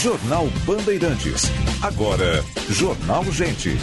Jornal 0.00 0.48
Bandeirantes. 0.64 1.44
Agora, 1.82 2.42
Jornal 2.70 3.24
Gente. 3.30 3.76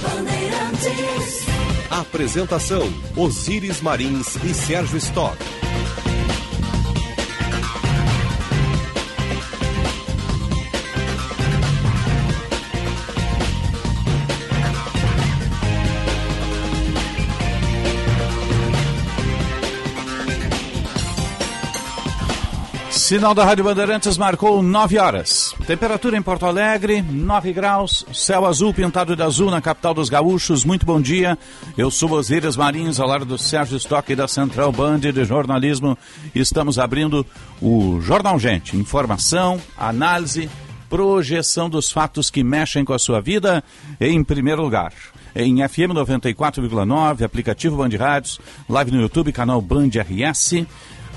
Apresentação: 1.89 2.91
Osíris 3.15 3.79
Marins 3.79 4.35
e 4.43 4.53
Sérgio 4.53 4.97
Stock. 4.97 5.37
Sinal 23.09 23.33
da 23.33 23.43
Rádio 23.43 23.63
Bandeirantes 23.63 24.19
marcou 24.19 24.61
9 24.61 24.99
horas. 24.99 25.55
Temperatura 25.65 26.15
em 26.15 26.21
Porto 26.21 26.45
Alegre, 26.45 27.01
9 27.01 27.51
graus, 27.53 28.05
céu 28.13 28.45
azul 28.45 28.71
pintado 28.71 29.15
de 29.15 29.23
azul 29.23 29.49
na 29.49 29.59
capital 29.59 29.95
dos 29.95 30.09
gaúchos. 30.09 30.63
Muito 30.63 30.85
bom 30.85 31.01
dia. 31.01 31.35
Eu 31.75 31.89
sou 31.89 32.11
Osíris 32.11 32.55
Marins, 32.55 32.99
ao 32.99 33.07
lado 33.07 33.25
do 33.25 33.35
Sérgio 33.35 33.77
Stock 33.77 34.15
da 34.15 34.27
Central 34.27 34.71
Band 34.71 34.99
de 34.99 35.25
Jornalismo. 35.25 35.97
Estamos 36.35 36.77
abrindo 36.77 37.25
o 37.59 37.99
Jornal 37.99 38.37
Gente. 38.37 38.77
Informação, 38.77 39.59
análise, 39.75 40.47
projeção 40.87 41.67
dos 41.67 41.91
fatos 41.91 42.29
que 42.29 42.43
mexem 42.43 42.85
com 42.85 42.93
a 42.93 42.99
sua 42.99 43.19
vida 43.19 43.63
em 43.99 44.23
primeiro 44.23 44.61
lugar 44.61 44.93
em 45.35 45.67
FM 45.67 45.93
94,9, 45.93 47.23
aplicativo 47.23 47.77
Band 47.77 47.97
Rádios, 47.97 48.39
live 48.67 48.91
no 48.91 49.01
YouTube, 49.01 49.31
canal 49.31 49.61
Band 49.61 49.89
RS. 49.89 50.65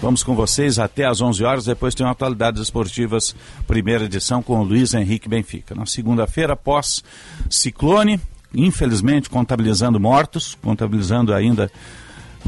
Vamos 0.03 0.25
com 0.25 0.35
vocês 0.35 0.81
até 0.81 1.05
às 1.05 1.21
11 1.21 1.45
horas, 1.45 1.65
depois 1.65 1.95
tem 1.95 2.05
Atualidades 2.05 2.61
Esportivas, 2.61 3.37
primeira 3.69 4.07
edição 4.07 4.43
com 4.43 4.59
o 4.59 4.65
Luiz 4.65 4.95
Henrique 4.95 5.29
Benfica. 5.29 5.77
Na 5.77 5.87
segunda-feira, 5.87 6.55
após 6.55 7.05
ciclone, 7.49 8.21
infelizmente 8.53 9.31
contabilizando 9.31 10.01
mortos, 10.01 10.59
contabilizando 10.61 11.33
ainda 11.33 11.71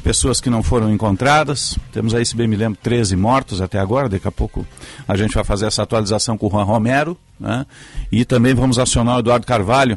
pessoas 0.03 0.41
que 0.41 0.51
não 0.51 0.65
foram 0.65 0.93
encontradas. 0.93 1.79
Temos 1.93 2.13
aí, 2.13 2.27
se 2.27 2.35
bem 2.35 2.49
me 2.49 2.57
lembro, 2.57 2.77
13 2.83 3.15
mortos 3.15 3.63
até 3.63 3.79
agora. 3.79 4.09
Daqui 4.09 4.27
a 4.27 4.33
pouco 4.33 4.67
a 5.07 5.17
gente 5.17 5.33
vai 5.33 5.45
fazer 5.45 5.67
essa 5.67 5.85
atualização 5.85 6.37
com 6.37 6.49
o 6.49 6.51
Juan 6.51 6.65
Romero. 6.65 7.17
Né? 7.39 7.65
E 8.11 8.25
também 8.25 8.53
vamos 8.53 8.81
acionar 8.81 9.15
o 9.15 9.19
Eduardo 9.21 9.47
Carvalho, 9.47 9.97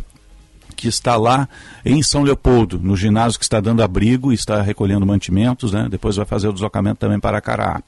que 0.78 0.88
está 0.88 1.18
lá 1.18 1.50
em 1.84 2.02
São 2.04 2.24
Leopoldo, 2.24 2.80
no 2.82 2.96
ginásio 2.96 3.40
que 3.40 3.46
está 3.46 3.60
dando 3.60 3.82
abrigo 3.82 4.32
e 4.32 4.36
está 4.36 4.62
recolhendo 4.62 5.06
mantimentos, 5.06 5.74
né? 5.74 5.88
Depois 5.90 6.16
vai 6.16 6.26
fazer 6.26 6.48
o 6.48 6.54
deslocamento 6.54 7.00
também 7.00 7.20
para 7.20 7.42
Cará. 7.42 7.82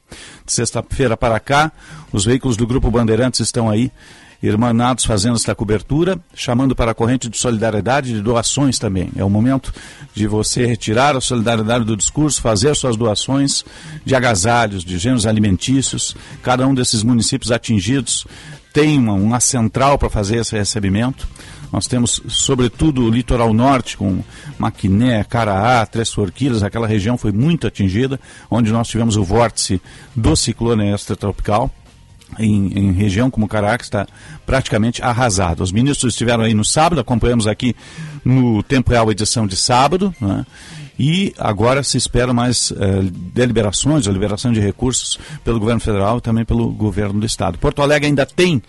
De 0.45 0.51
sexta-feira 0.51 1.15
para 1.15 1.39
cá, 1.39 1.71
os 2.11 2.25
veículos 2.25 2.57
do 2.57 2.65
Grupo 2.65 2.89
Bandeirantes 2.89 3.39
estão 3.39 3.69
aí 3.69 3.91
irmanados 4.41 5.03
fazendo 5.03 5.35
esta 5.35 5.53
cobertura, 5.53 6.17
chamando 6.33 6.75
para 6.75 6.91
a 6.91 6.95
corrente 6.95 7.29
de 7.29 7.37
solidariedade 7.37 8.13
de 8.13 8.21
doações 8.21 8.79
também. 8.79 9.09
É 9.15 9.23
o 9.23 9.29
momento 9.29 9.73
de 10.13 10.27
você 10.27 10.65
retirar 10.65 11.15
a 11.15 11.21
solidariedade 11.21 11.83
do 11.83 11.95
discurso, 11.95 12.41
fazer 12.41 12.73
suas 12.75 12.95
doações 12.95 13.65
de 14.05 14.15
agasalhos, 14.15 14.83
de 14.83 14.97
gêneros 14.97 15.25
alimentícios. 15.25 16.15
Cada 16.41 16.65
um 16.65 16.73
desses 16.73 17.03
municípios 17.03 17.51
atingidos 17.51 18.25
tem 18.73 18.97
uma, 18.97 19.13
uma 19.13 19.39
central 19.39 19.97
para 19.97 20.09
fazer 20.09 20.37
esse 20.37 20.55
recebimento. 20.55 21.27
Nós 21.71 21.87
temos, 21.87 22.21
sobretudo, 22.27 23.03
o 23.03 23.09
litoral 23.09 23.53
norte, 23.53 23.95
com 23.95 24.23
Maquiné, 24.57 25.23
Caraá, 25.23 25.85
Três 25.85 26.11
Forquilhas, 26.11 26.63
aquela 26.63 26.87
região 26.87 27.17
foi 27.17 27.31
muito 27.31 27.67
atingida, 27.67 28.19
onde 28.49 28.71
nós 28.71 28.87
tivemos 28.87 29.17
o 29.17 29.23
vórtice 29.23 29.81
do 30.15 30.35
ciclone 30.35 30.91
extratropical. 30.91 31.71
Em, 32.37 32.67
em, 32.77 32.91
região 32.91 33.31
como 33.31 33.47
Caraá, 33.47 33.75
que 33.75 33.85
está 33.85 34.05
praticamente 34.45 35.01
arrasado. 35.01 35.63
Os 35.63 35.71
ministros 35.71 36.13
estiveram 36.13 36.43
aí 36.43 36.53
no 36.53 36.63
sábado, 36.63 37.01
acompanhamos 37.01 37.47
aqui 37.47 37.75
no 38.23 38.61
Tempo 38.61 38.91
Real 38.91 39.09
edição 39.09 39.47
de 39.47 39.57
sábado, 39.57 40.13
né? 40.21 40.45
e 40.99 41.33
agora 41.39 41.81
se 41.81 41.97
espera 41.97 42.33
mais 42.33 42.71
eh, 42.71 43.09
deliberações, 43.33 44.05
a 44.05 44.11
liberação 44.11 44.51
de 44.51 44.59
recursos 44.59 45.17
pelo 45.43 45.57
governo 45.57 45.79
federal 45.79 46.17
e 46.17 46.21
também 46.21 46.43
pelo 46.43 46.69
governo 46.69 47.21
do 47.21 47.25
estado. 47.25 47.57
Porto 47.57 47.81
Alegre 47.81 48.07
ainda 48.07 48.25
tem 48.25 48.61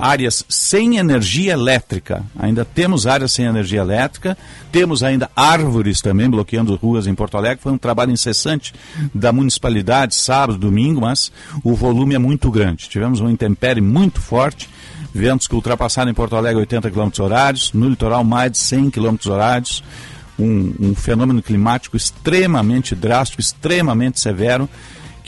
áreas 0.00 0.44
sem 0.48 0.96
energia 0.96 1.52
elétrica. 1.52 2.24
Ainda 2.38 2.64
temos 2.64 3.06
áreas 3.06 3.32
sem 3.32 3.44
energia 3.44 3.80
elétrica, 3.80 4.36
temos 4.70 5.02
ainda 5.02 5.30
árvores 5.34 6.00
também 6.00 6.28
bloqueando 6.28 6.74
ruas 6.76 7.06
em 7.06 7.14
Porto 7.14 7.36
Alegre. 7.36 7.62
Foi 7.62 7.72
um 7.72 7.78
trabalho 7.78 8.12
incessante 8.12 8.74
da 9.14 9.32
municipalidade, 9.32 10.14
sábado, 10.14 10.58
domingo, 10.58 11.00
mas 11.00 11.32
o 11.62 11.74
volume 11.74 12.14
é 12.14 12.18
muito 12.18 12.50
grande. 12.50 12.88
Tivemos 12.88 13.20
um 13.20 13.28
intempérie 13.28 13.82
muito 13.82 14.20
forte, 14.20 14.68
ventos 15.12 15.46
que 15.46 15.54
ultrapassaram 15.54 16.10
em 16.10 16.14
Porto 16.14 16.36
Alegre 16.36 16.60
80 16.60 16.90
km 16.90 17.10
horários, 17.20 17.72
no 17.72 17.88
litoral 17.88 18.24
mais 18.24 18.52
de 18.52 18.58
100 18.58 18.90
km 18.90 19.16
horários. 19.28 19.82
Um, 20.38 20.72
um 20.78 20.94
fenômeno 20.94 21.42
climático 21.42 21.96
extremamente 21.96 22.94
drástico, 22.94 23.40
extremamente 23.40 24.20
severo 24.20 24.68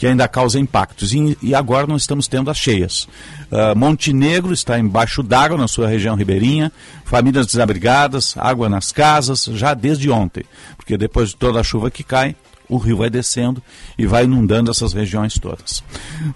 que 0.01 0.07
ainda 0.07 0.27
causa 0.27 0.59
impactos. 0.59 1.13
E, 1.13 1.37
e 1.43 1.53
agora 1.53 1.85
nós 1.85 2.01
estamos 2.01 2.27
tendo 2.27 2.49
as 2.49 2.57
cheias. 2.57 3.07
Uh, 3.51 3.77
Montenegro 3.77 4.51
está 4.51 4.79
embaixo 4.79 5.21
d'água 5.21 5.55
na 5.55 5.67
sua 5.67 5.87
região 5.87 6.15
ribeirinha, 6.15 6.71
famílias 7.05 7.45
desabrigadas, 7.45 8.33
água 8.35 8.67
nas 8.67 8.91
casas, 8.91 9.43
já 9.43 9.75
desde 9.75 10.09
ontem, 10.09 10.43
porque 10.75 10.97
depois 10.97 11.29
de 11.29 11.35
toda 11.35 11.59
a 11.59 11.63
chuva 11.63 11.91
que 11.91 12.03
cai, 12.03 12.35
o 12.67 12.77
rio 12.77 12.97
vai 12.97 13.11
descendo 13.11 13.61
e 13.95 14.07
vai 14.07 14.23
inundando 14.23 14.71
essas 14.71 14.91
regiões 14.91 15.35
todas. 15.35 15.83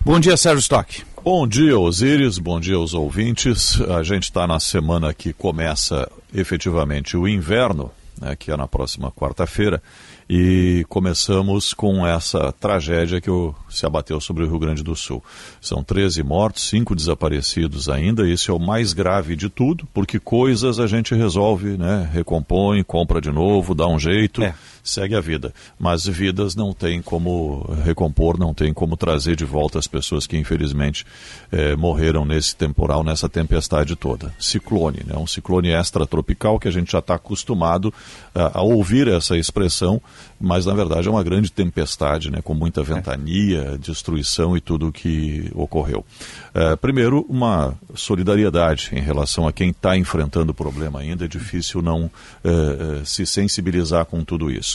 Bom 0.01 0.19
dia, 0.19 0.37
Sérgio 0.37 0.59
Stock. 0.59 1.03
Bom 1.23 1.47
dia, 1.47 1.75
Osíris. 1.79 2.37
Bom 2.37 2.59
dia 2.59 2.75
aos 2.75 2.93
ouvintes. 2.93 3.81
A 3.81 4.03
gente 4.03 4.25
está 4.25 4.45
na 4.45 4.59
semana 4.59 5.11
que 5.11 5.33
começa 5.33 6.07
efetivamente 6.31 7.17
o 7.17 7.27
inverno, 7.27 7.89
né, 8.21 8.35
que 8.35 8.51
é 8.51 8.55
na 8.55 8.67
próxima 8.67 9.11
quarta-feira. 9.11 9.81
E 10.27 10.83
começamos 10.89 11.73
com 11.73 12.05
essa 12.05 12.51
tragédia 12.51 13.21
que 13.21 13.29
se 13.69 13.85
abateu 13.85 14.19
sobre 14.19 14.43
o 14.43 14.47
Rio 14.47 14.57
Grande 14.57 14.83
do 14.83 14.95
Sul. 14.95 15.23
São 15.61 15.83
13 15.83 16.23
mortos, 16.23 16.67
5 16.69 16.95
desaparecidos 16.95 17.89
ainda. 17.89 18.27
Esse 18.27 18.49
é 18.49 18.53
o 18.53 18.59
mais 18.59 18.91
grave 18.91 19.35
de 19.35 19.49
tudo, 19.49 19.87
porque 19.93 20.19
coisas 20.19 20.79
a 20.79 20.87
gente 20.87 21.13
resolve, 21.13 21.77
né? 21.77 22.09
Recompõe, 22.11 22.83
compra 22.83 23.21
de 23.21 23.31
novo, 23.31 23.75
dá 23.75 23.87
um 23.87 23.99
jeito. 23.99 24.41
É 24.41 24.55
segue 24.85 25.15
a 25.15 25.19
vida. 25.19 25.51
Mas 25.79 26.05
vidas 26.05 26.55
não 26.55 26.71
tem 26.71 27.01
como 27.01 27.67
recompor, 27.83 28.37
não 28.37 28.53
tem 28.53 28.71
como 28.71 28.95
trazer 28.95 29.35
de 29.35 29.43
volta 29.43 29.79
as 29.79 29.87
pessoas 29.87 30.27
que 30.27 30.37
infelizmente 30.37 31.05
eh, 31.51 31.75
morreram 31.75 32.23
nesse 32.23 32.55
temporal, 32.55 33.03
nessa 33.03 33.27
tempestade 33.27 33.95
toda. 33.95 34.33
Ciclone, 34.39 35.01
né? 35.05 35.17
um 35.17 35.25
ciclone 35.25 35.69
extratropical 35.69 36.59
que 36.59 36.67
a 36.67 36.71
gente 36.71 36.91
já 36.91 36.99
está 36.99 37.15
acostumado 37.15 37.93
a, 38.33 38.59
a 38.59 38.61
ouvir 38.61 39.07
essa 39.07 39.35
expressão, 39.35 39.99
mas 40.39 40.65
na 40.67 40.73
verdade 40.73 41.07
é 41.07 41.11
uma 41.11 41.23
grande 41.23 41.51
tempestade, 41.51 42.29
né? 42.29 42.41
com 42.43 42.53
muita 42.53 42.83
ventania, 42.83 43.77
destruição 43.79 44.55
e 44.55 44.61
tudo 44.61 44.89
o 44.89 44.91
que 44.91 45.51
ocorreu. 45.55 46.05
Eh, 46.53 46.75
primeiro, 46.75 47.25
uma 47.27 47.73
solidariedade 47.95 48.89
em 48.93 49.01
relação 49.01 49.47
a 49.47 49.51
quem 49.51 49.71
está 49.71 49.97
enfrentando 49.97 50.51
o 50.51 50.55
problema 50.55 50.99
ainda, 50.99 51.25
é 51.25 51.27
difícil 51.27 51.81
não 51.81 52.09
eh, 52.43 53.01
se 53.03 53.25
sensibilizar 53.25 54.05
com 54.05 54.23
tudo 54.23 54.51
isso. 54.51 54.74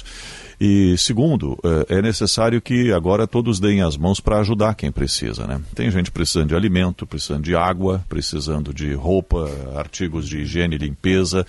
E 0.60 0.94
segundo, 0.98 1.58
eh, 1.64 1.96
é 1.98 2.02
necessário 2.02 2.60
que 2.60 2.92
agora 2.92 3.26
todos 3.26 3.58
deem 3.58 3.80
as 3.80 3.96
mãos 3.96 4.20
para 4.20 4.40
ajudar 4.40 4.74
quem 4.74 4.92
precisa. 4.92 5.46
Né? 5.46 5.58
Tem 5.74 5.90
gente 5.90 6.10
precisando 6.10 6.48
de 6.48 6.54
alimento, 6.54 7.06
precisando 7.06 7.42
de 7.42 7.56
água, 7.56 8.04
precisando 8.10 8.74
de 8.74 8.92
roupa, 8.92 9.50
artigos 9.74 10.28
de 10.28 10.40
higiene 10.40 10.74
e 10.74 10.78
limpeza. 10.78 11.46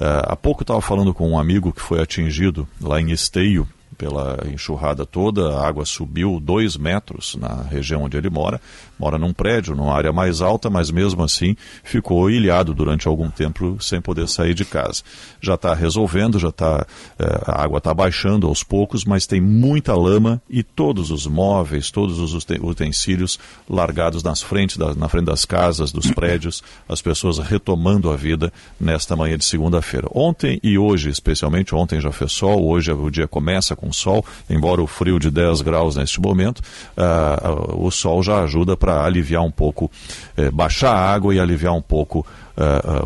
Uh, 0.00 0.32
há 0.32 0.36
pouco 0.36 0.62
estava 0.62 0.80
falando 0.80 1.12
com 1.12 1.30
um 1.30 1.38
amigo 1.38 1.74
que 1.74 1.80
foi 1.82 2.00
atingido 2.00 2.66
lá 2.80 2.98
em 2.98 3.10
Esteio, 3.10 3.68
pela 3.94 4.38
enxurrada 4.52 5.06
toda, 5.06 5.56
a 5.56 5.66
água 5.66 5.84
subiu 5.84 6.40
dois 6.40 6.76
metros 6.76 7.36
na 7.36 7.62
região 7.62 8.02
onde 8.02 8.16
ele 8.16 8.28
mora. 8.28 8.60
Mora 8.98 9.18
num 9.18 9.32
prédio, 9.32 9.74
numa 9.74 9.94
área 9.94 10.12
mais 10.12 10.40
alta, 10.40 10.70
mas 10.70 10.90
mesmo 10.90 11.22
assim 11.22 11.56
ficou 11.82 12.30
ilhado 12.30 12.74
durante 12.74 13.08
algum 13.08 13.30
tempo 13.30 13.76
sem 13.80 14.00
poder 14.00 14.28
sair 14.28 14.54
de 14.54 14.64
casa. 14.64 15.02
Já 15.40 15.54
está 15.54 15.74
resolvendo, 15.74 16.38
já 16.38 16.48
está 16.48 16.86
é, 17.18 17.42
a 17.46 17.62
água 17.62 17.78
está 17.78 17.92
baixando 17.92 18.46
aos 18.46 18.62
poucos, 18.62 19.04
mas 19.04 19.26
tem 19.26 19.40
muita 19.40 19.94
lama 19.94 20.40
e 20.48 20.62
todos 20.62 21.10
os 21.10 21.26
móveis, 21.26 21.90
todos 21.90 22.18
os 22.18 22.34
utensílios 22.60 23.38
largados 23.68 24.22
nas 24.22 24.42
frente 24.42 24.78
da, 24.78 24.94
na 24.94 25.08
frente 25.08 25.26
das 25.26 25.44
casas, 25.44 25.92
dos 25.92 26.10
prédios, 26.12 26.62
as 26.88 27.00
pessoas 27.02 27.38
retomando 27.38 28.10
a 28.10 28.16
vida 28.16 28.52
nesta 28.78 29.16
manhã 29.16 29.36
de 29.36 29.44
segunda-feira. 29.44 30.08
Ontem 30.12 30.60
e 30.62 30.78
hoje, 30.78 31.10
especialmente 31.10 31.74
ontem 31.74 32.00
já 32.00 32.12
fez 32.12 32.32
sol, 32.32 32.64
hoje 32.66 32.92
o 32.92 33.10
dia 33.10 33.26
começa 33.26 33.74
com 33.74 33.92
sol, 33.92 34.24
embora 34.48 34.82
o 34.82 34.86
frio 34.86 35.18
de 35.18 35.30
10 35.30 35.62
graus 35.62 35.96
neste 35.96 36.20
momento, 36.20 36.60
uh, 36.96 37.74
uh, 37.74 37.86
o 37.86 37.90
sol 37.90 38.22
já 38.22 38.42
ajuda 38.42 38.76
para 38.84 39.02
aliviar 39.02 39.42
um 39.42 39.50
pouco, 39.50 39.90
uh, 40.36 40.52
baixar 40.52 40.92
a 40.92 41.14
água 41.14 41.34
e 41.34 41.40
aliviar 41.40 41.72
um 41.72 41.82
pouco 41.82 42.26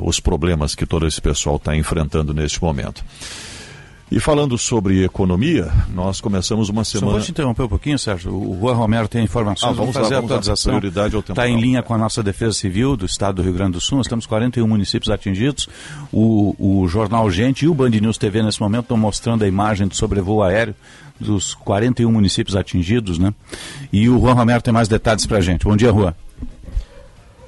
os 0.02 0.20
problemas 0.20 0.74
que 0.74 0.84
todo 0.84 1.06
esse 1.06 1.22
pessoal 1.22 1.56
está 1.56 1.74
enfrentando 1.74 2.34
neste 2.34 2.62
momento. 2.62 3.02
E 4.10 4.18
falando 4.18 4.56
sobre 4.56 5.04
economia, 5.04 5.70
nós 5.92 6.18
começamos 6.18 6.70
uma 6.70 6.82
semana. 6.82 7.12
Só 7.12 7.18
vou 7.18 7.24
te 7.24 7.30
interromper 7.30 7.62
um 7.64 7.68
pouquinho, 7.68 7.98
Sérgio. 7.98 8.32
O 8.32 8.58
Juan 8.58 8.72
Romero 8.72 9.06
tem 9.06 9.22
informações. 9.22 9.70
Ah, 9.70 9.74
vamos, 9.74 9.92
vamos 9.92 9.96
fazer 9.96 10.14
lá, 10.14 10.20
vamos 10.20 10.32
a 10.32 10.34
atualização. 10.36 10.72
Prioridade 10.78 11.14
ao. 11.14 11.20
Está 11.20 11.46
em 11.46 11.60
linha 11.60 11.82
com 11.82 11.92
a 11.92 11.98
nossa 11.98 12.22
Defesa 12.22 12.52
Civil 12.54 12.96
do 12.96 13.04
Estado 13.04 13.36
do 13.36 13.42
Rio 13.42 13.52
Grande 13.52 13.72
do 13.72 13.80
Sul. 13.82 13.98
Nós 13.98 14.06
temos 14.06 14.24
41 14.24 14.66
municípios 14.66 15.10
atingidos. 15.10 15.68
O, 16.10 16.54
o 16.58 16.88
Jornal 16.88 17.30
Gente 17.30 17.66
e 17.66 17.68
o 17.68 17.74
Band 17.74 17.90
News 17.90 18.16
TV 18.16 18.42
nesse 18.42 18.60
momento 18.60 18.84
estão 18.84 18.96
mostrando 18.96 19.44
a 19.44 19.48
imagem 19.48 19.86
do 19.86 19.94
sobrevoo 19.94 20.42
aéreo 20.42 20.74
dos 21.20 21.54
41 21.54 22.10
municípios 22.10 22.56
atingidos, 22.56 23.18
né? 23.18 23.34
E 23.92 24.08
o 24.08 24.18
Juan 24.18 24.32
Romero 24.32 24.62
tem 24.62 24.72
mais 24.72 24.88
detalhes 24.88 25.26
para 25.26 25.38
a 25.38 25.40
gente. 25.42 25.64
Bom 25.64 25.76
dia, 25.76 25.92
Juan. 25.92 26.14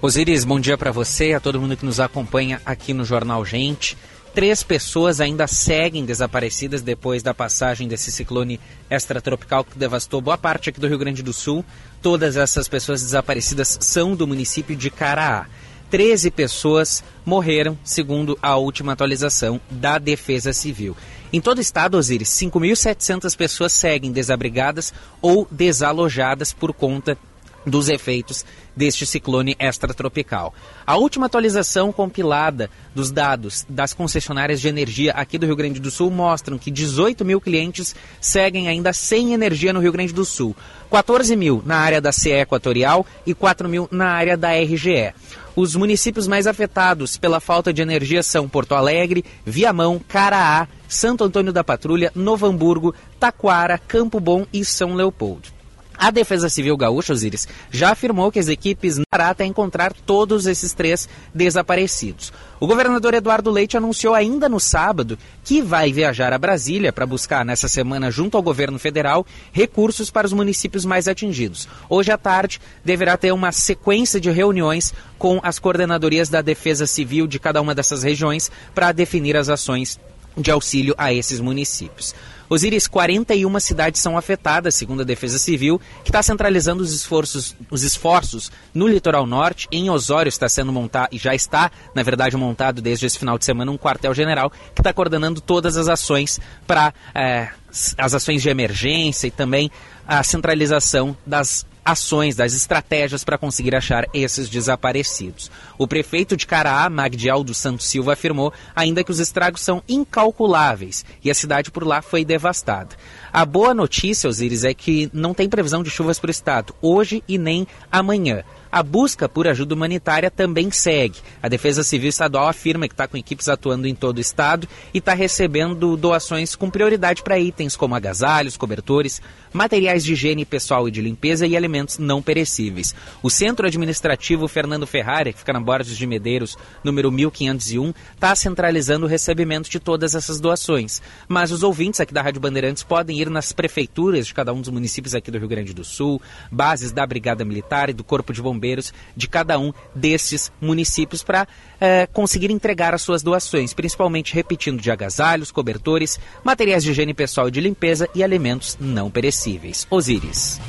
Osiris, 0.02 0.44
bom 0.44 0.60
dia 0.60 0.76
para 0.76 0.90
você 0.90 1.30
e 1.30 1.34
a 1.34 1.40
todo 1.40 1.60
mundo 1.60 1.76
que 1.76 1.84
nos 1.84 2.00
acompanha 2.00 2.60
aqui 2.66 2.92
no 2.92 3.04
Jornal 3.04 3.44
Gente. 3.46 3.96
Três 4.32 4.62
pessoas 4.62 5.20
ainda 5.20 5.48
seguem 5.48 6.04
desaparecidas 6.04 6.82
depois 6.82 7.20
da 7.20 7.34
passagem 7.34 7.88
desse 7.88 8.12
ciclone 8.12 8.60
extratropical 8.88 9.64
que 9.64 9.76
devastou 9.76 10.20
boa 10.20 10.38
parte 10.38 10.70
aqui 10.70 10.78
do 10.78 10.86
Rio 10.86 10.98
Grande 10.98 11.20
do 11.20 11.32
Sul. 11.32 11.64
Todas 12.00 12.36
essas 12.36 12.68
pessoas 12.68 13.02
desaparecidas 13.02 13.76
são 13.80 14.14
do 14.14 14.28
município 14.28 14.76
de 14.76 14.88
Caraá. 14.88 15.46
13 15.90 16.30
pessoas 16.30 17.02
morreram, 17.26 17.76
segundo 17.82 18.38
a 18.40 18.56
última 18.56 18.92
atualização 18.92 19.60
da 19.68 19.98
Defesa 19.98 20.52
Civil. 20.52 20.96
Em 21.32 21.40
todo 21.40 21.58
o 21.58 21.60
estado, 21.60 21.98
Osiris, 21.98 22.28
5.700 22.28 23.36
pessoas 23.36 23.72
seguem 23.72 24.12
desabrigadas 24.12 24.94
ou 25.20 25.48
desalojadas 25.50 26.52
por 26.52 26.72
conta 26.72 27.18
dos 27.66 27.88
efeitos 27.88 28.44
deste 28.76 29.06
ciclone 29.06 29.56
extratropical. 29.58 30.54
A 30.86 30.96
última 30.96 31.26
atualização 31.26 31.92
compilada 31.92 32.70
dos 32.94 33.10
dados 33.10 33.66
das 33.68 33.94
concessionárias 33.94 34.60
de 34.60 34.68
energia 34.68 35.12
aqui 35.12 35.38
do 35.38 35.46
Rio 35.46 35.56
Grande 35.56 35.80
do 35.80 35.90
Sul 35.90 36.10
mostram 36.10 36.58
que 36.58 36.70
18 36.70 37.24
mil 37.24 37.40
clientes 37.40 37.94
seguem 38.20 38.68
ainda 38.68 38.92
sem 38.92 39.32
energia 39.32 39.72
no 39.72 39.80
Rio 39.80 39.92
Grande 39.92 40.12
do 40.12 40.24
Sul, 40.24 40.56
14 40.90 41.36
mil 41.36 41.62
na 41.64 41.76
área 41.76 42.00
da 42.00 42.12
CE 42.12 42.30
Equatorial 42.30 43.06
e 43.26 43.34
4 43.34 43.68
mil 43.68 43.88
na 43.90 44.06
área 44.06 44.36
da 44.36 44.52
RGE. 44.52 45.12
Os 45.54 45.74
municípios 45.74 46.26
mais 46.26 46.46
afetados 46.46 47.16
pela 47.16 47.40
falta 47.40 47.72
de 47.72 47.82
energia 47.82 48.22
são 48.22 48.48
Porto 48.48 48.74
Alegre, 48.74 49.24
Viamão, 49.44 50.00
Caraá, 50.08 50.68
Santo 50.88 51.24
Antônio 51.24 51.52
da 51.52 51.64
Patrulha, 51.64 52.10
Novo 52.14 52.46
Hamburgo, 52.46 52.94
Taquara, 53.18 53.76
Campo 53.76 54.20
Bom 54.20 54.46
e 54.52 54.64
São 54.64 54.94
Leopoldo. 54.94 55.59
A 56.02 56.10
Defesa 56.10 56.48
Civil 56.48 56.78
Gaúcha, 56.78 57.12
Osiris, 57.12 57.46
já 57.70 57.90
afirmou 57.90 58.32
que 58.32 58.38
as 58.38 58.48
equipes 58.48 58.96
não 58.96 59.04
até 59.12 59.44
encontrar 59.44 59.92
todos 59.92 60.46
esses 60.46 60.72
três 60.72 61.06
desaparecidos. 61.34 62.32
O 62.58 62.66
governador 62.66 63.12
Eduardo 63.12 63.50
Leite 63.50 63.76
anunciou 63.76 64.14
ainda 64.14 64.48
no 64.48 64.58
sábado 64.58 65.18
que 65.44 65.60
vai 65.60 65.92
viajar 65.92 66.32
a 66.32 66.38
Brasília 66.38 66.90
para 66.90 67.04
buscar, 67.04 67.44
nessa 67.44 67.68
semana, 67.68 68.10
junto 68.10 68.38
ao 68.38 68.42
governo 68.42 68.78
federal, 68.78 69.26
recursos 69.52 70.10
para 70.10 70.26
os 70.26 70.32
municípios 70.32 70.86
mais 70.86 71.06
atingidos. 71.06 71.68
Hoje 71.86 72.10
à 72.10 72.16
tarde, 72.16 72.62
deverá 72.82 73.18
ter 73.18 73.30
uma 73.32 73.52
sequência 73.52 74.18
de 74.18 74.30
reuniões 74.30 74.94
com 75.18 75.38
as 75.42 75.58
coordenadorias 75.58 76.30
da 76.30 76.40
Defesa 76.40 76.86
Civil 76.86 77.26
de 77.26 77.38
cada 77.38 77.60
uma 77.60 77.74
dessas 77.74 78.02
regiões 78.02 78.50
para 78.74 78.90
definir 78.90 79.36
as 79.36 79.50
ações 79.50 80.00
de 80.34 80.50
auxílio 80.50 80.94
a 80.96 81.12
esses 81.12 81.40
municípios. 81.40 82.14
Osiris, 82.50 82.88
41 82.88 83.60
cidades 83.60 84.00
são 84.00 84.18
afetadas, 84.18 84.74
segundo 84.74 85.02
a 85.02 85.04
Defesa 85.04 85.38
Civil, 85.38 85.80
que 86.02 86.10
está 86.10 86.20
centralizando 86.20 86.82
os 86.82 86.92
esforços, 86.92 87.56
os 87.70 87.84
esforços 87.84 88.50
no 88.74 88.88
litoral 88.88 89.24
norte. 89.24 89.68
Em 89.70 89.88
Osório 89.88 90.28
está 90.28 90.48
sendo 90.48 90.72
montado, 90.72 91.10
e 91.12 91.18
já 91.18 91.32
está, 91.32 91.70
na 91.94 92.02
verdade, 92.02 92.36
montado 92.36 92.82
desde 92.82 93.06
esse 93.06 93.16
final 93.16 93.38
de 93.38 93.44
semana, 93.44 93.70
um 93.70 93.78
quartel-general 93.78 94.50
que 94.74 94.80
está 94.80 94.92
coordenando 94.92 95.40
todas 95.40 95.76
as 95.76 95.86
ações 95.86 96.40
para 96.66 96.92
é, 97.14 97.50
as 97.96 98.14
ações 98.14 98.42
de 98.42 98.48
emergência 98.48 99.28
e 99.28 99.30
também 99.30 99.70
a 100.04 100.20
centralização 100.24 101.16
das 101.24 101.64
ações, 101.84 102.36
das 102.36 102.54
estratégias 102.54 103.24
para 103.24 103.38
conseguir 103.38 103.74
achar 103.74 104.06
esses 104.12 104.48
desaparecidos. 104.48 105.50
O 105.78 105.86
prefeito 105.86 106.36
de 106.36 106.46
Caraá, 106.46 106.88
Magdial 106.88 107.42
dos 107.42 107.58
Santos 107.58 107.86
Silva, 107.86 108.12
afirmou 108.12 108.52
ainda 108.74 109.02
que 109.02 109.10
os 109.10 109.18
estragos 109.18 109.60
são 109.60 109.82
incalculáveis 109.88 111.04
e 111.24 111.30
a 111.30 111.34
cidade 111.34 111.70
por 111.70 111.86
lá 111.86 112.02
foi 112.02 112.24
devastada. 112.24 112.96
A 113.32 113.44
boa 113.44 113.72
notícia, 113.72 114.28
Osiris, 114.28 114.64
é 114.64 114.74
que 114.74 115.08
não 115.12 115.32
tem 115.32 115.48
previsão 115.48 115.82
de 115.82 115.90
chuvas 115.90 116.18
para 116.18 116.28
o 116.28 116.32
estado, 116.32 116.74
hoje 116.82 117.22
e 117.28 117.38
nem 117.38 117.66
amanhã. 117.90 118.42
A 118.72 118.84
busca 118.84 119.28
por 119.28 119.48
ajuda 119.48 119.74
humanitária 119.74 120.30
também 120.30 120.70
segue. 120.70 121.18
A 121.42 121.48
Defesa 121.48 121.82
Civil 121.82 122.08
Estadual 122.08 122.46
afirma 122.46 122.86
que 122.86 122.94
está 122.94 123.08
com 123.08 123.16
equipes 123.16 123.48
atuando 123.48 123.88
em 123.88 123.96
todo 123.96 124.18
o 124.18 124.20
estado 124.20 124.68
e 124.94 124.98
está 124.98 125.12
recebendo 125.12 125.96
doações 125.96 126.54
com 126.54 126.70
prioridade 126.70 127.22
para 127.24 127.38
itens 127.38 127.74
como 127.74 127.96
agasalhos, 127.96 128.56
cobertores, 128.56 129.20
materiais 129.52 130.04
de 130.04 130.12
higiene 130.12 130.44
pessoal 130.44 130.86
e 130.86 130.92
de 130.92 131.00
limpeza 131.00 131.48
e 131.48 131.56
alimentos 131.56 131.98
não 131.98 132.22
perecíveis. 132.22 132.94
O 133.20 133.28
Centro 133.28 133.66
Administrativo 133.66 134.46
Fernando 134.46 134.86
Ferrari, 134.86 135.32
que 135.32 135.40
fica 135.40 135.52
na 135.52 135.60
Borges 135.60 135.96
de 135.96 136.06
Medeiros, 136.06 136.56
número 136.84 137.10
1501, 137.10 137.92
está 138.14 138.36
centralizando 138.36 139.04
o 139.04 139.08
recebimento 139.08 139.68
de 139.68 139.80
todas 139.80 140.14
essas 140.14 140.38
doações. 140.38 141.02
Mas 141.26 141.50
os 141.50 141.64
ouvintes 141.64 141.98
aqui 141.98 142.14
da 142.14 142.22
Rádio 142.22 142.40
Bandeirantes 142.40 142.84
podem 142.84 143.19
ir 143.20 143.30
nas 143.30 143.52
prefeituras 143.52 144.26
de 144.26 144.34
cada 144.34 144.52
um 144.52 144.60
dos 144.60 144.70
municípios 144.70 145.14
aqui 145.14 145.30
do 145.30 145.38
Rio 145.38 145.48
Grande 145.48 145.74
do 145.74 145.84
Sul, 145.84 146.20
bases 146.50 146.92
da 146.92 147.06
Brigada 147.06 147.44
Militar 147.44 147.90
e 147.90 147.92
do 147.92 148.02
Corpo 148.02 148.32
de 148.32 148.40
Bombeiros 148.40 148.60
bombeiros 148.60 148.92
de 149.16 149.26
cada 149.26 149.58
um 149.58 149.72
desses 149.94 150.52
municípios 150.60 151.22
para 151.22 151.48
é, 151.80 152.06
conseguir 152.06 152.50
entregar 152.50 152.94
as 152.94 153.02
suas 153.02 153.22
doações, 153.22 153.72
principalmente 153.72 154.34
repetindo 154.34 154.80
de 154.80 154.90
agasalhos, 154.90 155.50
cobertores, 155.50 156.20
materiais 156.44 156.84
de 156.84 156.90
higiene 156.90 157.14
pessoal 157.14 157.48
e 157.48 157.50
de 157.50 157.60
limpeza 157.60 158.08
e 158.14 158.22
alimentos 158.22 158.76
não 158.80 159.10
perecíveis. 159.10 159.86
Osíris. 159.90 160.60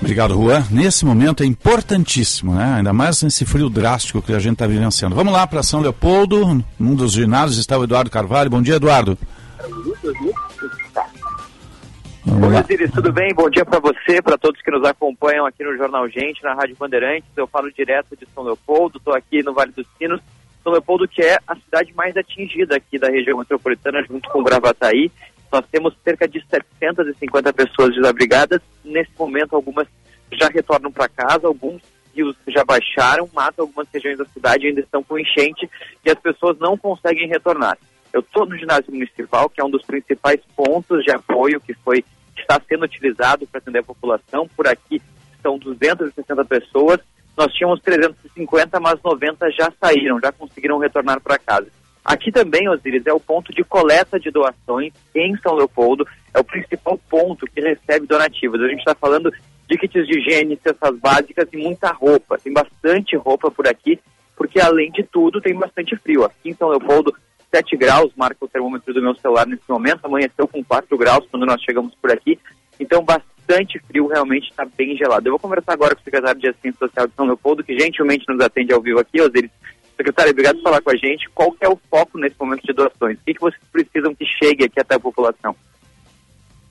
Obrigado, 0.00 0.34
Juan. 0.34 0.66
Nesse 0.70 1.04
momento 1.04 1.42
é 1.42 1.46
importantíssimo, 1.46 2.54
né? 2.54 2.74
ainda 2.76 2.92
mais 2.92 3.22
nesse 3.22 3.46
frio 3.46 3.70
drástico 3.70 4.20
que 4.20 4.32
a 4.32 4.38
gente 4.38 4.54
está 4.54 4.66
vivenciando. 4.66 5.16
Vamos 5.16 5.32
lá 5.32 5.46
para 5.46 5.62
São 5.62 5.80
Leopoldo, 5.80 6.62
num 6.78 6.94
dos 6.94 7.12
ginásios 7.12 7.58
está 7.58 7.78
o 7.78 7.84
Eduardo 7.84 8.10
Carvalho. 8.10 8.50
Bom 8.50 8.60
dia, 8.60 8.74
Eduardo. 8.74 9.16
Oi, 12.26 12.56
Osiris, 12.56 12.90
tudo 12.90 13.12
bem? 13.12 13.34
Bom 13.34 13.50
dia 13.50 13.66
para 13.66 13.78
você, 13.78 14.22
para 14.22 14.38
todos 14.38 14.62
que 14.62 14.70
nos 14.70 14.82
acompanham 14.82 15.44
aqui 15.44 15.62
no 15.62 15.76
Jornal 15.76 16.08
Gente, 16.08 16.42
na 16.42 16.54
Rádio 16.54 16.74
Bandeirantes. 16.74 17.28
Eu 17.36 17.46
falo 17.46 17.70
direto 17.70 18.16
de 18.16 18.26
São 18.34 18.42
Leopoldo, 18.42 18.96
estou 18.96 19.14
aqui 19.14 19.42
no 19.42 19.52
Vale 19.52 19.72
dos 19.72 19.86
Sinos. 19.98 20.22
São 20.62 20.72
Leopoldo, 20.72 21.06
que 21.06 21.20
é 21.20 21.36
a 21.46 21.54
cidade 21.54 21.92
mais 21.94 22.16
atingida 22.16 22.76
aqui 22.76 22.98
da 22.98 23.08
região 23.08 23.38
metropolitana, 23.38 24.02
junto 24.08 24.30
com 24.30 24.42
Gravataí. 24.42 25.12
Nós 25.52 25.66
temos 25.70 25.94
cerca 26.02 26.26
de 26.26 26.42
750 26.48 27.52
pessoas 27.52 27.94
desabrigadas. 27.94 28.62
Nesse 28.82 29.10
momento, 29.18 29.54
algumas 29.54 29.86
já 30.32 30.48
retornam 30.48 30.90
para 30.90 31.10
casa, 31.10 31.46
alguns 31.46 31.82
rios 32.16 32.34
já 32.48 32.64
baixaram, 32.64 33.28
mas 33.34 33.52
algumas 33.58 33.86
regiões 33.92 34.16
da 34.16 34.24
cidade 34.24 34.66
ainda 34.66 34.80
estão 34.80 35.02
com 35.02 35.18
enchente 35.18 35.68
e 36.02 36.10
as 36.10 36.18
pessoas 36.18 36.58
não 36.58 36.78
conseguem 36.78 37.28
retornar. 37.28 37.76
Eu 38.14 38.20
estou 38.20 38.46
no 38.46 38.56
ginásio 38.56 38.92
municipal, 38.92 39.50
que 39.50 39.60
é 39.60 39.64
um 39.64 39.70
dos 39.70 39.82
principais 39.82 40.40
pontos 40.56 41.04
de 41.04 41.10
apoio 41.10 41.60
que 41.60 41.74
foi 41.74 42.02
está 42.40 42.60
sendo 42.68 42.84
utilizado 42.84 43.46
para 43.46 43.58
atender 43.58 43.80
a 43.80 43.84
população. 43.84 44.48
Por 44.56 44.66
aqui 44.66 45.00
são 45.42 45.58
260 45.58 46.44
pessoas. 46.44 46.98
Nós 47.36 47.52
tínhamos 47.52 47.80
350, 47.80 48.78
mas 48.80 49.02
90 49.02 49.50
já 49.50 49.72
saíram, 49.80 50.20
já 50.20 50.30
conseguiram 50.32 50.78
retornar 50.78 51.20
para 51.20 51.38
casa. 51.38 51.68
Aqui 52.04 52.30
também, 52.30 52.68
Osiris, 52.68 53.06
é 53.06 53.12
o 53.12 53.18
ponto 53.18 53.52
de 53.52 53.64
coleta 53.64 54.20
de 54.20 54.30
doações 54.30 54.92
em 55.14 55.36
São 55.38 55.54
Leopoldo. 55.54 56.06
É 56.34 56.38
o 56.38 56.44
principal 56.44 56.98
ponto 57.08 57.46
que 57.46 57.60
recebe 57.60 58.06
donativos. 58.06 58.60
A 58.60 58.68
gente 58.68 58.80
está 58.80 58.94
falando 58.94 59.32
de 59.66 59.78
kits 59.78 60.06
de 60.06 60.18
higiene, 60.18 60.58
cestas 60.62 60.98
básicas 60.98 61.48
e 61.52 61.56
muita 61.56 61.90
roupa. 61.92 62.38
Tem 62.38 62.52
bastante 62.52 63.16
roupa 63.16 63.50
por 63.50 63.66
aqui, 63.66 63.98
porque 64.36 64.60
além 64.60 64.90
de 64.92 65.02
tudo 65.02 65.40
tem 65.40 65.54
bastante 65.54 65.96
frio. 65.96 66.24
Aqui 66.24 66.50
em 66.50 66.54
São 66.54 66.68
Leopoldo 66.68 67.14
7 67.54 67.76
graus, 67.76 68.12
marca 68.16 68.44
o 68.44 68.48
termômetro 68.48 68.92
do 68.92 69.00
meu 69.00 69.14
celular 69.14 69.46
nesse 69.46 69.62
momento, 69.68 70.04
amanheceu 70.04 70.48
com 70.48 70.64
4 70.64 70.98
graus 70.98 71.24
quando 71.30 71.46
nós 71.46 71.62
chegamos 71.62 71.94
por 71.94 72.10
aqui, 72.10 72.36
então 72.80 73.04
bastante 73.04 73.78
frio, 73.86 74.08
realmente 74.08 74.50
está 74.50 74.64
bem 74.64 74.96
gelado. 74.96 75.28
Eu 75.28 75.32
vou 75.32 75.38
conversar 75.38 75.74
agora 75.74 75.94
com 75.94 76.00
o 76.00 76.04
secretário 76.04 76.40
de 76.40 76.48
Assistência 76.48 76.80
Social 76.80 77.06
de 77.06 77.14
São 77.14 77.26
Leopoldo, 77.26 77.62
que 77.62 77.78
gentilmente 77.78 78.24
nos 78.28 78.40
atende 78.40 78.72
ao 78.72 78.82
vivo 78.82 78.98
aqui, 78.98 79.20
Osiris. 79.20 79.52
Secretário, 79.96 80.32
obrigado 80.32 80.56
por 80.56 80.64
falar 80.64 80.82
com 80.82 80.90
a 80.90 80.96
gente. 80.96 81.30
Qual 81.30 81.54
é 81.60 81.68
o 81.68 81.78
foco 81.88 82.18
nesse 82.18 82.34
momento 82.40 82.66
de 82.66 82.72
doações? 82.72 83.18
O 83.18 83.24
que, 83.24 83.34
que 83.34 83.40
vocês 83.40 83.62
precisam 83.70 84.12
que 84.16 84.26
chegue 84.26 84.64
aqui 84.64 84.80
até 84.80 84.96
a 84.96 85.00
população? 85.00 85.54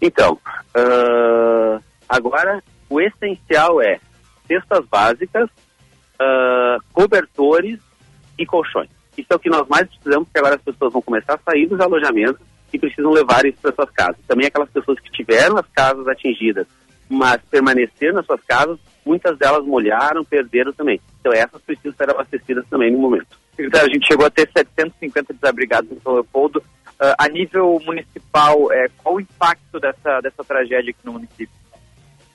Então, 0.01 0.37
uh, 0.75 1.81
agora 2.09 2.61
o 2.89 2.99
essencial 2.99 3.81
é 3.81 4.01
cestas 4.45 4.85
básicas, 4.87 5.49
uh, 6.19 6.83
cobertores 6.91 7.79
e 8.37 8.45
colchões. 8.45 8.89
Isso 9.17 9.27
é 9.31 9.35
o 9.35 9.39
que 9.39 9.49
nós 9.49 9.67
mais 9.67 9.87
precisamos, 9.87 10.25
porque 10.25 10.39
agora 10.39 10.55
as 10.55 10.61
pessoas 10.61 10.93
vão 10.93 11.01
começar 11.01 11.35
a 11.35 11.51
sair 11.51 11.67
dos 11.67 11.79
alojamentos 11.79 12.41
e 12.71 12.79
precisam 12.79 13.11
levar 13.11 13.45
isso 13.45 13.57
para 13.61 13.73
suas 13.73 13.89
casas. 13.91 14.17
Também 14.27 14.47
aquelas 14.47 14.69
pessoas 14.69 14.99
que 14.99 15.11
tiveram 15.11 15.57
as 15.57 15.67
casas 15.67 16.07
atingidas, 16.07 16.65
mas 17.09 17.39
permaneceram 17.49 18.15
nas 18.15 18.25
suas 18.25 18.41
casas, 18.41 18.79
muitas 19.05 19.37
delas 19.37 19.65
molharam, 19.65 20.25
perderam 20.25 20.73
também. 20.73 20.99
Então 21.19 21.31
essas 21.31 21.61
precisam 21.61 21.93
ser 21.93 22.09
abastecidas 22.09 22.65
também 22.69 22.91
no 22.91 22.97
momento. 22.97 23.27
Secretário, 23.55 23.89
a 23.89 23.93
gente 23.93 24.07
chegou 24.07 24.25
a 24.25 24.31
ter 24.31 24.49
750 24.51 25.33
desabrigados 25.33 25.91
em 25.91 25.99
São 25.99 26.13
Leopoldo. 26.13 26.57
uh, 26.57 27.13
a 27.17 27.29
nível 27.29 27.79
municipal, 27.85 28.71
é, 28.71 28.87
qual 28.97 29.15
o 29.15 29.21
impacto 29.21 29.79
dessa, 29.79 30.21
dessa 30.21 30.43
tragédia 30.43 30.89
aqui 30.89 31.05
no 31.05 31.13
município? 31.13 31.63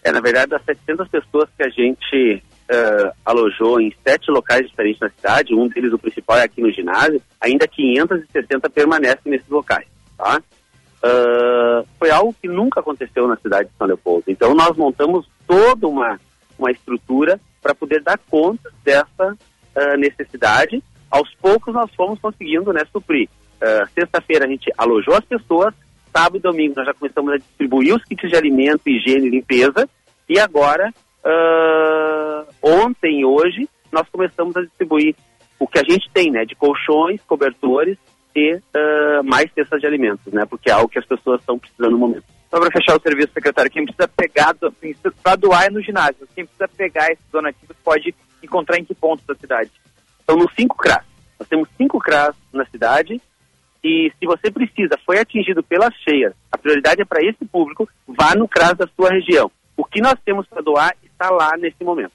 É, 0.04 0.12
na 0.12 0.20
verdade, 0.20 0.50
das 0.50 0.64
700 0.64 1.08
pessoas 1.08 1.48
que 1.56 1.62
a 1.64 1.68
gente 1.68 2.42
uh, 2.68 3.12
alojou 3.24 3.80
em 3.80 3.92
sete 4.06 4.30
locais 4.30 4.66
diferentes 4.66 5.00
na 5.00 5.08
cidade, 5.08 5.54
um 5.54 5.68
deles, 5.68 5.92
o 5.92 5.98
principal, 5.98 6.38
é 6.38 6.44
aqui 6.44 6.60
no 6.60 6.70
ginásio, 6.70 7.20
ainda 7.40 7.66
560 7.66 8.70
permanecem 8.70 9.32
nesses 9.32 9.48
locais, 9.48 9.86
tá? 10.16 10.40
Uh, 10.98 11.86
foi 11.98 12.10
algo 12.10 12.34
que 12.40 12.48
nunca 12.48 12.80
aconteceu 12.80 13.26
na 13.28 13.36
cidade 13.36 13.68
de 13.68 13.76
São 13.76 13.86
Leopoldo. 13.86 14.24
Então, 14.28 14.54
nós 14.54 14.76
montamos 14.76 15.28
toda 15.46 15.86
uma, 15.86 16.20
uma 16.58 16.70
estrutura 16.70 17.40
para 17.62 17.74
poder 17.74 18.02
dar 18.02 18.18
conta 18.30 18.70
dessa 18.84 19.32
uh, 19.32 19.96
necessidade. 19.96 20.82
Aos 21.10 21.32
poucos, 21.36 21.72
nós 21.72 21.90
fomos 21.94 22.18
conseguindo 22.20 22.72
né, 22.72 22.82
suprir. 22.92 23.28
Sexta-feira, 23.92 24.44
a 24.44 24.48
gente 24.48 24.70
alojou 24.78 25.14
as 25.16 25.24
pessoas, 25.24 25.74
sábado 26.12 26.36
e 26.36 26.40
domingo, 26.40 26.74
nós 26.76 26.86
já 26.86 26.94
começamos 26.94 27.32
a 27.32 27.38
distribuir 27.38 27.92
os 27.92 28.04
kits 28.04 28.30
de 28.30 28.36
alimento, 28.36 28.88
higiene 28.88 29.26
e 29.26 29.30
limpeza, 29.30 29.88
e 30.28 30.38
agora 30.38 30.92
uh, 32.42 32.46
ontem 32.62 33.20
e 33.20 33.24
hoje 33.24 33.68
nós 33.90 34.08
começamos 34.10 34.56
a 34.56 34.62
distribuir 34.62 35.14
o 35.58 35.66
que 35.66 35.78
a 35.78 35.82
gente 35.82 36.08
tem, 36.12 36.30
né, 36.30 36.44
de 36.44 36.54
colchões, 36.54 37.20
cobertores 37.26 37.96
e 38.34 38.54
uh, 38.54 39.24
mais 39.24 39.52
cestas 39.52 39.80
de 39.80 39.86
alimentos, 39.86 40.32
né, 40.32 40.44
porque 40.46 40.70
é 40.70 40.72
algo 40.72 40.88
que 40.88 40.98
as 40.98 41.06
pessoas 41.06 41.40
estão 41.40 41.58
precisando 41.58 41.92
no 41.92 41.98
momento. 41.98 42.24
Só 42.50 42.58
para 42.58 42.70
fechar 42.70 42.96
o 42.96 43.02
serviço, 43.02 43.32
secretário, 43.34 43.70
quem 43.70 43.84
precisa 43.84 44.08
pegar, 44.08 44.54
para 45.22 45.36
doar 45.36 45.66
é 45.66 45.70
no 45.70 45.82
ginásio, 45.82 46.28
quem 46.34 46.46
precisa 46.46 46.68
pegar 46.68 47.10
esses 47.12 47.24
donativos 47.30 47.76
pode 47.84 48.14
encontrar 48.42 48.78
em 48.78 48.84
que 48.84 48.94
pontos 48.94 49.26
da 49.26 49.34
cidade? 49.34 49.70
Então, 50.22 50.36
nos 50.36 50.52
cinco 50.54 50.76
CRAS. 50.76 51.04
Nós 51.38 51.48
temos 51.48 51.68
cinco 51.76 51.98
CRAS 51.98 52.34
na 52.52 52.64
cidade 52.66 53.20
e 53.84 54.10
se 54.18 54.26
você 54.26 54.50
precisa, 54.50 54.98
foi 55.04 55.18
atingido 55.18 55.62
pelas 55.62 55.94
cheias, 55.96 56.34
a 56.50 56.58
prioridade 56.58 57.02
é 57.02 57.04
para 57.04 57.24
esse 57.24 57.44
público, 57.44 57.88
vá 58.06 58.34
no 58.34 58.48
CRAS 58.48 58.76
da 58.76 58.88
sua 58.96 59.10
região. 59.10 59.50
O 59.76 59.84
que 59.84 60.00
nós 60.00 60.16
temos 60.24 60.46
para 60.46 60.62
doar 60.62 60.96
está 61.02 61.30
lá 61.30 61.56
nesse 61.56 61.84
momento. 61.84 62.12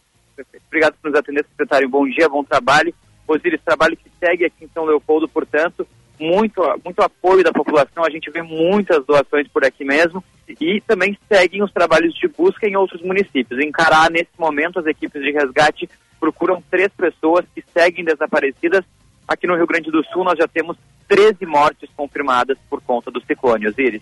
Obrigado 0.67 0.95
por 1.01 1.09
nos 1.09 1.19
atender, 1.19 1.45
secretário. 1.45 1.89
Bom 1.89 2.07
dia, 2.07 2.27
bom 2.29 2.43
trabalho. 2.43 2.93
Osiris, 3.27 3.61
trabalho 3.63 3.97
que 3.97 4.09
segue 4.19 4.45
aqui 4.45 4.65
em 4.65 4.69
São 4.73 4.85
Leopoldo, 4.85 5.27
portanto, 5.27 5.87
muito, 6.19 6.61
muito 6.83 7.01
apoio 7.01 7.43
da 7.43 7.51
população, 7.51 8.03
a 8.05 8.09
gente 8.09 8.29
vê 8.29 8.41
muitas 8.41 9.05
doações 9.05 9.47
por 9.47 9.65
aqui 9.65 9.83
mesmo 9.83 10.23
e 10.59 10.81
também 10.81 11.17
seguem 11.31 11.63
os 11.63 11.71
trabalhos 11.71 12.13
de 12.13 12.27
busca 12.27 12.67
em 12.67 12.75
outros 12.75 13.01
municípios. 13.01 13.59
Em 13.59 13.71
Cará, 13.71 14.09
nesse 14.09 14.31
momento, 14.37 14.79
as 14.79 14.85
equipes 14.85 15.21
de 15.21 15.31
resgate 15.31 15.89
procuram 16.19 16.63
três 16.69 16.89
pessoas 16.89 17.45
que 17.53 17.63
seguem 17.73 18.05
desaparecidas. 18.05 18.85
Aqui 19.27 19.47
no 19.47 19.55
Rio 19.55 19.67
Grande 19.67 19.89
do 19.89 20.03
Sul, 20.05 20.23
nós 20.23 20.37
já 20.37 20.47
temos 20.47 20.77
13 21.07 21.45
mortes 21.45 21.89
confirmadas 21.95 22.57
por 22.69 22.81
conta 22.81 23.09
do 23.09 23.21
ciclone, 23.21 23.67
Osiris. 23.67 24.01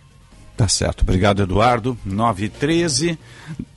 Tá 0.58 0.68
certo. 0.68 1.02
Obrigado, 1.02 1.42
Eduardo. 1.42 1.98
9 2.06 2.46
e 2.46 2.50
13. 2.50 3.18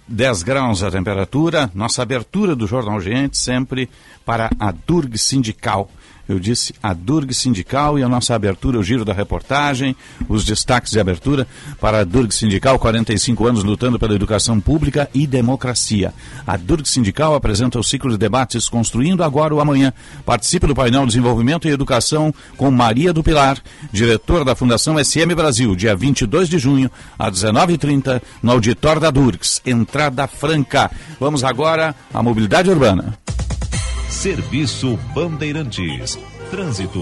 10 0.06 0.42
graus 0.42 0.82
a 0.82 0.90
temperatura, 0.90 1.70
nossa 1.74 2.02
abertura 2.02 2.54
do 2.54 2.66
Jornal 2.66 3.00
Gente 3.00 3.38
sempre 3.38 3.88
para 4.24 4.50
a 4.58 4.70
Durg 4.70 5.16
Sindical. 5.16 5.90
Eu 6.28 6.38
disse 6.38 6.74
a 6.82 6.92
Durg 6.94 7.32
Sindical 7.34 7.98
e 7.98 8.02
a 8.02 8.08
nossa 8.08 8.34
abertura, 8.34 8.78
o 8.78 8.82
giro 8.82 9.04
da 9.04 9.12
reportagem, 9.12 9.94
os 10.28 10.44
destaques 10.44 10.92
de 10.92 11.00
abertura 11.00 11.46
para 11.80 12.00
a 12.00 12.04
Durg 12.04 12.32
Sindical, 12.32 12.78
45 12.78 13.46
anos 13.46 13.64
lutando 13.64 13.98
pela 13.98 14.14
educação 14.14 14.60
pública 14.60 15.08
e 15.12 15.26
democracia. 15.26 16.14
A 16.46 16.56
Durg 16.56 16.86
Sindical 16.88 17.34
apresenta 17.34 17.78
o 17.78 17.84
ciclo 17.84 18.10
de 18.10 18.18
debates 18.18 18.68
Construindo 18.68 19.22
Agora 19.22 19.54
o 19.54 19.60
Amanhã. 19.60 19.92
Participe 20.24 20.66
do 20.66 20.74
painel 20.74 21.06
Desenvolvimento 21.06 21.68
e 21.68 21.70
Educação 21.70 22.32
com 22.56 22.70
Maria 22.70 23.12
do 23.12 23.22
Pilar, 23.22 23.58
diretora 23.92 24.44
da 24.44 24.54
Fundação 24.54 25.02
SM 25.02 25.34
Brasil, 25.34 25.76
dia 25.76 25.94
22 25.94 26.48
de 26.48 26.58
junho, 26.58 26.90
às 27.18 27.32
19h30, 27.32 28.22
no 28.42 28.52
auditório 28.52 29.00
da 29.00 29.10
Durgs. 29.10 29.60
Entrada 29.66 30.26
franca. 30.26 30.90
Vamos 31.20 31.44
agora 31.44 31.94
à 32.12 32.22
mobilidade 32.22 32.70
urbana. 32.70 33.18
Serviço 34.08 34.96
Bandeirantes. 35.14 36.18
Trânsito. 36.50 37.00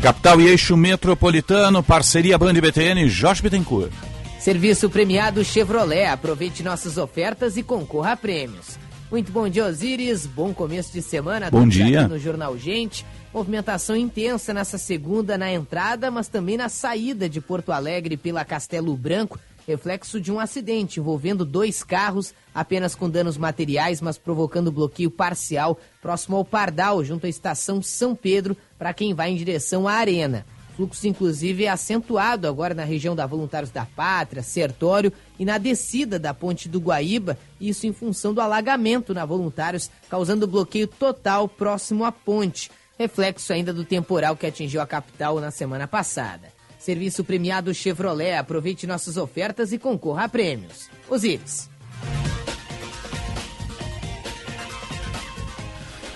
Capital 0.00 0.40
e 0.40 0.48
eixo 0.48 0.76
metropolitano, 0.76 1.82
parceria 1.82 2.38
Band 2.38 2.54
BTN, 2.54 3.08
Jorge 3.08 3.42
Bittencourt. 3.42 3.90
Serviço 4.38 4.90
premiado 4.90 5.42
Chevrolet. 5.42 6.06
Aproveite 6.06 6.62
nossas 6.62 6.98
ofertas 6.98 7.56
e 7.56 7.62
concorra 7.62 8.12
a 8.12 8.16
prêmios. 8.16 8.78
Muito 9.10 9.32
bom 9.32 9.48
dia, 9.48 9.66
Osiris. 9.66 10.26
Bom 10.26 10.52
começo 10.52 10.92
de 10.92 11.00
semana. 11.00 11.50
Bom 11.50 11.66
dia. 11.66 12.06
no 12.06 12.18
Jornal 12.18 12.56
Gente. 12.58 13.04
Movimentação 13.32 13.96
intensa 13.96 14.54
nessa 14.54 14.78
segunda 14.78 15.36
na 15.36 15.50
entrada, 15.50 16.10
mas 16.10 16.28
também 16.28 16.56
na 16.56 16.68
saída 16.68 17.28
de 17.28 17.40
Porto 17.40 17.72
Alegre 17.72 18.16
pela 18.16 18.44
Castelo 18.44 18.94
Branco 18.96 19.40
reflexo 19.66 20.20
de 20.20 20.30
um 20.30 20.38
acidente 20.38 21.00
envolvendo 21.00 21.44
dois 21.44 21.82
carros, 21.82 22.34
apenas 22.54 22.94
com 22.94 23.08
danos 23.08 23.36
materiais, 23.36 24.00
mas 24.00 24.18
provocando 24.18 24.72
bloqueio 24.72 25.10
parcial 25.10 25.78
próximo 26.00 26.36
ao 26.36 26.44
Pardal, 26.44 27.04
junto 27.04 27.26
à 27.26 27.28
estação 27.28 27.82
São 27.82 28.14
Pedro, 28.14 28.56
para 28.78 28.94
quem 28.94 29.14
vai 29.14 29.30
em 29.30 29.36
direção 29.36 29.88
à 29.88 29.94
Arena. 29.94 30.46
Fluxo, 30.76 31.06
inclusive, 31.06 31.64
é 31.64 31.68
acentuado 31.68 32.48
agora 32.48 32.74
na 32.74 32.82
região 32.82 33.14
da 33.14 33.26
Voluntários 33.26 33.70
da 33.70 33.86
Pátria, 33.86 34.42
Sertório 34.42 35.12
e 35.38 35.44
na 35.44 35.56
descida 35.56 36.18
da 36.18 36.34
Ponte 36.34 36.68
do 36.68 36.80
Guaíba, 36.80 37.38
isso 37.60 37.86
em 37.86 37.92
função 37.92 38.34
do 38.34 38.40
alagamento 38.40 39.14
na 39.14 39.24
Voluntários, 39.24 39.88
causando 40.08 40.48
bloqueio 40.48 40.88
total 40.88 41.48
próximo 41.48 42.04
à 42.04 42.10
ponte. 42.10 42.70
Reflexo 42.98 43.52
ainda 43.52 43.72
do 43.72 43.84
temporal 43.84 44.36
que 44.36 44.46
atingiu 44.46 44.80
a 44.80 44.86
capital 44.86 45.40
na 45.40 45.50
semana 45.50 45.86
passada. 45.86 46.53
Serviço 46.84 47.24
premiado 47.24 47.72
Chevrolet. 47.72 48.36
Aproveite 48.36 48.86
nossas 48.86 49.16
ofertas 49.16 49.72
e 49.72 49.78
concorra 49.78 50.24
a 50.24 50.28
prêmios. 50.28 50.90
Osíris. 51.08 51.70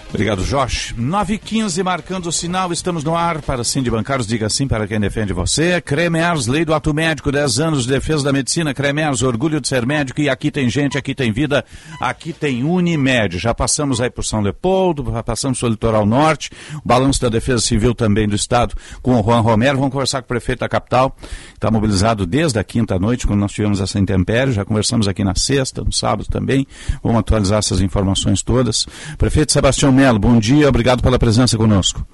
Obrigado, 0.08 0.42
Jorge. 0.42 0.94
9 0.96 1.34
h 1.34 1.42
15 1.44 1.82
marcando 1.82 2.26
o 2.26 2.32
sinal, 2.32 2.72
estamos 2.72 3.04
no 3.04 3.14
ar 3.14 3.42
para 3.42 3.62
Sim 3.62 3.82
de 3.82 3.90
Bancários, 3.90 4.26
diga 4.26 4.48
sim 4.48 4.66
para 4.66 4.86
quem 4.86 4.98
defende 4.98 5.34
você. 5.34 5.82
Cremers, 5.82 6.46
lei 6.46 6.64
do 6.64 6.72
ato 6.72 6.94
médico, 6.94 7.30
10 7.30 7.60
anos 7.60 7.82
de 7.84 7.92
defesa 7.92 8.24
da 8.24 8.32
medicina. 8.32 8.72
Cremers, 8.72 9.22
orgulho 9.22 9.60
de 9.60 9.68
ser 9.68 9.84
médico 9.84 10.22
e 10.22 10.30
aqui 10.30 10.50
tem 10.50 10.70
gente, 10.70 10.96
aqui 10.96 11.14
tem 11.14 11.30
vida, 11.30 11.62
aqui 12.00 12.32
tem 12.32 12.64
Unimed. 12.64 13.38
Já 13.38 13.52
passamos 13.52 14.00
aí 14.00 14.08
por 14.08 14.24
São 14.24 14.40
Leopoldo, 14.40 15.12
já 15.12 15.22
passamos 15.22 15.60
pelo 15.60 15.72
litoral 15.72 16.06
norte, 16.06 16.50
o 16.82 16.88
balanço 16.88 17.20
da 17.20 17.28
defesa 17.28 17.60
civil 17.60 17.94
também 17.94 18.26
do 18.26 18.34
estado 18.34 18.74
com 19.02 19.20
o 19.20 19.22
Juan 19.22 19.40
Romero. 19.40 19.76
Vamos 19.76 19.92
conversar 19.92 20.22
com 20.22 20.26
o 20.26 20.28
prefeito 20.28 20.60
da 20.60 20.70
capital, 20.70 21.14
está 21.58 21.70
mobilizado 21.70 22.24
desde 22.24 22.58
a 22.58 22.64
quinta 22.64 22.98
noite, 22.98 23.26
quando 23.26 23.40
nós 23.40 23.52
tivemos 23.52 23.80
essa 23.80 23.98
intempérie. 23.98 24.52
Já 24.52 24.64
conversamos 24.64 25.08
aqui 25.08 25.24
na 25.24 25.34
sexta, 25.34 25.82
no 25.82 25.92
sábado 25.92 26.28
também. 26.30 26.66
Vamos 27.02 27.18
atualizar 27.18 27.58
essas 27.58 27.80
informações 27.80 28.42
todas. 28.42 28.86
Prefeito 29.18 29.52
Sebastião 29.52 29.92
Melo, 29.92 30.18
bom 30.18 30.38
dia, 30.38 30.68
obrigado 30.68 31.02
pela 31.02 31.18
presença 31.18 31.58
conosco. 31.58 32.06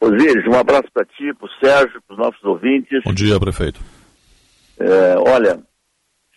Osíris, 0.00 0.46
um 0.46 0.58
abraço 0.58 0.88
para 0.92 1.04
ti, 1.04 1.32
para 1.34 1.46
o 1.46 1.50
Sérgio, 1.64 2.02
para 2.06 2.14
os 2.14 2.18
nossos 2.18 2.44
ouvintes. 2.44 3.02
Bom 3.04 3.14
dia, 3.14 3.38
prefeito. 3.40 3.80
É, 4.78 5.16
olha, 5.18 5.58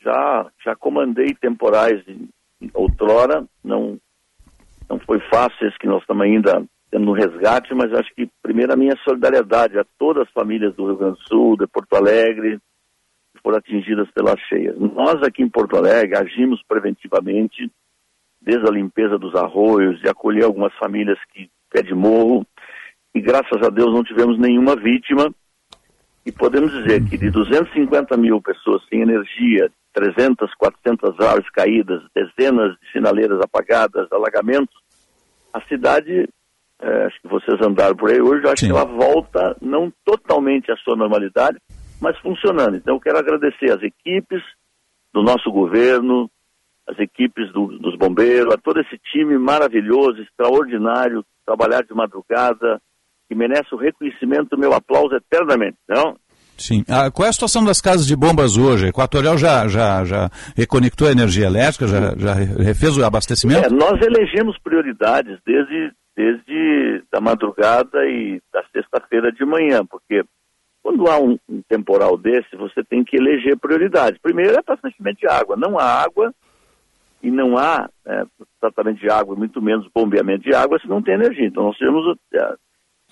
já, 0.04 0.46
já 0.64 0.76
comandei 0.76 1.34
temporais 1.34 2.02
em, 2.08 2.30
em 2.62 2.70
outrora, 2.74 3.44
não, 3.64 4.00
não 4.90 5.00
foi 5.00 5.20
fácil 5.30 5.68
esse 5.68 5.78
que 5.78 5.88
nós 5.88 6.02
estamos 6.02 6.24
ainda 6.24 6.64
no 6.98 7.14
resgate, 7.14 7.74
mas 7.76 7.94
acho 7.94 8.14
que 8.16 8.30
primeiro 8.42 8.74
a 8.74 8.78
minha 8.78 8.96
solidariedade 9.04 9.78
a 9.78 9.86
todas 10.00 10.24
as 10.24 10.34
famílias 10.34 10.74
do 10.76 10.88
Rio 10.88 10.98
Grande 10.98 11.20
do 11.20 11.28
Sul, 11.28 11.58
de 11.58 11.68
Porto 11.68 11.96
Alegre, 11.96 12.60
que 13.36 13.42
foram 13.44 13.58
atingidas 13.58 14.10
pelas 14.12 14.40
cheias. 14.48 14.76
Nós 14.80 15.22
aqui 15.22 15.44
em 15.44 15.50
Porto 15.50 15.78
Alegre 15.78 16.18
agimos 16.18 16.62
preventivamente, 16.68 17.72
desde 18.42 18.68
a 18.68 18.72
limpeza 18.72 19.20
dos 19.20 19.36
arroios, 19.36 20.00
de 20.02 20.10
acolher 20.10 20.46
algumas 20.46 20.74
famílias 20.76 21.20
que 21.32 21.50
pé 21.70 21.84
de 21.84 21.94
morro, 21.94 22.46
e 23.14 23.22
graças 23.22 23.62
a 23.64 23.70
Deus 23.70 23.94
não 23.94 24.04
tivemos 24.04 24.40
nenhuma 24.40 24.76
vítima. 24.76 25.34
E 26.26 26.32
podemos 26.32 26.72
dizer 26.72 27.04
que 27.08 27.18
de 27.18 27.30
250 27.30 28.16
mil 28.18 28.42
pessoas 28.42 28.84
sem 28.90 29.02
energia, 29.02 29.72
300, 29.94 30.54
400 30.56 31.20
árvores 31.20 31.50
caídas, 31.52 32.04
dezenas 32.14 32.72
de 32.80 32.92
sinaleiras 32.92 33.40
apagadas, 33.42 34.12
alagamentos, 34.12 34.76
a 35.54 35.62
cidade, 35.62 36.28
é, 36.82 37.06
acho 37.06 37.22
que 37.22 37.28
vocês 37.28 37.60
andaram 37.62 37.96
por 37.96 38.10
aí 38.10 38.22
hoje, 38.22 38.48
acho 38.48 38.66
Sim. 38.66 38.68
que 38.68 38.72
ela 38.72 38.86
volta 38.86 39.56
não 39.62 39.92
totalmente 40.06 40.72
à 40.72 40.78
sua 40.78 40.96
normalidade, 40.96 41.58
mas 42.02 42.18
funcionando. 42.20 42.76
Então 42.76 42.96
eu 42.96 43.02
quero 43.02 43.18
agradecer 43.18 43.72
as 43.72 43.84
equipes 43.84 44.42
do 45.14 45.22
nosso 45.22 45.52
governo, 45.52 46.30
as 46.88 46.98
equipes 47.00 47.52
do, 47.52 47.68
dos 47.80 47.98
bombeiros, 47.98 48.54
a 48.54 48.58
todo 48.58 48.80
esse 48.80 48.98
time 49.12 49.38
maravilhoso, 49.38 50.22
extraordinário, 50.22 51.24
trabalhar 51.46 51.84
de 51.84 51.94
madrugada, 51.94 52.80
que 53.28 53.36
merece 53.36 53.74
o 53.74 53.78
reconhecimento, 53.78 54.58
meu 54.58 54.74
aplauso 54.74 55.16
eternamente, 55.16 55.78
não? 55.88 56.16
Sim. 56.58 56.84
Ah, 56.90 57.10
qual 57.10 57.26
é 57.26 57.30
a 57.30 57.34
situação 57.34 57.64
das 57.64 57.80
casas 57.80 58.06
de 58.06 58.16
bombas 58.16 58.58
hoje? 58.58 58.86
A 58.86 58.90
Equatorial 58.90 59.38
já, 59.38 59.68
já, 59.68 60.04
já 60.04 60.30
reconectou 60.58 61.08
a 61.08 61.12
energia 61.12 61.46
elétrica, 61.46 61.88
já, 61.88 62.16
já 62.18 62.34
refez 62.34 62.98
o 62.98 63.06
abastecimento? 63.06 63.66
É, 63.66 63.70
nós 63.70 64.00
elegemos 64.02 64.58
prioridades 64.62 65.40
desde, 65.46 65.92
desde 66.20 67.02
da 67.10 67.22
madrugada 67.22 68.06
e 68.06 68.42
da 68.52 68.62
sexta-feira 68.74 69.32
de 69.32 69.46
manhã, 69.46 69.86
porque 69.86 70.22
quando 70.84 71.08
há 71.08 71.18
um, 71.18 71.40
um, 71.48 71.62
temporal 71.62 72.18
desse, 72.18 72.58
você 72.58 72.84
tem 72.84 73.06
que 73.06 73.16
eleger 73.16 73.58
prioridades. 73.58 74.20
Primeiro 74.22 74.54
é 74.54 74.60
abastecimento 74.60 75.20
de 75.20 75.28
água. 75.28 75.56
Não 75.56 75.80
há 75.80 75.86
água 75.86 76.34
e 77.24 77.32
não 77.32 77.58
há 77.58 77.90
é, 78.06 78.24
tratamento 78.60 79.00
de 79.00 79.10
água, 79.10 79.34
muito 79.34 79.62
menos 79.62 79.88
bombeamento 79.96 80.44
de 80.44 80.54
água, 80.54 80.78
se 80.80 80.90
não 80.90 81.02
tem 81.02 81.14
energia. 81.14 81.48
Então 81.48 81.64
nós 81.64 81.78
tivemos, 81.78 82.18
é, 82.34 82.54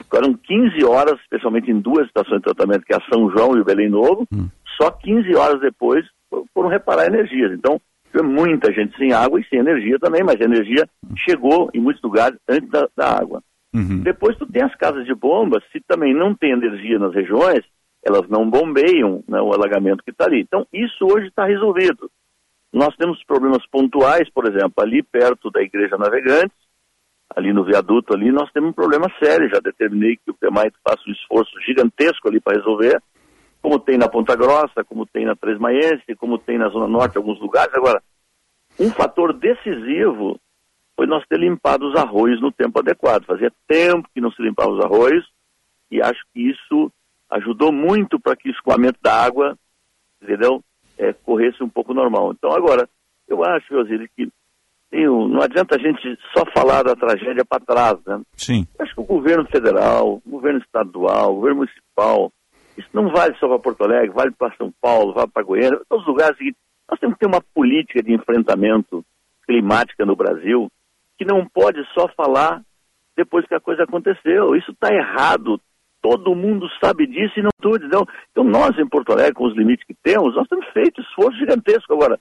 ficaram 0.04 0.34
15 0.34 0.84
horas, 0.84 1.18
especialmente 1.22 1.72
em 1.72 1.80
duas 1.80 2.08
estações 2.08 2.40
de 2.40 2.44
tratamento, 2.44 2.86
que 2.86 2.94
é 2.94 2.98
a 2.98 3.14
São 3.14 3.30
João 3.32 3.56
e 3.56 3.62
o 3.62 3.66
Belém 3.66 3.90
Novo, 3.90 4.28
hum. 4.34 4.50
só 4.82 4.92
15 4.92 5.34
horas 5.34 5.62
depois 5.62 6.06
foram 6.54 6.68
reparar 6.68 7.06
energias. 7.08 7.54
Então, 7.54 7.80
muita 8.24 8.72
gente 8.74 8.98
sem 8.98 9.14
água 9.14 9.40
e 9.40 9.46
sem 9.46 9.60
energia 9.60 9.98
também, 10.00 10.24
mas 10.24 10.40
a 10.40 10.46
energia 10.46 10.88
chegou 11.18 11.70
em 11.74 11.80
muitos 11.80 12.02
lugares 12.02 12.38
antes 12.48 12.70
da, 12.70 12.88
da 12.96 13.20
água. 13.20 13.42
Uhum. 13.74 14.02
Depois 14.02 14.36
tu 14.38 14.46
tem 14.46 14.64
as 14.64 14.76
casas 14.76 15.06
de 15.06 15.14
bombas, 15.14 15.64
se 15.72 15.80
também 15.88 16.14
não 16.14 16.34
tem 16.34 16.52
energia 16.52 16.98
nas 16.98 17.14
regiões, 17.14 17.64
elas 18.04 18.28
não 18.30 18.50
bombeiam 18.50 19.24
né, 19.28 19.42
o 19.42 19.54
alagamento 19.54 20.04
que 20.04 20.12
está 20.12 20.26
ali. 20.26 20.42
Então, 20.42 20.66
isso 20.74 21.06
hoje 21.06 21.28
está 21.28 21.46
resolvido. 21.46 22.10
Nós 22.72 22.96
temos 22.96 23.24
problemas 23.26 23.66
pontuais, 23.68 24.30
por 24.30 24.46
exemplo, 24.48 24.74
ali 24.78 25.04
perto 25.04 25.52
da 25.52 25.62
Igreja 25.62 25.98
Navegantes, 25.98 26.58
ali 27.36 27.52
no 27.54 27.64
viaduto 27.64 28.14
ali, 28.14 28.32
nós 28.32 28.52
temos 28.52 28.70
um 28.70 28.74
problema 28.74 29.08
sério. 29.22 29.50
Já 29.50 29.60
determinei 29.60 30.16
que 30.16 30.32
o 30.32 30.34
PEMAI 30.34 30.72
faça 30.84 31.02
um 31.08 31.12
esforço 31.12 31.52
gigantesco 31.66 32.28
ali 32.28 32.40
para 32.40 32.58
resolver, 32.58 33.02
como 33.68 33.80
tem 33.80 33.98
na 33.98 34.08
Ponta 34.08 34.34
Grossa, 34.34 34.82
como 34.86 35.06
tem 35.06 35.26
na 35.26 35.36
Três 35.36 35.60
Maiense, 35.60 36.16
como 36.18 36.38
tem 36.38 36.58
na 36.58 36.70
Zona 36.70 36.88
Norte, 36.88 37.18
alguns 37.18 37.38
lugares. 37.42 37.74
Agora, 37.74 38.02
um 38.80 38.90
fator 38.92 39.34
decisivo 39.34 40.40
foi 40.96 41.06
nós 41.06 41.22
ter 41.28 41.38
limpado 41.38 41.86
os 41.86 41.96
arroios 41.98 42.42
no 42.42 42.50
tempo 42.50 42.80
adequado. 42.80 43.26
Fazia 43.26 43.52
tempo 43.68 44.08
que 44.14 44.22
não 44.22 44.32
se 44.32 44.42
limpava 44.42 44.72
os 44.72 44.86
arroios 44.86 45.28
e 45.92 46.02
acho 46.02 46.24
que 46.34 46.50
isso 46.50 46.90
ajudou 47.30 47.74
muito 47.74 48.18
para 48.18 48.38
que 48.38 48.48
o 48.48 48.52
escoamento 48.54 49.00
da 49.02 49.22
água, 49.22 49.58
entendeu, 50.22 50.64
é, 50.98 51.12
corresse 51.12 51.62
um 51.62 51.68
pouco 51.68 51.94
normal. 51.94 52.32
Então 52.32 52.54
agora, 52.54 52.88
eu 53.28 53.44
acho, 53.44 53.76
Osíris, 53.76 54.10
que 54.16 54.30
eu, 54.94 55.28
não 55.28 55.42
adianta 55.42 55.76
a 55.76 55.78
gente 55.78 56.18
só 56.34 56.46
falar 56.54 56.84
da 56.84 56.96
tragédia 56.96 57.44
para 57.44 57.60
trás, 57.60 57.98
né? 58.06 58.22
Sim. 58.38 58.66
Eu 58.80 58.86
acho 58.86 58.96
que 58.96 59.02
o 59.02 59.04
governo 59.04 59.46
federal, 59.48 60.22
o 60.26 60.30
governo 60.30 60.60
estadual, 60.60 61.34
o 61.34 61.36
governo 61.36 61.58
municipal, 61.58 62.32
isso 62.78 62.90
não 62.94 63.10
vale 63.10 63.36
só 63.40 63.48
para 63.48 63.60
Porto 63.60 63.84
Alegre, 63.84 64.10
vale 64.10 64.32
para 64.32 64.56
São 64.56 64.72
Paulo, 64.80 65.14
vale 65.14 65.30
para 65.32 65.44
Goiânia, 65.44 65.82
todos 65.90 66.06
os 66.06 66.12
lugares. 66.12 66.38
Nós 66.90 67.00
temos 67.00 67.16
que 67.16 67.22
ter 67.22 67.28
uma 67.28 67.42
política 67.54 68.02
de 68.02 68.14
enfrentamento 68.14 69.04
climática 69.46 70.06
no 70.06 70.16
Brasil 70.16 70.70
que 71.18 71.26
não 71.26 71.46
pode 71.48 71.84
só 71.94 72.08
falar 72.10 72.62
depois 73.16 73.46
que 73.48 73.56
a 73.56 73.60
coisa 73.60 73.84
aconteceu. 73.84 74.56
Isso 74.56 74.72
está 74.72 74.94
errado. 74.94 75.60
Todo 76.02 76.36
mundo 76.36 76.68
sabe 76.80 77.08
disso 77.08 77.40
e 77.40 77.42
não 77.42 77.50
tudo. 77.60 77.84
Então, 77.84 78.06
então, 78.32 78.44
nós 78.44 78.78
em 78.78 78.88
Porto 78.88 79.12
Alegre, 79.12 79.34
com 79.34 79.48
os 79.48 79.58
limites 79.58 79.86
que 79.86 79.96
temos, 80.04 80.36
nós 80.36 80.48
temos 80.48 80.66
feito 80.68 81.02
esforço 81.02 81.40
gigantesco. 81.40 81.92
Agora, 81.94 82.20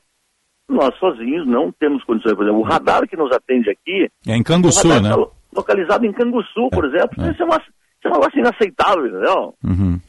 nós 0.67 0.97
sozinhos 0.99 1.47
não 1.47 1.71
temos 1.71 2.03
condições. 2.05 2.35
Por 2.35 2.45
exemplo, 2.45 2.61
o 2.61 2.65
radar 2.65 3.07
que 3.07 3.17
nos 3.17 3.31
atende 3.31 3.71
aqui... 3.71 4.09
É 4.27 4.35
em 4.35 4.43
Canguçu, 4.43 4.89
né? 4.89 5.11
Tá 5.11 5.27
localizado 5.55 6.07
em 6.07 6.13
Canguçu, 6.13 6.69
por 6.71 6.85
é, 6.87 6.89
exemplo. 6.89 7.23
É. 7.23 7.31
Isso, 7.31 7.43
é 7.43 7.45
uma, 7.45 7.57
isso 7.59 8.07
é 8.07 8.09
um 8.09 8.13
negócio 8.13 8.39
inaceitável, 8.39 9.07
entendeu? 9.07 9.55
Uhum. 9.63 10.01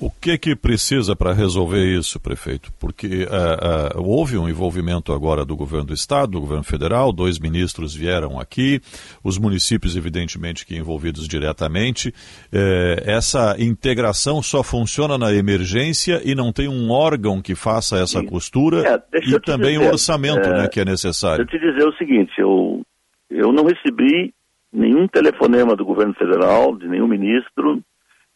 O 0.00 0.10
que 0.10 0.38
que 0.38 0.54
precisa 0.54 1.16
para 1.16 1.32
resolver 1.32 1.84
isso, 1.84 2.20
prefeito? 2.20 2.72
Porque 2.78 3.24
uh, 3.24 3.98
uh, 3.98 4.00
houve 4.00 4.38
um 4.38 4.48
envolvimento 4.48 5.12
agora 5.12 5.44
do 5.44 5.56
governo 5.56 5.86
do 5.86 5.92
estado, 5.92 6.32
do 6.32 6.40
governo 6.40 6.62
federal, 6.62 7.12
dois 7.12 7.36
ministros 7.40 7.96
vieram 7.96 8.38
aqui, 8.38 8.80
os 9.24 9.38
municípios 9.38 9.96
evidentemente 9.96 10.64
que 10.64 10.76
envolvidos 10.76 11.26
diretamente. 11.26 12.10
Uh, 12.10 13.02
essa 13.06 13.56
integração 13.58 14.40
só 14.40 14.62
funciona 14.62 15.18
na 15.18 15.34
emergência 15.34 16.20
e 16.24 16.32
não 16.32 16.52
tem 16.52 16.68
um 16.68 16.92
órgão 16.92 17.42
que 17.42 17.56
faça 17.56 17.98
essa 17.98 18.22
costura 18.22 19.02
é, 19.12 19.18
e 19.18 19.40
também 19.40 19.78
o 19.78 19.88
orçamento, 19.88 20.48
né, 20.48 20.68
que 20.68 20.78
é 20.78 20.84
necessário. 20.84 21.44
Deixa 21.44 21.56
eu 21.56 21.60
te 21.60 21.72
dizer 21.72 21.88
o 21.88 21.96
seguinte, 21.96 22.32
eu 22.38 22.82
eu 23.30 23.52
não 23.52 23.64
recebi 23.64 24.32
nenhum 24.72 25.06
telefonema 25.08 25.74
do 25.74 25.84
governo 25.84 26.14
federal, 26.14 26.76
de 26.76 26.86
nenhum 26.88 27.08
ministro 27.08 27.82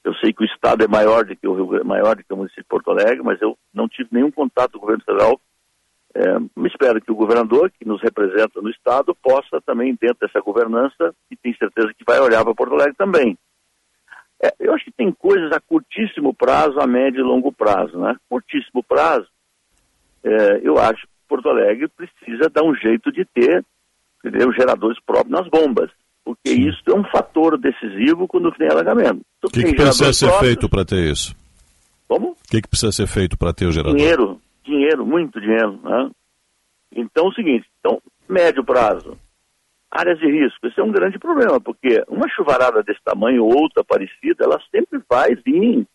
eu 0.04 0.14
sei 0.14 0.32
que 0.32 0.42
o 0.42 0.46
estado 0.46 0.84
é 0.84 0.88
maior 0.88 1.24
do 1.24 1.36
que 1.36 1.46
o 1.46 1.54
Rio, 1.54 1.84
maior 1.84 2.16
do 2.16 2.24
que 2.24 2.32
o 2.32 2.36
município 2.36 2.64
de 2.64 2.68
Porto 2.68 2.90
Alegre, 2.90 3.22
mas 3.22 3.40
eu 3.40 3.56
não 3.72 3.88
tive 3.88 4.08
nenhum 4.12 4.30
contato 4.30 4.72
com 4.72 4.78
o 4.78 4.80
governo 4.80 5.04
federal. 5.04 5.40
É, 6.14 6.38
me 6.38 6.68
espero 6.68 7.00
que 7.00 7.10
o 7.10 7.14
governador, 7.14 7.70
que 7.70 7.86
nos 7.86 8.02
representa 8.02 8.60
no 8.60 8.68
estado, 8.68 9.14
possa 9.14 9.60
também, 9.64 9.96
dentro 9.98 10.18
dessa 10.20 10.40
governança, 10.40 11.14
e 11.30 11.36
tenho 11.36 11.56
certeza 11.56 11.94
que 11.94 12.04
vai 12.04 12.20
olhar 12.20 12.44
para 12.44 12.54
Porto 12.54 12.74
Alegre 12.74 12.94
também. 12.94 13.38
É, 14.42 14.52
eu 14.58 14.74
acho 14.74 14.84
que 14.84 14.92
tem 14.92 15.12
coisas 15.12 15.52
a 15.52 15.60
curtíssimo 15.60 16.34
prazo, 16.34 16.80
a 16.80 16.86
médio 16.86 17.20
e 17.20 17.22
longo 17.22 17.52
prazo. 17.52 17.96
Né? 17.98 18.16
Curtíssimo 18.28 18.82
prazo, 18.82 19.28
é, 20.24 20.60
eu 20.62 20.78
acho 20.78 21.02
que 21.06 21.12
Porto 21.28 21.48
Alegre 21.48 21.88
precisa 21.88 22.50
dar 22.50 22.64
um 22.64 22.74
jeito 22.74 23.10
de 23.12 23.24
ter 23.24 23.64
entendeu, 24.24 24.52
geradores 24.52 24.98
próprios 25.04 25.30
nas 25.30 25.48
bombas 25.48 25.90
porque 26.24 26.50
isso 26.50 26.82
é 26.88 26.94
um 26.94 27.04
fator 27.04 27.58
decisivo 27.58 28.28
quando 28.28 28.52
tem 28.52 28.68
alagamento. 28.68 29.22
O 29.42 29.48
que, 29.48 29.64
que 29.64 29.74
precisa 29.74 30.12
ser 30.12 30.30
feito 30.38 30.68
para 30.68 30.85
ter 30.85 31.11
isso? 31.11 31.35
Como? 32.08 32.30
O 32.30 32.37
que, 32.48 32.62
que 32.62 32.68
precisa 32.68 32.92
ser 32.92 33.06
feito 33.06 33.37
para 33.37 33.52
ter 33.52 33.66
o 33.66 33.72
gerador? 33.72 33.96
Dinheiro, 33.96 34.40
dinheiro, 34.64 35.06
muito 35.06 35.40
dinheiro. 35.40 35.80
Né? 35.82 36.11
Então, 36.94 37.26
é 37.26 37.28
o 37.28 37.32
seguinte, 37.32 37.66
então, 37.80 38.00
médio 38.28 38.64
prazo, 38.64 39.16
áreas 39.90 40.18
de 40.18 40.26
risco, 40.26 40.66
esse 40.66 40.78
é 40.80 40.85
um 40.85 40.92
grande 40.92 41.18
problema, 41.18 41.61
porque 41.61 42.02
uma 42.08 42.28
chuvarada 42.28 42.82
desse 42.82 43.00
tamanho 43.04 43.44
ou 43.44 43.54
outra 43.54 43.82
parecida, 43.85 44.44
ela 44.44 44.61
sempre 44.70 45.00
vai 45.08 45.35
vir 45.35 45.87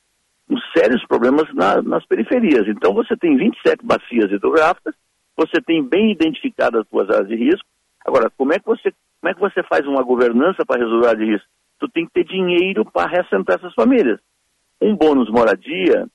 com 0.48 0.56
sérios 0.76 1.06
problemas 1.08 1.54
na, 1.54 1.82
nas 1.82 2.06
periferias. 2.06 2.68
Então, 2.68 2.94
você 2.94 3.16
tem 3.16 3.38
27 3.38 3.86
bacias 3.86 4.32
hidrográficas, 4.32 4.96
você 5.36 5.62
tem 5.62 5.84
bem 5.84 6.12
identificadas 6.12 6.82
as 6.82 6.90
suas 6.90 7.10
áreas 7.10 7.28
de 7.28 7.36
risco, 7.36 7.68
Agora, 8.08 8.32
como 8.38 8.54
é 8.54 8.60
que 8.60 8.66
você, 8.66 8.94
como 9.20 9.30
é 9.30 9.34
que 9.34 9.40
você 9.42 9.62
faz 9.64 9.86
uma 9.86 10.02
governança 10.02 10.66
para 10.66 10.80
resolver 10.80 11.22
isso? 11.24 11.46
Tu 11.78 11.90
tem 11.90 12.06
que 12.06 12.14
ter 12.14 12.24
dinheiro 12.24 12.86
para 12.86 13.10
reassentar 13.10 13.58
essas 13.58 13.74
famílias. 13.74 14.20
Um 14.82 14.96
bônus 14.96 15.30
moradia 15.30 16.08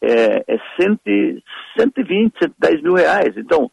é, 0.00 0.44
é 0.46 0.58
100, 0.80 1.42
120, 1.76 2.38
110 2.38 2.82
mil 2.82 2.94
reais. 2.94 3.36
Então, 3.36 3.70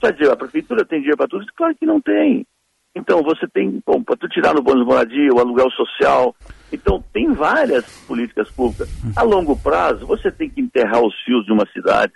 vai 0.00 0.12
dizer, 0.12 0.32
a 0.32 0.36
prefeitura 0.36 0.86
tem 0.86 1.00
dinheiro 1.00 1.18
para 1.18 1.28
tudo? 1.28 1.44
Claro 1.54 1.76
que 1.76 1.86
não 1.86 2.00
tem. 2.00 2.46
Então, 2.94 3.22
você 3.22 3.46
tem, 3.46 3.80
bom, 3.86 4.02
para 4.02 4.16
tu 4.16 4.28
tirar 4.28 4.54
no 4.54 4.62
bônus 4.62 4.86
moradia, 4.86 5.32
o 5.32 5.38
aluguel 5.38 5.70
social. 5.72 6.34
Então, 6.72 7.04
tem 7.12 7.32
várias 7.32 8.04
políticas 8.06 8.50
públicas. 8.50 8.88
A 9.14 9.22
longo 9.22 9.56
prazo, 9.56 10.06
você 10.06 10.32
tem 10.32 10.48
que 10.48 10.60
enterrar 10.60 11.04
os 11.04 11.14
fios 11.22 11.44
de 11.44 11.52
uma 11.52 11.66
cidade. 11.66 12.14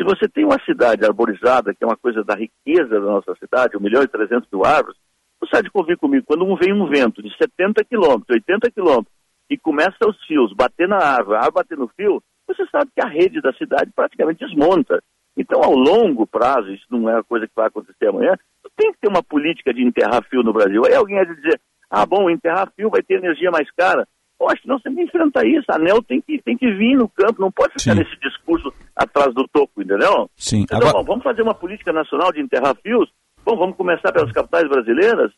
Se 0.00 0.04
você 0.04 0.26
tem 0.26 0.46
uma 0.46 0.58
cidade 0.64 1.04
arborizada, 1.04 1.74
que 1.74 1.84
é 1.84 1.86
uma 1.86 1.96
coisa 1.96 2.24
da 2.24 2.34
riqueza 2.34 2.88
da 2.88 3.00
nossa 3.00 3.34
cidade, 3.34 3.76
1 3.76 3.80
milhão 3.80 4.02
e 4.02 4.08
300 4.08 4.48
mil 4.50 4.64
árvores, 4.64 4.96
você 5.38 5.58
há 5.58 5.70
convir 5.70 5.98
comigo, 5.98 6.24
quando 6.26 6.56
vem 6.56 6.72
um 6.72 6.88
vento 6.88 7.22
de 7.22 7.28
70 7.36 7.84
quilômetros, 7.84 8.30
80 8.30 8.70
quilômetros, 8.70 9.12
e 9.50 9.58
começa 9.58 10.08
os 10.08 10.16
fios, 10.24 10.54
bater 10.54 10.88
na 10.88 10.96
árvore, 10.96 11.36
a 11.36 11.40
árvore 11.40 11.54
bater 11.54 11.76
no 11.76 11.86
fio, 11.88 12.22
você 12.46 12.64
sabe 12.72 12.90
que 12.96 13.04
a 13.04 13.10
rede 13.10 13.42
da 13.42 13.52
cidade 13.52 13.90
praticamente 13.94 14.42
desmonta. 14.42 15.02
Então, 15.36 15.62
ao 15.62 15.74
longo 15.74 16.26
prazo, 16.26 16.72
isso 16.72 16.86
não 16.88 17.06
é 17.06 17.16
uma 17.16 17.24
coisa 17.24 17.46
que 17.46 17.52
vai 17.54 17.66
acontecer 17.66 18.08
amanhã, 18.08 18.38
tem 18.78 18.92
que 18.92 19.00
ter 19.00 19.08
uma 19.08 19.22
política 19.22 19.74
de 19.74 19.84
enterrar 19.84 20.24
fio 20.30 20.42
no 20.42 20.54
Brasil. 20.54 20.80
Aí 20.86 20.94
alguém 20.94 21.22
de 21.26 21.36
dizer, 21.36 21.60
ah, 21.90 22.06
bom, 22.06 22.30
enterrar 22.30 22.72
fio 22.74 22.88
vai 22.88 23.02
ter 23.02 23.16
energia 23.16 23.50
mais 23.50 23.70
cara. 23.72 24.08
Eu 24.40 24.48
acho 24.48 24.62
que 24.62 24.68
nós 24.68 24.80
temos 24.82 24.98
que 24.98 25.04
enfrentar 25.04 25.44
isso. 25.46 25.66
A 25.68 25.76
ANEL 25.76 26.02
tem 26.02 26.20
que, 26.20 26.40
tem 26.42 26.56
que 26.56 26.72
vir 26.72 26.96
no 26.96 27.08
campo, 27.08 27.42
não 27.42 27.52
pode 27.52 27.74
ficar 27.74 27.92
Sim. 27.92 27.98
nesse 27.98 28.18
discurso 28.20 28.72
atrás 28.96 29.34
do 29.34 29.46
topo, 29.48 29.82
entendeu? 29.82 30.30
Sim. 30.34 30.62
Então, 30.62 30.78
Agora... 30.78 30.94
bom, 30.94 31.04
vamos 31.04 31.24
fazer 31.24 31.42
uma 31.42 31.54
política 31.54 31.92
nacional 31.92 32.32
de 32.32 32.40
enterrar 32.40 32.74
fios? 32.82 33.10
Bom, 33.44 33.56
vamos 33.56 33.76
começar 33.76 34.10
pelas 34.12 34.32
capitais 34.32 34.66
brasileiras? 34.68 35.30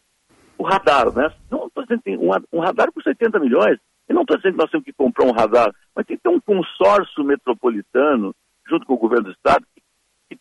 O 0.57 0.63
radar, 0.63 1.13
né? 1.13 1.33
Não 1.51 1.67
estou 1.67 1.83
dizendo 1.83 2.03
que 2.03 2.17
um, 2.17 2.31
um 2.53 2.61
radar 2.61 2.93
custa 2.93 3.11
80 3.11 3.41
milhões. 3.41 3.79
Eu 4.09 4.15
não 4.15 4.23
estou 4.23 4.37
dizendo 4.37 4.53
que 4.53 4.63
nós 4.63 4.71
temos 4.71 4.85
que 4.85 4.93
comprar 4.93 5.25
um 5.27 5.33
radar, 5.33 5.73
mas 5.97 6.07
tem 6.07 6.17
que 6.17 6.23
ter 6.23 6.29
um 6.29 6.41
consórcio 6.41 7.25
metropolitano, 7.25 8.35
junto 8.69 8.87
com 8.87 8.95
o 8.95 8.99
governo 8.99 9.25
do 9.25 9.33
Estado, 9.33 9.65
que, 9.75 9.83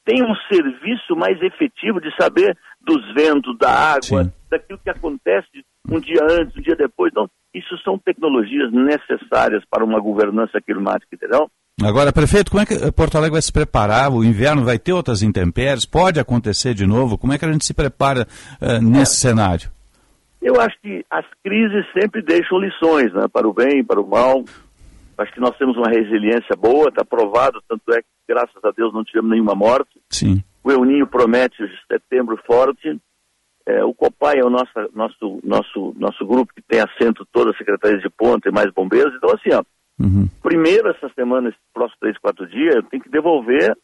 tenha 0.06 0.26
um 0.26 0.36
serviço 0.50 1.16
mais 1.16 1.42
efetivo 1.42 2.00
de 2.00 2.16
saber 2.16 2.58
dos 2.80 3.14
ventos, 3.14 3.58
da 3.58 3.70
água, 3.70 4.24
Sim. 4.24 4.34
daquilo 4.50 4.80
que 4.80 4.90
acontece 4.90 5.66
um 5.90 6.00
dia 6.00 6.22
antes, 6.30 6.56
um 6.56 6.62
dia 6.62 6.76
depois. 6.76 7.12
Então, 7.12 7.30
isso 7.54 7.78
são 7.84 7.98
tecnologias 7.98 8.72
necessárias 8.72 9.64
para 9.70 9.84
uma 9.84 10.00
governança 10.00 10.62
climática, 10.62 11.14
entendeu? 11.14 11.50
Agora, 11.84 12.14
prefeito, 12.14 12.52
como 12.52 12.62
é 12.62 12.66
que 12.66 12.92
Porto 12.92 13.16
Alegre 13.16 13.34
vai 13.34 13.42
se 13.42 13.52
preparar? 13.52 14.12
O 14.12 14.24
inverno 14.24 14.64
vai 14.64 14.78
ter 14.78 14.94
outras 14.94 15.24
intempéries? 15.24 15.86
Pode 15.86 16.20
acontecer 16.20 16.74
de 16.74 16.86
novo? 16.86 17.18
Como 17.18 17.34
é 17.34 17.38
que 17.38 17.46
a 17.46 17.52
gente 17.52 17.66
se 17.66 17.74
prepara 17.74 18.28
uh, 18.62 18.82
nesse 18.82 19.26
é. 19.26 19.30
cenário? 19.30 19.70
Eu 20.42 20.60
acho 20.60 20.76
que 20.82 21.06
as 21.10 21.26
crises 21.44 21.86
sempre 22.00 22.22
deixam 22.22 22.60
lições, 22.60 23.14
né? 23.14 23.26
para 23.32 23.48
o 23.48 23.54
bem, 23.54 23.84
para 23.84 24.02
o 24.02 24.08
mal. 24.08 24.44
Acho 25.18 25.34
que 25.34 25.40
nós 25.40 25.56
temos 25.58 25.78
uma 25.78 25.90
resiliência 25.90 26.56
boa, 26.58 26.90
está 26.90 27.06
provado, 27.06 27.62
tanto 27.68 27.94
é 27.94 28.02
que, 28.02 28.08
graças 28.28 28.64
a 28.64 28.72
Deus, 28.72 28.94
não 28.94 29.04
tivemos 29.04 29.30
nenhuma 29.30 29.54
morte. 29.54 30.00
Sim. 30.10 30.44
O 30.64 30.72
Euninho 30.72 31.06
promete 31.08 31.58
de 31.64 31.78
setembro 31.88 32.40
forte. 32.46 33.00
É, 33.72 33.84
o 33.84 33.94
COPAI 33.94 34.40
é 34.40 34.46
o 34.46 34.50
nosso, 34.50 34.72
nosso, 34.94 35.40
nosso, 35.44 35.96
nosso 35.98 36.26
grupo 36.26 36.54
que 36.54 36.62
tem 36.62 36.82
assento 36.82 37.26
toda 37.32 37.52
a 37.52 37.58
Secretaria 37.58 38.00
de 38.00 38.10
Ponta 38.10 38.50
e 38.50 38.52
mais 38.52 38.72
bombeiros. 38.72 39.14
Então, 39.16 39.30
assim, 39.32 39.54
ó, 39.54 39.64
uhum. 40.00 40.28
primeiro 40.42 40.90
essa 40.90 41.10
semana, 41.16 41.50
esses 41.50 41.62
próximos 41.74 42.00
três, 42.00 42.18
quatro 42.18 42.48
dias, 42.48 42.76
eu 42.76 42.84
tenho 42.84 43.04
que 43.04 43.10
devolver 43.10 43.76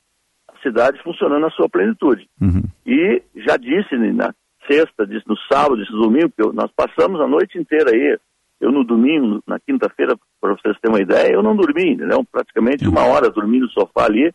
a 0.47 0.61
cidade 0.61 1.01
funcionando 1.03 1.41
na 1.41 1.49
sua 1.51 1.69
plenitude. 1.69 2.27
Uhum. 2.41 2.63
E 2.85 3.21
já 3.35 3.57
disse 3.57 3.95
na 4.13 4.33
sexta, 4.69 5.07
disse 5.07 5.27
no 5.27 5.37
sábado, 5.51 5.77
disse 5.77 5.93
no 5.93 6.03
domingo, 6.03 6.29
que 6.29 6.41
eu, 6.41 6.51
nós 6.53 6.69
passamos 6.75 7.21
a 7.21 7.27
noite 7.27 7.57
inteira 7.57 7.91
aí. 7.91 8.17
Eu 8.59 8.71
no 8.71 8.83
domingo, 8.83 9.41
na 9.45 9.59
quinta-feira, 9.59 10.17
para 10.41 10.53
vocês 10.55 10.75
terem 10.81 10.95
uma 10.95 11.01
ideia, 11.01 11.31
eu 11.31 11.43
não 11.43 11.55
dormi, 11.55 11.93
entendeu? 11.93 12.23
Praticamente 12.31 12.87
uma 12.87 13.05
hora 13.05 13.29
dormi 13.29 13.59
no 13.59 13.69
sofá 13.69 14.05
ali, 14.05 14.33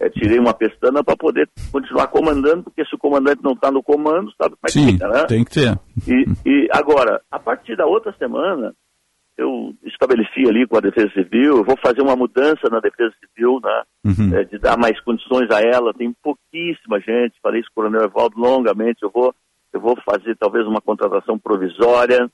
é, 0.00 0.08
tirei 0.08 0.38
uma 0.38 0.54
pestana 0.54 1.02
para 1.02 1.16
poder 1.16 1.48
continuar 1.72 2.06
comandando, 2.08 2.64
porque 2.64 2.84
se 2.84 2.94
o 2.94 2.98
comandante 2.98 3.42
não 3.42 3.52
está 3.52 3.70
no 3.70 3.82
comando, 3.82 4.32
sabe 4.40 4.56
como 4.56 4.68
é 4.68 4.70
que 4.70 4.92
fica, 4.92 5.08
né? 5.08 5.24
tem 5.26 5.44
que 5.44 5.50
ter. 5.50 5.78
E, 6.06 6.24
e, 6.46 6.68
agora, 6.72 7.20
a 7.30 7.38
partir 7.38 7.76
da 7.76 7.84
outra 7.84 8.14
semana, 8.16 8.72
eu 9.36 9.74
estabeleci 9.84 10.48
ali 10.48 10.66
com 10.66 10.76
a 10.76 10.80
Defesa 10.80 11.12
Civil, 11.12 11.58
eu 11.58 11.64
vou 11.64 11.76
fazer 11.76 12.02
uma 12.02 12.16
mudança 12.16 12.68
na 12.70 12.80
Defesa 12.80 13.12
Civil, 13.20 13.60
né? 13.62 13.82
Uhum. 14.04 14.36
É, 14.36 14.44
de 14.44 14.58
dar 14.58 14.76
mais 14.76 15.00
condições 15.00 15.48
a 15.50 15.60
ela, 15.60 15.94
tem 15.94 16.12
pouquíssima 16.22 17.00
gente, 17.00 17.40
falei 17.40 17.60
isso 17.60 17.70
com 17.74 17.80
o 17.80 17.84
Coronel 17.84 18.08
Evaldo 18.08 18.38
longamente, 18.38 19.02
eu 19.02 19.10
vou, 19.10 19.34
eu 19.72 19.80
vou 19.80 19.96
fazer 20.04 20.36
talvez 20.36 20.66
uma 20.66 20.80
contratação 20.80 21.38
provisória, 21.38 22.28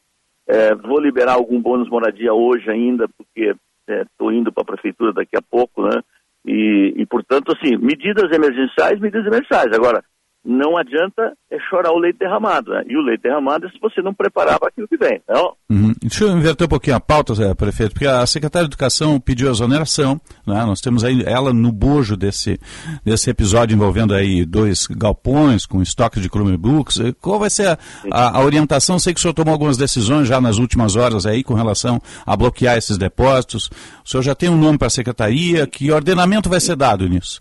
é, 0.47 0.75
vou 0.75 1.01
liberar 1.01 1.35
algum 1.35 1.61
bônus 1.61 1.89
moradia 1.89 2.33
hoje 2.33 2.71
ainda, 2.71 3.07
porque 3.17 3.55
estou 3.87 4.31
é, 4.31 4.35
indo 4.35 4.53
para 4.53 4.63
a 4.63 4.67
prefeitura 4.67 5.13
daqui 5.13 5.37
a 5.37 5.43
pouco, 5.43 5.83
né? 5.83 6.03
E, 6.47 6.95
e, 6.97 7.07
portanto, 7.07 7.53
assim, 7.53 7.77
medidas 7.77 8.31
emergenciais, 8.31 9.01
medidas 9.01 9.27
emergenciais. 9.27 9.73
Agora, 9.73 10.05
não 10.45 10.77
adianta 10.77 11.33
é 11.51 11.59
chorar 11.71 11.93
o 11.93 11.99
leite 11.99 12.19
derramado, 12.19 12.71
né? 12.73 12.83
E 12.87 12.97
o 12.97 13.01
leite 13.01 13.23
derramado 13.23 13.67
é 13.67 13.71
se 13.71 13.79
você 13.81 14.03
não 14.03 14.13
preparar 14.13 14.59
para 14.59 14.69
aquilo 14.69 14.87
que 14.87 14.97
vem, 14.97 15.21
não? 15.29 15.55
Uhum. 15.71 15.95
Deixa 16.03 16.25
eu 16.25 16.37
inverter 16.37 16.67
um 16.67 16.69
pouquinho 16.69 16.97
a 16.97 17.01
pauta, 17.01 17.33
prefeito, 17.55 17.93
porque 17.93 18.07
a 18.07 18.27
secretária 18.27 18.69
de 18.69 18.75
Educação 18.75 19.19
pediu 19.19 19.51
exoneração, 19.51 20.21
né? 20.47 20.65
Nós 20.65 20.81
temos 20.81 21.03
aí 21.03 21.23
ela 21.25 21.53
no 21.53 21.73
bojo 21.73 22.17
desse, 22.17 22.59
desse 23.05 23.31
episódio 23.31 23.75
envolvendo 23.75 24.15
aí 24.15 24.45
dois 24.45 24.87
galpões 24.87 25.65
com 25.65 25.81
estoque 25.81 26.21
de 26.21 26.29
Chromebooks. 26.29 26.99
Qual 27.21 27.39
vai 27.39 27.49
ser 27.49 27.69
a, 27.69 27.79
a, 28.11 28.39
a 28.39 28.45
orientação? 28.45 28.99
Sei 28.99 29.15
que 29.15 29.21
o 29.21 29.23
senhor 29.23 29.35
tomou 29.35 29.53
algumas 29.53 29.77
decisões 29.77 30.29
já 30.29 30.41
nas 30.41 30.59
últimas 30.59 30.97
horas 30.97 31.25
aí 31.25 31.43
com 31.43 31.55
relação 31.55 32.01
a 32.27 32.37
bloquear 32.37 32.77
esses 32.77 32.99
depósitos. 32.99 33.71
O 34.05 34.09
senhor 34.09 34.23
já 34.23 34.35
tem 34.35 34.49
um 34.49 34.59
nome 34.59 34.77
para 34.77 34.89
a 34.89 34.91
secretaria? 34.91 35.67
Que 35.67 35.91
ordenamento 35.91 36.51
vai 36.51 36.61
ser 36.61 36.77
dado 36.77 37.09
nisso? 37.09 37.41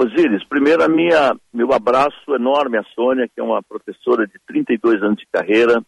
Osíris, 0.00 0.44
primeiro 0.44 0.84
a 0.84 0.88
minha, 0.88 1.36
meu 1.52 1.72
abraço 1.72 2.32
enorme 2.32 2.78
à 2.78 2.84
Sônia, 2.94 3.26
que 3.26 3.40
é 3.40 3.42
uma 3.42 3.60
professora 3.60 4.28
de 4.28 4.38
32 4.46 5.02
anos 5.02 5.16
de 5.16 5.26
carreira, 5.26 5.82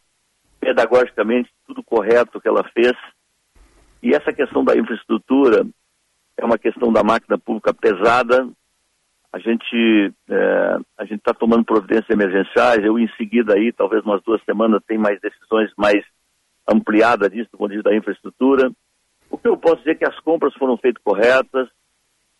pedagogicamente 0.59 1.49
tudo 1.64 1.81
correto 1.81 2.40
que 2.40 2.49
ela 2.49 2.68
fez. 2.75 2.92
E 4.03 4.12
essa 4.12 4.33
questão 4.33 4.64
da 4.64 4.77
infraestrutura 4.77 5.64
é 6.37 6.44
uma 6.44 6.59
questão 6.59 6.92
da 6.92 7.05
máquina 7.05 7.38
pública 7.38 7.73
pesada. 7.73 8.49
A 9.33 9.38
gente 9.38 10.12
é, 10.29 10.77
a 10.99 11.05
gente 11.05 11.20
está 11.20 11.33
tomando 11.33 11.64
providências 11.64 12.11
emergenciais. 12.11 12.85
Eu 12.85 12.99
em 12.99 13.09
seguida 13.16 13.55
aí, 13.55 13.73
talvez 13.73 14.03
umas 14.03 14.20
duas 14.25 14.42
semanas, 14.42 14.83
tem 14.88 14.99
mais 14.99 15.20
decisões 15.20 15.70
mais 15.77 16.05
ampliadas 16.68 17.31
disso 17.31 17.49
do 17.53 17.59
ponto 17.59 17.70
de 17.70 17.77
vista 17.77 17.90
da 17.90 17.96
infraestrutura. 17.96 18.73
O 19.31 19.38
que 19.38 19.46
eu 19.46 19.57
posso 19.57 19.77
dizer 19.77 19.92
é 19.92 19.94
que 19.94 20.05
as 20.05 20.18
compras 20.18 20.53
foram 20.55 20.77
feitas 20.77 21.01
corretas. 21.01 21.68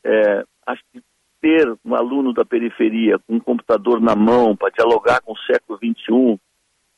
É, 0.03 0.45
acho 0.67 0.83
que 0.93 1.01
ter 1.41 1.73
um 1.85 1.95
aluno 1.95 2.33
da 2.33 2.45
periferia 2.45 3.19
com 3.19 3.37
um 3.37 3.41
computador 3.41 4.01
na 4.01 4.15
mão 4.15 4.55
para 4.57 4.71
dialogar 4.71 5.21
com 5.23 5.33
o 5.33 5.39
século 5.39 5.79
XXI, 5.79 6.39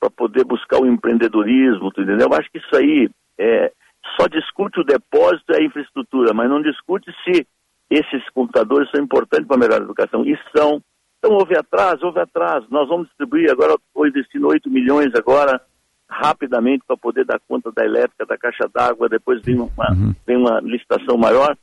para 0.00 0.10
poder 0.10 0.44
buscar 0.44 0.80
o 0.80 0.86
empreendedorismo, 0.86 1.88
entendeu? 1.88 2.28
Eu 2.28 2.34
acho 2.34 2.50
que 2.50 2.58
isso 2.58 2.76
aí 2.76 3.08
é, 3.38 3.72
só 4.18 4.26
discute 4.26 4.80
o 4.80 4.84
depósito 4.84 5.52
e 5.52 5.56
a 5.56 5.64
infraestrutura, 5.64 6.34
mas 6.34 6.50
não 6.50 6.60
discute 6.60 7.12
se 7.24 7.46
esses 7.88 8.28
computadores 8.30 8.90
são 8.90 9.04
importantes 9.04 9.46
para 9.46 9.56
a 9.56 9.60
melhor 9.60 9.82
educação. 9.82 10.24
E 10.24 10.36
são. 10.56 10.82
Então 11.18 11.36
houve 11.36 11.56
atraso, 11.56 12.06
houve 12.06 12.20
atraso. 12.20 12.66
Nós 12.70 12.88
vamos 12.88 13.06
distribuir 13.06 13.50
agora, 13.50 13.74
estou 13.74 14.06
investindo 14.06 14.48
8 14.48 14.68
milhões 14.68 15.14
agora, 15.14 15.60
rapidamente, 16.08 16.84
para 16.86 16.96
poder 16.96 17.24
dar 17.24 17.38
conta 17.46 17.70
da 17.70 17.84
elétrica, 17.84 18.26
da 18.26 18.36
caixa 18.36 18.68
d'água, 18.74 19.08
depois 19.08 19.40
vem 19.42 19.56
uma, 19.56 19.92
uhum. 19.92 20.12
vem 20.26 20.36
uma 20.36 20.60
licitação 20.60 21.16
maior. 21.16 21.56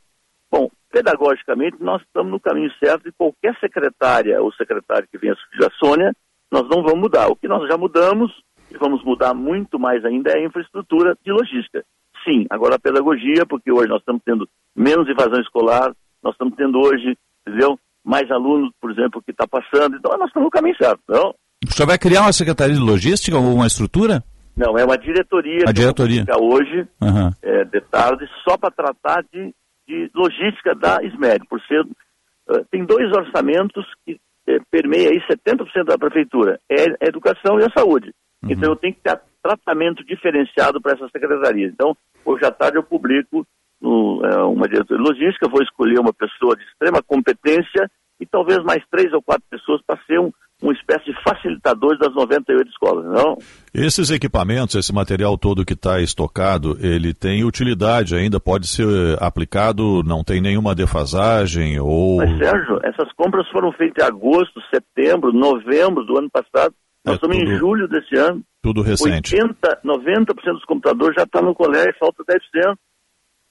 Bom, 0.50 0.70
pedagogicamente, 0.90 1.76
nós 1.80 2.02
estamos 2.02 2.30
no 2.30 2.40
caminho 2.40 2.70
certo 2.82 3.08
e 3.08 3.12
qualquer 3.12 3.56
secretária 3.58 4.42
ou 4.42 4.52
secretário 4.52 5.08
que 5.10 5.18
venha 5.18 5.34
subir 5.34 5.64
a 5.66 5.70
Sônia, 5.78 6.12
nós 6.50 6.68
não 6.68 6.82
vamos 6.82 7.00
mudar. 7.00 7.28
O 7.28 7.36
que 7.36 7.48
nós 7.48 7.66
já 7.68 7.76
mudamos, 7.76 8.30
e 8.70 8.76
vamos 8.76 9.02
mudar 9.04 9.32
muito 9.32 9.78
mais 9.78 10.04
ainda, 10.04 10.30
é 10.30 10.38
a 10.38 10.46
infraestrutura 10.46 11.16
de 11.24 11.32
logística. 11.32 11.84
Sim, 12.24 12.46
agora 12.50 12.74
a 12.74 12.78
pedagogia, 12.78 13.46
porque 13.48 13.72
hoje 13.72 13.88
nós 13.88 14.00
estamos 14.00 14.20
tendo 14.24 14.48
menos 14.76 15.08
evasão 15.08 15.40
escolar, 15.40 15.92
nós 16.22 16.34
estamos 16.34 16.54
tendo 16.56 16.78
hoje, 16.78 17.16
entendeu? 17.46 17.78
Mais 18.04 18.30
alunos, 18.30 18.70
por 18.80 18.90
exemplo, 18.90 19.22
que 19.22 19.30
está 19.30 19.46
passando, 19.46 19.96
então 19.96 20.16
nós 20.18 20.28
estamos 20.28 20.46
no 20.46 20.50
caminho 20.50 20.76
certo, 20.76 21.00
não? 21.08 21.34
O 21.66 21.72
senhor 21.72 21.86
vai 21.86 21.98
criar 21.98 22.22
uma 22.22 22.32
secretaria 22.32 22.74
de 22.74 22.80
logística 22.80 23.36
ou 23.36 23.54
uma 23.54 23.66
estrutura? 23.66 24.22
Não, 24.56 24.76
é 24.76 24.84
uma 24.84 24.98
diretoria. 24.98 25.64
A 25.66 25.72
diretoria. 25.72 26.24
hoje, 26.38 26.86
uhum. 27.00 27.30
é, 27.42 27.64
de 27.64 27.80
tarde, 27.82 28.26
só 28.44 28.56
para 28.56 28.70
tratar 28.70 29.22
de 29.32 29.54
de 29.90 30.10
logística 30.14 30.72
da 30.74 30.98
SMED, 31.02 31.44
por 31.48 31.60
ser, 31.62 31.80
uh, 31.82 32.64
tem 32.70 32.84
dois 32.84 33.10
orçamentos 33.10 33.84
que 34.06 34.12
uh, 34.14 34.62
permeia 34.70 35.10
aí 35.10 35.20
70% 35.20 35.84
da 35.84 35.98
prefeitura, 35.98 36.60
é 36.70 36.84
a 37.04 37.08
educação 37.08 37.58
e 37.58 37.64
a 37.64 37.72
saúde. 37.76 38.12
Uhum. 38.42 38.52
Então 38.52 38.70
eu 38.70 38.76
tenho 38.76 38.94
que 38.94 39.00
ter 39.00 39.20
tratamento 39.42 40.04
diferenciado 40.04 40.80
para 40.80 40.92
essas 40.92 41.10
secretarias. 41.10 41.72
Então, 41.72 41.96
hoje 42.24 42.44
à 42.44 42.52
tarde 42.52 42.78
eu 42.78 42.84
publico 42.84 43.44
no, 43.80 44.22
uh, 44.22 44.48
uma 44.48 44.68
diretoria 44.68 45.02
de 45.02 45.10
logística, 45.10 45.50
vou 45.50 45.62
escolher 45.62 45.98
uma 45.98 46.12
pessoa 46.12 46.54
de 46.54 46.62
extrema 46.62 47.02
competência 47.02 47.90
e 48.20 48.26
talvez 48.26 48.62
mais 48.62 48.84
três 48.90 49.12
ou 49.12 49.22
quatro 49.22 49.44
pessoas 49.50 49.80
para 49.84 49.98
ser 50.04 50.20
um, 50.20 50.30
uma 50.62 50.72
espécie 50.72 51.06
de 51.06 51.22
facilitador 51.22 51.98
das 51.98 52.14
98 52.14 52.68
escolas, 52.68 53.04
não? 53.06 53.36
Esses 53.72 54.10
equipamentos, 54.10 54.74
esse 54.74 54.92
material 54.92 55.38
todo 55.38 55.64
que 55.64 55.72
está 55.72 56.00
estocado, 56.00 56.76
ele 56.80 57.14
tem 57.14 57.44
utilidade 57.44 58.14
ainda, 58.14 58.38
pode 58.38 58.66
ser 58.66 58.86
aplicado, 59.22 60.02
não 60.02 60.22
tem 60.22 60.40
nenhuma 60.40 60.74
defasagem 60.74 61.80
ou... 61.80 62.18
Mas, 62.18 62.36
Sérgio, 62.38 62.78
essas 62.82 63.12
compras 63.12 63.48
foram 63.48 63.72
feitas 63.72 64.04
em 64.04 64.06
agosto, 64.06 64.60
setembro, 64.72 65.32
novembro 65.32 66.04
do 66.04 66.18
ano 66.18 66.28
passado. 66.30 66.74
Nós 67.04 67.14
é 67.14 67.16
estamos 67.16 67.38
tudo, 67.38 67.50
em 67.50 67.56
julho 67.56 67.88
desse 67.88 68.16
ano. 68.16 68.42
Tudo 68.62 68.82
recente. 68.82 69.34
80, 69.34 69.80
90% 69.84 70.26
dos 70.52 70.64
computadores 70.64 71.14
já 71.16 71.22
estão 71.22 71.40
tá 71.40 71.46
no 71.46 71.54
colégio, 71.54 71.94
falta 71.98 72.22
10%. 72.24 72.66
Uhum. 72.66 72.76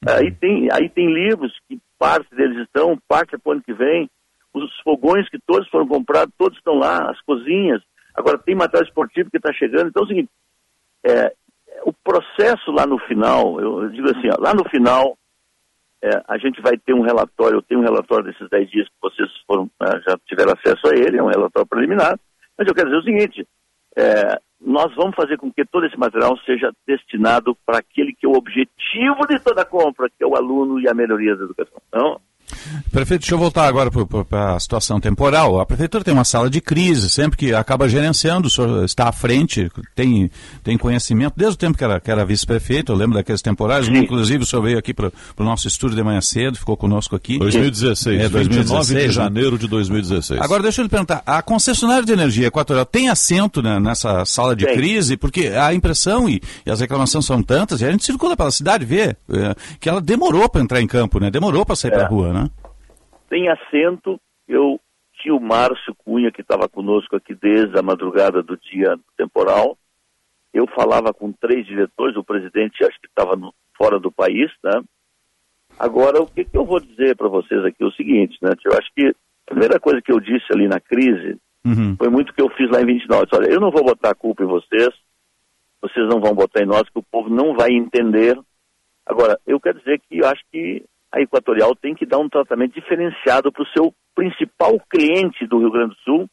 Aí, 0.08 0.32
tem, 0.32 0.69
aí 0.72 0.89
tem 0.89 1.12
livros 1.12 1.52
que 1.67 1.80
parte 1.98 2.34
deles 2.36 2.60
estão, 2.60 2.98
parte 3.08 3.36
é 3.36 3.38
para 3.38 3.50
o 3.50 3.54
ano 3.54 3.63
que 3.63 3.74
vem 3.74 4.10
os 4.53 4.79
fogões 4.81 5.29
que 5.29 5.39
todos 5.45 5.67
foram 5.69 5.88
comprados, 5.88 6.33
todos 6.38 6.57
estão 6.57 6.75
lá, 6.75 7.09
as 7.09 7.21
cozinhas. 7.21 7.81
Agora 8.15 8.38
tem 8.38 8.55
material 8.55 8.83
esportivo 8.83 9.29
que 9.29 9.38
está 9.38 9.53
chegando. 9.53 9.89
Então 9.89 10.03
é 10.03 10.05
o 10.05 10.07
seguinte, 10.07 10.29
é, 11.05 11.33
o 11.83 11.93
processo 11.93 12.71
lá 12.71 12.85
no 12.85 12.99
final, 12.99 13.59
eu, 13.59 13.89
digo 13.89 14.09
assim, 14.09 14.29
ó, 14.31 14.35
lá 14.39 14.53
no 14.53 14.67
final 14.69 15.17
é, 16.01 16.09
a 16.27 16.38
gente 16.38 16.62
vai 16.62 16.77
ter 16.77 16.93
um 16.93 17.01
relatório, 17.01 17.57
eu 17.57 17.62
tenho 17.62 17.81
um 17.81 17.83
relatório 17.83 18.25
desses 18.25 18.49
10 18.49 18.69
dias 18.69 18.88
que 18.88 18.95
vocês 19.01 19.29
foram, 19.45 19.69
né, 19.79 20.01
já 20.07 20.17
tiveram 20.27 20.53
acesso 20.53 20.88
a 20.88 20.97
ele, 20.97 21.17
é 21.17 21.23
um 21.23 21.29
relatório 21.29 21.67
preliminar, 21.67 22.19
mas 22.57 22.67
eu 22.67 22.73
quero 22.73 22.89
dizer 22.89 22.99
o 22.99 23.03
seguinte, 23.03 23.47
é, 23.97 24.39
nós 24.59 24.93
vamos 24.95 25.15
fazer 25.15 25.38
com 25.38 25.51
que 25.51 25.65
todo 25.65 25.85
esse 25.85 25.97
material 25.97 26.38
seja 26.39 26.71
destinado 26.85 27.55
para 27.65 27.79
aquele 27.79 28.13
que 28.13 28.25
é 28.25 28.29
o 28.29 28.38
objetivo 28.38 29.25
de 29.27 29.39
toda 29.39 29.65
compra, 29.65 30.09
que 30.09 30.23
é 30.23 30.27
o 30.27 30.35
aluno 30.35 30.79
e 30.79 30.88
a 30.88 30.93
melhoria 30.93 31.35
da 31.35 31.45
educação. 31.45 31.81
Não? 31.93 32.19
Prefeito, 32.91 33.22
deixa 33.22 33.36
eu 33.36 33.39
voltar 33.39 33.67
agora 33.67 33.89
para 33.91 34.56
a 34.56 34.60
situação 34.60 35.00
temporal. 35.00 35.60
A 35.60 35.65
prefeitura 35.65 36.04
tem 36.04 36.13
uma 36.13 36.24
sala 36.24 36.50
de 36.50 36.62
crise, 36.62 37.10
sempre 37.10 37.38
que 37.38 37.54
acaba 37.54 37.88
gerenciando, 37.88 38.48
o 38.48 38.52
senhor 38.52 38.84
está 38.84 39.10
à 39.10 39.12
frente, 39.12 39.72
tem, 39.95 40.30
tem 40.63 40.78
conhecimento, 40.78 41.34
desde 41.36 41.56
o 41.56 41.58
tempo 41.58 41.78
que 41.78 41.84
era, 41.84 42.00
que 42.00 42.10
era 42.10 42.26
vice-prefeito, 42.26 42.91
eu 42.91 42.95
lembro 42.95 43.15
daqueles 43.15 43.41
temporais, 43.41 43.86
Sim. 43.86 43.98
inclusive 43.98 44.43
o 44.43 44.45
senhor 44.45 44.62
veio 44.62 44.78
aqui 44.78 44.93
para 44.93 45.12
o 45.38 45.43
nosso 45.43 45.67
estúdio 45.67 45.95
de 45.95 46.04
manhã 46.04 46.22
cedo, 46.22 46.58
ficou 46.58 46.76
conosco 46.76 47.15
aqui. 47.15 47.38
2016, 47.38 48.22
é, 48.22 48.30
2016 48.30 48.89
29 48.89 48.93
de 48.93 49.08
né? 49.08 49.13
janeiro 49.13 49.58
de 49.58 49.67
2016. 49.67 50.41
Agora 50.41 50.63
deixa 50.63 50.82
eu 50.82 50.84
lhe 50.84 50.89
perguntar, 50.89 51.22
a 51.26 51.41
concessionária 51.41 52.04
de 52.04 52.12
energia 52.12 52.48
equatorial 52.48 52.86
tem 52.86 53.10
assento 53.10 53.62
né, 53.62 53.80
nessa 53.80 54.26
sala 54.26 54.56
de 54.56 54.65
crise? 54.65 55.17
Porque 55.17 55.48
a 55.48 55.74
impressão 55.74 56.30
e, 56.30 56.41
e, 56.65 56.72
as 56.72 56.80
reclamações 56.80 57.26
são 57.26 57.41
tantas, 57.41 57.82
e 57.82 57.86
a 57.86 57.91
gente 57.91 58.06
circula 58.06 58.36
pela 58.36 58.52
cidade, 58.52 58.86
vê 58.86 59.15
é, 59.32 59.56
que 59.80 59.89
ela 59.89 60.02
demorou 60.02 60.48
para 60.50 60.62
entrar 60.62 60.82
em 60.82 60.88
campo, 60.88 61.19
né? 61.19 61.30
demorou 61.30 61.65
para 61.65 61.76
sair 61.76 61.91
é. 61.91 61.95
para 61.95 62.06
a 62.06 62.08
rua, 62.08 62.34
né? 62.34 62.50
Tem 63.30 63.48
assento, 63.50 64.20
eu 64.48 64.80
tinha 65.22 65.36
o 65.36 65.39
Márcio 65.39 65.94
Cunha, 65.96 66.32
que 66.32 66.42
estava 66.42 66.68
conosco 66.68 67.15
aqui 67.15 67.36
desde 67.36 67.78
a 67.78 67.84
madrugada 67.84 68.42
do 68.42 68.58
dia 68.58 68.98
temporal. 69.18 69.78
Eu 70.54 70.65
falava 70.68 71.13
com 71.13 71.32
três 71.32 71.65
diretores, 71.65 72.15
o 72.15 72.24
presidente 72.24 72.84
acho 72.84 73.00
que 73.00 73.08
estava 73.08 73.39
fora 73.78 74.00
do 74.00 74.12
país, 74.12 74.52
né? 74.63 74.82
Agora, 75.78 76.22
o 76.22 76.28
que, 76.28 76.44
que 76.44 76.58
eu 76.58 76.65
vou 76.65 76.80
dizer 76.80 77.15
para 77.15 77.28
vocês 77.28 77.63
aqui 77.63 77.84
é 77.84 77.86
o 77.86 77.92
seguinte, 77.92 78.38
né? 78.42 78.52
Eu 78.65 78.74
acho 78.74 78.89
que 78.96 79.08
a 79.08 79.52
primeira 79.52 79.80
coisa 79.80 80.02
que 80.02 80.12
eu 80.12 80.20
disse 80.20 80.46
ali 80.52 80.68
na 80.68 80.80
crise 80.80 81.39
Uhum. 81.65 81.96
Foi 81.98 82.10
muito 82.10 82.34
que 82.34 82.42
eu 82.42 82.50
fiz 82.50 82.70
lá 82.70 82.82
em 82.82 82.86
29. 82.86 83.28
Olha, 83.34 83.48
eu 83.48 83.60
não 83.60 83.72
vou 83.72 83.84
botar 83.84 84.12
a 84.12 84.15
culpa 84.15 84.44
em 84.44 84.48
vocês, 84.48 84.89
vocês 85.82 86.08
não 86.08 86.20
vão 86.20 86.34
botar 86.34 86.62
em 86.62 86.65
nós, 86.65 86.89
que 86.89 87.00
o 87.00 87.04
povo 87.04 87.30
não 87.30 87.56
vai 87.56 87.72
entender. 87.72 88.38
Agora, 89.06 89.39
eu 89.46 89.60
quero 89.60 89.80
dizer 89.80 90.00
que 90.00 90.20
eu 90.20 90.28
acho 90.28 90.42
que 90.52 90.84
a 91.12 91.22
Equatorial 91.22 91.76
tem 91.76 91.95
que 91.95 92.06
dar 92.06 92.19
um 92.19 92.30
tratamento 92.30 92.74
diferenciado 92.74 93.52
para 93.52 93.63
o 93.63 93.67
seu 93.67 93.93
principal 94.13 94.80
cliente 94.89 95.48
do 95.48 95.60
Rio 95.60 95.72
Grande 95.72 95.95
do 95.95 96.02
Sul, 96.02 96.30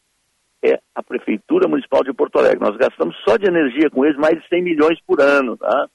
é 0.62 0.80
a 0.94 1.02
Prefeitura 1.02 1.68
Municipal 1.68 2.02
de 2.02 2.12
Porto 2.12 2.38
Alegre. 2.38 2.60
Nós 2.60 2.76
gastamos 2.76 3.16
só 3.26 3.36
de 3.36 3.46
energia 3.46 3.90
com 3.90 4.04
eles 4.04 4.16
mais 4.16 4.40
de 4.40 4.48
100 4.48 4.62
milhões 4.62 4.98
por 5.06 5.20
ano, 5.20 5.56
tá? 5.56 5.88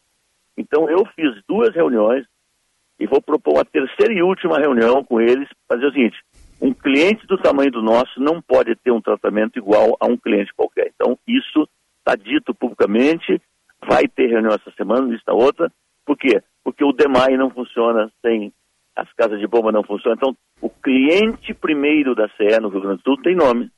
Então 0.57 0.89
eu 0.89 1.05
fiz 1.15 1.41
duas 1.47 1.73
reuniões 1.75 2.25
e 2.99 3.07
vou 3.07 3.21
propor 3.21 3.55
uma 3.55 3.65
terceira 3.65 4.13
e 4.13 4.21
última 4.21 4.59
reunião 4.59 5.03
com 5.03 5.19
eles, 5.19 5.49
fazer 5.67 5.85
o 5.85 5.91
seguinte, 5.91 6.17
um 6.61 6.73
cliente 6.73 7.25
do 7.25 7.37
tamanho 7.37 7.71
do 7.71 7.81
nosso 7.81 8.19
não 8.19 8.41
pode 8.41 8.75
ter 8.75 8.91
um 8.91 9.01
tratamento 9.01 9.57
igual 9.57 9.97
a 9.99 10.05
um 10.05 10.15
cliente 10.15 10.53
qualquer. 10.53 10.91
Então 10.95 11.17
isso 11.27 11.67
está 11.99 12.15
dito 12.15 12.53
publicamente, 12.53 13.41
vai 13.85 14.07
ter 14.07 14.27
reunião 14.27 14.53
essa 14.53 14.71
semana, 14.77 15.11
lista 15.11 15.33
outra, 15.33 15.71
por 16.05 16.17
quê? 16.17 16.41
Porque 16.63 16.83
o 16.83 16.93
DEMAI 16.93 17.37
não 17.37 17.49
funciona 17.49 18.11
sem 18.21 18.53
as 18.95 19.11
casas 19.13 19.39
de 19.39 19.47
bomba 19.47 19.71
não 19.71 19.83
funcionam. 19.83 20.17
Então, 20.17 20.35
o 20.61 20.69
cliente 20.69 21.53
primeiro 21.53 22.15
da 22.15 22.27
CE 22.37 22.59
no 22.59 22.69
Rio 22.69 22.81
Grande 22.81 22.97
do 22.97 23.03
Sul 23.03 23.21
tem 23.21 23.35
nome. 23.35 23.69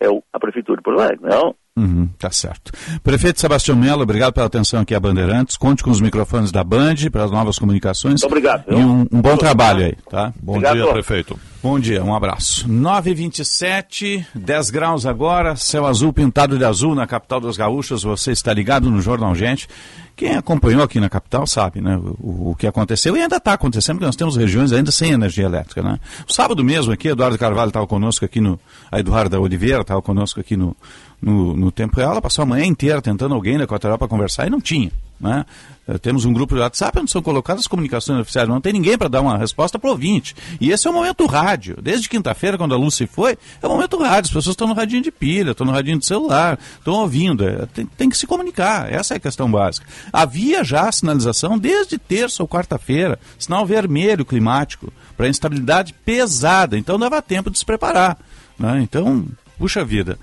É 0.00 0.08
o, 0.08 0.22
a 0.32 0.38
Prefeitura 0.38 0.78
de 0.78 0.82
Porto 0.82 1.00
Alegre, 1.00 1.20
não? 1.22 1.54
Uhum, 1.76 2.08
tá 2.18 2.30
certo. 2.30 2.72
Prefeito 3.02 3.40
Sebastião 3.40 3.76
Melo, 3.76 4.02
obrigado 4.02 4.32
pela 4.32 4.46
atenção 4.46 4.80
aqui 4.80 4.94
a 4.94 5.00
Bandeirantes. 5.00 5.56
Conte 5.56 5.82
com 5.82 5.90
os 5.90 6.00
microfones 6.00 6.52
da 6.52 6.62
Band 6.62 6.96
para 7.10 7.24
as 7.24 7.30
novas 7.30 7.58
comunicações. 7.58 8.20
Muito 8.20 8.26
obrigado. 8.26 8.64
E 8.68 8.74
um, 8.74 9.06
um 9.10 9.22
bom 9.22 9.36
trabalho 9.36 9.86
aí, 9.86 9.96
tá? 10.10 10.32
Bom 10.42 10.56
obrigado, 10.56 10.74
dia, 10.74 10.92
prefeito. 10.92 11.38
Bom 11.62 11.78
dia, 11.78 12.02
um 12.02 12.12
abraço. 12.12 12.68
9h27, 12.68 14.26
10 14.34 14.70
graus 14.70 15.06
agora, 15.06 15.54
céu 15.54 15.86
azul 15.86 16.12
pintado 16.12 16.58
de 16.58 16.64
azul 16.64 16.92
na 16.92 17.06
capital 17.06 17.38
dos 17.38 17.56
gaúchos. 17.56 18.02
Você 18.02 18.32
está 18.32 18.52
ligado 18.52 18.90
no 18.90 19.00
Jornal 19.00 19.32
Gente. 19.32 19.68
Quem 20.16 20.34
acompanhou 20.34 20.82
aqui 20.82 20.98
na 20.98 21.08
capital 21.08 21.46
sabe, 21.46 21.80
né, 21.80 21.96
o, 21.96 22.50
o 22.50 22.56
que 22.56 22.66
aconteceu 22.66 23.16
e 23.16 23.22
ainda 23.22 23.36
está 23.36 23.52
acontecendo, 23.52 23.98
porque 23.98 24.06
nós 24.06 24.16
temos 24.16 24.34
regiões 24.34 24.72
ainda 24.72 24.90
sem 24.90 25.12
energia 25.12 25.44
elétrica, 25.44 25.82
né? 25.82 26.00
sábado 26.26 26.64
mesmo 26.64 26.92
aqui, 26.92 27.08
Eduardo 27.08 27.38
Carvalho 27.38 27.68
estava 27.68 27.86
conosco 27.86 28.24
aqui 28.24 28.40
no, 28.40 28.58
a 28.90 28.98
Eduardo 28.98 29.40
Oliveira 29.40 29.82
estava 29.82 30.02
conosco 30.02 30.40
aqui 30.40 30.56
no, 30.56 30.76
no, 31.20 31.56
no 31.56 31.70
tempo 31.70 31.96
real, 31.96 32.10
ela 32.10 32.20
passou 32.20 32.42
a 32.42 32.46
manhã 32.46 32.66
inteira 32.66 33.00
tentando 33.00 33.34
alguém 33.34 33.56
da 33.56 33.64
Equatorial 33.64 33.98
para 33.98 34.08
conversar 34.08 34.48
e 34.48 34.50
não 34.50 34.60
tinha. 34.60 34.90
Né? 35.22 35.46
Eh, 35.86 35.98
temos 35.98 36.24
um 36.24 36.32
grupo 36.32 36.56
de 36.56 36.60
WhatsApp 36.60 36.98
onde 36.98 37.10
são 37.10 37.22
colocadas 37.22 37.62
as 37.62 37.68
comunicações 37.68 38.18
oficiais, 38.18 38.48
não 38.48 38.60
tem 38.60 38.72
ninguém 38.72 38.98
para 38.98 39.06
dar 39.06 39.20
uma 39.20 39.38
resposta 39.38 39.78
para 39.78 39.86
o 39.86 39.92
ouvinte. 39.92 40.34
E 40.60 40.72
esse 40.72 40.88
é 40.88 40.90
o 40.90 40.92
momento 40.92 41.24
rádio. 41.26 41.78
Desde 41.80 42.08
quinta-feira, 42.08 42.58
quando 42.58 42.74
a 42.74 42.76
luz 42.76 42.94
se 42.96 43.06
foi, 43.06 43.38
é 43.62 43.66
o 43.66 43.70
momento 43.70 43.96
rádio. 43.98 44.28
As 44.28 44.34
pessoas 44.34 44.54
estão 44.54 44.66
no 44.66 44.74
radinho 44.74 45.00
de 45.00 45.12
pilha, 45.12 45.52
estão 45.52 45.64
no 45.64 45.72
radinho 45.72 46.00
de 46.00 46.06
celular, 46.06 46.58
estão 46.76 46.94
ouvindo. 46.94 47.46
É, 47.46 47.66
tem, 47.66 47.86
tem, 47.86 48.10
que 48.10 48.16
se 48.16 48.26
comunicar, 48.26 48.92
essa 48.92 49.14
é 49.14 49.16
a 49.16 49.20
questão 49.20 49.48
básica. 49.48 49.86
Havia 50.12 50.64
já 50.64 50.90
sinalização 50.90 51.56
desde 51.56 51.96
terça 51.98 52.42
ou 52.42 52.48
quarta-feira, 52.48 53.16
sinal 53.38 53.64
vermelho 53.64 54.24
climático, 54.24 54.92
para 55.16 55.28
instabilidade 55.28 55.94
pesada, 56.04 56.76
então 56.76 56.98
dava 56.98 57.22
tempo 57.22 57.48
de 57.48 57.58
se 57.58 57.64
preparar. 57.64 58.18
Né? 58.58 58.80
Então, 58.82 59.24
puxa 59.56 59.84
vida. 59.84 60.18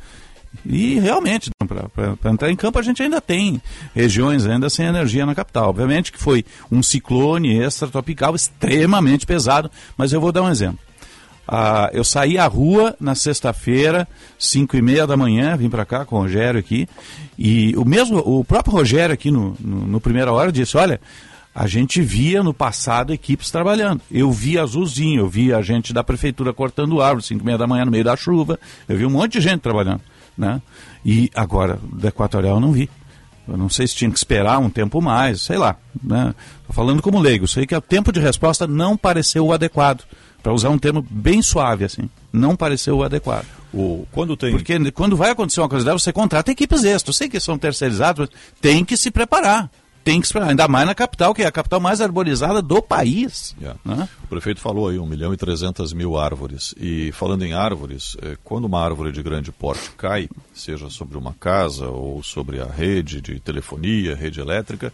E 0.65 0.99
realmente, 0.99 1.49
para 2.19 2.31
entrar 2.31 2.51
em 2.51 2.55
campo, 2.55 2.79
a 2.79 2.81
gente 2.81 3.01
ainda 3.01 3.21
tem 3.21 3.61
regiões 3.95 4.45
ainda 4.45 4.69
sem 4.69 4.85
energia 4.85 5.25
na 5.25 5.35
capital. 5.35 5.69
Obviamente 5.69 6.11
que 6.11 6.19
foi 6.19 6.43
um 6.71 6.81
ciclone 6.81 7.59
extratropical 7.59 8.35
extremamente 8.35 9.25
pesado, 9.25 9.69
mas 9.97 10.11
eu 10.11 10.19
vou 10.19 10.31
dar 10.31 10.43
um 10.43 10.49
exemplo. 10.49 10.79
Ah, 11.47 11.89
eu 11.93 12.03
saí 12.03 12.37
à 12.37 12.45
rua 12.45 12.95
na 12.99 13.15
sexta-feira, 13.15 14.07
5 14.37 14.77
e 14.77 14.81
meia 14.83 15.07
da 15.07 15.17
manhã, 15.17 15.57
vim 15.57 15.69
para 15.69 15.83
cá 15.83 16.05
com 16.05 16.15
o 16.15 16.19
Rogério 16.19 16.59
aqui, 16.59 16.87
e 17.37 17.73
o 17.75 17.83
mesmo, 17.83 18.19
o 18.19 18.43
próprio 18.43 18.73
Rogério 18.73 19.13
aqui 19.13 19.31
no, 19.31 19.55
no, 19.59 19.87
no 19.87 19.99
primeira 19.99 20.31
hora 20.31 20.51
disse, 20.51 20.77
olha, 20.77 21.01
a 21.53 21.65
gente 21.65 22.01
via 22.01 22.43
no 22.43 22.53
passado 22.53 23.11
equipes 23.11 23.49
trabalhando. 23.49 24.01
Eu 24.11 24.31
vi 24.31 24.59
azulzinho, 24.59 25.21
eu 25.21 25.27
vi 25.27 25.51
a 25.51 25.61
gente 25.63 25.91
da 25.91 26.03
prefeitura 26.03 26.53
cortando 26.53 27.01
árvore, 27.01 27.25
5 27.25 27.41
e 27.41 27.45
meia 27.45 27.57
da 27.57 27.65
manhã 27.65 27.83
no 27.83 27.91
meio 27.91 28.03
da 28.03 28.15
chuva, 28.15 28.59
eu 28.87 28.95
vi 28.95 29.05
um 29.05 29.09
monte 29.09 29.33
de 29.33 29.41
gente 29.41 29.61
trabalhando. 29.61 30.01
Né? 30.39 30.61
E 31.05 31.29
agora, 31.35 31.77
da 31.91 32.07
Equatorial 32.07 32.55
eu 32.55 32.61
não 32.61 32.71
vi. 32.71 32.89
Eu 33.45 33.57
não 33.57 33.67
sei 33.67 33.85
se 33.85 33.95
tinha 33.95 34.09
que 34.09 34.17
esperar 34.17 34.57
um 34.59 34.69
tempo 34.69 35.01
mais, 35.01 35.41
sei 35.41 35.57
lá. 35.57 35.75
Né? 36.01 36.33
falando 36.69 37.01
como 37.01 37.19
leigo, 37.19 37.47
sei 37.47 37.65
que 37.65 37.75
o 37.75 37.81
tempo 37.81 38.11
de 38.11 38.19
resposta 38.19 38.65
não 38.65 38.95
pareceu 38.95 39.45
o 39.45 39.51
adequado. 39.51 40.05
Para 40.41 40.53
usar 40.53 40.69
um 40.69 40.79
termo 40.79 41.05
bem 41.09 41.41
suave, 41.41 41.83
assim. 41.83 42.09
Não 42.31 42.55
pareceu 42.55 42.97
o 42.97 43.03
adequado. 43.03 43.45
O, 43.73 44.07
quando 44.13 44.37
tem... 44.37 44.51
Porque 44.51 44.91
quando 44.91 45.17
vai 45.17 45.31
acontecer 45.31 45.59
uma 45.59 45.67
coisa 45.67 45.83
dessa, 45.83 45.99
você 45.99 46.13
contrata 46.13 46.49
equipes 46.49 46.85
extras. 46.85 47.07
Eu 47.07 47.13
sei 47.13 47.27
que 47.27 47.39
são 47.41 47.57
terceirizados, 47.57 48.29
mas 48.29 48.39
tem 48.61 48.85
que 48.85 48.95
se 48.95 49.11
preparar 49.11 49.69
tem 50.09 50.19
que 50.19 50.25
esperar, 50.25 50.49
ainda 50.49 50.67
mais 50.67 50.87
na 50.87 50.95
capital, 50.95 51.35
que 51.35 51.43
é 51.43 51.45
a 51.45 51.51
capital 51.51 51.79
mais 51.79 52.01
arborizada 52.01 52.63
do 52.63 52.81
país. 52.81 53.55
Yeah. 53.61 53.79
Né? 53.85 54.09
O 54.23 54.27
prefeito 54.27 54.59
falou 54.59 54.89
aí 54.89 54.97
1 54.97 55.05
milhão 55.05 55.31
e 55.31 55.37
300 55.37 55.93
mil 55.93 56.17
árvores. 56.17 56.73
E 56.79 57.11
falando 57.11 57.45
em 57.45 57.53
árvores, 57.53 58.17
é, 58.23 58.35
quando 58.43 58.65
uma 58.65 58.83
árvore 58.83 59.11
de 59.11 59.21
grande 59.21 59.51
porte 59.51 59.91
cai, 59.91 60.27
seja 60.51 60.89
sobre 60.89 61.15
uma 61.15 61.31
casa 61.31 61.89
ou 61.89 62.23
sobre 62.23 62.59
a 62.59 62.65
rede 62.65 63.21
de 63.21 63.39
telefonia, 63.39 64.15
rede 64.15 64.39
elétrica, 64.39 64.91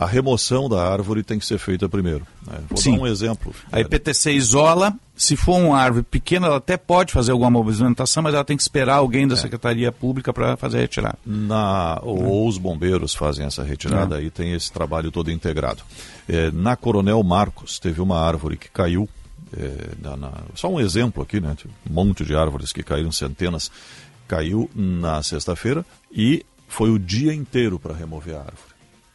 a 0.00 0.06
remoção 0.06 0.66
da 0.66 0.82
árvore 0.82 1.22
tem 1.22 1.38
que 1.38 1.44
ser 1.44 1.58
feita 1.58 1.86
primeiro. 1.86 2.26
Né? 2.46 2.58
Vou 2.70 2.78
Sim. 2.78 2.96
dar 2.96 3.02
um 3.02 3.06
exemplo. 3.06 3.54
A 3.70 3.82
IPTC 3.82 4.32
isola, 4.32 4.94
se 5.14 5.36
for 5.36 5.58
uma 5.58 5.78
árvore 5.78 6.02
pequena, 6.02 6.46
ela 6.46 6.56
até 6.56 6.78
pode 6.78 7.12
fazer 7.12 7.32
alguma 7.32 7.50
movimentação, 7.50 8.22
mas 8.22 8.32
ela 8.32 8.42
tem 8.42 8.56
que 8.56 8.62
esperar 8.62 8.94
alguém 8.94 9.28
da 9.28 9.34
é. 9.34 9.36
Secretaria 9.36 9.92
Pública 9.92 10.32
para 10.32 10.56
fazer 10.56 10.78
a 10.78 10.80
retirada. 10.80 11.18
Na, 11.26 12.00
ou, 12.02 12.48
os 12.48 12.56
bombeiros 12.56 13.14
fazem 13.14 13.44
essa 13.44 13.62
retirada, 13.62 14.14
é. 14.16 14.20
aí 14.20 14.30
tem 14.30 14.54
esse 14.54 14.72
trabalho 14.72 15.10
todo 15.10 15.30
integrado. 15.30 15.82
É, 16.26 16.50
na 16.50 16.76
Coronel 16.76 17.22
Marcos, 17.22 17.78
teve 17.78 18.00
uma 18.00 18.18
árvore 18.18 18.56
que 18.56 18.70
caiu. 18.70 19.06
É, 19.54 19.90
na, 20.00 20.16
na, 20.16 20.32
só 20.54 20.70
um 20.70 20.80
exemplo 20.80 21.22
aqui, 21.22 21.40
né? 21.42 21.54
Um 21.90 21.92
monte 21.92 22.24
de 22.24 22.34
árvores 22.34 22.72
que 22.72 22.82
caíram, 22.82 23.12
centenas. 23.12 23.70
Caiu 24.26 24.70
na 24.74 25.22
sexta-feira 25.22 25.84
e 26.10 26.46
foi 26.66 26.88
o 26.88 26.98
dia 26.98 27.34
inteiro 27.34 27.78
para 27.78 27.92
remover 27.92 28.36
a 28.36 28.38
árvore 28.38 28.69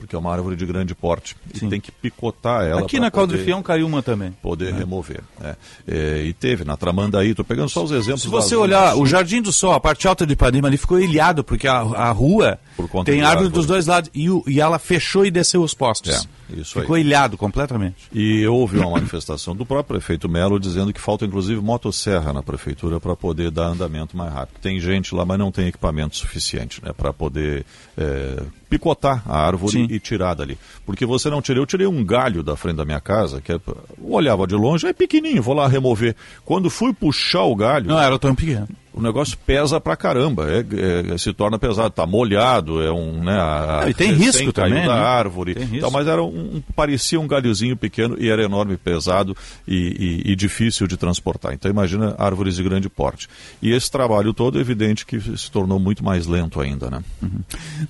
porque 0.06 0.15
é 0.15 0.20
uma 0.20 0.32
árvore 0.32 0.56
de 0.56 0.65
grande 0.65 0.94
porte 0.94 1.36
Sim. 1.54 1.65
e 1.65 1.70
tem 1.70 1.82
que 1.82 1.91
picotar 1.91 2.63
ela. 2.63 2.82
Aqui 2.82 3.00
na 3.00 3.10
Caldrifião 3.10 3.62
caiu 3.63 3.88
uma 3.88 4.04
também. 4.04 4.32
Poder 4.41 4.70
é. 4.70 4.78
remover. 4.78 5.22
É. 5.41 5.56
É, 5.88 6.24
e 6.24 6.34
teve 6.34 6.63
na 6.63 6.78
Tramandaí, 6.78 7.32
estou 7.32 7.44
pegando 7.44 7.70
só 7.70 7.84
os 7.84 7.91
exemplos. 7.91 8.22
Se 8.22 8.28
você 8.28 8.56
olhar, 8.56 8.96
o 8.96 9.06
Jardim 9.06 9.41
do 9.41 9.52
Sol, 9.52 9.74
a 9.74 9.80
parte 9.80 10.08
alta 10.08 10.26
de 10.26 10.34
Ipanema 10.34 10.68
ali 10.68 10.78
ficou 10.78 11.00
ilhado, 11.00 11.44
porque 11.44 11.68
a, 11.68 11.78
a 11.78 12.12
rua 12.12 12.60
tem 13.04 13.22
árvore, 13.22 13.26
árvore, 13.26 13.50
dos 13.50 13.65
dois 13.65 13.88
lados 13.88 14.10
e, 14.13 14.28
e 14.48 14.62
ela 14.62 14.78
fechou 14.78 15.26
e 15.26 15.32
desceu 15.32 15.63
os 15.63 15.74
postos. 15.74 16.15
É, 16.15 16.44
isso 16.49 16.79
ficou 16.79 16.95
aí. 16.95 17.01
ilhado 17.01 17.38
completamente. 17.38 18.08
E 18.13 18.45
houve 18.47 18.77
uma 18.77 18.91
manifestação 18.91 19.55
do 19.55 19.65
próprio 19.65 19.97
prefeito 19.99 20.29
Melo 20.29 20.60
dizendo 20.60 20.93
que 20.93 21.01
falta 21.01 21.25
inclusive 21.25 21.62
motosserra 21.62 22.31
na 22.34 22.43
prefeitura 22.43 22.99
para 22.99 23.15
poder 23.15 23.51
dar 23.51 23.67
andamento 23.67 24.15
mais 24.15 24.34
rápido. 24.34 24.60
Tem 24.62 24.79
gente 24.79 25.13
lá, 25.15 25.25
mas 25.25 25.39
não 25.39 25.51
tem 25.51 25.67
equipamento 25.67 26.15
suficiente 26.15 26.84
né, 26.84 26.91
para 26.95 27.12
poder 27.13 27.65
é, 27.97 28.43
picotar 28.69 29.23
a 29.25 29.38
árvore 29.38 29.71
Sim. 29.71 29.88
e 29.89 29.99
tirar 29.99 30.34
dali. 30.34 30.58
Porque 30.86 31.05
você 31.05 31.29
não 31.29 31.41
tirei, 31.41 31.62
eu 31.62 31.65
tirei 31.65 31.88
um 31.88 32.03
galho 32.03 32.43
da 32.43 32.55
frente 32.55 32.77
da 32.77 32.86
minha 32.86 32.99
casa, 32.99 33.41
que 33.41 33.51
é, 33.51 33.55
eu 33.55 33.62
olhava 34.01 34.45
de 34.45 34.55
longe, 34.55 34.88
é 34.88 34.93
pequenininho, 34.93 35.41
vou 35.41 35.55
lá 35.55 35.67
remover. 35.67 36.15
Quando 36.43 36.69
fui 36.69 36.93
puxar 36.93 37.43
o 37.43 37.55
galho. 37.55 37.88
Não 37.88 37.99
era 37.99 38.19
tão 38.19 38.36
pequeno 38.36 38.67
o 38.95 39.01
negócio 39.01 39.38
pesa 39.45 39.79
pra 39.81 39.97
caramba, 39.97 40.47
é, 40.49 41.13
é, 41.13 41.17
se 41.17 41.34
torna 41.34 41.60
pesado, 41.60 41.89
tá 41.89 42.05
molhado, 42.05 42.81
é 42.81 42.89
um, 42.89 43.21
né, 43.21 43.38
a, 43.38 43.86
e 43.89 43.93
tem 43.93 44.13
risco 44.13 44.53
também, 44.53 44.86
da 44.86 44.95
né? 44.95 45.01
árvore, 45.01 45.55
então, 45.73 45.91
mas 45.91 46.08
era 46.08 46.23
um, 46.23 46.63
parecia 46.73 47.19
um 47.19 47.27
galhozinho 47.27 47.75
pequeno 47.75 48.15
e 48.17 48.29
era 48.29 48.41
enorme, 48.41 48.77
pesado 48.77 49.36
e, 49.67 50.21
e, 50.25 50.31
e, 50.31 50.36
difícil 50.36 50.88
de 50.88 50.95
transportar. 50.95 51.53
Então 51.53 51.69
imagina 51.69 52.15
árvores 52.17 52.55
de 52.55 52.63
grande 52.63 52.88
porte. 52.88 53.27
E 53.62 53.73
esse 53.73 53.91
trabalho 53.91 54.34
todo, 54.34 54.58
é 54.58 54.62
evidente 54.62 55.05
que 55.05 55.19
se 55.19 55.51
tornou 55.51 55.77
muito 55.77 56.03
mais 56.03 56.25
lento 56.25 56.62
ainda, 56.62 56.89
né? 56.89 57.03
Uhum. 57.21 57.41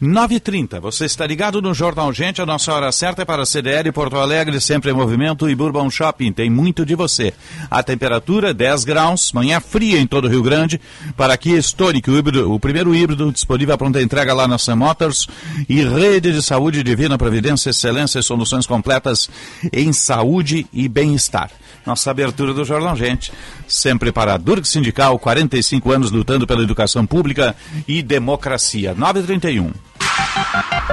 9h30, 0.01 0.79
você 0.79 1.05
está 1.05 1.27
ligado 1.27 1.61
no 1.61 1.73
Jornal 1.73 2.11
Gente, 2.11 2.41
a 2.41 2.45
nossa 2.45 2.73
hora 2.73 2.91
certa 2.91 3.21
é 3.21 3.25
para 3.25 3.43
a 3.43 3.45
CDL 3.45 3.91
Porto 3.91 4.15
Alegre, 4.15 4.59
sempre 4.59 4.89
em 4.89 4.93
movimento 4.93 5.47
e 5.47 5.55
Bourbon 5.55 5.89
Shopping, 5.89 6.31
tem 6.33 6.49
muito 6.49 6.83
de 6.83 6.95
você. 6.95 7.31
A 7.69 7.83
temperatura 7.83 8.53
10 8.53 8.85
graus, 8.85 9.31
manhã 9.31 9.59
fria 9.59 9.99
em 9.99 10.07
todo 10.07 10.25
o 10.25 10.29
Rio 10.29 10.41
Grande, 10.41 10.79
para 11.15 11.33
aqui 11.33 11.55
Stonic, 11.57 12.09
o, 12.09 12.17
híbrido, 12.17 12.51
o 12.51 12.59
primeiro 12.59 12.93
híbrido 12.93 13.31
disponível 13.31 13.75
à 13.75 13.77
pronta 13.77 14.01
entrega 14.01 14.33
lá 14.33 14.47
na 14.47 14.57
Sam 14.57 14.77
Motors 14.77 15.27
e 15.67 15.83
Rede 15.83 16.31
de 16.31 16.41
Saúde 16.41 16.83
Divina 16.83 17.17
Providência, 17.17 17.69
excelência 17.69 18.19
e 18.19 18.23
soluções 18.23 18.65
completas 18.65 19.29
em 19.71 19.91
saúde 19.93 20.67
e 20.73 20.87
bem-estar. 20.87 21.51
Nossa 21.85 22.09
abertura 22.09 22.53
do 22.53 22.65
Jornal 22.65 22.95
Gente, 22.95 23.31
sempre 23.67 24.11
para 24.11 24.35
a 24.35 24.39
Sindical, 24.63 25.19
45 25.19 25.91
anos 25.91 26.11
lutando 26.11 26.47
pela 26.47 26.63
educação 26.63 27.05
pública 27.05 27.55
e 27.87 28.01
democracia. 28.01 28.95
931. 28.95 29.71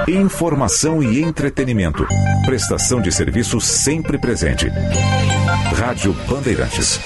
Informação 0.07 1.01
e 1.01 1.21
entretenimento. 1.21 2.05
Prestação 2.45 3.01
de 3.01 3.11
serviço 3.11 3.59
sempre 3.59 4.17
presente. 4.17 4.67
Rádio 5.75 6.13
Bandeirantes. 6.27 6.99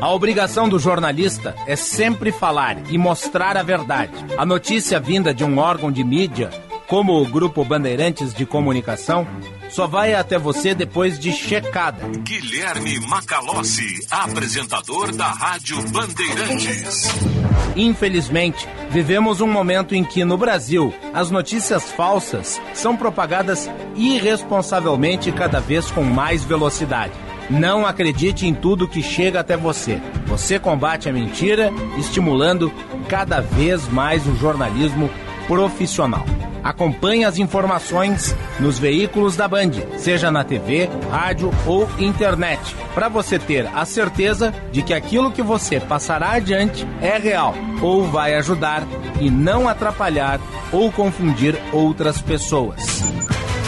A 0.00 0.10
obrigação 0.10 0.68
do 0.68 0.78
jornalista 0.78 1.54
é 1.66 1.76
sempre 1.76 2.32
falar 2.32 2.76
e 2.90 2.98
mostrar 2.98 3.56
a 3.56 3.62
verdade. 3.62 4.12
A 4.36 4.44
notícia 4.44 4.98
vinda 4.98 5.32
de 5.32 5.44
um 5.44 5.58
órgão 5.58 5.90
de 5.92 6.02
mídia, 6.02 6.50
como 6.88 7.20
o 7.20 7.26
Grupo 7.26 7.64
Bandeirantes 7.64 8.34
de 8.34 8.44
Comunicação, 8.44 9.26
só 9.70 9.86
vai 9.86 10.14
até 10.14 10.38
você 10.38 10.74
depois 10.74 11.18
de 11.18 11.32
checada. 11.32 12.06
Guilherme 12.18 13.00
Macalossi, 13.00 14.06
apresentador 14.10 15.14
da 15.16 15.28
Rádio 15.28 15.80
Bandeirantes. 15.88 17.08
Infelizmente, 17.74 18.68
vivemos 18.90 19.40
um 19.40 19.46
momento 19.46 19.94
em 19.94 20.04
que 20.04 20.24
no 20.24 20.36
Brasil 20.36 20.92
as 21.14 21.30
notícias 21.30 21.90
falsas 21.92 22.60
são 22.74 22.94
propagadas 22.96 23.70
irresponsavelmente 23.96 25.32
cada 25.32 25.58
vez 25.58 25.90
com 25.90 26.02
mais 26.02 26.44
velocidade. 26.44 27.14
Não 27.50 27.86
acredite 27.86 28.46
em 28.46 28.54
tudo 28.54 28.88
que 28.88 29.02
chega 29.02 29.40
até 29.40 29.56
você. 29.56 30.00
Você 30.26 30.58
combate 30.58 31.08
a 31.08 31.12
mentira, 31.12 31.70
estimulando 31.98 32.72
cada 33.08 33.40
vez 33.40 33.88
mais 33.88 34.26
o 34.26 34.34
jornalismo 34.36 35.10
profissional. 35.46 36.24
Acompanhe 36.62 37.24
as 37.24 37.38
informações 37.38 38.36
nos 38.60 38.78
veículos 38.78 39.36
da 39.36 39.48
Band, 39.48 39.72
seja 39.98 40.30
na 40.30 40.44
TV, 40.44 40.88
rádio 41.10 41.50
ou 41.66 41.88
internet, 41.98 42.60
para 42.94 43.08
você 43.08 43.38
ter 43.38 43.68
a 43.74 43.84
certeza 43.84 44.54
de 44.70 44.80
que 44.80 44.94
aquilo 44.94 45.32
que 45.32 45.42
você 45.42 45.80
passará 45.80 46.32
adiante 46.32 46.86
é 47.00 47.18
real 47.18 47.54
ou 47.80 48.04
vai 48.04 48.34
ajudar 48.36 48.84
e 49.20 49.28
não 49.28 49.68
atrapalhar 49.68 50.40
ou 50.70 50.90
confundir 50.92 51.58
outras 51.72 52.22
pessoas. 52.22 53.02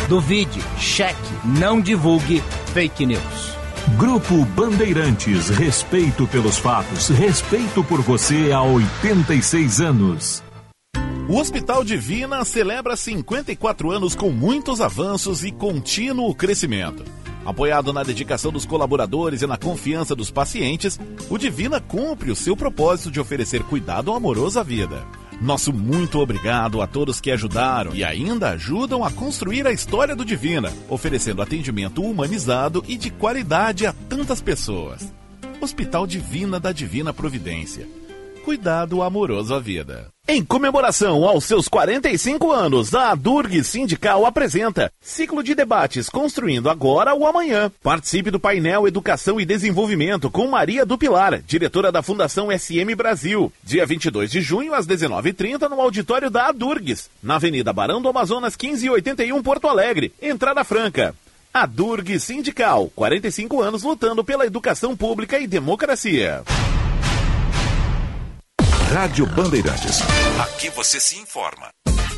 Duvide, 0.08 0.62
cheque, 0.78 1.34
não 1.44 1.80
divulgue 1.80 2.42
fake 2.72 3.06
news. 3.06 3.53
Grupo 3.92 4.44
Bandeirantes, 4.56 5.50
respeito 5.50 6.26
pelos 6.26 6.56
fatos, 6.56 7.08
respeito 7.10 7.84
por 7.84 8.00
você 8.00 8.50
há 8.50 8.60
86 8.60 9.80
anos. 9.80 10.42
O 11.28 11.36
Hospital 11.36 11.84
Divina 11.84 12.44
celebra 12.44 12.96
54 12.96 13.92
anos 13.92 14.16
com 14.16 14.30
muitos 14.30 14.80
avanços 14.80 15.44
e 15.44 15.52
contínuo 15.52 16.34
crescimento. 16.34 17.04
Apoiado 17.44 17.92
na 17.92 18.02
dedicação 18.02 18.50
dos 18.50 18.64
colaboradores 18.64 19.42
e 19.42 19.46
na 19.46 19.58
confiança 19.58 20.16
dos 20.16 20.30
pacientes, 20.30 20.98
o 21.28 21.38
Divina 21.38 21.78
cumpre 21.78 22.32
o 22.32 22.36
seu 22.36 22.56
propósito 22.56 23.10
de 23.10 23.20
oferecer 23.20 23.62
cuidado 23.62 24.12
amoroso 24.12 24.58
à 24.58 24.62
vida. 24.62 25.06
Nosso 25.44 25.74
muito 25.74 26.20
obrigado 26.20 26.80
a 26.80 26.86
todos 26.86 27.20
que 27.20 27.30
ajudaram 27.30 27.94
e 27.94 28.02
ainda 28.02 28.52
ajudam 28.52 29.04
a 29.04 29.10
construir 29.10 29.66
a 29.66 29.72
história 29.72 30.16
do 30.16 30.24
Divina, 30.24 30.72
oferecendo 30.88 31.42
atendimento 31.42 32.02
humanizado 32.02 32.82
e 32.88 32.96
de 32.96 33.10
qualidade 33.10 33.84
a 33.84 33.92
tantas 33.92 34.40
pessoas. 34.40 35.12
Hospital 35.60 36.06
Divina 36.06 36.58
da 36.58 36.72
Divina 36.72 37.12
Providência. 37.12 37.86
Cuidado 38.44 39.02
amoroso 39.02 39.54
à 39.54 39.58
vida. 39.58 40.08
Em 40.28 40.44
comemoração 40.44 41.26
aos 41.26 41.44
seus 41.44 41.66
45 41.66 42.52
anos, 42.52 42.94
a 42.94 43.14
Durg 43.14 43.64
Sindical 43.64 44.26
apresenta 44.26 44.92
ciclo 45.00 45.42
de 45.42 45.54
debates 45.54 46.10
Construindo 46.10 46.68
Agora 46.68 47.14
o 47.14 47.26
Amanhã. 47.26 47.72
Participe 47.82 48.30
do 48.30 48.38
painel 48.38 48.86
Educação 48.86 49.40
e 49.40 49.46
Desenvolvimento 49.46 50.30
com 50.30 50.46
Maria 50.46 50.84
do 50.84 50.98
Pilar, 50.98 51.40
diretora 51.40 51.90
da 51.90 52.02
Fundação 52.02 52.48
SM 52.50 52.94
Brasil. 52.94 53.50
Dia 53.62 53.86
22 53.86 54.30
de 54.30 54.42
junho, 54.42 54.74
às 54.74 54.86
19h30, 54.86 55.66
no 55.70 55.80
auditório 55.80 56.28
da 56.28 56.48
Adurgs, 56.48 57.08
na 57.22 57.36
Avenida 57.36 57.72
Barão 57.72 58.02
do 58.02 58.10
Amazonas, 58.10 58.58
1581, 58.62 59.42
Porto 59.42 59.68
Alegre. 59.68 60.12
Entrada 60.20 60.62
franca. 60.64 61.14
A 61.52 61.66
Sindical, 62.20 62.92
45 62.94 63.62
anos 63.62 63.82
lutando 63.82 64.22
pela 64.22 64.44
educação 64.44 64.94
pública 64.94 65.38
e 65.38 65.46
democracia. 65.46 66.44
Rádio 68.92 69.26
Bandeirantes. 69.26 70.00
Aqui 70.40 70.70
você 70.70 71.00
se 71.00 71.16
informa. 71.18 71.68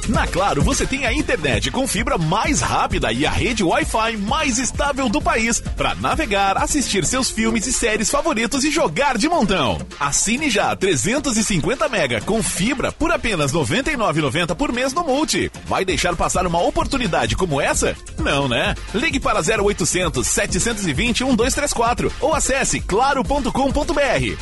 Na 0.09 0.27
Claro, 0.27 0.63
você 0.63 0.87
tem 0.87 1.07
a 1.07 1.13
internet 1.13 1.71
com 1.71 1.87
fibra 1.87 2.19
mais 2.19 2.61
rápida 2.61 3.11
e 3.11 3.25
a 3.25 3.31
rede 3.31 3.65
Wi-Fi 3.65 4.17
mais 4.19 4.59
estável 4.59 5.09
do 5.09 5.21
país 5.21 5.61
para 5.61 5.95
navegar, 5.95 6.59
assistir 6.59 7.05
seus 7.07 7.31
filmes 7.31 7.67
e 7.67 7.73
séries 7.73 8.11
favoritos 8.11 8.65
e 8.65 8.71
jogar 8.71 9.17
de 9.17 9.29
montão. 9.29 9.79
Assine 9.99 10.51
já 10.51 10.77
350 10.77 11.89
mega 11.89 12.21
com 12.21 12.43
fibra 12.43 12.93
por 12.93 13.11
apenas 13.11 13.53
R$ 13.53 13.61
99,90 13.61 14.55
por 14.55 14.73
mês 14.73 14.93
no 14.93 15.05
Multi. 15.05 15.51
Vai 15.65 15.85
deixar 15.85 16.15
passar 16.15 16.47
uma 16.47 16.63
oportunidade 16.63 17.35
como 17.35 17.61
essa? 17.61 17.97
Não, 18.19 18.47
né? 18.47 18.75
Ligue 18.95 19.19
para 19.19 19.41
0800 19.41 20.27
720 20.27 21.25
1234 21.25 22.13
ou 22.21 22.35
acesse 22.35 22.81
claro.com.br. 22.81 23.51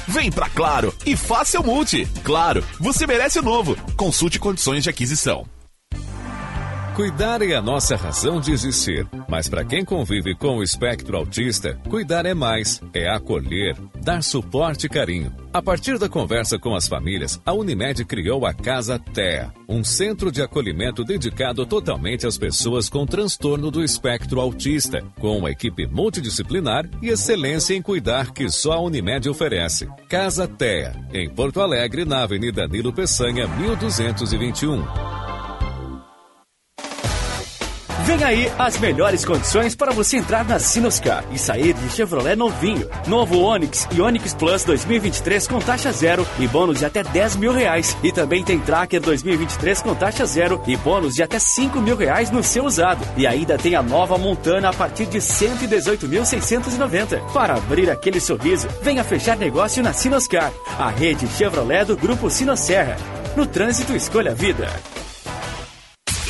Vem 0.08 0.30
pra 0.30 0.48
Claro 0.48 0.94
e 1.06 1.16
faça 1.16 1.60
o 1.60 1.64
Multi. 1.64 2.06
Claro, 2.24 2.64
você 2.80 3.06
merece 3.06 3.38
o 3.38 3.42
novo. 3.42 3.76
Consulte 3.96 4.38
condições 4.38 4.82
de 4.82 4.90
aquisição. 4.90 5.43
Cuidar 6.94 7.42
é 7.42 7.56
a 7.56 7.60
nossa 7.60 7.96
razão 7.96 8.38
de 8.38 8.52
existir, 8.52 9.04
mas 9.28 9.48
para 9.48 9.64
quem 9.64 9.84
convive 9.84 10.32
com 10.32 10.58
o 10.58 10.62
espectro 10.62 11.16
autista, 11.16 11.76
cuidar 11.90 12.24
é 12.24 12.34
mais, 12.34 12.80
é 12.92 13.08
acolher, 13.08 13.76
dar 14.00 14.22
suporte 14.22 14.86
e 14.86 14.88
carinho. 14.88 15.34
A 15.52 15.60
partir 15.60 15.98
da 15.98 16.08
conversa 16.08 16.56
com 16.56 16.72
as 16.72 16.86
famílias, 16.86 17.40
a 17.44 17.52
Unimed 17.52 18.04
criou 18.04 18.46
a 18.46 18.54
Casa 18.54 18.96
TEA, 18.96 19.52
um 19.68 19.82
centro 19.82 20.30
de 20.30 20.40
acolhimento 20.40 21.02
dedicado 21.02 21.66
totalmente 21.66 22.28
às 22.28 22.38
pessoas 22.38 22.88
com 22.88 23.04
transtorno 23.04 23.72
do 23.72 23.82
espectro 23.82 24.40
autista, 24.40 25.02
com 25.18 25.36
uma 25.36 25.50
equipe 25.50 25.88
multidisciplinar 25.88 26.88
e 27.02 27.08
excelência 27.08 27.74
em 27.74 27.82
cuidar 27.82 28.30
que 28.30 28.48
só 28.48 28.74
a 28.74 28.80
Unimed 28.80 29.28
oferece. 29.28 29.88
Casa 30.08 30.46
TEA, 30.46 30.94
em 31.12 31.28
Porto 31.28 31.60
Alegre, 31.60 32.04
na 32.04 32.22
Avenida 32.22 32.68
Nilo 32.68 32.92
Peçanha, 32.92 33.48
1221. 33.48 35.23
Vem 38.04 38.22
aí 38.22 38.52
as 38.58 38.78
melhores 38.78 39.24
condições 39.24 39.74
para 39.74 39.90
você 39.90 40.18
entrar 40.18 40.44
na 40.44 40.58
Sinoscar 40.58 41.24
e 41.32 41.38
sair 41.38 41.72
de 41.72 41.88
Chevrolet 41.88 42.36
novinho. 42.36 42.86
Novo 43.06 43.40
Onix 43.40 43.88
e 43.90 43.98
Onix 43.98 44.34
Plus 44.34 44.62
2023 44.62 45.48
com 45.48 45.58
taxa 45.58 45.90
zero 45.90 46.26
e 46.38 46.46
bônus 46.46 46.80
de 46.80 46.84
até 46.84 47.02
10 47.02 47.36
mil 47.36 47.50
reais. 47.50 47.96
E 48.02 48.12
também 48.12 48.44
tem 48.44 48.60
Tracker 48.60 49.00
2023 49.00 49.80
com 49.80 49.94
taxa 49.94 50.26
zero 50.26 50.62
e 50.66 50.76
bônus 50.76 51.14
de 51.14 51.22
até 51.22 51.38
5 51.38 51.80
mil 51.80 51.96
reais 51.96 52.30
no 52.30 52.42
seu 52.42 52.66
usado. 52.66 53.02
E 53.16 53.26
ainda 53.26 53.56
tem 53.56 53.74
a 53.74 53.82
nova 53.82 54.18
Montana 54.18 54.68
a 54.68 54.74
partir 54.74 55.06
de 55.06 55.16
118.690. 55.16 57.32
Para 57.32 57.54
abrir 57.54 57.90
aquele 57.90 58.20
sorriso, 58.20 58.68
venha 58.82 59.02
fechar 59.02 59.38
negócio 59.38 59.82
na 59.82 59.94
Sinoscar, 59.94 60.52
a 60.78 60.90
rede 60.90 61.26
Chevrolet 61.26 61.86
do 61.86 61.96
Grupo 61.96 62.28
Sinosserra. 62.28 62.98
No 63.34 63.46
trânsito, 63.46 63.96
escolha 63.96 64.32
a 64.32 64.34
vida. 64.34 64.68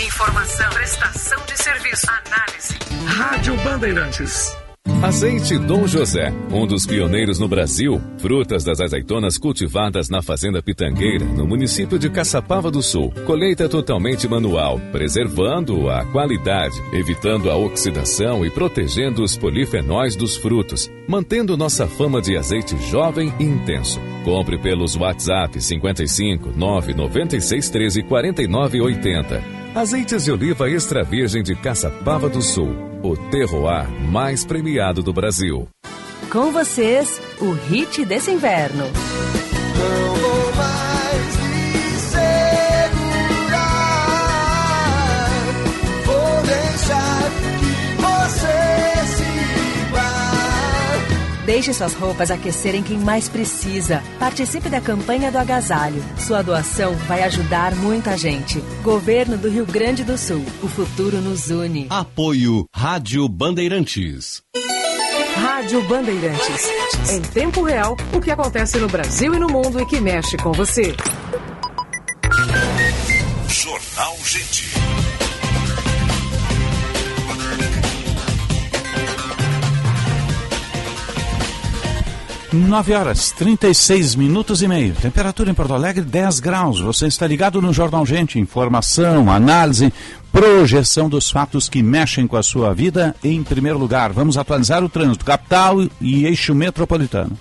Informação, 0.04 0.68
prestação 0.68 1.38
de 1.46 1.56
serviço, 1.56 2.06
análise. 2.26 2.74
Rádio 3.06 3.56
Bandeirantes. 3.64 4.54
Azeite 5.02 5.56
Dom 5.56 5.86
José, 5.86 6.30
um 6.50 6.66
dos 6.66 6.84
pioneiros 6.86 7.38
no 7.38 7.48
Brasil, 7.48 7.98
frutas 8.18 8.62
das 8.62 8.82
azeitonas 8.82 9.38
cultivadas 9.38 10.10
na 10.10 10.20
Fazenda 10.20 10.62
Pitangueira, 10.62 11.24
no 11.24 11.46
município 11.46 11.98
de 11.98 12.10
Caçapava 12.10 12.70
do 12.70 12.82
Sul. 12.82 13.14
Colheita 13.24 13.66
totalmente 13.66 14.28
manual, 14.28 14.78
preservando 14.92 15.88
a 15.88 16.04
qualidade, 16.04 16.76
evitando 16.92 17.50
a 17.50 17.56
oxidação 17.56 18.44
e 18.44 18.50
protegendo 18.50 19.22
os 19.22 19.38
polifenóis 19.38 20.14
dos 20.14 20.36
frutos, 20.36 20.90
mantendo 21.08 21.56
nossa 21.56 21.86
fama 21.86 22.20
de 22.20 22.36
azeite 22.36 22.76
jovem 22.90 23.32
e 23.40 23.44
intenso. 23.44 23.98
Compre 24.22 24.58
pelos 24.58 24.96
WhatsApp 24.96 25.58
55 25.58 26.50
996 26.54 27.70
13 27.70 28.02
49 28.02 28.82
80. 28.82 29.63
Azeites 29.74 30.22
de 30.22 30.30
oliva 30.30 30.70
extra 30.70 31.02
virgem 31.02 31.42
de 31.42 31.56
Caçapava 31.56 32.28
do 32.28 32.40
Sul, 32.40 32.76
o 33.02 33.16
terroir 33.16 33.90
mais 33.90 34.44
premiado 34.44 35.02
do 35.02 35.12
Brasil. 35.12 35.68
Com 36.30 36.52
vocês, 36.52 37.20
o 37.40 37.50
hit 37.50 38.04
desse 38.04 38.30
inverno. 38.30 38.84
Deixe 51.44 51.72
suas 51.72 51.94
roupas 51.94 52.30
aquecerem 52.30 52.82
quem 52.82 52.98
mais 52.98 53.28
precisa. 53.28 54.02
Participe 54.18 54.68
da 54.68 54.80
campanha 54.80 55.30
do 55.30 55.38
agasalho. 55.38 56.02
Sua 56.16 56.42
doação 56.42 56.94
vai 57.06 57.22
ajudar 57.22 57.74
muita 57.74 58.16
gente. 58.16 58.60
Governo 58.82 59.36
do 59.36 59.48
Rio 59.48 59.66
Grande 59.66 60.04
do 60.04 60.16
Sul. 60.16 60.44
O 60.62 60.68
futuro 60.68 61.20
nos 61.20 61.50
une. 61.50 61.86
Apoio 61.90 62.64
Rádio 62.74 63.28
Bandeirantes. 63.28 64.42
Rádio 65.36 65.82
Bandeirantes. 65.86 66.70
Em 67.10 67.20
tempo 67.20 67.62
real, 67.62 67.96
o 68.12 68.20
que 68.20 68.30
acontece 68.30 68.78
no 68.78 68.88
Brasil 68.88 69.34
e 69.34 69.38
no 69.38 69.48
mundo 69.48 69.80
e 69.80 69.86
que 69.86 70.00
mexe 70.00 70.36
com 70.36 70.52
você. 70.52 70.94
Jornal 73.48 74.16
Gente. 74.24 74.83
9 82.54 82.94
horas 82.94 83.32
36 83.32 84.14
minutos 84.14 84.62
e 84.62 84.68
meio. 84.68 84.94
Temperatura 84.94 85.50
em 85.50 85.54
Porto 85.54 85.74
Alegre 85.74 86.02
10 86.02 86.40
graus. 86.40 86.80
Você 86.80 87.06
está 87.06 87.26
ligado 87.26 87.60
no 87.60 87.72
Jornal 87.72 88.06
Gente. 88.06 88.38
Informação, 88.38 89.30
análise, 89.30 89.92
projeção 90.30 91.08
dos 91.08 91.30
fatos 91.30 91.68
que 91.68 91.82
mexem 91.82 92.26
com 92.26 92.36
a 92.36 92.42
sua 92.42 92.72
vida. 92.72 93.14
Em 93.24 93.42
primeiro 93.42 93.78
lugar, 93.78 94.12
vamos 94.12 94.38
atualizar 94.38 94.84
o 94.84 94.88
trânsito 94.88 95.24
capital 95.24 95.78
e 96.00 96.24
eixo 96.26 96.54
metropolitano. 96.54 97.36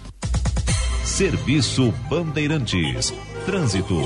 Serviço 1.03 1.93
Bandeirantes. 2.09 3.14
Trânsito. 3.45 4.01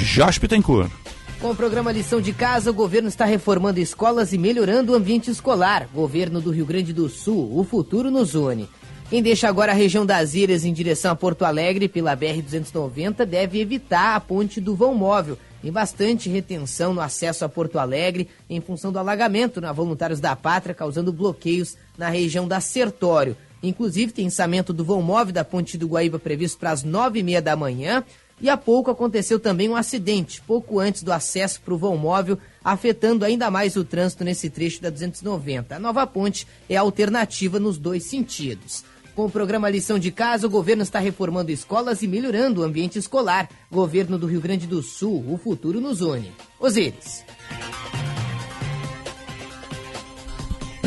Jorge 0.00 0.40
Pittencourt. 0.40 1.01
Com 1.42 1.50
o 1.50 1.56
programa 1.56 1.90
Lição 1.90 2.20
de 2.20 2.32
Casa, 2.32 2.70
o 2.70 2.74
governo 2.74 3.08
está 3.08 3.24
reformando 3.24 3.80
escolas 3.80 4.32
e 4.32 4.38
melhorando 4.38 4.92
o 4.92 4.94
ambiente 4.94 5.28
escolar. 5.28 5.88
Governo 5.92 6.40
do 6.40 6.52
Rio 6.52 6.64
Grande 6.64 6.92
do 6.92 7.08
Sul, 7.08 7.58
o 7.58 7.64
futuro 7.64 8.12
nos 8.12 8.36
une. 8.36 8.68
Quem 9.10 9.20
deixa 9.20 9.48
agora 9.48 9.72
a 9.72 9.74
região 9.74 10.06
das 10.06 10.34
Ilhas 10.34 10.64
em 10.64 10.72
direção 10.72 11.10
a 11.10 11.16
Porto 11.16 11.44
Alegre 11.44 11.88
pela 11.88 12.16
BR-290 12.16 13.24
deve 13.24 13.60
evitar 13.60 14.14
a 14.14 14.20
ponte 14.20 14.60
do 14.60 14.76
vão 14.76 14.94
móvel. 14.94 15.36
Tem 15.60 15.72
bastante 15.72 16.30
retenção 16.30 16.94
no 16.94 17.00
acesso 17.00 17.44
a 17.44 17.48
Porto 17.48 17.76
Alegre 17.76 18.28
em 18.48 18.60
função 18.60 18.92
do 18.92 19.00
alagamento 19.00 19.60
na 19.60 19.72
Voluntários 19.72 20.20
da 20.20 20.36
Pátria, 20.36 20.76
causando 20.76 21.12
bloqueios 21.12 21.76
na 21.98 22.08
região 22.08 22.46
da 22.46 22.60
Sertório. 22.60 23.36
Inclusive, 23.62 24.12
tem 24.12 24.26
ensamento 24.26 24.72
do 24.72 24.84
vão 24.84 25.02
móvel 25.02 25.32
da 25.32 25.44
ponte 25.44 25.78
do 25.78 25.86
Guaíba 25.86 26.18
previsto 26.18 26.58
para 26.58 26.72
as 26.72 26.82
nove 26.82 27.20
e 27.20 27.22
meia 27.22 27.40
da 27.40 27.54
manhã. 27.54 28.04
E 28.42 28.50
há 28.50 28.56
pouco 28.56 28.90
aconteceu 28.90 29.38
também 29.38 29.68
um 29.68 29.76
acidente, 29.76 30.42
pouco 30.42 30.80
antes 30.80 31.04
do 31.04 31.12
acesso 31.12 31.60
para 31.60 31.72
o 31.72 31.78
vão 31.78 31.96
móvel, 31.96 32.36
afetando 32.62 33.24
ainda 33.24 33.48
mais 33.52 33.76
o 33.76 33.84
trânsito 33.84 34.24
nesse 34.24 34.50
trecho 34.50 34.82
da 34.82 34.90
290. 34.90 35.76
A 35.76 35.78
nova 35.78 36.04
ponte 36.06 36.46
é 36.68 36.76
alternativa 36.76 37.60
nos 37.60 37.78
dois 37.78 38.04
sentidos. 38.04 38.84
Com 39.14 39.26
o 39.26 39.30
programa 39.30 39.70
Lição 39.70 39.98
de 39.98 40.10
Casa, 40.10 40.46
o 40.46 40.50
governo 40.50 40.82
está 40.82 40.98
reformando 40.98 41.52
escolas 41.52 42.02
e 42.02 42.08
melhorando 42.08 42.62
o 42.62 42.64
ambiente 42.64 42.98
escolar. 42.98 43.48
Governo 43.70 44.18
do 44.18 44.26
Rio 44.26 44.40
Grande 44.40 44.66
do 44.66 44.82
Sul, 44.82 45.24
o 45.30 45.36
futuro 45.36 45.80
nos 45.80 46.00
une. 46.00 46.32
Osíris. 46.58 47.22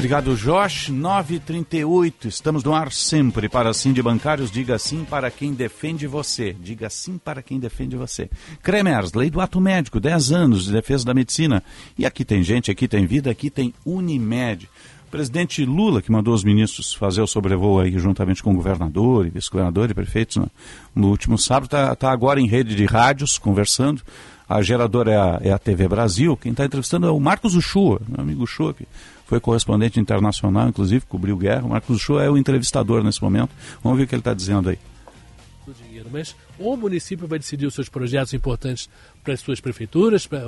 Obrigado, 0.06 0.36
Josh. 0.36 0.90
938. 0.90 2.28
Estamos 2.28 2.64
no 2.64 2.76
ar 2.76 2.92
sempre 2.92 3.50
para 3.50 3.74
sim 3.74 3.92
de 3.92 4.04
bancários. 4.04 4.52
Diga 4.52 4.78
sim 4.78 5.04
para 5.04 5.32
quem 5.32 5.52
defende 5.52 6.06
você. 6.06 6.56
Diga 6.62 6.92
sim 6.92 7.18
para 7.18 7.42
quem 7.42 7.60
defende 7.60 7.96
você. 7.96 8.30
Cremers, 8.62 9.14
lei 9.14 9.32
do 9.32 9.42
ato 9.42 9.60
médico, 9.60 10.00
10 10.00 10.32
anos 10.32 10.66
de 10.66 10.74
defesa 10.74 11.06
da 11.06 11.14
medicina. 11.16 11.64
E 11.98 12.06
aqui 12.06 12.24
tem 12.24 12.44
gente, 12.44 12.70
aqui 12.70 12.88
tem 12.88 13.08
vida, 13.08 13.32
aqui 13.32 13.50
tem 13.50 13.74
Unimed. 13.84 14.70
O 15.08 15.10
presidente 15.10 15.66
Lula, 15.66 16.04
que 16.04 16.12
mandou 16.12 16.36
os 16.36 16.44
ministros 16.44 16.94
fazer 16.94 17.24
o 17.24 17.28
sobrevoo 17.28 17.80
aí 17.80 17.98
juntamente 17.98 18.44
com 18.44 18.52
o 18.52 18.56
governador, 18.56 19.26
e 19.26 19.32
vice-governador 19.32 19.90
e 19.90 19.96
prefeitos 19.96 20.38
no, 20.38 20.52
no 20.94 21.08
último 21.10 21.36
sábado, 21.36 21.66
está 21.66 21.96
tá 21.96 22.12
agora 22.12 22.40
em 22.40 22.48
rede 22.48 22.76
de 22.76 22.86
rádios 22.86 23.40
conversando. 23.40 24.04
A 24.48 24.62
geradora 24.62 25.12
é 25.12 25.18
a, 25.18 25.40
é 25.46 25.52
a 25.52 25.58
TV 25.58 25.88
Brasil. 25.88 26.38
Quem 26.38 26.52
está 26.52 26.64
entrevistando 26.64 27.08
é 27.08 27.12
o 27.12 27.20
Marcos 27.20 27.56
Uchoa, 27.56 28.00
meu 28.08 28.22
amigo 28.22 28.44
Uchoa, 28.44 28.76
que 28.76 28.88
foi 29.26 29.40
correspondente 29.40 30.00
internacional, 30.00 30.68
inclusive, 30.70 31.06
cobriu 31.06 31.36
guerra. 31.38 31.64
O 31.66 31.70
Marcos 31.70 31.98
Uchoa 31.98 32.24
é 32.24 32.30
o 32.30 32.38
entrevistador 32.38 33.04
nesse 33.04 33.22
momento. 33.22 33.50
Vamos 33.84 33.98
ver 33.98 34.06
o 34.06 34.08
que 34.08 34.16
ele 34.16 34.22
está 34.22 34.34
dizendo 34.34 34.70
aí. 34.70 34.80
do 35.66 35.74
dinheiro, 35.74 36.08
mas 36.12 36.36
o 36.60 36.78
município 36.78 37.28
vai 37.28 37.40
decidir 37.40 37.66
os 37.66 37.74
seus 37.74 37.90
projetos 37.90 38.34
importantes 38.34 38.88
para 39.24 39.34
as 39.34 39.40
suas 39.40 39.60
prefeituras, 39.60 40.28
para, 40.28 40.42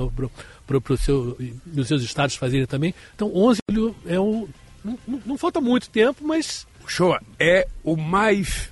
para, 0.65 0.79
para 0.81 0.93
o 0.93 0.97
seu, 0.97 1.35
os 1.75 1.87
seus 1.87 2.03
estados 2.03 2.35
fazerem 2.35 2.67
também. 2.67 2.93
Então, 3.15 3.31
11 3.35 3.59
de 3.67 3.75
julho 3.75 3.95
é 4.05 4.19
um, 4.19 4.47
não, 4.83 4.99
não- 5.07 5.21
não 5.25 5.37
falta 5.37 5.59
muito 5.59 5.89
tempo, 5.89 6.23
mas 6.25 6.67
Show 6.85 7.17
é 7.39 7.67
o 7.83 7.97
mais 7.97 8.69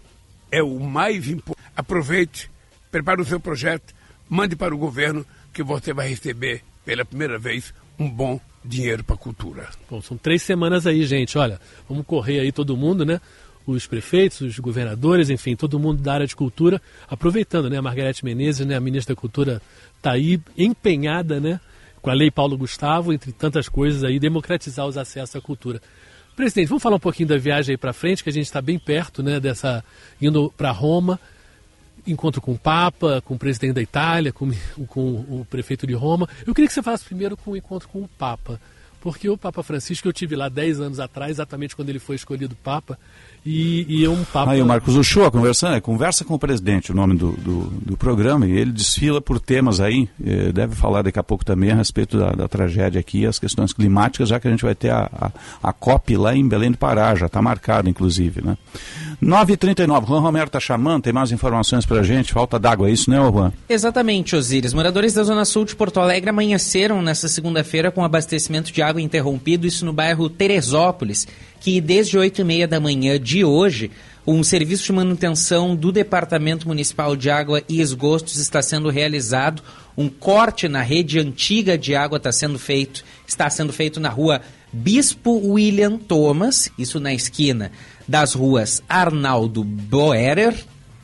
é 0.52 0.62
o 0.64 0.80
mais 0.80 1.28
importante. 1.28 1.66
Aproveite, 1.76 2.50
prepare 2.92 3.20
o 3.22 3.26
seu 3.26 3.40
projeto, 3.40 3.94
mande 4.30 4.56
para 4.56 4.74
o 4.74 4.78
governo 4.78 5.26
que 5.52 5.62
você 5.64 5.92
vai 5.94 6.08
receber 6.08 6.64
pela 6.86 7.04
primeira 7.04 7.38
vez 7.40 7.74
um 8.00 8.10
bom 8.10 8.40
dinheiro 8.68 9.04
para 9.04 9.16
a 9.16 9.18
cultura. 9.18 9.70
Bom, 9.90 10.02
são 10.02 10.18
três 10.18 10.42
semanas 10.42 10.86
aí, 10.88 11.06
gente. 11.06 11.38
Olha, 11.38 11.60
vamos 11.88 12.06
correr 12.06 12.40
aí 12.40 12.52
todo 12.52 12.76
mundo, 12.76 13.06
né? 13.06 13.22
Os 13.66 13.88
prefeitos, 13.88 14.42
os 14.42 14.60
governadores, 14.60 15.30
enfim, 15.30 15.56
todo 15.56 15.80
mundo 15.80 16.02
da 16.02 16.14
área 16.14 16.28
de 16.28 16.36
cultura, 16.36 16.82
aproveitando, 17.08 17.70
né? 17.70 17.78
A 17.78 17.82
Margarete 17.82 18.24
Menezes, 18.24 18.66
né? 18.66 18.76
A 18.76 18.80
ministra 18.80 19.16
da 19.16 19.20
Cultura 19.20 19.62
está 19.98 20.12
aí 20.12 20.40
empenhada, 20.58 21.40
né? 21.40 21.60
Com 22.02 22.10
a 22.10 22.14
Lei 22.14 22.30
Paulo 22.30 22.58
Gustavo, 22.58 23.12
entre 23.12 23.32
tantas 23.32 23.68
coisas 23.68 24.04
aí, 24.04 24.20
democratizar 24.20 24.86
os 24.86 24.98
acessos 24.98 25.36
à 25.36 25.42
cultura. 25.42 25.82
Presidente, 26.36 26.68
vamos 26.68 26.84
falar 26.84 26.98
um 26.98 27.00
pouquinho 27.00 27.30
da 27.30 27.38
viagem 27.38 27.74
aí 27.74 27.78
para 27.78 27.94
frente, 27.94 28.24
que 28.24 28.30
a 28.30 28.34
gente 28.34 28.46
está 28.46 28.62
bem 28.62 28.78
perto, 28.78 29.24
né? 29.24 29.40
Dessa 29.40 29.84
indo 30.22 30.54
para 30.56 30.70
Roma, 30.70 31.20
encontro 32.08 32.42
com 32.42 32.54
o 32.54 32.58
Papa, 32.58 33.22
com 33.26 33.36
o 33.36 33.40
presidente 33.40 33.74
da 33.74 33.82
Itália, 33.82 34.32
com, 34.32 34.52
com 34.88 35.02
o 35.30 35.46
prefeito 35.50 35.88
de 35.88 35.94
Roma. 35.94 36.28
Eu 36.46 36.54
queria 36.54 36.68
que 36.68 36.74
você 36.74 36.84
falasse 36.84 37.06
primeiro 37.06 37.36
com 37.36 37.52
o 37.52 37.58
encontro 37.58 37.88
com 37.90 38.02
o 38.02 38.08
Papa, 38.08 38.60
porque 39.02 39.30
o 39.30 39.38
Papa 39.38 39.64
Francisco 39.64 40.08
eu 40.08 40.14
tive 40.14 40.36
lá 40.36 40.50
10 40.50 40.80
anos 40.80 41.00
atrás, 41.00 41.32
exatamente 41.32 41.76
quando 41.76 41.90
ele 41.90 42.00
foi 42.00 42.16
escolhido 42.16 42.56
Papa, 42.56 42.98
e, 43.46 43.86
e 43.88 44.06
é 44.06 44.10
um 44.10 44.24
Papa... 44.24 44.52
Aí 44.52 44.62
o 44.62 44.66
Marcos 44.66 44.96
Uchoa 44.96 45.30
conversando, 45.30 45.76
é, 45.76 45.82
conversa 45.82 46.26
com 46.26 46.34
o 46.34 46.40
presidente, 46.40 46.92
o 46.92 46.96
nome 46.96 47.16
do, 47.16 47.32
do, 47.34 47.62
do 47.82 47.98
programa, 47.98 48.48
e 48.48 48.52
ele 48.52 48.72
desfila 48.72 49.22
por 49.22 49.40
temas 49.40 49.80
aí, 49.80 50.10
eh, 50.26 50.52
deve 50.52 50.74
falar 50.74 51.04
daqui 51.04 51.20
a 51.20 51.24
pouco 51.24 51.46
também 51.46 51.72
a 51.72 51.76
respeito 51.76 52.18
da, 52.18 52.32
da 52.32 52.48
tragédia 52.48 53.00
aqui, 53.00 53.26
as 53.26 53.38
questões 53.38 53.72
climáticas, 53.72 54.30
já 54.30 54.40
que 54.40 54.48
a 54.48 54.52
gente 54.52 54.64
vai 54.64 54.74
ter 54.74 54.90
a, 54.90 55.10
a, 55.12 55.32
a 55.62 55.74
COP 55.74 56.18
lá 56.18 56.36
em 56.36 56.48
Belém 56.48 56.72
do 56.72 56.78
Pará, 56.78 57.14
já 57.14 57.28
está 57.28 57.40
marcado 57.42 57.88
inclusive, 57.88 58.42
né? 58.44 58.58
9h39, 59.22 60.08
Juan 60.08 60.20
Romero 60.20 60.48
está 60.48 60.60
chamando, 60.60 61.04
tem 61.04 61.14
mais 61.14 61.32
informações 61.32 61.86
pra 61.86 62.02
gente, 62.02 62.34
falta 62.34 62.58
d'água, 62.58 62.90
é 62.90 62.92
isso, 62.92 63.10
né, 63.10 63.22
ô 63.22 63.32
Juan? 63.32 63.54
Exatamente, 63.70 64.36
Osíris. 64.36 64.74
Moradores 64.74 65.14
da 65.14 65.24
Zona 65.24 65.46
Sul 65.46 65.66
de 65.66 65.76
Porto 65.76 66.00
Alegre 66.00 66.32
amanheceram 66.32 67.02
nesta 67.02 67.28
segunda-feira 67.28 67.92
com 67.92 68.04
abastecimento 68.04 68.72
de 68.72 68.82
água 68.82 69.02
interrompido, 69.02 69.68
isso 69.68 69.86
no 69.86 69.94
bairro 69.94 70.30
Teresópolis, 70.30 71.28
que 71.66 71.82
desde 71.82 72.16
8 72.16 72.42
e 72.42 72.44
meia 72.44 72.68
da 72.68 72.80
manhã 72.80 73.20
de 73.20 73.44
hoje, 73.44 73.90
um 74.28 74.44
serviço 74.44 74.86
de 74.86 74.92
manutenção 74.92 75.76
do 75.76 75.92
Departamento 75.92 76.68
Municipal 76.68 77.16
de 77.16 77.28
Água 77.32 77.64
e 77.68 77.82
Esgostos 77.82 78.36
está 78.38 78.62
sendo 78.62 78.88
realizado. 78.92 79.64
Um 79.98 80.08
corte 80.08 80.68
na 80.68 80.84
rede 80.84 81.18
antiga 81.18 81.76
de 81.76 81.96
água 81.96 82.18
está 82.18 82.32
sendo 82.32 82.60
feito, 82.60 83.04
está 83.28 83.50
sendo 83.50 83.74
feito 83.74 84.00
na 84.00 84.10
rua 84.10 84.42
Bispo 84.72 85.32
William 85.54 85.98
Thomas, 85.98 86.70
isso 86.78 87.00
na 87.00 87.16
esquina 87.16 87.72
das 88.08 88.36
ruas 88.36 88.84
Arnaldo 88.88 89.64
Boerer, 89.64 90.54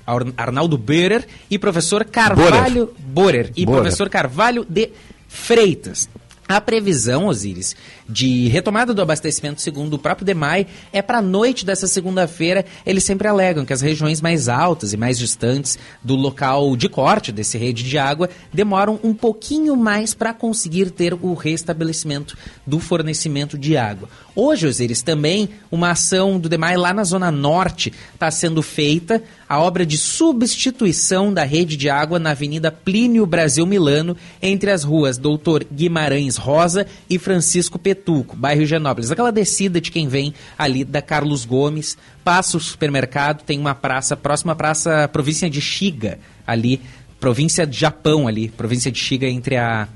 Ar- 0.06 0.28
Arnaldo 0.38 0.78
Boerer 0.78 1.26
e 1.50 1.58
professor 1.58 2.06
Carvalho 2.06 2.94
Boerer 3.00 3.52
e 3.56 3.66
professor 3.66 4.10
Carvalho 4.12 4.64
de 4.70 4.92
Freitas. 5.28 6.08
A 6.52 6.60
previsão, 6.60 7.28
Osíris, 7.28 7.78
de 8.10 8.50
retomada 8.50 8.94
do 8.94 9.02
abastecimento, 9.02 9.62
segundo 9.62 9.94
o 9.94 9.98
próprio 9.98 10.26
DEMAI, 10.26 10.68
é 10.92 11.02
para 11.02 11.20
a 11.20 11.22
noite 11.22 11.66
dessa 11.66 11.88
segunda-feira. 11.88 12.66
Eles 12.86 13.06
sempre 13.06 13.26
alegam 13.26 13.64
que 13.64 13.72
as 13.72 13.80
regiões 13.80 14.20
mais 14.20 14.50
altas 14.50 14.92
e 14.92 14.98
mais 14.98 15.18
distantes 15.18 15.80
do 16.04 16.14
local 16.14 16.76
de 16.76 16.90
corte 16.90 17.32
desse 17.32 17.58
rede 17.58 17.84
de 17.84 17.98
água 17.98 18.30
demoram 18.54 19.00
um 19.02 19.14
pouquinho 19.14 19.78
mais 19.78 20.14
para 20.14 20.34
conseguir 20.34 20.92
ter 20.92 21.14
o 21.14 21.34
restabelecimento 21.34 22.38
do 22.68 22.82
fornecimento 22.82 23.58
de 23.58 23.78
água. 23.78 24.10
Hoje, 24.34 24.66
Osíris, 24.66 25.02
também 25.02 25.50
uma 25.70 25.92
ação 25.92 26.40
do 26.40 26.48
DEMAI 26.48 26.78
lá 26.78 26.94
na 26.94 27.04
Zona 27.04 27.30
Norte 27.30 27.92
está 28.14 28.32
sendo 28.32 28.62
feita, 28.62 29.22
a 29.48 29.60
obra 29.60 29.86
de 29.86 29.98
substituição 29.98 31.34
da 31.34 31.44
rede 31.44 31.76
de 31.76 31.90
água 31.90 32.18
na 32.18 32.32
Avenida 32.32 32.72
Plínio 32.72 33.26
Brasil 33.26 33.66
Milano, 33.66 34.16
entre 34.42 34.72
as 34.72 34.86
ruas 34.86 35.18
Doutor 35.18 35.66
Guimarães 35.70 36.38
Rosa 36.38 36.88
e 37.10 37.20
Francisco 37.20 37.78
Petuco, 37.78 38.38
bairro 38.38 38.62
Higienópolis. 38.62 39.12
Aquela 39.12 39.34
descida 39.34 39.82
de 39.82 39.92
quem 39.92 40.08
vem 40.08 40.34
ali 40.58 40.86
da 40.86 41.02
Carlos 41.02 41.44
Gomes, 41.44 41.98
passa 42.24 42.56
o 42.56 42.60
supermercado, 42.60 43.44
tem 43.44 43.60
uma 43.60 43.76
praça, 43.76 44.16
próxima 44.16 44.56
praça, 44.56 45.10
província 45.10 45.50
de 45.50 45.60
Shiga, 45.60 46.20
ali, 46.48 46.80
província 47.20 47.68
de 47.68 47.78
Japão 47.78 48.30
ali, 48.30 48.48
província 48.48 48.90
de 48.90 48.98
Shiga 48.98 49.28
entre 49.28 49.58
a 49.58 49.90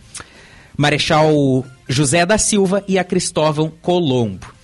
Marechal 0.77 1.65
José 1.87 2.25
da 2.25 2.37
Silva 2.37 2.83
e 2.87 2.97
a 2.97 3.03
Cristóvão 3.03 3.71
Colombo. 3.81 4.55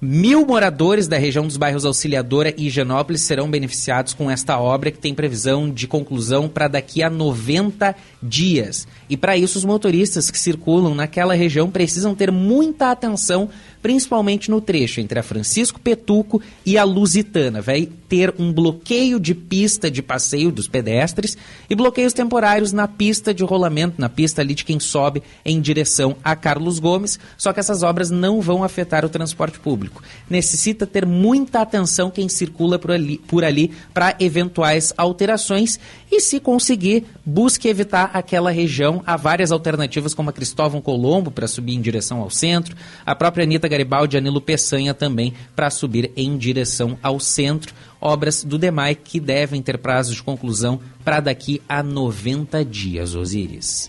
Mil 0.00 0.46
moradores 0.46 1.08
da 1.08 1.18
região 1.18 1.44
dos 1.44 1.56
bairros 1.56 1.84
Auxiliadora 1.84 2.54
e 2.56 2.68
Higienópolis 2.68 3.22
serão 3.22 3.50
beneficiados 3.50 4.14
com 4.14 4.30
esta 4.30 4.56
obra 4.56 4.92
que 4.92 4.98
tem 4.98 5.12
previsão 5.12 5.68
de 5.68 5.88
conclusão 5.88 6.48
para 6.48 6.68
daqui 6.68 7.02
a 7.02 7.10
90 7.10 7.96
dias. 8.22 8.86
E 9.10 9.16
para 9.16 9.36
isso, 9.36 9.58
os 9.58 9.64
motoristas 9.64 10.30
que 10.30 10.38
circulam 10.38 10.94
naquela 10.94 11.34
região 11.34 11.68
precisam 11.68 12.14
ter 12.14 12.30
muita 12.30 12.92
atenção 12.92 13.48
principalmente 13.80 14.50
no 14.50 14.60
trecho 14.60 15.00
entre 15.00 15.18
a 15.18 15.22
Francisco 15.22 15.80
Petuco 15.80 16.40
e 16.64 16.76
a 16.76 16.84
Lusitana. 16.84 17.60
Vai 17.60 17.88
ter 18.08 18.34
um 18.38 18.52
bloqueio 18.52 19.20
de 19.20 19.34
pista 19.34 19.90
de 19.90 20.02
passeio 20.02 20.50
dos 20.50 20.66
pedestres 20.66 21.36
e 21.68 21.74
bloqueios 21.74 22.12
temporários 22.12 22.72
na 22.72 22.88
pista 22.88 23.34
de 23.34 23.44
rolamento, 23.44 24.00
na 24.00 24.08
pista 24.08 24.40
ali 24.40 24.54
de 24.54 24.64
quem 24.64 24.80
sobe 24.80 25.22
em 25.44 25.60
direção 25.60 26.16
a 26.24 26.34
Carlos 26.34 26.78
Gomes, 26.78 27.18
só 27.36 27.52
que 27.52 27.60
essas 27.60 27.82
obras 27.82 28.10
não 28.10 28.40
vão 28.40 28.64
afetar 28.64 29.04
o 29.04 29.08
transporte 29.08 29.58
público. 29.58 30.02
Necessita 30.28 30.86
ter 30.86 31.04
muita 31.04 31.60
atenção 31.60 32.10
quem 32.10 32.28
circula 32.28 32.78
por 32.78 32.90
ali, 32.90 33.18
por 33.18 33.44
ali 33.44 33.72
para 33.92 34.16
eventuais 34.18 34.92
alterações 34.96 35.78
e, 36.10 36.20
se 36.20 36.40
conseguir, 36.40 37.04
busque 37.24 37.68
evitar 37.68 38.10
aquela 38.14 38.50
região. 38.50 39.02
Há 39.06 39.16
várias 39.16 39.52
alternativas, 39.52 40.14
como 40.14 40.30
a 40.30 40.32
Cristóvão 40.32 40.80
Colombo 40.80 41.30
para 41.30 41.46
subir 41.46 41.74
em 41.74 41.80
direção 41.80 42.20
ao 42.20 42.30
centro, 42.30 42.74
a 43.04 43.14
própria 43.14 43.44
Anitta 43.44 43.68
Garibaldi 43.78 44.16
e 44.16 44.18
Anilo 44.18 44.40
Peçanha 44.40 44.92
também 44.92 45.32
para 45.54 45.70
subir 45.70 46.10
em 46.16 46.36
direção 46.36 46.98
ao 47.00 47.20
centro. 47.20 47.72
Obras 48.00 48.42
do 48.42 48.58
DEMAI 48.58 48.94
que 48.96 49.20
devem 49.20 49.62
ter 49.62 49.78
prazo 49.78 50.14
de 50.14 50.22
conclusão 50.22 50.80
para 51.04 51.20
daqui 51.20 51.62
a 51.68 51.82
90 51.82 52.64
dias, 52.64 53.14
Osíris. 53.14 53.88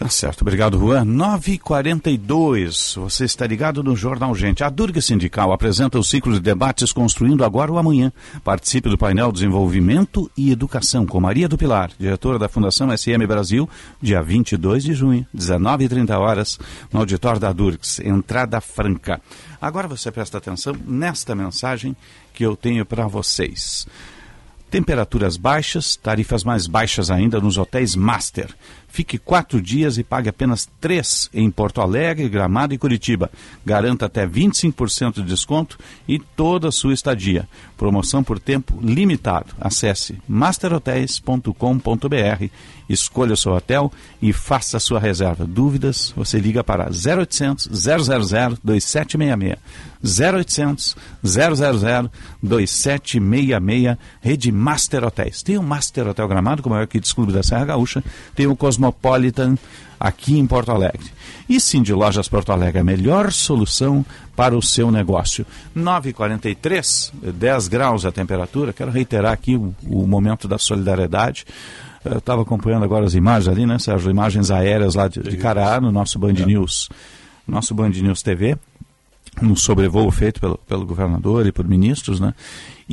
Tá 0.00 0.08
certo, 0.08 0.40
obrigado, 0.40 0.78
Juan. 0.78 1.04
9h42, 1.04 2.98
você 2.98 3.26
está 3.26 3.46
ligado 3.46 3.82
no 3.82 3.94
Jornal 3.94 4.34
Gente. 4.34 4.64
A 4.64 4.70
Durga 4.70 4.98
Sindical 4.98 5.52
apresenta 5.52 5.98
o 5.98 6.02
ciclo 6.02 6.32
de 6.32 6.40
debates 6.40 6.90
Construindo 6.90 7.44
Agora 7.44 7.70
ou 7.70 7.76
Amanhã. 7.76 8.10
Participe 8.42 8.88
do 8.88 8.96
painel 8.96 9.30
Desenvolvimento 9.30 10.30
e 10.34 10.50
Educação 10.50 11.04
com 11.04 11.20
Maria 11.20 11.46
do 11.46 11.58
Pilar, 11.58 11.90
diretora 11.98 12.38
da 12.38 12.48
Fundação 12.48 12.88
SM 12.96 13.26
Brasil, 13.28 13.68
dia 14.00 14.22
22 14.22 14.84
de 14.84 14.94
junho, 14.94 15.26
19h30 15.36 16.18
horas, 16.18 16.58
no 16.90 17.00
auditório 17.00 17.38
da 17.38 17.52
Durgs, 17.52 18.00
entrada 18.00 18.58
franca. 18.58 19.20
Agora 19.60 19.86
você 19.86 20.10
presta 20.10 20.38
atenção 20.38 20.74
nesta 20.82 21.34
mensagem 21.34 21.94
que 22.32 22.42
eu 22.42 22.56
tenho 22.56 22.86
para 22.86 23.06
vocês. 23.06 23.86
Temperaturas 24.70 25.36
baixas, 25.36 25.96
tarifas 25.96 26.44
mais 26.44 26.68
baixas 26.68 27.10
ainda 27.10 27.40
nos 27.40 27.58
hotéis 27.58 27.96
Master. 27.96 28.54
Fique 28.90 29.18
quatro 29.18 29.62
dias 29.62 29.98
e 29.98 30.04
pague 30.04 30.28
apenas 30.28 30.68
três 30.80 31.30
em 31.32 31.48
Porto 31.50 31.80
Alegre, 31.80 32.28
Gramado 32.28 32.74
e 32.74 32.78
Curitiba. 32.78 33.30
Garanta 33.64 34.06
até 34.06 34.26
25% 34.26 35.14
de 35.14 35.22
desconto 35.22 35.78
e 36.08 36.18
toda 36.18 36.66
a 36.68 36.72
sua 36.72 36.92
estadia. 36.92 37.48
Promoção 37.76 38.24
por 38.24 38.40
tempo 38.40 38.78
limitado. 38.82 39.54
Acesse 39.60 40.18
masterhotels.com.br, 40.28 42.44
escolha 42.88 43.34
o 43.34 43.36
seu 43.36 43.52
hotel 43.52 43.92
e 44.20 44.32
faça 44.32 44.76
a 44.76 44.80
sua 44.80 44.98
reserva. 44.98 45.46
Dúvidas, 45.46 46.12
você 46.16 46.38
liga 46.38 46.64
para 46.64 46.86
0800 46.86 47.68
000 47.72 48.58
2766. 48.62 49.58
0800 50.02 50.96
000 51.22 52.10
2766, 52.42 53.98
Rede 54.20 54.50
Master 54.50 55.04
Hotéis. 55.04 55.42
Tem 55.42 55.58
o 55.58 55.62
Master 55.62 56.08
Hotel 56.08 56.26
Gramado, 56.26 56.62
como 56.62 56.74
é 56.74 56.82
o 56.82 56.88
Kids 56.88 57.12
Clube 57.12 57.32
da 57.32 57.42
Serra 57.42 57.66
Gaúcha, 57.66 58.02
tem 58.34 58.46
o 58.46 58.56
Cosmopolitan 58.80 59.56
aqui 59.98 60.38
em 60.38 60.46
Porto 60.46 60.72
Alegre. 60.72 61.06
E 61.48 61.60
sim, 61.60 61.82
de 61.82 61.92
Lojas 61.92 62.28
Porto 62.28 62.50
Alegre, 62.52 62.80
a 62.80 62.84
melhor 62.84 63.30
solução 63.30 64.04
para 64.34 64.56
o 64.56 64.62
seu 64.62 64.90
negócio. 64.90 65.44
9h43, 65.76 67.12
10 67.34 67.68
graus 67.68 68.06
a 68.06 68.12
temperatura. 68.12 68.72
Quero 68.72 68.90
reiterar 68.90 69.32
aqui 69.32 69.56
o, 69.56 69.74
o 69.86 70.06
momento 70.06 70.48
da 70.48 70.58
solidariedade. 70.58 71.44
Eu 72.02 72.18
estava 72.18 72.40
acompanhando 72.40 72.84
agora 72.84 73.04
as 73.04 73.14
imagens 73.14 73.48
ali, 73.48 73.66
né, 73.66 73.78
Sérgio? 73.78 74.10
Imagens 74.10 74.50
aéreas 74.50 74.94
lá 74.94 75.06
de, 75.06 75.20
de 75.20 75.36
Caraá, 75.36 75.78
no 75.80 75.92
nosso 75.92 76.18
Band 76.18 76.32
News, 76.32 76.88
nosso 77.46 77.74
Band 77.74 77.90
News 77.90 78.22
TV 78.22 78.56
um 79.40 79.54
sobrevoo 79.54 80.10
feito 80.10 80.40
pelo, 80.40 80.58
pelo 80.58 80.84
governador 80.84 81.46
e 81.46 81.52
por 81.52 81.66
ministros, 81.66 82.18
né? 82.20 82.34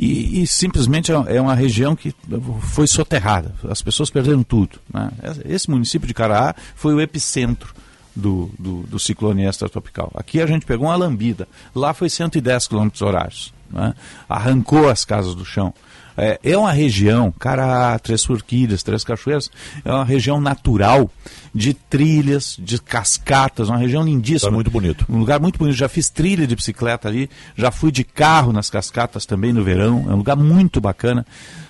E, 0.00 0.42
e, 0.42 0.46
simplesmente 0.46 1.10
é- 1.10 1.36
é 1.36 1.40
uma 1.40 1.56
região 1.56 1.96
que 1.96 2.14
foi 2.60 2.86
soterrada. 2.86 3.52
As 3.68 3.82
pessoas 3.82 4.08
perderam 4.10 4.44
tudo. 4.44 4.78
Né? 4.94 5.10
Esse 5.44 5.68
município 5.68 6.06
de 6.06 6.14
Caraá 6.14 6.54
foi 6.76 6.94
o 6.94 7.00
epicentro 7.00 7.74
do, 8.14 8.48
do, 8.56 8.82
do 8.84 8.98
ciclone 8.98 9.44
extratropical. 9.44 10.12
Aqui 10.14 10.40
a 10.40 10.46
gente 10.46 10.64
pegou 10.64 10.86
uma 10.86 10.94
lambida. 10.94 11.48
Lá 11.74 11.92
foi 11.92 12.08
110 12.08 12.68
km 12.68 12.88
horários. 13.00 13.52
Né? 13.70 13.92
Arrancou 14.28 14.88
as 14.88 15.04
casas 15.04 15.34
do 15.34 15.44
chão. 15.44 15.74
É, 16.18 16.40
é 16.42 16.58
uma 16.58 16.72
região, 16.72 17.32
Caraá, 17.38 17.96
Três 17.98 18.24
Forquilhas, 18.24 18.82
Três 18.82 19.04
Cachoeiras, 19.04 19.48
é 19.84 19.92
uma 19.92 20.04
região 20.04 20.40
natural 20.40 21.08
de 21.54 21.72
trilhas, 21.74 22.56
de 22.58 22.80
cascatas, 22.80 23.68
uma 23.68 23.78
região 23.78 24.02
lindíssima. 24.04 24.50
Tá 24.50 24.54
muito 24.54 24.70
bonito. 24.70 25.06
Um 25.08 25.18
lugar 25.18 25.40
muito 25.40 25.58
bonito. 25.58 25.76
Já 25.76 25.88
fiz 25.88 26.10
trilha 26.10 26.46
de 26.46 26.56
bicicleta 26.56 27.06
ali, 27.08 27.30
já 27.56 27.70
fui 27.70 27.92
de 27.92 28.02
carro 28.04 28.52
nas 28.52 28.68
cascatas 28.68 29.24
também 29.24 29.52
no 29.52 29.62
verão. 29.62 30.06
É 30.08 30.12
um 30.12 30.16
lugar 30.16 30.36
muito 30.36 30.80
bacana. 30.80 31.24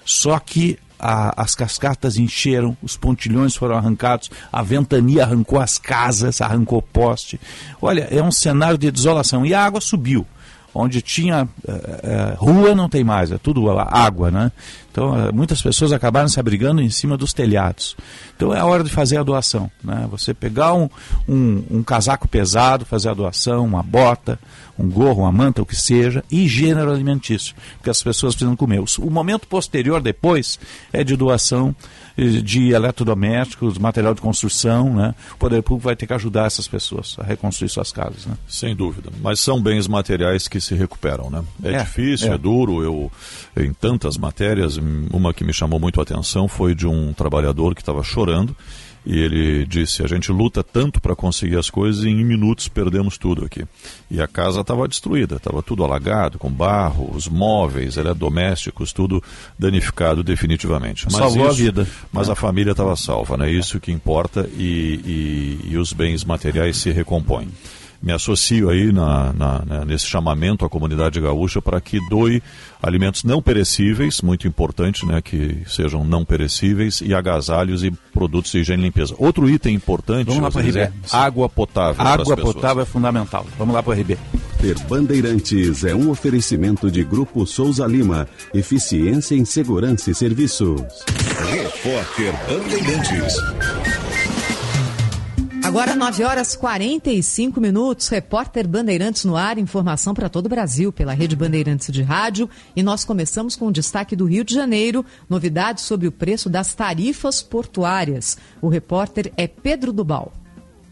Só 0.05 0.39
que 0.39 0.79
a- 0.99 1.35
as 1.41 1.55
cascatas 1.55 2.17
encheram, 2.17 2.77
os 2.83 2.97
pontilhões 2.97 3.55
foram 3.55 3.77
arrancados, 3.77 4.31
a 4.53 4.63
ventania 4.63 5.23
arrancou 5.25 5.61
as 5.61 5.79
casas, 5.79 6.41
arrancou 6.41 6.83
poste. 6.83 7.39
Olha, 7.81 8.09
é 8.11 8.23
um 8.23 8.33
cenário 8.33 8.79
de 8.79 8.91
desolação. 8.91 9.45
E 9.47 9.53
a 9.55 9.63
água 9.65 9.81
subiu. 9.81 10.27
Onde 10.81 11.03
tinha 11.03 11.49
eh, 11.67 12.35
rua 12.37 12.75
não 12.75 12.89
tem 12.89 13.03
mais, 13.03 13.33
é 13.33 13.39
tudo 13.39 13.61
água, 13.83 14.31
né? 14.31 14.53
Então 14.93 15.17
eh, 15.29 15.33
muitas 15.33 15.61
pessoas 15.61 15.93
acabaram 15.93 16.29
se 16.29 16.39
abrigando 16.39 16.81
em 16.81 16.89
cima 16.91 17.17
dos 17.17 17.33
telhados. 17.33 17.97
Então 18.37 18.55
é 18.55 18.61
a 18.61 18.65
hora 18.65 18.85
de 18.85 18.91
fazer 18.91 19.17
a 19.19 19.23
doação, 19.25 19.71
né? 19.83 20.07
Você 20.11 20.33
pegar 20.33 20.75
um, 20.75 20.89
um, 21.29 21.65
um 21.71 21.83
casaco 21.83 22.29
pesado, 22.29 22.85
fazer 22.85 23.09
a 23.09 23.15
doação, 23.15 23.65
uma 23.65 23.83
bota, 23.83 24.39
um 24.79 24.89
gorro, 24.89 25.23
uma 25.23 25.33
manta, 25.33 25.61
o 25.61 25.67
que 25.67 25.75
seja, 25.75 26.23
e 26.31 26.47
gênero 26.47 26.93
alimentício, 26.93 27.55
porque 27.77 27.91
as 27.91 28.01
pessoas 28.03 28.35
precisam 28.35 28.55
comer. 28.55 28.79
O- 28.81 29.11
momento 29.11 29.49
posterior 29.49 30.01
depois 30.01 30.59
é 30.93 31.03
de 31.03 31.17
doação 31.17 31.75
de 32.19 32.73
eletrodomésticos, 32.73 33.79
material 33.79 34.15
de 34.15 34.21
construção, 34.21 34.93
né? 34.95 35.15
O 35.35 35.37
poder 35.37 35.63
público 35.63 35.85
vai 35.85 35.95
ter 35.95 36.07
que 36.07 36.13
ajudar 36.13 36.47
essas 36.47 36.67
pessoas 36.67 37.17
a 37.19 37.23
reconstruir 37.23 37.69
suas 37.69 37.93
casas, 37.93 38.27
né? 38.27 38.37
Sem 38.49 38.75
dúvida. 38.75 39.11
Mas 39.23 39.39
são 39.39 39.63
bens 39.63 39.87
materiais 39.87 40.49
que 40.49 40.61
se 40.61 40.75
recuperam, 40.75 41.31
né? 41.31 41.45
É, 41.63 41.75
É, 41.75 41.83
difícil, 41.85 42.33
é. 42.33 42.35
é. 42.35 42.39
duro. 42.39 42.83
Eu, 42.83 43.13
em 43.57 43.73
tantas 43.73 44.17
matérias, 44.17 44.79
uma 45.13 45.33
que 45.33 45.45
me 45.45 45.53
chamou 45.53 45.79
muito 45.79 46.01
a 46.01 46.03
atenção 46.03 46.49
foi 46.49 46.75
de 46.75 46.87
um 46.87 47.13
trabalhador 47.13 47.75
que 47.75 47.83
estava 47.83 48.03
chorando 48.03 48.57
e 49.11 49.19
ele 49.19 49.65
disse: 49.65 50.03
a 50.05 50.07
gente 50.07 50.31
luta 50.31 50.63
tanto 50.63 51.01
para 51.01 51.17
conseguir 51.17 51.57
as 51.57 51.71
coisas 51.71 52.05
e 52.05 52.09
em 52.11 52.23
minutos 52.25 52.69
perdemos 52.69 53.17
tudo 53.17 53.43
aqui. 53.45 53.65
E 54.11 54.21
a 54.21 54.29
casa 54.29 54.61
estava 54.61 54.87
destruída, 54.87 55.37
estava 55.37 55.63
tudo 55.63 55.83
alagado, 55.83 56.39
com 56.39 56.51
barro, 56.51 57.11
os 57.15 57.27
móveis, 57.27 57.97
eletrodomésticos, 57.97 58.93
tudo 58.93 59.23
danificado 59.59 60.23
definitivamente. 60.23 61.07
Mas 61.07 61.15
Salvou 61.17 61.47
a 61.47 61.53
isso- 61.53 61.57
vida. 61.63 61.89
Mas 62.13 62.29
É. 62.29 62.33
a 62.33 62.35
família 62.35 62.73
estava 62.73 62.95
salva, 62.97 63.37
né? 63.39 63.51
Isso 63.51 63.81
que 63.81 63.91
importa 63.91 64.49
e, 64.57 65.59
e- 65.65 65.71
e 65.73 65.79
os 65.79 65.93
bens 65.95 66.23
materiais 66.25 66.77
se 66.77 66.91
recompõem. 66.91 67.49
Me 68.01 68.13
associo 68.13 68.71
aí 68.71 68.93
na, 68.93 69.33
na- 69.33 69.63
na- 69.67 69.85
nesse 69.85 70.07
chamamento 70.07 70.65
à 70.65 70.69
comunidade 70.69 71.21
gaúcha 71.21 71.61
para 71.61 71.81
que 71.81 71.99
doe 72.09 72.41
alimentos 72.81 73.25
não 73.25 73.43
perecíveis, 73.43 74.23
muito 74.23 74.47
importante, 74.47 75.05
né, 75.05 75.21
que 75.21 75.63
sejam 75.67 76.05
não 76.05 76.25
perecíveis, 76.25 77.01
e 77.01 77.13
agasalhos 77.13 77.83
e 77.83 77.91
produtos 78.13 78.53
de 78.53 78.59
higiene 78.59 78.83
e 78.83 78.87
limpeza. 78.87 79.15
Outro 79.19 79.51
item 79.51 79.75
importante 79.75 80.29
Vamos 80.29 80.43
lá 80.45 80.51
para 80.51 80.63
dizer, 80.63 80.85
RB. 80.87 80.93
é 81.13 81.17
água 81.17 81.49
potável. 81.49 81.95
para 81.97 82.09
as 82.15 82.21
Água 82.21 82.37
pessoas. 82.37 82.55
potável 82.55 82.83
é 82.85 82.87
fundamental. 82.87 83.45
Vamos 83.59 83.75
lá 83.75 83.83
para 83.83 83.91
o 83.91 84.01
RB. 84.01 84.17
Ter 84.61 84.79
Bandeirantes 84.89 85.85
é 85.85 85.95
um 85.95 86.09
oferecimento 86.11 86.91
de 86.91 87.03
Grupo 87.03 87.45
Souza 87.47 87.85
Lima. 87.87 88.29
Eficiência 88.55 89.35
em 89.35 89.45
Segurança 89.45 90.11
e 90.11 90.15
Serviços. 90.15 90.81
Repórter 91.51 92.33
Bandeirantes. 92.49 93.98
Agora 95.69 95.95
9 95.95 96.25
horas 96.25 96.57
45 96.57 97.61
minutos, 97.61 98.09
repórter 98.09 98.67
Bandeirantes 98.67 99.27
no 99.27 99.37
ar, 99.37 99.59
informação 99.59 100.15
para 100.15 100.31
todo 100.31 100.47
o 100.47 100.49
Brasil 100.49 100.91
pela 100.91 101.13
Rede 101.13 101.37
Bandeirantes 101.37 101.93
de 101.93 102.01
Rádio. 102.03 102.49
E 102.75 102.83
nós 102.83 103.05
começamos 103.05 103.55
com 103.55 103.67
o 103.67 103.71
destaque 103.71 104.17
do 104.17 104.25
Rio 104.25 104.45
de 104.45 104.55
Janeiro, 104.55 105.05
novidades 105.29 105.85
sobre 105.85 106.09
o 106.09 106.13
preço 106.13 106.49
das 106.49 106.75
tarifas 106.75 107.43
portuárias. 107.43 108.39
O 108.63 108.69
repórter 108.69 109.31
é 109.37 109.47
Pedro 109.47 109.93
Dubal. 109.93 110.33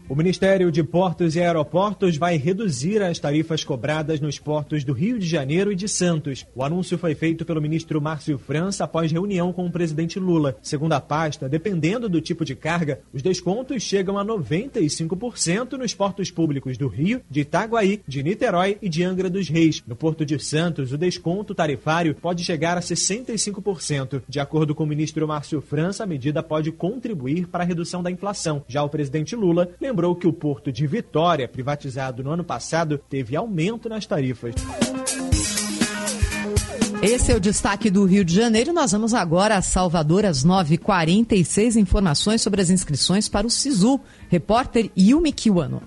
O 0.09 0.15
Ministério 0.15 0.71
de 0.71 0.81
Portos 0.85 1.35
e 1.35 1.41
Aeroportos 1.41 2.15
vai 2.15 2.37
reduzir 2.37 3.01
as 3.01 3.19
tarifas 3.19 3.65
cobradas 3.65 4.21
nos 4.21 4.39
portos 4.39 4.85
do 4.85 4.93
Rio 4.93 5.19
de 5.19 5.27
Janeiro 5.27 5.69
e 5.69 5.75
de 5.75 5.85
Santos. 5.89 6.47
O 6.55 6.63
anúncio 6.63 6.97
foi 6.97 7.13
feito 7.13 7.43
pelo 7.43 7.61
ministro 7.61 8.01
Márcio 8.01 8.37
França 8.37 8.85
após 8.85 9.11
reunião 9.11 9.51
com 9.51 9.65
o 9.65 9.71
presidente 9.71 10.17
Lula. 10.17 10.55
Segundo 10.61 10.93
a 10.93 11.01
pasta, 11.01 11.49
dependendo 11.49 12.07
do 12.07 12.21
tipo 12.21 12.45
de 12.45 12.55
carga, 12.55 13.01
os 13.13 13.21
descontos 13.21 13.83
chegam 13.83 14.17
a 14.17 14.23
95% 14.23 15.73
nos 15.73 15.93
portos 15.93 16.31
públicos 16.31 16.77
do 16.77 16.87
Rio, 16.87 17.19
de 17.29 17.41
Itaguaí, 17.41 17.99
de 18.07 18.23
Niterói 18.23 18.77
e 18.81 18.87
de 18.87 19.03
Angra 19.03 19.29
dos 19.29 19.49
Reis. 19.49 19.83
No 19.85 19.95
Porto 19.95 20.25
de 20.25 20.39
Santos, 20.39 20.93
o 20.93 20.97
desconto 20.97 21.53
tarifário 21.53 22.15
pode 22.15 22.45
chegar 22.45 22.77
a 22.77 22.81
65%. 22.81 24.21
De 24.25 24.39
acordo 24.39 24.73
com 24.73 24.85
o 24.85 24.87
ministro 24.87 25.27
Márcio 25.27 25.59
França, 25.59 26.05
a 26.05 26.07
medida 26.07 26.41
pode 26.41 26.71
contribuir 26.71 27.45
para 27.47 27.65
a 27.65 27.67
redução 27.67 28.01
da 28.01 28.09
inflação. 28.09 28.63
Já 28.69 28.81
o 28.83 28.89
presidente 28.89 29.35
Lula 29.35 29.69
lembrou 29.81 29.96
lembrou 29.97 30.15
que 30.15 30.27
o 30.27 30.33
porto 30.33 30.71
de 30.71 30.85
Vitória, 30.85 31.47
privatizado 31.47 32.23
no 32.23 32.29
ano 32.29 32.43
passado, 32.43 32.99
teve 33.09 33.35
aumento 33.35 33.89
nas 33.89 34.05
tarifas. 34.05 34.53
Esse 37.01 37.31
é 37.31 37.35
o 37.35 37.39
destaque 37.39 37.89
do 37.89 38.05
Rio 38.05 38.23
de 38.23 38.35
Janeiro. 38.35 38.71
Nós 38.71 38.91
vamos 38.91 39.15
agora 39.15 39.55
a 39.55 39.61
Salvador 39.63 40.23
às 40.23 40.45
9h46. 40.45 41.77
Informações 41.77 42.43
sobre 42.43 42.61
as 42.61 42.69
inscrições 42.69 43.27
para 43.27 43.47
o 43.47 43.49
SISU. 43.49 43.99
Repórter 44.29 44.91
Yumi 44.95 45.31
Kiwano. 45.31 45.81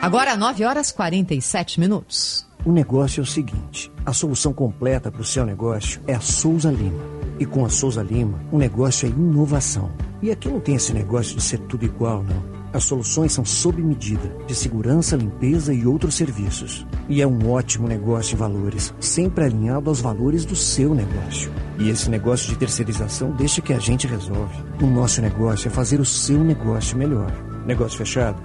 Agora 0.00 0.36
9 0.36 0.64
horas 0.64 0.90
47 0.90 1.78
minutos. 1.78 2.46
O 2.64 2.72
negócio 2.72 3.20
é 3.20 3.22
o 3.22 3.26
seguinte: 3.26 3.92
a 4.04 4.12
solução 4.12 4.52
completa 4.52 5.10
para 5.10 5.20
o 5.20 5.24
seu 5.24 5.44
negócio 5.44 6.00
é 6.06 6.14
a 6.14 6.20
Souza 6.20 6.70
Lima. 6.70 7.02
E 7.38 7.46
com 7.46 7.64
a 7.64 7.70
Souza 7.70 8.02
Lima, 8.02 8.38
o 8.50 8.58
negócio 8.58 9.06
é 9.06 9.10
inovação. 9.10 9.90
E 10.22 10.30
aqui 10.30 10.48
não 10.48 10.60
tem 10.60 10.74
esse 10.74 10.92
negócio 10.92 11.36
de 11.36 11.42
ser 11.42 11.58
tudo 11.60 11.84
igual, 11.84 12.22
não. 12.22 12.60
As 12.72 12.84
soluções 12.84 13.32
são 13.32 13.44
sob 13.44 13.82
medida, 13.82 14.34
de 14.46 14.54
segurança, 14.54 15.16
limpeza 15.16 15.74
e 15.74 15.86
outros 15.86 16.14
serviços. 16.14 16.86
E 17.08 17.20
é 17.20 17.26
um 17.26 17.50
ótimo 17.50 17.88
negócio 17.88 18.34
em 18.34 18.38
valores, 18.38 18.94
sempre 19.00 19.44
alinhado 19.44 19.90
aos 19.90 20.00
valores 20.00 20.44
do 20.44 20.54
seu 20.54 20.94
negócio. 20.94 21.50
E 21.78 21.88
esse 21.88 22.08
negócio 22.08 22.48
de 22.48 22.56
terceirização 22.56 23.32
deixa 23.32 23.60
que 23.60 23.72
a 23.72 23.78
gente 23.78 24.06
resolve. 24.06 24.54
O 24.80 24.86
nosso 24.86 25.20
negócio 25.20 25.68
é 25.68 25.70
fazer 25.70 25.98
o 25.98 26.04
seu 26.04 26.44
negócio 26.44 26.96
melhor. 26.96 27.49
Negócio 27.66 27.98
fechado? 27.98 28.40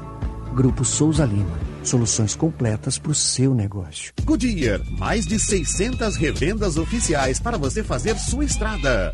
Grupo 0.53 0.83
Souza 0.85 1.25
Lima. 1.25 1.59
Soluções 1.83 2.35
completas 2.35 2.97
para 2.97 3.11
o 3.11 3.15
seu 3.15 3.53
negócio. 3.53 4.13
Goodyear, 4.23 4.81
mais 4.97 5.25
de 5.25 5.39
600 5.39 6.15
revendas 6.15 6.77
oficiais 6.77 7.39
para 7.39 7.57
você 7.57 7.83
fazer 7.83 8.17
sua 8.17 8.45
estrada. 8.45 9.13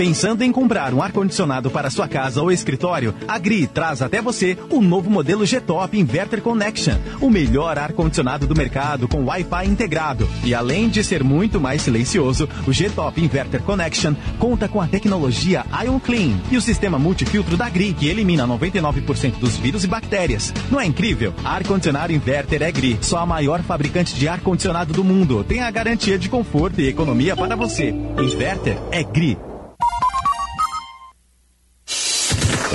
Pensando 0.00 0.42
em 0.42 0.50
comprar 0.50 0.94
um 0.94 1.02
ar-condicionado 1.02 1.70
para 1.70 1.90
sua 1.90 2.08
casa 2.08 2.40
ou 2.40 2.50
escritório? 2.50 3.14
A 3.28 3.38
GRI 3.38 3.66
traz 3.66 4.00
até 4.00 4.22
você 4.22 4.56
o 4.70 4.80
novo 4.80 5.10
modelo 5.10 5.44
G-Top 5.44 5.98
Inverter 5.98 6.40
Connection, 6.40 6.94
o 7.20 7.28
melhor 7.28 7.78
ar-condicionado 7.78 8.46
do 8.46 8.56
mercado 8.56 9.06
com 9.06 9.26
Wi-Fi 9.26 9.66
integrado. 9.66 10.26
E 10.42 10.54
além 10.54 10.88
de 10.88 11.04
ser 11.04 11.22
muito 11.22 11.60
mais 11.60 11.82
silencioso, 11.82 12.48
o 12.66 12.72
G-Top 12.72 13.20
Inverter 13.20 13.62
Connection 13.62 14.14
conta 14.38 14.68
com 14.68 14.80
a 14.80 14.86
tecnologia 14.86 15.66
Ion 15.84 15.98
Clean 15.98 16.40
e 16.50 16.56
o 16.56 16.62
sistema 16.62 16.98
multifiltro 16.98 17.58
da 17.58 17.68
GRI, 17.68 17.92
que 17.92 18.08
elimina 18.08 18.46
99% 18.46 19.38
dos 19.38 19.58
vírus 19.58 19.84
e 19.84 19.86
bactérias. 19.86 20.50
Não 20.70 20.80
é 20.80 20.86
incrível? 20.86 21.34
Ar-condicionado 21.44 22.12
Inverter 22.12 22.62
é 22.62 22.72
GRI, 22.72 22.98
só 23.02 23.18
a 23.18 23.26
maior 23.26 23.62
fabricante 23.62 24.14
de 24.14 24.26
ar-condicionado 24.26 24.94
do 24.94 25.04
mundo. 25.04 25.44
Tem 25.44 25.60
a 25.60 25.70
garantia 25.70 26.18
de 26.18 26.30
conforto 26.30 26.80
e 26.80 26.88
economia 26.88 27.36
para 27.36 27.54
você. 27.54 27.90
Inverter 27.90 28.78
é 28.90 29.02
GRI. 29.02 29.49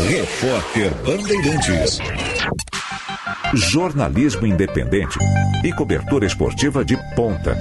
Repórter 0.07 0.93
Bandeirantes. 1.03 1.97
Jornalismo 3.55 4.45
independente 4.45 5.17
e 5.63 5.73
cobertura 5.73 6.27
esportiva 6.27 6.85
de 6.85 6.95
ponta. 7.15 7.57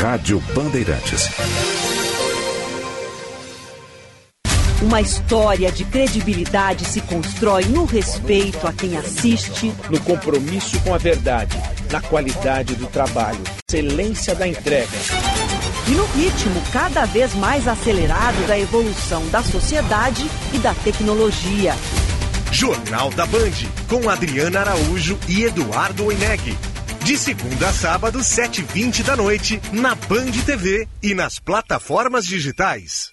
Rádio 0.00 0.40
Bandeirantes. 0.54 1.28
Uma 4.80 5.02
história 5.02 5.70
de 5.70 5.84
credibilidade 5.84 6.86
se 6.86 7.02
constrói 7.02 7.66
no 7.66 7.84
respeito 7.84 8.66
a 8.66 8.72
quem 8.72 8.96
assiste, 8.96 9.70
no 9.90 10.00
compromisso 10.00 10.80
com 10.80 10.94
a 10.94 10.98
verdade, 10.98 11.58
na 11.92 12.00
qualidade 12.00 12.74
do 12.74 12.86
trabalho, 12.86 13.40
excelência 13.68 14.34
da 14.34 14.48
entrega. 14.48 14.96
E 15.88 15.92
no 15.92 16.04
ritmo 16.04 16.62
cada 16.70 17.06
vez 17.06 17.34
mais 17.34 17.66
acelerado 17.66 18.46
da 18.46 18.58
evolução 18.58 19.26
da 19.28 19.42
sociedade 19.42 20.30
e 20.52 20.58
da 20.58 20.74
tecnologia. 20.74 21.74
Jornal 22.52 23.08
da 23.10 23.24
Band, 23.24 23.54
com 23.88 24.10
Adriana 24.10 24.60
Araújo 24.60 25.18
e 25.26 25.44
Eduardo 25.44 26.04
Oineg. 26.04 26.58
De 27.04 27.16
segunda 27.16 27.70
a 27.70 27.72
sábado, 27.72 28.18
7h20 28.18 29.02
da 29.02 29.16
noite, 29.16 29.62
na 29.72 29.94
Band 29.94 30.32
TV 30.44 30.86
e 31.02 31.14
nas 31.14 31.38
plataformas 31.38 32.26
digitais. 32.26 33.12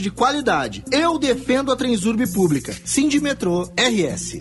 de 0.00 0.08
qualidade. 0.08 0.84
Eu 0.92 1.18
defendo 1.18 1.72
a 1.72 1.76
Transurb 1.76 2.24
pública. 2.32 2.72
Sindimetrô 2.84 3.68
RS. 3.76 4.40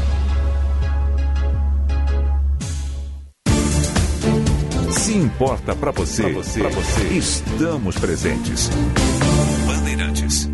Se 5.05 5.13
importa 5.13 5.75
para 5.75 5.91
você, 5.91 6.23
pra 6.23 6.31
você, 6.31 6.59
pra 6.61 6.69
você, 6.69 7.07
estamos 7.09 7.95
presentes. 7.95 8.69
Bandeirantes. 9.67 10.49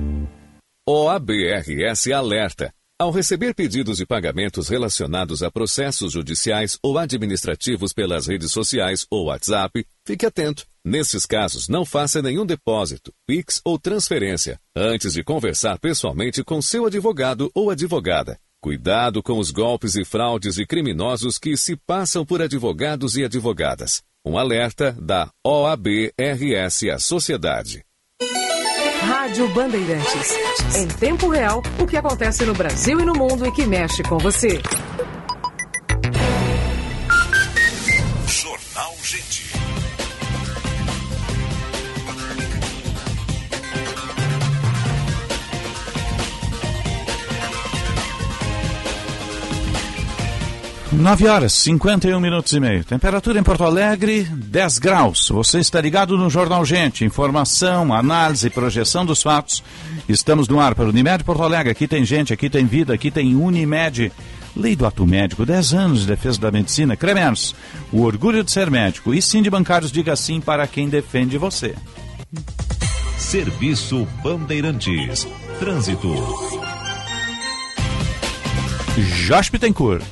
OABRS 0.86 2.12
alerta. 2.12 2.74
Ao 3.00 3.12
receber 3.12 3.56
pedidos 3.56 4.00
de 4.00 4.06
pagamentos 4.06 4.68
relacionados 4.68 5.42
a 5.42 5.50
processos 5.50 6.12
judiciais 6.12 6.78
ou 6.84 6.98
administrativos 6.98 7.94
pelas 7.94 8.28
redes 8.28 8.52
sociais 8.52 9.06
ou 9.10 9.28
WhatsApp, 9.28 9.86
fique 10.06 10.26
atento. 10.26 10.66
Nesses 10.84 11.26
casos, 11.26 11.70
não 11.70 11.86
faça 11.86 12.22
nenhum 12.22 12.46
depósito, 12.46 13.14
PIX 13.26 13.62
ou 13.64 13.80
transferência 13.80 14.60
antes 14.76 15.14
de 15.14 15.24
conversar 15.24 15.80
pessoalmente 15.80 16.44
com 16.44 16.62
seu 16.62 16.88
advogado 16.88 17.50
ou 17.56 17.70
advogada. 17.70 18.38
Cuidado 18.62 19.24
com 19.24 19.40
os 19.40 19.50
golpes 19.50 19.96
e 19.96 20.04
fraudes 20.04 20.56
de 20.56 20.68
criminosos 20.68 21.38
que 21.38 21.56
se 21.56 21.78
passam 21.78 22.26
por 22.26 22.42
advogados 22.42 23.16
e 23.16 23.24
advogadas. 23.24 24.04
Um 24.24 24.38
alerta 24.38 24.96
da 25.02 25.32
OAB-RS 25.44 26.84
à 26.94 27.00
sociedade. 27.00 27.84
Rádio 29.02 29.50
Bandeirantes. 29.50 30.36
Em 30.78 30.88
tempo 30.88 31.28
real, 31.28 31.64
o 31.80 31.88
que 31.88 31.98
acontece 31.98 32.46
no 32.46 32.54
Brasil 32.54 33.00
e 33.00 33.06
no 33.06 33.14
mundo 33.14 33.48
e 33.48 33.52
que 33.52 33.66
mexe 33.66 34.04
com 34.04 34.20
você. 34.20 34.62
Jornal 38.28 38.96
Gente. 39.02 39.51
9 50.92 51.28
horas, 51.28 51.54
51 51.54 52.20
minutos 52.20 52.52
e 52.52 52.60
meio. 52.60 52.84
Temperatura 52.84 53.40
em 53.40 53.44
Porto 53.44 53.64
Alegre, 53.64 54.24
10 54.24 54.78
graus. 54.78 55.30
Você 55.30 55.60
está 55.60 55.80
ligado 55.80 56.18
no 56.18 56.30
Jornal 56.30 56.66
Gente. 56.66 57.06
Informação, 57.06 57.94
análise 57.94 58.48
e 58.48 58.50
projeção 58.50 59.06
dos 59.06 59.24
fatos. 59.24 59.64
Estamos 60.10 60.50
no 60.50 60.60
ar 60.60 60.76
para 60.76 60.90
Unimed 60.90 61.24
Porto 61.24 61.44
Alegre. 61.44 61.72
Aqui 61.72 61.88
tem 61.88 62.04
gente, 62.04 62.34
aqui 62.34 62.50
tem 62.50 62.66
vida, 62.66 62.94
aqui 62.94 63.10
tem 63.10 63.36
Unimed. 63.36 64.12
Lei 64.54 64.76
do 64.76 64.86
ato 64.86 65.08
médico, 65.08 65.46
10 65.46 65.74
anos 65.74 66.02
de 66.02 66.08
defesa 66.08 66.42
da 66.42 66.52
medicina. 66.52 66.98
Cremers, 66.98 67.56
o 67.90 68.02
orgulho 68.02 68.44
de 68.44 68.52
ser 68.52 68.70
médico. 68.70 69.14
E 69.14 69.22
sim 69.22 69.42
de 69.42 69.50
bancários, 69.50 69.94
diga 69.94 70.14
sim 70.18 70.42
para 70.42 70.68
quem 70.68 70.90
defende 70.90 71.38
você. 71.38 71.74
Serviço 73.18 74.06
Bandeirantes. 74.22 75.26
Trânsito. 75.58 76.14
Josh 79.26 79.50
Bittencourt. 79.50 80.04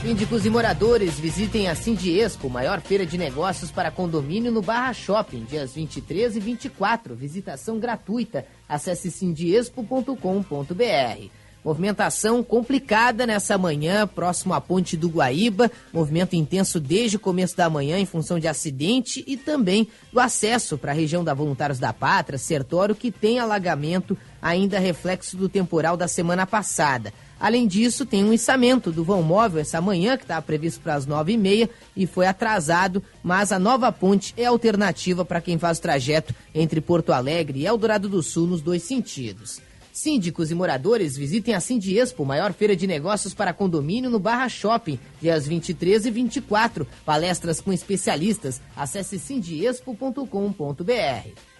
Síndicos 0.00 0.46
e 0.46 0.50
moradores 0.50 1.20
visitem 1.20 1.68
a 1.68 1.74
Sindiespo, 1.74 2.48
maior 2.48 2.80
feira 2.80 3.04
de 3.04 3.18
negócios 3.18 3.70
para 3.70 3.90
condomínio 3.90 4.50
no 4.50 4.62
Barra 4.62 4.94
Shopping, 4.94 5.44
dias 5.44 5.74
23 5.74 6.36
e 6.36 6.40
24. 6.40 7.14
Visitação 7.14 7.78
gratuita. 7.78 8.46
Acesse 8.66 9.10
sindiespo.com.br. 9.10 11.28
Movimentação 11.62 12.42
complicada 12.42 13.26
nessa 13.26 13.58
manhã, 13.58 14.06
próximo 14.06 14.54
à 14.54 14.60
ponte 14.60 14.96
do 14.96 15.10
Guaíba. 15.10 15.70
Movimento 15.92 16.34
intenso 16.34 16.80
desde 16.80 17.18
o 17.18 17.20
começo 17.20 17.54
da 17.54 17.68
manhã 17.68 17.98
em 17.98 18.06
função 18.06 18.38
de 18.38 18.48
acidente 18.48 19.22
e 19.26 19.36
também 19.36 19.86
do 20.10 20.18
acesso 20.18 20.78
para 20.78 20.92
a 20.92 20.94
região 20.94 21.22
da 21.22 21.34
Voluntários 21.34 21.78
da 21.78 21.92
Pátria, 21.92 22.38
Sertório, 22.38 22.94
que 22.94 23.12
tem 23.12 23.38
alagamento 23.38 24.16
ainda 24.40 24.78
reflexo 24.78 25.36
do 25.36 25.46
temporal 25.46 25.94
da 25.94 26.08
semana 26.08 26.46
passada. 26.46 27.12
Além 27.40 27.66
disso, 27.66 28.04
tem 28.04 28.22
um 28.22 28.34
içamento 28.34 28.92
do 28.92 29.02
vão 29.02 29.22
móvel 29.22 29.62
essa 29.62 29.80
manhã, 29.80 30.18
que 30.18 30.24
estava 30.24 30.42
previsto 30.42 30.80
para 30.82 30.94
as 30.94 31.06
nove 31.06 31.32
e 31.32 31.38
meia 31.38 31.70
e 31.96 32.06
foi 32.06 32.26
atrasado, 32.26 33.02
mas 33.22 33.50
a 33.50 33.58
nova 33.58 33.90
ponte 33.90 34.34
é 34.36 34.44
alternativa 34.44 35.24
para 35.24 35.40
quem 35.40 35.58
faz 35.58 35.78
o 35.78 35.82
trajeto 35.82 36.34
entre 36.54 36.82
Porto 36.82 37.14
Alegre 37.14 37.60
e 37.60 37.66
Eldorado 37.66 38.10
do 38.10 38.22
Sul 38.22 38.46
nos 38.46 38.60
dois 38.60 38.82
sentidos. 38.82 39.58
Síndicos 39.92 40.50
e 40.50 40.54
moradores 40.54 41.16
visitem 41.16 41.54
a 41.54 41.60
Sindiespo, 41.60 42.24
maior 42.24 42.52
feira 42.52 42.76
de 42.76 42.86
negócios 42.86 43.34
para 43.34 43.52
condomínio 43.52 44.08
no 44.08 44.18
Barra 44.18 44.48
Shopping, 44.48 44.98
dias 45.20 45.46
23 45.46 46.06
e 46.06 46.10
24. 46.10 46.86
Palestras 47.04 47.60
com 47.60 47.72
especialistas. 47.72 48.60
Acesse 48.76 49.18
sindiespo.com.br. 49.18 50.24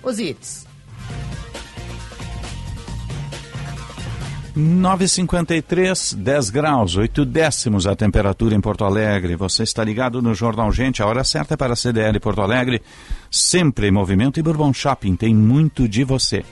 Osíris. 0.02 0.64
953, 4.54 6.14
10 6.14 6.50
graus, 6.50 6.96
8 6.96 7.24
décimos 7.24 7.86
a 7.86 7.94
temperatura 7.94 8.54
em 8.54 8.60
Porto 8.60 8.84
Alegre. 8.84 9.36
Você 9.36 9.62
está 9.62 9.84
ligado 9.84 10.20
no 10.20 10.34
Jornal 10.34 10.72
Gente, 10.72 11.02
a 11.02 11.06
hora 11.06 11.22
certa 11.22 11.54
é 11.54 11.56
para 11.56 11.74
a 11.74 11.76
CDL 11.76 12.18
Porto 12.18 12.40
Alegre, 12.40 12.82
sempre 13.30 13.88
em 13.88 13.92
movimento 13.92 14.40
e 14.40 14.42
Bourbon 14.42 14.72
Shopping 14.72 15.14
tem 15.16 15.34
muito 15.34 15.88
de 15.88 16.04
você. 16.04 16.44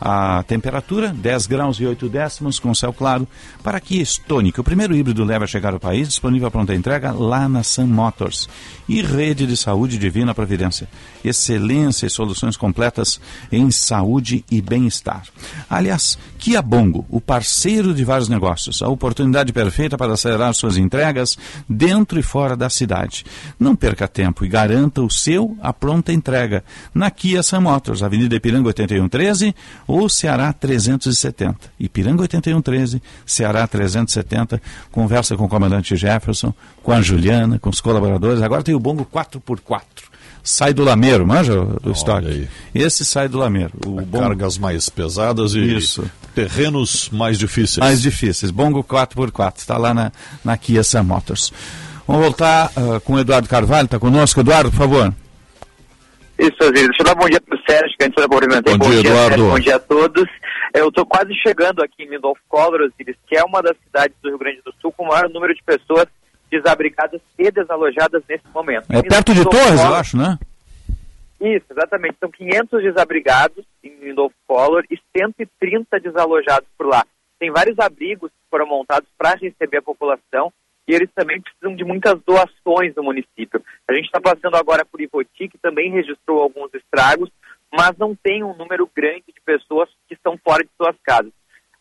A 0.00 0.42
temperatura, 0.42 1.08
10 1.08 1.46
graus 1.46 1.78
e 1.78 1.86
8 1.86 2.08
décimos, 2.08 2.58
com 2.58 2.74
céu 2.74 2.92
claro, 2.92 3.26
para 3.62 3.80
Kia 3.80 4.02
Stonic. 4.02 4.60
O 4.60 4.64
primeiro 4.64 4.94
híbrido 4.94 5.24
leva 5.24 5.44
a 5.44 5.48
chegar 5.48 5.72
ao 5.72 5.80
país, 5.80 6.08
disponível 6.08 6.48
a 6.48 6.50
pronta 6.50 6.74
entrega 6.74 7.12
lá 7.12 7.48
na 7.48 7.62
Sun 7.62 7.86
Motors. 7.86 8.48
E 8.88 9.00
Rede 9.00 9.46
de 9.46 9.56
Saúde 9.56 9.96
Divina 9.96 10.34
Providência. 10.34 10.88
Excelência 11.24 12.06
e 12.06 12.10
soluções 12.10 12.56
completas 12.56 13.20
em 13.50 13.70
saúde 13.70 14.44
e 14.50 14.60
bem-estar. 14.60 15.22
Aliás, 15.70 16.18
Kia 16.38 16.60
Bongo, 16.60 17.06
o 17.08 17.20
parceiro 17.20 17.94
de 17.94 18.04
vários 18.04 18.28
negócios. 18.28 18.82
A 18.82 18.88
oportunidade 18.88 19.52
perfeita 19.52 19.96
para 19.96 20.12
acelerar 20.12 20.52
suas 20.52 20.76
entregas 20.76 21.38
dentro 21.68 22.18
e 22.18 22.22
fora 22.22 22.56
da 22.56 22.68
cidade. 22.68 23.24
Não 23.58 23.74
perca 23.74 24.06
tempo 24.06 24.44
e 24.44 24.48
garanta 24.48 25.00
o 25.00 25.10
seu 25.10 25.56
a 25.62 25.72
pronta 25.72 26.12
entrega 26.12 26.62
na 26.94 27.10
Kia 27.10 27.42
Sun 27.42 27.62
Motors, 27.62 28.02
Avenida 28.02 28.36
Ipiranga 28.36 28.68
8113 28.68 29.54
ou 29.94 30.08
Ceará 30.08 30.52
370. 30.52 31.56
Ipiranga 31.78 32.22
8113, 32.22 33.00
Ceará 33.24 33.64
370. 33.64 34.60
Conversa 34.90 35.36
com 35.36 35.44
o 35.44 35.48
comandante 35.48 35.94
Jefferson, 35.94 36.52
com 36.82 36.90
a 36.90 37.00
Juliana, 37.00 37.60
com 37.60 37.70
os 37.70 37.80
colaboradores. 37.80 38.42
Agora 38.42 38.64
tem 38.64 38.74
o 38.74 38.80
Bongo 38.80 39.06
4x4 39.06 39.82
sai 40.42 40.74
do 40.74 40.84
lameiro, 40.84 41.26
manja 41.26 41.54
o 41.58 41.90
estoque? 41.90 42.46
Esse 42.74 43.02
sai 43.02 43.28
do 43.28 43.38
lameiro. 43.38 43.72
O 43.86 44.02
bongo... 44.02 44.18
Cargas 44.18 44.58
mais 44.58 44.90
pesadas 44.90 45.54
e 45.54 45.60
Isso. 45.60 46.04
terrenos 46.34 47.08
mais 47.10 47.38
difíceis. 47.38 47.78
Mais 47.78 48.02
difíceis. 48.02 48.50
Bongo 48.50 48.84
4x4, 48.84 49.56
está 49.56 49.78
lá 49.78 49.94
na, 49.94 50.12
na 50.44 50.54
Kia 50.58 50.84
Sun 50.84 51.04
Motors. 51.04 51.50
Vamos 52.06 52.22
voltar 52.22 52.70
uh, 52.76 53.00
com 53.00 53.14
o 53.14 53.18
Eduardo 53.18 53.48
Carvalho, 53.48 53.86
está 53.86 53.98
conosco. 53.98 54.40
Eduardo, 54.40 54.70
por 54.70 54.76
favor. 54.76 55.14
Isso, 56.38 56.56
Osiris. 56.60 56.88
Deixa 56.88 57.02
eu 57.02 57.06
dar 57.06 57.14
bom 57.14 57.28
dia 57.28 57.40
para 57.40 57.56
o 57.56 57.62
Sérgio, 57.62 57.96
que 57.96 58.04
antes 58.04 58.22
eu 58.22 58.28
cumprimentei. 58.28 58.76
Bom, 58.76 58.84
bom 58.84 58.90
dia, 58.90 59.00
Eduardo. 59.00 59.28
Sérgio, 59.28 59.50
bom 59.50 59.58
dia 59.58 59.76
a 59.76 59.80
todos. 59.80 60.24
Eu 60.74 60.88
estou 60.88 61.06
quase 61.06 61.32
chegando 61.34 61.82
aqui 61.82 62.02
em 62.02 62.08
Lindolf 62.08 62.38
Collor, 62.48 62.80
Osiris, 62.80 63.16
que 63.26 63.36
é 63.36 63.44
uma 63.44 63.62
das 63.62 63.76
cidades 63.84 64.16
do 64.20 64.28
Rio 64.28 64.38
Grande 64.38 64.60
do 64.64 64.74
Sul 64.80 64.92
com 64.92 65.04
o 65.04 65.08
maior 65.08 65.28
número 65.30 65.54
de 65.54 65.62
pessoas 65.62 66.06
desabrigadas 66.50 67.20
e 67.38 67.50
desalojadas 67.50 68.22
nesse 68.28 68.44
momento. 68.52 68.86
É 68.90 69.02
perto 69.02 69.34
de 69.34 69.44
Torres, 69.44 69.80
eu 69.80 69.94
acho, 69.94 70.16
né? 70.16 70.38
Isso, 71.40 71.66
exatamente. 71.70 72.16
São 72.18 72.30
500 72.30 72.82
desabrigados 72.82 73.64
em 73.82 73.94
Lindolf 74.02 74.32
Collor 74.46 74.84
e 74.90 74.98
130 75.16 76.00
desalojados 76.00 76.68
por 76.76 76.86
lá. 76.86 77.04
Tem 77.38 77.50
vários 77.50 77.78
abrigos 77.78 78.30
que 78.30 78.50
foram 78.50 78.66
montados 78.66 79.08
para 79.18 79.34
receber 79.34 79.78
a 79.78 79.82
população 79.82 80.52
e 80.86 80.94
eles 80.94 81.08
também 81.14 81.40
precisam 81.40 81.74
de 81.74 81.84
muitas 81.84 82.20
doações 82.22 82.94
no 82.94 83.02
município. 83.02 83.62
A 83.88 83.94
gente 83.94 84.06
está 84.06 84.20
passando 84.20 84.56
agora 84.56 84.84
por 84.84 85.00
Ivoti, 85.00 85.48
que 85.48 85.58
também 85.58 85.90
registrou 85.90 86.42
alguns 86.42 86.72
estragos, 86.74 87.30
mas 87.72 87.96
não 87.98 88.14
tem 88.14 88.44
um 88.44 88.54
número 88.54 88.88
grande 88.94 89.24
de 89.28 89.40
pessoas 89.44 89.88
que 90.06 90.14
estão 90.14 90.38
fora 90.38 90.62
de 90.62 90.70
suas 90.76 90.96
casas. 91.02 91.32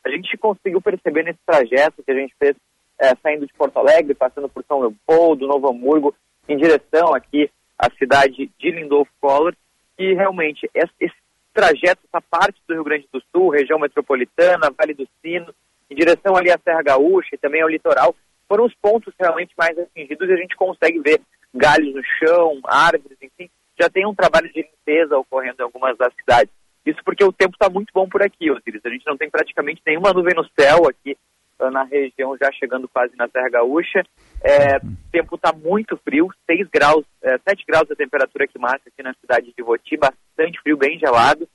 A 0.06 0.10
gente 0.10 0.38
conseguiu 0.38 0.82
perceber 0.82 1.24
nesse 1.24 1.40
trajeto 1.46 2.04
que 2.04 2.12
a 2.12 2.16
gente 2.16 2.34
fez 2.40 2.56
é, 3.00 3.14
saindo 3.22 3.46
de 3.46 3.54
Porto 3.54 3.78
Alegre, 3.78 4.14
passando 4.14 4.50
por 4.50 4.64
São 4.66 4.80
Leopoldo, 4.80 5.48
Novo 5.48 5.70
Hamburgo, 5.70 6.16
em 6.48 6.58
direção 6.58 7.14
aqui 7.14 7.50
à 7.78 7.90
cidade 7.98 8.50
de 8.58 8.72
Lindolfo 8.72 9.12
Collor, 9.20 9.54
que 9.98 10.14
realmente 10.14 10.70
esse 10.74 11.14
trajeto, 11.54 12.02
essa 12.08 12.22
parte 12.22 12.60
do 12.68 12.74
Rio 12.74 12.84
Grande 12.84 13.08
do 13.12 13.22
Sul, 13.32 13.50
região 13.50 13.80
metropolitana, 13.80 14.74
Vale 14.78 14.94
do 14.94 15.08
Sino, 15.22 15.54
em 15.90 15.96
direção 15.96 16.36
ali 16.36 16.52
à 16.52 16.58
Serra 16.58 16.82
Gaúcha 16.82 17.36
e 17.36 17.38
também 17.38 17.62
ao 17.62 17.70
litoral, 17.70 18.16
foram 18.54 18.66
os 18.66 18.76
pontos 18.76 19.12
realmente 19.20 19.52
mais 19.58 19.76
atingidos 19.80 20.30
e 20.30 20.32
a 20.32 20.36
gente 20.36 20.56
consegue 20.56 21.00
ver 21.00 21.20
galhos 21.52 21.96
no 21.96 22.04
chão, 22.20 22.60
árvores, 22.66 23.18
enfim, 23.20 23.50
já 23.82 23.90
tem 23.90 24.06
um 24.06 24.14
trabalho 24.14 24.48
de 24.54 24.62
limpeza 24.62 25.18
ocorrendo 25.18 25.56
em 25.60 25.64
algumas 25.64 25.98
das 25.98 26.14
cidades. 26.14 26.54
Isso 26.86 27.00
porque 27.04 27.24
o 27.24 27.34
tempo 27.34 27.54
está 27.54 27.68
muito 27.68 27.92
bom 27.92 28.08
por 28.08 28.22
aqui, 28.22 28.52
Osiris. 28.52 28.86
A 28.86 28.90
gente 28.90 29.08
não 29.08 29.18
tem 29.18 29.28
praticamente 29.28 29.82
nenhuma 29.84 30.14
nuvem 30.14 30.36
no 30.36 30.48
céu 30.60 30.88
aqui 30.88 31.18
na 31.72 31.84
região, 31.84 32.38
já 32.38 32.52
chegando 32.52 32.88
quase 32.88 33.16
na 33.16 33.28
Serra 33.28 33.50
Gaúcha. 33.50 34.04
É, 34.44 34.78
o 34.78 35.12
tempo 35.12 35.36
está 35.36 35.52
muito 35.52 35.98
frio, 35.98 36.30
6 36.46 36.68
graus, 36.72 37.06
é, 37.24 37.40
7 37.50 37.66
graus 37.66 37.90
a 37.90 37.96
temperatura 37.96 38.48
que 38.48 38.60
marca 38.60 38.84
aqui 38.88 39.02
na 39.02 39.16
cidade 39.16 39.52
de 39.58 39.64
Voti, 39.64 39.98
bastante 39.98 40.62
frio, 40.62 40.78
bem 40.78 41.00
gelado. 41.00 41.50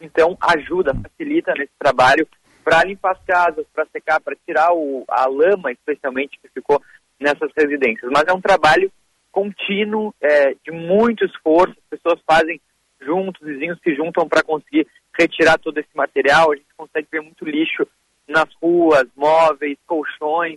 Então 0.00 0.36
ajuda, 0.40 0.94
facilita 0.94 1.52
nesse 1.56 1.72
trabalho 1.78 2.26
para 2.70 2.84
limpar 2.84 3.16
as 3.16 3.24
casas, 3.24 3.66
para 3.74 3.84
secar, 3.86 4.20
para 4.20 4.36
tirar 4.46 4.72
o, 4.72 5.04
a 5.08 5.26
lama, 5.26 5.72
especialmente, 5.72 6.38
que 6.40 6.48
ficou 6.50 6.80
nessas 7.18 7.50
residências. 7.56 8.08
Mas 8.12 8.22
é 8.28 8.32
um 8.32 8.40
trabalho 8.40 8.92
contínuo, 9.32 10.14
é, 10.20 10.54
de 10.54 10.70
muito 10.70 11.24
esforço, 11.24 11.74
as 11.76 11.98
pessoas 11.98 12.20
fazem 12.24 12.60
juntos, 13.00 13.44
vizinhos 13.44 13.80
se 13.82 13.92
juntam 13.96 14.28
para 14.28 14.44
conseguir 14.44 14.86
retirar 15.18 15.58
todo 15.58 15.78
esse 15.78 15.88
material, 15.96 16.52
a 16.52 16.54
gente 16.54 16.68
consegue 16.76 17.08
ver 17.10 17.22
muito 17.22 17.44
lixo 17.44 17.84
nas 18.28 18.48
ruas, 18.62 19.04
móveis, 19.16 19.76
colchões, 19.84 20.56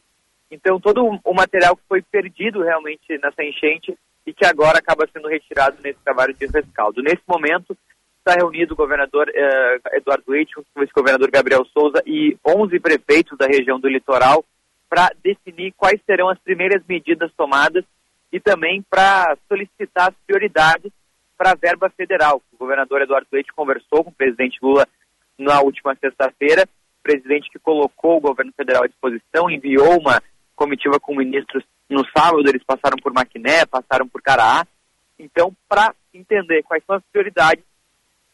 então 0.51 0.79
todo 0.79 1.19
o 1.23 1.33
material 1.33 1.75
que 1.75 1.83
foi 1.89 2.03
perdido 2.03 2.61
realmente 2.61 3.17
nessa 3.23 3.43
enchente 3.43 3.97
e 4.23 4.31
que 4.31 4.45
agora 4.45 4.77
acaba 4.77 5.09
sendo 5.11 5.27
retirado 5.27 5.77
nesse 5.83 5.99
trabalho 6.03 6.33
de 6.35 6.45
rescaldo. 6.45 7.01
Nesse 7.01 7.23
momento 7.27 7.75
está 8.25 8.39
reunido 8.39 8.73
o 8.73 8.77
governador 8.77 9.29
eh, 9.33 9.79
Eduardo 9.93 10.23
Leite, 10.29 10.57
o 10.57 10.65
vice-governador 10.79 11.29
Gabriel 11.29 11.65
Souza 11.65 12.01
e 12.05 12.37
11 12.45 12.79
prefeitos 12.79 13.37
da 13.37 13.45
região 13.45 13.77
do 13.77 13.89
litoral 13.89 14.45
para 14.89 15.11
definir 15.21 15.73
quais 15.75 15.99
serão 16.05 16.29
as 16.29 16.39
primeiras 16.39 16.81
medidas 16.87 17.31
tomadas 17.35 17.83
e 18.31 18.39
também 18.39 18.81
para 18.89 19.37
solicitar 19.47 20.09
as 20.09 20.15
prioridades 20.25 20.91
para 21.37 21.51
a 21.51 21.55
verba 21.55 21.89
federal. 21.89 22.41
O 22.53 22.57
governador 22.57 23.01
Eduardo 23.01 23.27
Leite 23.31 23.51
conversou 23.51 24.03
com 24.03 24.09
o 24.09 24.15
presidente 24.15 24.57
Lula 24.61 24.87
na 25.37 25.59
última 25.61 25.93
sexta-feira, 25.95 26.65
presidente 27.01 27.49
que 27.51 27.59
colocou 27.59 28.17
o 28.17 28.21
governo 28.21 28.53
federal 28.55 28.83
à 28.83 28.87
disposição, 28.87 29.49
enviou 29.49 29.99
uma 29.99 30.21
comitiva 30.55 30.97
com 30.99 31.13
ministros 31.15 31.63
no 31.89 32.05
sábado, 32.15 32.47
eles 32.47 32.63
passaram 32.63 32.97
por 32.97 33.11
Maquiné, 33.11 33.65
passaram 33.65 34.07
por 34.07 34.21
Caraá. 34.21 34.65
Então, 35.19 35.53
para 35.67 35.93
entender 36.13 36.63
quais 36.63 36.83
são 36.85 36.95
as 36.95 37.03
prioridades, 37.11 37.63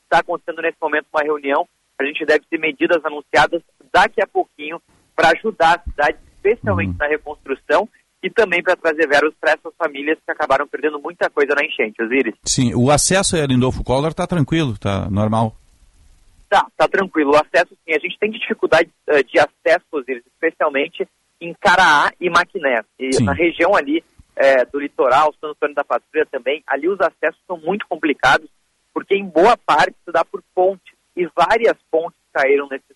está 0.10 0.20
acontecendo 0.20 0.62
nesse 0.62 0.78
momento 0.82 1.05
uma 1.14 1.24
reunião. 1.24 1.68
A 1.99 2.03
gente 2.03 2.26
deve 2.26 2.43
ter 2.49 2.57
medidas 2.57 3.03
anunciadas 3.05 3.62
daqui 3.93 4.22
a 4.22 4.28
pouquinho 4.28 4.82
para 5.16 5.32
ajudar 5.38 5.76
a 5.76 5.84
cidade, 5.84 6.18
especialmente 6.34 6.91
uhum. 6.91 6.97
na 6.97 7.07
reconstrução 7.07 7.88
e 8.24 8.30
também 8.30 8.62
para 8.62 8.76
trazer 8.76 9.07
verbas 9.07 9.34
para 9.39 9.51
essas 9.51 9.74
famílias 9.78 10.18
que 10.26 10.32
acabaram 10.32 10.68
perdendo 10.68 10.99
muita 10.99 11.30
coisa 11.30 11.53
na 11.55 11.66
enchente, 11.66 12.01
Osiris. 12.01 12.36
Sim, 12.43 12.74
o 12.74 12.89
acesso 12.89 13.36
a 13.36 13.45
Lindolfo 13.45 13.84
Collor 13.84 14.10
está 14.10 14.26
tranquilo, 14.28 14.74
está 14.74 15.10
normal. 15.10 15.55
Tá, 16.49 16.66
tá 16.76 16.88
tranquilo. 16.88 17.32
O 17.32 17.36
acesso, 17.36 17.78
sim, 17.86 17.93
a 17.93 17.99
gente 17.99 18.18
tem 18.20 18.32
dificuldade 18.32 18.89
uh, 19.07 19.24
de 19.24 19.39
acesso, 19.39 19.86
Osiris, 19.91 20.24
especialmente 20.26 21.07
em 21.39 21.53
Caraá 21.53 22.12
e 22.20 22.30
Maquiné. 22.30 22.82
E 22.97 23.14
sim. 23.14 23.24
na 23.24 23.34
região 23.34 23.76
ali 23.76 24.03
é, 24.36 24.66
do 24.66 24.80
litoral, 24.80 25.34
São 25.39 25.51
Antônio 25.51 25.76
da 25.76 25.84
Patrulha 25.84 26.26
também, 26.26 26.64
ali 26.66 26.88
os 26.88 26.99
acessos 26.99 27.41
são 27.45 27.57
muito 27.57 27.86
complicados, 27.88 28.49
porque 28.94 29.16
em 29.16 29.26
boa 29.26 29.58
parte 29.58 29.96
se 30.06 30.12
dá 30.12 30.24
por 30.24 30.44
pontes, 30.54 30.94
e 31.16 31.28
várias 31.36 31.78
pontes 31.92 32.20
caíram 32.34 32.68
nesse, 32.70 32.92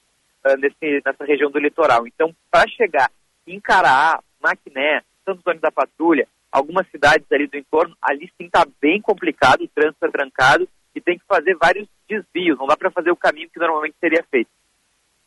uh, 0.46 0.58
nesse, 0.58 1.02
nessa 1.06 1.26
região 1.26 1.52
do 1.52 1.60
litoral. 1.60 2.08
Então, 2.08 2.34
para 2.50 2.70
chegar 2.70 3.12
em 3.46 3.60
Caraá, 3.60 4.20
Maquiné, 4.42 5.02
Santo 5.26 5.40
Antônio 5.40 5.62
da 5.62 5.72
Patrulha, 5.72 6.28
algumas 6.52 6.88
cidades 6.90 7.26
ali 7.32 7.48
do 7.48 7.58
entorno, 7.58 7.96
ali 8.02 8.32
sim 8.38 8.46
está 8.46 8.66
bem 8.82 9.02
complicado, 9.02 9.64
o 9.64 9.68
trânsito 9.68 10.06
é 10.06 10.12
trancado 10.12 10.68
e 10.96 11.02
tem 11.02 11.18
que 11.18 11.26
fazer 11.26 11.56
vários 11.56 11.88
desvios, 12.08 12.58
não 12.58 12.68
dá 12.68 12.78
para 12.78 12.92
fazer 12.92 13.12
o 13.12 13.16
caminho 13.16 13.50
que 13.50 13.60
normalmente 13.60 13.96
seria 14.00 14.24
feito. 14.30 14.50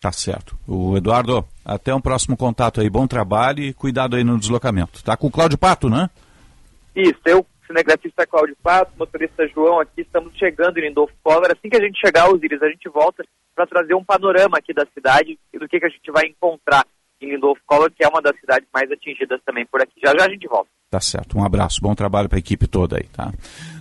Tá 0.00 0.12
certo. 0.12 0.56
O 0.68 0.96
Eduardo, 0.96 1.44
até 1.64 1.94
um 1.94 2.00
próximo 2.00 2.36
contato 2.36 2.80
aí, 2.80 2.88
bom 2.88 3.06
trabalho 3.06 3.60
e 3.60 3.74
cuidado 3.74 4.14
aí 4.14 4.22
no 4.22 4.38
deslocamento. 4.38 5.02
Tá 5.02 5.16
com 5.16 5.26
o 5.26 5.30
Cláudio 5.30 5.58
Pato, 5.58 5.88
né? 5.88 6.08
Isso, 6.94 7.20
eu, 7.24 7.44
cinegrafista 7.66 8.26
Cláudio 8.26 8.56
Pato, 8.62 8.92
motorista 8.98 9.46
João 9.48 9.80
aqui, 9.80 10.02
estamos 10.02 10.36
chegando 10.36 10.78
em 10.78 10.82
Lindolfo 10.82 11.14
Collor. 11.22 11.46
Assim 11.46 11.68
que 11.68 11.76
a 11.76 11.80
gente 11.80 11.98
chegar, 11.98 12.28
Osiris, 12.28 12.62
a 12.62 12.68
gente 12.68 12.88
volta 12.88 13.24
para 13.54 13.66
trazer 13.66 13.94
um 13.94 14.04
panorama 14.04 14.58
aqui 14.58 14.72
da 14.72 14.86
cidade 14.94 15.38
e 15.52 15.58
do 15.58 15.68
que, 15.68 15.80
que 15.80 15.86
a 15.86 15.88
gente 15.88 16.10
vai 16.10 16.26
encontrar 16.26 16.86
em 17.20 17.30
Lindolfo 17.30 17.62
Collor, 17.66 17.90
que 17.90 18.04
é 18.04 18.08
uma 18.08 18.22
das 18.22 18.38
cidades 18.38 18.68
mais 18.72 18.90
atingidas 18.90 19.40
também 19.44 19.66
por 19.66 19.80
aqui. 19.80 20.00
Já 20.04 20.12
já 20.16 20.26
a 20.26 20.28
gente 20.28 20.46
volta. 20.46 20.70
Tá 20.90 21.00
certo. 21.00 21.36
Um 21.38 21.44
abraço, 21.44 21.80
bom 21.80 21.94
trabalho 21.94 22.28
para 22.28 22.38
a 22.38 22.38
equipe 22.38 22.66
toda 22.68 22.96
aí, 22.96 23.04
tá? 23.08 23.32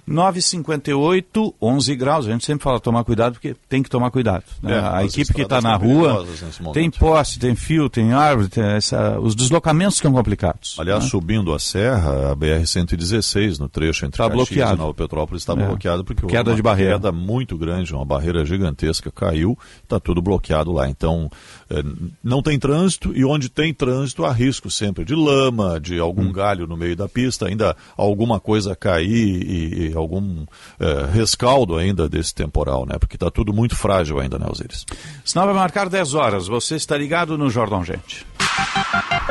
9,58, 0.07 1.53
11 1.61 1.95
graus. 1.95 2.27
A 2.27 2.31
gente 2.31 2.45
sempre 2.45 2.63
fala 2.63 2.79
tomar 2.79 3.03
cuidado 3.03 3.33
porque 3.33 3.55
tem 3.67 3.81
que 3.81 3.89
tomar 3.89 4.11
cuidado. 4.11 4.43
Né? 4.61 4.75
É, 4.75 4.79
a 4.79 5.03
equipe 5.03 5.33
que 5.33 5.41
está 5.41 5.59
na 5.61 5.75
rua 5.75 6.25
tem 6.73 6.89
poste, 6.91 7.39
tem 7.39 7.55
fio, 7.55 7.89
tem 7.89 8.13
árvore, 8.13 8.47
tem 8.47 8.63
essa, 8.63 9.19
os 9.19 9.35
deslocamentos 9.35 9.97
são 9.97 10.11
complicados. 10.11 10.75
Aliás, 10.79 11.03
né? 11.03 11.09
subindo 11.09 11.53
a 11.53 11.59
serra, 11.59 12.31
a 12.31 12.35
BR-116, 12.35 13.59
no 13.59 13.67
trecho 13.67 14.05
entre 14.05 14.17
tá 14.17 14.29
Caxias 14.29 14.47
bloqueado. 14.47 14.73
e 14.75 14.77
Nova 14.77 14.93
Petrópolis, 14.93 15.41
está 15.41 15.53
é. 15.53 15.65
bloqueado 15.65 16.03
porque 16.03 16.27
queda 16.27 16.51
uma 16.51 16.55
de 16.55 16.61
barreira. 16.61 16.93
queda 16.93 17.11
muito 17.11 17.57
grande, 17.57 17.93
uma 17.93 18.05
barreira 18.05 18.45
gigantesca 18.45 19.11
caiu, 19.11 19.57
está 19.81 19.99
tudo 19.99 20.21
bloqueado 20.21 20.71
lá. 20.71 20.87
Então, 20.87 21.31
é, 21.69 21.83
não 22.23 22.43
tem 22.43 22.59
trânsito 22.59 23.11
e 23.15 23.25
onde 23.25 23.49
tem 23.49 23.73
trânsito 23.73 24.23
há 24.23 24.31
risco 24.31 24.69
sempre 24.69 25.03
de 25.03 25.15
lama, 25.15 25.79
de 25.79 25.99
algum 25.99 26.27
hum. 26.27 26.31
galho 26.31 26.67
no 26.67 26.77
meio 26.77 26.95
da 26.95 27.07
pista, 27.07 27.47
ainda 27.47 27.75
alguma 27.97 28.39
coisa 28.39 28.75
cair 28.75 29.05
e 29.49 29.94
algum 29.97 30.45
é, 30.79 31.05
rescaldo 31.11 31.77
ainda 31.77 32.07
desse 32.07 32.33
temporal, 32.33 32.85
né? 32.85 32.97
Porque 32.99 33.15
está 33.15 33.29
tudo 33.29 33.53
muito 33.53 33.75
frágil 33.75 34.19
ainda, 34.19 34.37
né, 34.37 34.45
Osiris? 34.49 34.85
Senão 35.23 35.45
vai 35.45 35.55
marcar 35.55 35.89
10 35.89 36.13
horas. 36.13 36.47
Você 36.47 36.75
está 36.75 36.97
ligado 36.97 37.37
no 37.37 37.49
Jordão 37.49 37.83
Gente. 37.83 38.25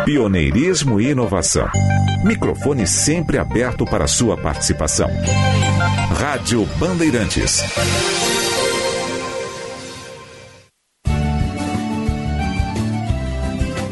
Pioneirismo 0.05 1.01
e 1.01 1.11
inovação. 1.11 1.69
Microfone 2.25 2.87
sempre 2.87 3.39
aberto 3.39 3.85
para 3.85 4.07
sua 4.07 4.37
participação. 4.37 5.09
Rádio 6.19 6.67
Bandeirantes. 6.79 7.63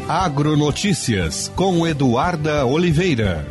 Agronotícias 0.07 1.51
com 1.55 1.87
Eduarda 1.87 2.65
Oliveira. 2.65 3.47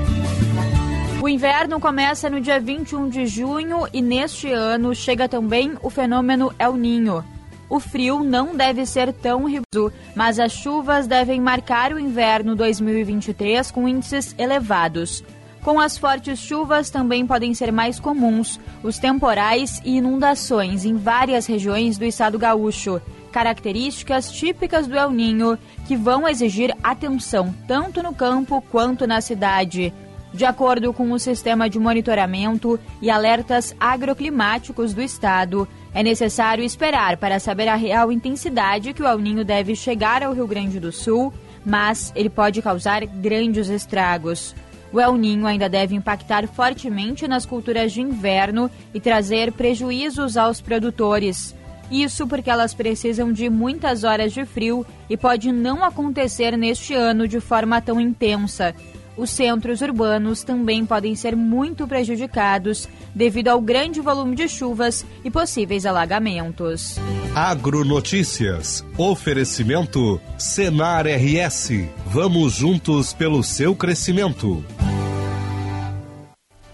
O 1.22 1.28
inverno 1.28 1.78
começa 1.78 2.28
no 2.28 2.40
dia 2.40 2.58
21 2.58 3.08
de 3.08 3.26
junho 3.28 3.86
e 3.92 4.02
neste 4.02 4.50
ano 4.50 4.92
chega 4.92 5.28
também 5.28 5.74
o 5.80 5.88
fenômeno 5.88 6.52
El 6.58 6.74
Ninho. 6.74 7.24
O 7.70 7.78
frio 7.78 8.24
não 8.24 8.56
deve 8.56 8.84
ser 8.84 9.12
tão 9.12 9.44
rigoroso, 9.44 9.92
mas 10.16 10.40
as 10.40 10.50
chuvas 10.50 11.06
devem 11.06 11.40
marcar 11.40 11.92
o 11.92 11.98
inverno 12.00 12.56
2023 12.56 13.70
com 13.70 13.88
índices 13.88 14.34
elevados. 14.36 15.22
Com 15.62 15.78
as 15.78 15.96
fortes 15.96 16.40
chuvas 16.40 16.90
também 16.90 17.24
podem 17.24 17.54
ser 17.54 17.70
mais 17.70 18.00
comuns 18.00 18.58
os 18.82 18.98
temporais 18.98 19.80
e 19.84 19.98
inundações 19.98 20.84
em 20.84 20.96
várias 20.96 21.46
regiões 21.46 21.98
do 21.98 22.04
estado 22.04 22.36
gaúcho 22.36 23.00
características 23.30 24.32
típicas 24.32 24.88
do 24.88 24.98
El 24.98 25.12
Ninho 25.12 25.56
que 25.86 25.96
vão 25.96 26.28
exigir 26.28 26.76
atenção 26.82 27.54
tanto 27.68 28.02
no 28.02 28.12
campo 28.12 28.60
quanto 28.72 29.06
na 29.06 29.20
cidade. 29.20 29.94
De 30.32 30.46
acordo 30.46 30.94
com 30.94 31.12
o 31.12 31.18
sistema 31.18 31.68
de 31.68 31.78
monitoramento 31.78 32.80
e 33.02 33.10
alertas 33.10 33.76
agroclimáticos 33.78 34.94
do 34.94 35.02
estado, 35.02 35.68
é 35.92 36.02
necessário 36.02 36.64
esperar 36.64 37.18
para 37.18 37.38
saber 37.38 37.68
a 37.68 37.74
real 37.74 38.10
intensidade 38.10 38.94
que 38.94 39.02
o 39.02 39.06
El 39.06 39.18
Ninho 39.18 39.44
deve 39.44 39.76
chegar 39.76 40.22
ao 40.22 40.32
Rio 40.32 40.46
Grande 40.46 40.80
do 40.80 40.90
Sul, 40.90 41.32
mas 41.64 42.12
ele 42.16 42.30
pode 42.30 42.62
causar 42.62 43.04
grandes 43.04 43.68
estragos. 43.68 44.54
O 44.90 44.98
El 44.98 45.14
Ninho 45.16 45.46
ainda 45.46 45.68
deve 45.68 45.94
impactar 45.94 46.48
fortemente 46.48 47.28
nas 47.28 47.44
culturas 47.44 47.92
de 47.92 48.00
inverno 48.00 48.70
e 48.94 49.00
trazer 49.00 49.52
prejuízos 49.52 50.38
aos 50.38 50.62
produtores. 50.62 51.54
Isso 51.90 52.26
porque 52.26 52.48
elas 52.48 52.72
precisam 52.72 53.30
de 53.30 53.50
muitas 53.50 54.02
horas 54.02 54.32
de 54.32 54.46
frio 54.46 54.84
e 55.10 55.16
pode 55.16 55.52
não 55.52 55.84
acontecer 55.84 56.56
neste 56.56 56.94
ano 56.94 57.28
de 57.28 57.38
forma 57.38 57.82
tão 57.82 58.00
intensa. 58.00 58.74
Os 59.16 59.30
centros 59.30 59.82
urbanos 59.82 60.42
também 60.42 60.86
podem 60.86 61.14
ser 61.14 61.36
muito 61.36 61.86
prejudicados 61.86 62.88
devido 63.14 63.48
ao 63.48 63.60
grande 63.60 64.00
volume 64.00 64.34
de 64.34 64.48
chuvas 64.48 65.04
e 65.22 65.30
possíveis 65.30 65.84
alagamentos. 65.84 66.96
Agronotícias. 67.34 68.84
Oferecimento 68.96 70.20
Senar 70.38 71.06
RS. 71.06 71.70
Vamos 72.06 72.54
juntos 72.54 73.12
pelo 73.12 73.42
seu 73.42 73.76
crescimento. 73.76 74.64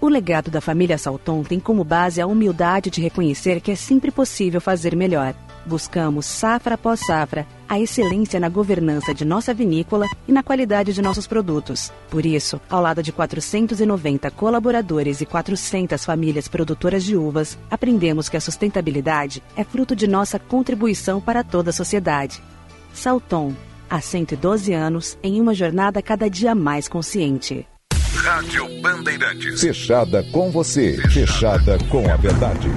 O 0.00 0.08
legado 0.08 0.48
da 0.48 0.60
família 0.60 0.96
Salton 0.96 1.42
tem 1.42 1.58
como 1.58 1.82
base 1.82 2.20
a 2.20 2.26
humildade 2.26 2.88
de 2.88 3.00
reconhecer 3.00 3.60
que 3.60 3.72
é 3.72 3.74
sempre 3.74 4.12
possível 4.12 4.60
fazer 4.60 4.94
melhor. 4.94 5.34
Buscamos, 5.68 6.24
safra 6.24 6.74
após 6.74 7.00
safra, 7.06 7.46
a 7.68 7.78
excelência 7.78 8.40
na 8.40 8.48
governança 8.48 9.12
de 9.12 9.24
nossa 9.24 9.52
vinícola 9.52 10.06
e 10.26 10.32
na 10.32 10.42
qualidade 10.42 10.94
de 10.94 11.02
nossos 11.02 11.26
produtos. 11.26 11.92
Por 12.08 12.24
isso, 12.24 12.58
ao 12.70 12.80
lado 12.80 13.02
de 13.02 13.12
490 13.12 14.30
colaboradores 14.30 15.20
e 15.20 15.26
400 15.26 16.04
famílias 16.04 16.48
produtoras 16.48 17.04
de 17.04 17.16
uvas, 17.16 17.58
aprendemos 17.70 18.28
que 18.28 18.36
a 18.36 18.40
sustentabilidade 18.40 19.42
é 19.54 19.62
fruto 19.62 19.94
de 19.94 20.08
nossa 20.08 20.38
contribuição 20.38 21.20
para 21.20 21.44
toda 21.44 21.70
a 21.70 21.72
sociedade. 21.72 22.42
Salton, 22.94 23.54
há 23.90 24.00
112 24.00 24.72
anos, 24.72 25.18
em 25.22 25.40
uma 25.40 25.52
jornada 25.52 26.00
cada 26.00 26.28
dia 26.30 26.54
mais 26.54 26.88
consciente. 26.88 27.66
Rádio 28.14 28.66
Bandeirantes. 28.80 29.60
Fechada 29.60 30.24
com 30.32 30.50
você, 30.50 30.96
fechada 31.08 31.78
com 31.90 32.10
a 32.10 32.16
verdade. 32.16 32.68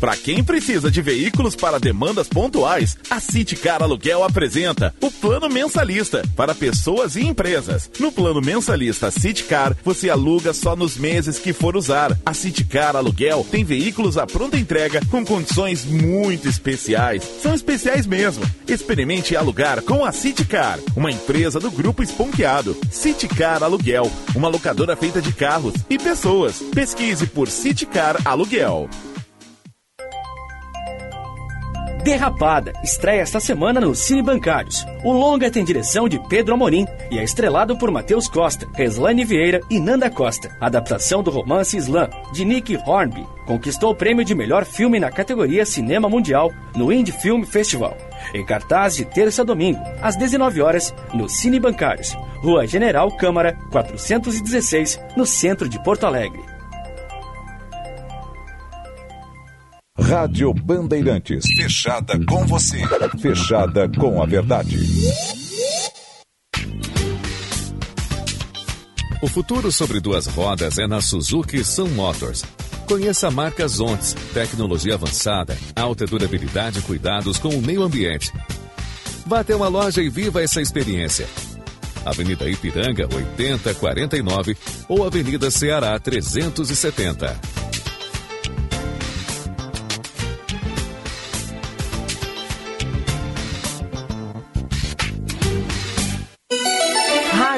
Para 0.00 0.14
quem 0.14 0.44
precisa 0.44 0.90
de 0.90 1.00
veículos 1.00 1.56
para 1.56 1.80
demandas 1.80 2.28
pontuais, 2.28 2.98
a 3.08 3.18
Citicar 3.18 3.82
Aluguel 3.82 4.22
apresenta 4.22 4.94
o 5.00 5.10
Plano 5.10 5.48
Mensalista 5.48 6.22
para 6.36 6.54
pessoas 6.54 7.16
e 7.16 7.22
empresas. 7.22 7.90
No 7.98 8.12
Plano 8.12 8.42
Mensalista 8.42 9.10
Citicar, 9.10 9.74
você 9.82 10.10
aluga 10.10 10.52
só 10.52 10.76
nos 10.76 10.98
meses 10.98 11.38
que 11.38 11.52
for 11.54 11.76
usar. 11.76 12.16
A 12.26 12.34
Citicar 12.34 12.94
Aluguel 12.94 13.46
tem 13.50 13.64
veículos 13.64 14.18
à 14.18 14.26
pronta 14.26 14.58
entrega 14.58 15.00
com 15.10 15.24
condições 15.24 15.86
muito 15.86 16.46
especiais. 16.46 17.22
São 17.42 17.54
especiais 17.54 18.06
mesmo. 18.06 18.44
Experimente 18.68 19.34
alugar 19.34 19.80
com 19.82 20.04
a 20.04 20.12
Citicar, 20.12 20.78
uma 20.94 21.10
empresa 21.10 21.58
do 21.58 21.70
Grupo 21.70 22.02
Esponqueado. 22.02 22.76
Citicar 22.90 23.62
Aluguel, 23.62 24.12
uma 24.34 24.48
locadora 24.48 24.94
feita 24.94 25.22
de 25.22 25.32
carros 25.32 25.74
e 25.88 25.98
pessoas. 25.98 26.60
Pesquise 26.74 27.26
por 27.26 27.48
Citicar 27.48 28.16
Aluguel. 28.26 28.90
Derrapada 32.06 32.72
estreia 32.84 33.20
esta 33.20 33.40
semana 33.40 33.80
no 33.80 33.92
Cine 33.92 34.22
Bancários. 34.22 34.86
O 35.02 35.10
longa 35.10 35.50
tem 35.50 35.64
direção 35.64 36.08
de 36.08 36.20
Pedro 36.28 36.54
Amorim 36.54 36.86
e 37.10 37.18
é 37.18 37.24
estrelado 37.24 37.76
por 37.76 37.90
Matheus 37.90 38.28
Costa, 38.28 38.64
Reslane 38.74 39.24
Vieira 39.24 39.60
e 39.68 39.80
Nanda 39.80 40.08
Costa. 40.08 40.56
Adaptação 40.60 41.20
do 41.20 41.32
romance 41.32 41.76
Slam, 41.76 42.08
de 42.32 42.44
Nick 42.44 42.78
Hornby. 42.86 43.26
Conquistou 43.44 43.90
o 43.90 43.94
prêmio 43.94 44.24
de 44.24 44.36
melhor 44.36 44.64
filme 44.64 45.00
na 45.00 45.10
categoria 45.10 45.66
Cinema 45.66 46.08
Mundial 46.08 46.52
no 46.76 46.92
Indie 46.92 47.10
Film 47.10 47.42
Festival. 47.42 47.96
Em 48.32 48.46
cartaz 48.46 48.94
de 48.94 49.04
terça 49.04 49.42
a 49.42 49.44
domingo, 49.44 49.82
às 50.00 50.14
19 50.14 50.62
horas, 50.62 50.94
no 51.12 51.28
Cine 51.28 51.58
Bancários. 51.58 52.16
Rua 52.36 52.68
General 52.68 53.10
Câmara, 53.16 53.58
416, 53.72 55.00
no 55.16 55.26
centro 55.26 55.68
de 55.68 55.82
Porto 55.82 56.06
Alegre. 56.06 56.55
Rádio 59.98 60.52
Bandeirantes. 60.52 61.44
Fechada 61.56 62.18
com 62.26 62.46
você. 62.46 62.78
Fechada 63.18 63.88
com 63.88 64.22
a 64.22 64.26
verdade. 64.26 64.78
O 69.22 69.28
futuro 69.28 69.72
sobre 69.72 69.98
duas 69.98 70.26
rodas 70.26 70.78
é 70.78 70.86
na 70.86 71.00
Suzuki 71.00 71.64
Sun 71.64 71.88
Motors. 71.88 72.44
Conheça 72.86 73.28
a 73.28 73.30
marca 73.30 73.66
Zontes, 73.66 74.14
tecnologia 74.32 74.94
avançada, 74.94 75.56
alta 75.74 76.06
durabilidade 76.06 76.78
e 76.78 76.82
cuidados 76.82 77.38
com 77.38 77.48
o 77.48 77.62
meio 77.62 77.82
ambiente. 77.82 78.32
Vá 79.26 79.40
até 79.40 79.56
uma 79.56 79.66
loja 79.66 80.02
e 80.02 80.08
viva 80.08 80.42
essa 80.42 80.60
experiência. 80.60 81.26
Avenida 82.04 82.48
Ipiranga 82.48 83.08
8049 83.12 84.56
ou 84.88 85.04
Avenida 85.04 85.50
Ceará 85.50 85.98
370. 85.98 87.66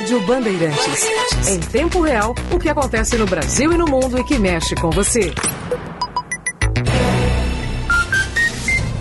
Rádio 0.08 0.26
Bandeirantes. 0.26 1.06
Em 1.48 1.60
tempo 1.60 2.00
real, 2.00 2.34
o 2.50 2.58
que 2.58 2.70
acontece 2.70 3.18
no 3.18 3.26
Brasil 3.26 3.70
e 3.70 3.76
no 3.76 3.84
mundo 3.84 4.18
e 4.18 4.24
que 4.24 4.38
mexe 4.38 4.74
com 4.74 4.88
você. 4.88 5.34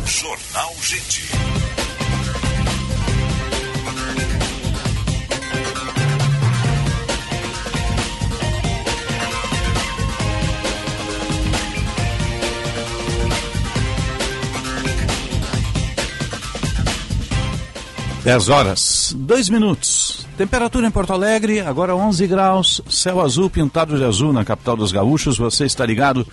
Jornal 0.06 0.74
Gente. 0.82 1.32
Dez 18.26 18.50
horas, 18.50 19.16
dois 19.18 19.48
minutos. 19.48 20.27
Temperatura 20.38 20.86
em 20.86 20.92
Porto 20.92 21.14
Alegre, 21.14 21.62
agora 21.62 21.96
11 21.96 22.28
graus, 22.28 22.80
céu 22.88 23.22
azul 23.22 23.50
pintado 23.50 23.98
de 23.98 24.04
azul 24.04 24.32
na 24.32 24.46
capital 24.46 24.78
dos 24.78 24.92
gaúchos. 24.92 25.36
Você 25.36 25.66
está 25.66 25.84
ligado 25.84 26.28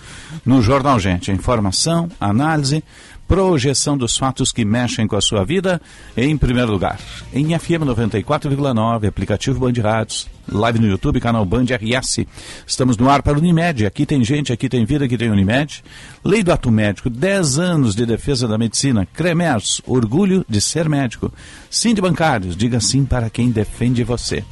no 0.45 0.61
Jornal 0.61 0.99
Gente. 0.99 1.31
Informação, 1.31 2.07
análise, 2.19 2.83
projeção 3.27 3.97
dos 3.97 4.15
fatos 4.15 4.51
que 4.51 4.63
mexem 4.63 5.07
com 5.07 5.15
a 5.15 5.21
sua 5.21 5.43
vida, 5.43 5.81
em 6.15 6.37
primeiro 6.37 6.71
lugar. 6.71 6.99
Em 7.33 7.57
FM 7.57 7.81
94,9, 7.83 9.07
aplicativo 9.07 9.59
Band 9.59 9.81
Rádios, 9.81 10.29
live 10.51 10.79
no 10.79 10.87
YouTube, 10.87 11.19
canal 11.19 11.45
Band 11.45 11.65
RS. 11.65 12.25
Estamos 12.65 12.97
no 12.97 13.09
ar 13.09 13.21
para 13.21 13.37
Unimed. 13.37 13.85
Aqui 13.85 14.05
tem 14.05 14.23
gente, 14.23 14.53
aqui 14.53 14.69
tem 14.69 14.85
vida, 14.85 15.05
aqui 15.05 15.17
tem 15.17 15.29
Unimed. 15.29 15.83
Lei 16.23 16.43
do 16.43 16.51
ato 16.51 16.71
médico, 16.71 17.09
10 17.09 17.59
anos 17.59 17.95
de 17.95 18.05
defesa 18.05 18.47
da 18.47 18.57
medicina. 18.57 19.07
Cremers, 19.13 19.81
orgulho 19.85 20.45
de 20.47 20.61
ser 20.61 20.89
médico. 20.89 21.31
Sim 21.69 21.93
de 21.93 22.01
bancários, 22.01 22.55
diga 22.55 22.79
sim 22.79 23.05
para 23.05 23.29
quem 23.29 23.49
defende 23.49 24.03
você. 24.03 24.43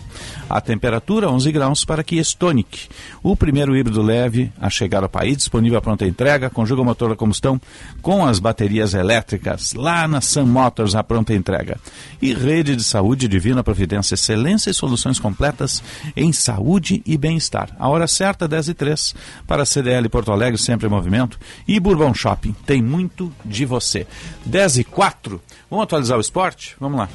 A 0.49 0.61
temperatura 0.61 1.29
11 1.29 1.51
graus 1.51 1.85
para 1.85 2.03
Kia 2.03 2.21
Stonic, 2.21 2.87
o 3.23 3.35
primeiro 3.35 3.75
híbrido 3.75 4.01
leve 4.01 4.51
a 4.59 4.69
chegar 4.69 5.03
ao 5.03 5.09
país, 5.09 5.37
disponível 5.37 5.77
à 5.77 5.81
pronta 5.81 6.05
entrega, 6.05 6.49
conjuga 6.49 6.83
motor 6.83 7.11
a 7.11 7.15
combustão 7.15 7.59
com 8.01 8.25
as 8.25 8.39
baterias 8.39 8.93
elétricas, 8.93 9.73
lá 9.73 10.07
na 10.07 10.21
Sun 10.21 10.45
Motors, 10.45 10.95
a 10.95 11.03
pronta 11.03 11.33
entrega. 11.33 11.77
E 12.21 12.33
rede 12.33 12.75
de 12.75 12.83
saúde 12.83 13.27
Divina 13.27 13.63
Providência, 13.63 14.13
excelência 14.13 14.69
e 14.69 14.73
soluções 14.73 15.19
completas 15.19 15.82
em 16.15 16.31
saúde 16.31 17.01
e 17.05 17.17
bem-estar. 17.17 17.75
A 17.79 17.89
hora 17.89 18.07
certa, 18.07 18.47
10 18.47 18.69
e 18.69 18.73
3, 18.73 19.15
para 19.47 19.63
a 19.63 19.65
CDL 19.65 20.07
Porto 20.09 20.31
Alegre, 20.31 20.59
sempre 20.59 20.87
em 20.87 20.89
movimento, 20.89 21.39
e 21.67 21.79
Bourbon 21.79 22.13
Shopping, 22.13 22.53
tem 22.65 22.81
muito 22.81 23.33
de 23.43 23.65
você. 23.65 24.07
10 24.45 24.79
e 24.79 24.83
4, 24.83 25.41
vamos 25.69 25.83
atualizar 25.83 26.17
o 26.17 26.21
esporte? 26.21 26.75
Vamos 26.79 26.99
lá. 26.99 27.09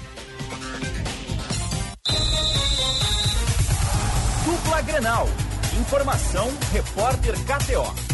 Dupla 4.45 4.83
Grenal. 4.83 5.29
Informação, 5.81 6.49
repórter 6.73 7.35
KTO. 7.45 8.08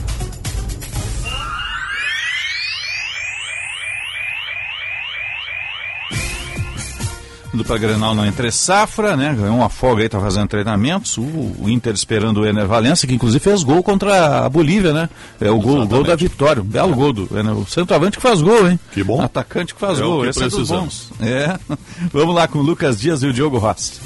Dupla 7.57 7.79
Grenal 7.79 8.15
na 8.15 8.27
entre 8.27 8.51
safra, 8.51 9.17
né? 9.17 9.35
Ganhou 9.39 9.57
uma 9.57 9.69
folga 9.69 10.03
aí, 10.03 10.09
tá 10.09 10.21
fazendo 10.21 10.49
treinamentos. 10.49 11.17
O, 11.19 11.23
o 11.23 11.65
Inter 11.69 11.95
esperando 11.95 12.41
o 12.41 12.47
Ener 12.47 12.67
Valência, 12.67 13.07
que 13.09 13.15
inclusive 13.15 13.43
fez 13.43 13.63
gol 13.63 13.83
contra 13.83 14.45
a 14.45 14.49
Bolívia, 14.49 14.93
né? 14.93 15.09
É 15.41 15.51
o 15.51 15.59
gol, 15.59 15.87
gol 15.87 16.05
da 16.05 16.15
vitória. 16.17 16.63
Um 16.63 16.67
belo 16.67 16.95
gol 16.95 17.13
do 17.13 17.39
Ener. 17.39 17.57
O 17.57 17.67
centroavante 17.67 18.17
que 18.17 18.23
faz 18.23 18.41
gol, 18.43 18.69
hein? 18.69 18.79
Que 18.93 19.03
bom. 19.03 19.21
Atacante 19.23 19.75
que 19.75 19.81
faz 19.81 19.99
É 19.99 20.05
o 20.05 20.09
gol. 20.09 20.23
que 20.23 20.29
Esse 20.31 20.39
é 20.41 20.49
precisamos. 20.49 21.11
bons. 21.19 21.27
É. 21.27 21.59
Vamos 22.13 22.35
lá 22.35 22.47
com 22.49 22.59
o 22.59 22.63
Lucas 22.63 23.01
Dias 23.01 23.23
e 23.23 23.27
o 23.27 23.33
Diogo 23.33 23.59
Rossi. 23.59 24.01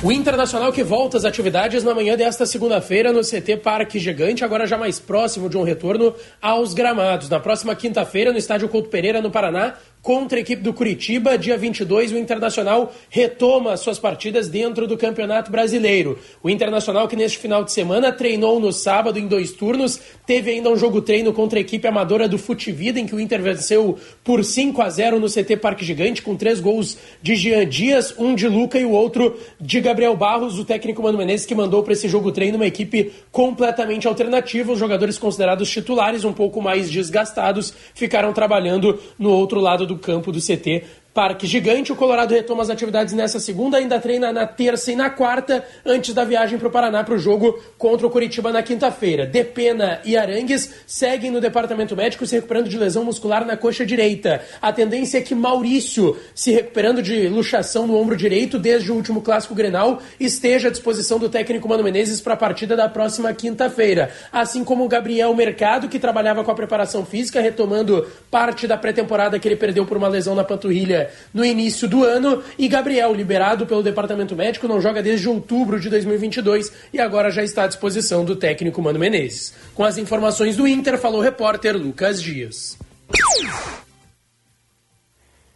O 0.00 0.12
Internacional 0.12 0.72
que 0.72 0.84
volta 0.84 1.16
às 1.16 1.24
atividades 1.24 1.82
na 1.82 1.92
manhã 1.92 2.16
desta 2.16 2.46
segunda-feira 2.46 3.12
no 3.12 3.20
CT 3.22 3.56
Parque 3.56 3.98
Gigante, 3.98 4.44
agora 4.44 4.64
já 4.64 4.78
mais 4.78 5.00
próximo 5.00 5.48
de 5.50 5.56
um 5.58 5.64
retorno 5.64 6.14
aos 6.40 6.72
gramados. 6.72 7.28
Na 7.28 7.40
próxima 7.40 7.74
quinta-feira, 7.74 8.30
no 8.30 8.38
estádio 8.38 8.68
Couto 8.68 8.88
Pereira, 8.88 9.20
no 9.20 9.28
Paraná, 9.28 9.74
contra 10.02 10.38
a 10.38 10.40
equipe 10.40 10.62
do 10.62 10.72
Curitiba, 10.72 11.36
dia 11.36 11.56
22, 11.56 12.12
o 12.12 12.18
Internacional 12.18 12.94
retoma 13.10 13.76
suas 13.76 13.98
partidas 13.98 14.48
dentro 14.48 14.86
do 14.86 14.96
Campeonato 14.96 15.50
Brasileiro. 15.50 16.18
O 16.42 16.48
Internacional 16.48 17.08
que 17.08 17.16
neste 17.16 17.38
final 17.38 17.64
de 17.64 17.72
semana 17.72 18.12
treinou 18.12 18.60
no 18.60 18.72
sábado 18.72 19.18
em 19.18 19.26
dois 19.26 19.52
turnos, 19.52 20.00
teve 20.26 20.50
ainda 20.50 20.70
um 20.70 20.76
jogo 20.76 21.02
treino 21.02 21.32
contra 21.32 21.58
a 21.58 21.62
equipe 21.62 21.86
amadora 21.86 22.28
do 22.28 22.38
Futivida, 22.38 23.00
em 23.00 23.06
que 23.06 23.14
o 23.14 23.20
Inter 23.20 23.42
venceu 23.42 23.98
por 24.22 24.44
5 24.44 24.80
a 24.80 24.88
0 24.88 25.18
no 25.18 25.28
CT 25.28 25.56
Parque 25.56 25.84
Gigante, 25.84 26.22
com 26.22 26.36
três 26.36 26.60
gols 26.60 26.96
de 27.20 27.34
Jean 27.34 27.66
Dias, 27.66 28.14
um 28.18 28.34
de 28.34 28.48
Luca 28.48 28.78
e 28.78 28.84
o 28.84 28.92
outro 28.92 29.36
de 29.60 29.80
Gabriel 29.80 30.16
Barros, 30.16 30.58
o 30.58 30.64
técnico 30.64 31.02
Mano 31.02 31.18
Menezes, 31.18 31.46
que 31.46 31.54
mandou 31.54 31.82
para 31.82 31.92
esse 31.92 32.08
jogo 32.08 32.30
treino 32.30 32.56
uma 32.56 32.66
equipe 32.66 33.12
completamente 33.32 34.06
alternativa. 34.06 34.72
Os 34.72 34.78
jogadores 34.78 35.18
considerados 35.18 35.70
titulares, 35.70 36.24
um 36.24 36.32
pouco 36.32 36.62
mais 36.62 36.90
desgastados, 36.90 37.74
ficaram 37.94 38.32
trabalhando 38.32 38.98
no 39.18 39.30
outro 39.30 39.60
lado 39.60 39.87
do 39.88 39.98
campo 39.98 40.30
do 40.30 40.38
CT 40.38 40.84
Parque 41.14 41.46
Gigante. 41.46 41.90
O 41.90 41.96
Colorado 41.96 42.32
retoma 42.32 42.62
as 42.62 42.70
atividades 42.70 43.12
nessa 43.12 43.40
segunda, 43.40 43.78
ainda 43.78 43.98
treina 43.98 44.32
na 44.32 44.46
terça 44.46 44.92
e 44.92 44.96
na 44.96 45.10
quarta, 45.10 45.64
antes 45.84 46.14
da 46.14 46.24
viagem 46.24 46.58
para 46.58 46.68
o 46.68 46.70
Paraná 46.70 47.02
para 47.02 47.14
o 47.14 47.18
jogo 47.18 47.58
contra 47.76 48.06
o 48.06 48.10
Curitiba 48.10 48.52
na 48.52 48.62
quinta-feira. 48.62 49.26
Depena 49.26 50.00
e 50.04 50.16
Arangues 50.16 50.72
seguem 50.86 51.30
no 51.30 51.40
departamento 51.40 51.96
médico 51.96 52.26
se 52.26 52.36
recuperando 52.36 52.68
de 52.68 52.78
lesão 52.78 53.04
muscular 53.04 53.44
na 53.44 53.56
coxa 53.56 53.84
direita. 53.84 54.42
A 54.60 54.72
tendência 54.72 55.18
é 55.18 55.20
que 55.20 55.34
Maurício, 55.34 56.16
se 56.34 56.52
recuperando 56.52 57.02
de 57.02 57.28
luxação 57.28 57.86
no 57.86 57.96
ombro 57.96 58.16
direito 58.16 58.58
desde 58.58 58.92
o 58.92 58.94
último 58.94 59.20
clássico 59.22 59.54
Grenal, 59.54 60.00
esteja 60.20 60.68
à 60.68 60.70
disposição 60.70 61.18
do 61.18 61.28
técnico 61.28 61.68
Mano 61.68 61.82
Menezes 61.82 62.20
para 62.20 62.34
a 62.34 62.36
partida 62.36 62.76
da 62.76 62.88
próxima 62.88 63.32
quinta-feira. 63.32 64.10
Assim 64.32 64.62
como 64.62 64.84
o 64.84 64.88
Gabriel 64.88 65.34
Mercado, 65.34 65.88
que 65.88 65.98
trabalhava 65.98 66.44
com 66.44 66.50
a 66.50 66.54
preparação 66.54 67.04
física, 67.04 67.40
retomando 67.40 68.06
parte 68.30 68.66
da 68.66 68.76
pré-temporada 68.76 69.38
que 69.38 69.48
ele 69.48 69.56
perdeu 69.56 69.84
por 69.84 69.96
uma 69.96 70.08
lesão 70.08 70.34
na 70.34 70.44
panturrilha 70.44 70.97
no 71.32 71.44
início 71.44 71.88
do 71.88 72.04
ano. 72.04 72.42
E 72.58 72.68
Gabriel, 72.68 73.14
liberado 73.14 73.66
pelo 73.66 73.82
departamento 73.82 74.34
médico, 74.34 74.68
não 74.68 74.80
joga 74.80 75.02
desde 75.02 75.28
outubro 75.28 75.78
de 75.78 75.88
2022 75.90 76.72
e 76.92 77.00
agora 77.00 77.30
já 77.30 77.42
está 77.42 77.64
à 77.64 77.66
disposição 77.66 78.24
do 78.24 78.36
técnico 78.36 78.80
Mano 78.82 78.98
Menezes. 78.98 79.54
Com 79.74 79.84
as 79.84 79.98
informações 79.98 80.56
do 80.56 80.66
Inter, 80.66 80.98
falou 80.98 81.20
o 81.20 81.24
repórter 81.24 81.76
Lucas 81.76 82.22
Dias. 82.22 82.78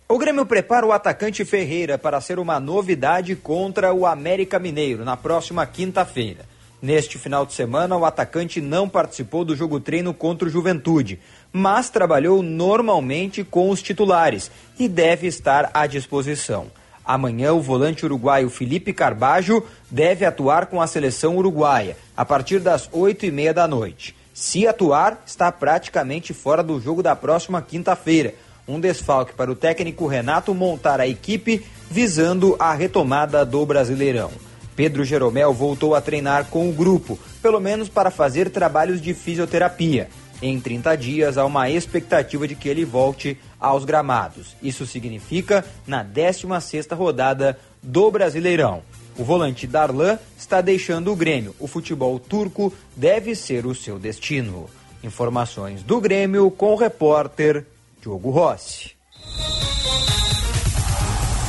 O 0.09 0.19
Grêmio 0.19 0.45
prepara 0.45 0.85
o 0.87 0.93
atacante 0.93 1.43
Ferreira 1.43 1.97
para 1.97 2.21
ser 2.21 2.39
uma 2.39 2.61
novidade 2.61 3.35
contra 3.35 3.95
o 3.95 4.05
América 4.05 4.59
Mineiro 4.59 5.07
na 5.07 5.17
próxima 5.17 5.65
quinta-feira. 5.65 6.53
Neste 6.83 7.17
final 7.17 7.47
de 7.47 7.55
semana, 7.55 7.97
o 7.97 8.05
atacante 8.05 8.61
não 8.61 8.89
participou 8.89 9.45
do 9.45 9.55
jogo 9.55 9.79
treino 9.79 10.13
contra 10.13 10.49
o 10.49 10.51
Juventude, 10.51 11.21
mas 11.53 11.91
trabalhou 11.91 12.43
normalmente 12.43 13.45
com 13.45 13.71
os 13.71 13.83
titulares 13.83 14.51
e 14.79 14.89
deve 14.89 15.27
estar 15.27 15.71
à 15.75 15.87
disposição. 15.87 16.67
Amanhã, 17.05 17.53
o 17.53 17.61
volante 17.61 18.05
uruguaio 18.05 18.49
Felipe 18.49 18.93
Carbajo 18.93 19.63
deve 19.91 20.25
atuar 20.25 20.67
com 20.67 20.81
a 20.81 20.87
seleção 20.87 21.37
uruguaia, 21.37 21.97
a 22.17 22.25
partir 22.25 22.61
das 22.61 22.89
oito 22.93 23.27
e 23.27 23.31
meia 23.31 23.53
da 23.53 23.67
noite. 23.67 24.15
Se 24.33 24.67
atuar, 24.67 25.23
está 25.27 25.53
praticamente 25.53 26.33
fora 26.33 26.63
do 26.63 26.81
jogo 26.81 27.03
da 27.03 27.15
próxima 27.15 27.61
quinta-feira. 27.61 28.35
Um 28.67 28.81
desfalque 28.81 29.35
para 29.35 29.51
o 29.51 29.57
técnico 29.57 30.07
Renato 30.07 30.55
montar 30.55 31.01
a 31.01 31.09
equipe 31.09 31.67
visando 31.91 32.57
a 32.59 32.73
retomada 32.73 33.45
do 33.45 33.67
Brasileirão. 33.67 34.31
Pedro 34.75 35.05
Jeromel 35.05 35.53
voltou 35.53 35.95
a 35.95 36.01
treinar 36.01 36.47
com 36.47 36.71
o 36.71 36.73
grupo, 36.73 37.19
pelo 37.43 37.61
menos 37.61 37.89
para 37.89 38.11
fazer 38.11 38.49
trabalhos 38.49 39.03
de 39.03 39.13
fisioterapia. 39.13 40.09
Em 40.43 40.59
30 40.59 40.97
dias, 40.97 41.39
há 41.39 41.47
uma 41.47 41.71
expectativa 41.71 42.49
de 42.49 42.57
que 42.57 42.69
ele 42.69 42.85
volte 42.85 43.39
aos 43.61 43.85
gramados. 43.85 44.57
Isso 44.61 44.85
significa 44.85 45.65
na 45.87 46.05
16ª 46.05 46.97
rodada 46.97 47.57
do 47.81 48.11
Brasileirão. 48.11 48.83
O 49.17 49.23
volante 49.23 49.69
Darlan 49.69 50.19
está 50.37 50.61
deixando 50.61 51.13
o 51.13 51.17
Grêmio. 51.17 51.55
O 51.61 51.69
futebol 51.69 52.19
turco 52.19 52.73
deve 52.97 53.37
ser 53.37 53.67
o 53.67 53.75
seu 53.75 54.01
destino. 54.01 54.69
Informações 55.05 55.85
do 55.85 56.01
Grêmio 56.01 56.51
com 56.51 56.73
o 56.73 56.77
repórter 56.77 57.65
Diogo 58.01 58.31
Rossi. 58.31 58.97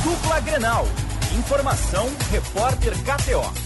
Dupla 0.04 0.38
Grenal. 0.38 0.86
Informação, 1.36 2.08
repórter 2.30 2.92
KTO. 3.02 3.63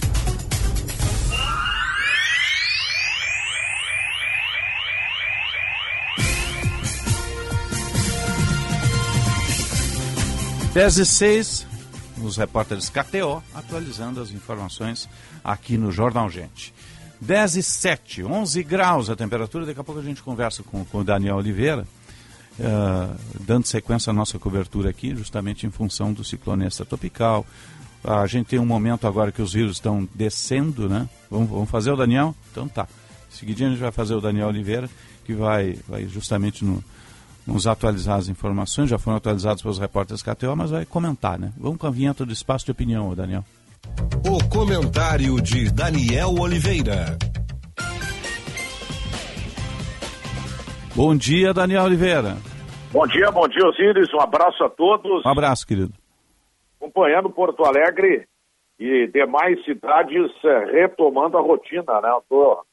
Dez 10.78 10.96
e 10.96 11.04
seis, 11.04 11.66
os 12.22 12.36
repórteres 12.36 12.88
KTO 12.88 13.42
atualizando 13.52 14.20
as 14.20 14.30
informações 14.30 15.08
aqui 15.42 15.76
no 15.76 15.90
Jornal 15.90 16.30
Gente. 16.30 16.72
10 17.20 17.56
e 17.56 17.62
7, 17.64 18.22
11 18.22 18.62
graus 18.62 19.10
a 19.10 19.16
temperatura. 19.16 19.66
Daqui 19.66 19.80
a 19.80 19.82
pouco 19.82 20.00
a 20.00 20.04
gente 20.04 20.22
conversa 20.22 20.62
com, 20.62 20.84
com 20.84 20.98
o 20.98 21.04
Daniel 21.04 21.34
Oliveira, 21.34 21.84
uh, 22.60 23.16
dando 23.40 23.66
sequência 23.66 24.10
à 24.10 24.12
nossa 24.12 24.38
cobertura 24.38 24.90
aqui, 24.90 25.16
justamente 25.16 25.66
em 25.66 25.70
função 25.72 26.12
do 26.12 26.22
ciclone 26.22 26.64
extratropical. 26.64 27.44
A 28.04 28.24
gente 28.28 28.46
tem 28.46 28.60
um 28.60 28.64
momento 28.64 29.08
agora 29.08 29.32
que 29.32 29.42
os 29.42 29.54
rios 29.54 29.72
estão 29.72 30.08
descendo, 30.14 30.88
né? 30.88 31.08
Vamos, 31.28 31.50
vamos 31.50 31.68
fazer 31.68 31.90
o 31.90 31.96
Daniel? 31.96 32.36
Então 32.52 32.68
tá. 32.68 32.86
Seguidinho 33.28 33.70
a 33.70 33.72
gente 33.72 33.80
vai 33.80 33.90
fazer 33.90 34.14
o 34.14 34.20
Daniel 34.20 34.46
Oliveira, 34.46 34.88
que 35.24 35.34
vai, 35.34 35.76
vai 35.88 36.06
justamente 36.06 36.64
no, 36.64 36.84
nos 37.48 37.66
atualizar 37.66 38.18
as 38.18 38.28
informações, 38.28 38.90
já 38.90 38.98
foram 38.98 39.16
atualizadas 39.16 39.62
pelos 39.62 39.78
repórteres 39.78 40.22
KTO, 40.22 40.54
mas 40.54 40.70
vai 40.70 40.84
comentar, 40.84 41.38
né? 41.38 41.50
Vamos 41.56 41.78
com 41.78 41.86
a 41.86 41.90
vinheta 41.90 42.24
do 42.24 42.32
espaço 42.32 42.66
de 42.66 42.72
opinião, 42.72 43.14
Daniel. 43.14 43.42
O 44.24 44.48
comentário 44.50 45.40
de 45.40 45.72
Daniel 45.72 46.34
Oliveira. 46.38 47.16
Bom 50.94 51.16
dia, 51.16 51.54
Daniel 51.54 51.84
Oliveira. 51.84 52.36
Bom 52.92 53.06
dia, 53.06 53.30
bom 53.30 53.48
dia, 53.48 53.64
Osíris. 53.66 54.12
Um 54.12 54.20
abraço 54.20 54.62
a 54.64 54.68
todos. 54.68 55.24
Um 55.24 55.28
abraço, 55.28 55.66
querido. 55.66 55.92
Acompanhando 56.80 57.30
Porto 57.30 57.64
Alegre 57.64 58.26
e 58.78 59.06
demais 59.08 59.62
cidades 59.64 60.30
eh, 60.44 60.64
retomando 60.72 61.38
a 61.38 61.40
rotina, 61.40 62.00
né? 62.00 62.10
Eu 62.10 62.22
tô, 62.28 62.64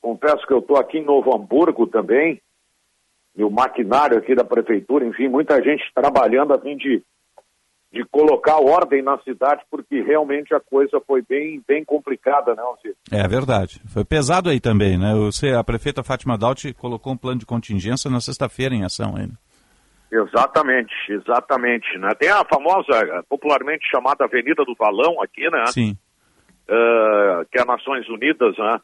confesso 0.00 0.46
que 0.46 0.52
eu 0.52 0.58
estou 0.58 0.76
aqui 0.76 0.98
em 0.98 1.04
Novo 1.04 1.34
Hamburgo 1.34 1.86
também, 1.86 2.40
e 3.36 3.44
o 3.44 3.50
maquinário 3.50 4.16
aqui 4.16 4.34
da 4.34 4.44
prefeitura, 4.44 5.04
enfim, 5.04 5.28
muita 5.28 5.62
gente 5.62 5.84
trabalhando 5.94 6.54
a 6.54 6.58
fim 6.58 6.74
de, 6.76 7.02
de 7.92 8.02
colocar 8.10 8.56
ordem 8.56 9.02
na 9.02 9.18
cidade, 9.18 9.62
porque 9.70 10.00
realmente 10.00 10.54
a 10.54 10.60
coisa 10.60 10.98
foi 11.06 11.20
bem, 11.20 11.62
bem 11.68 11.84
complicada, 11.84 12.54
né, 12.54 12.62
Alcir? 12.62 12.96
É 13.12 13.28
verdade. 13.28 13.80
Foi 13.92 14.04
pesado 14.04 14.48
aí 14.48 14.58
também, 14.58 14.98
né? 14.98 15.14
Você, 15.14 15.50
a 15.50 15.62
prefeita 15.62 16.02
Fátima 16.02 16.38
Daut 16.38 16.72
colocou 16.74 17.12
um 17.12 17.16
plano 17.16 17.38
de 17.38 17.46
contingência 17.46 18.10
na 18.10 18.20
sexta-feira 18.20 18.74
em 18.74 18.84
ação 18.84 19.14
ainda. 19.16 19.34
Exatamente, 20.10 20.94
exatamente. 21.10 21.98
Né? 21.98 22.08
Tem 22.18 22.30
a 22.30 22.42
famosa, 22.44 23.22
popularmente 23.28 23.86
chamada 23.90 24.24
Avenida 24.24 24.64
do 24.64 24.74
Balão 24.74 25.20
aqui, 25.22 25.50
né? 25.50 25.66
Sim. 25.66 25.96
Uh, 26.68 27.44
que 27.52 27.58
é 27.58 27.64
Nações 27.64 28.08
Unidas, 28.08 28.56
né? 28.56 28.80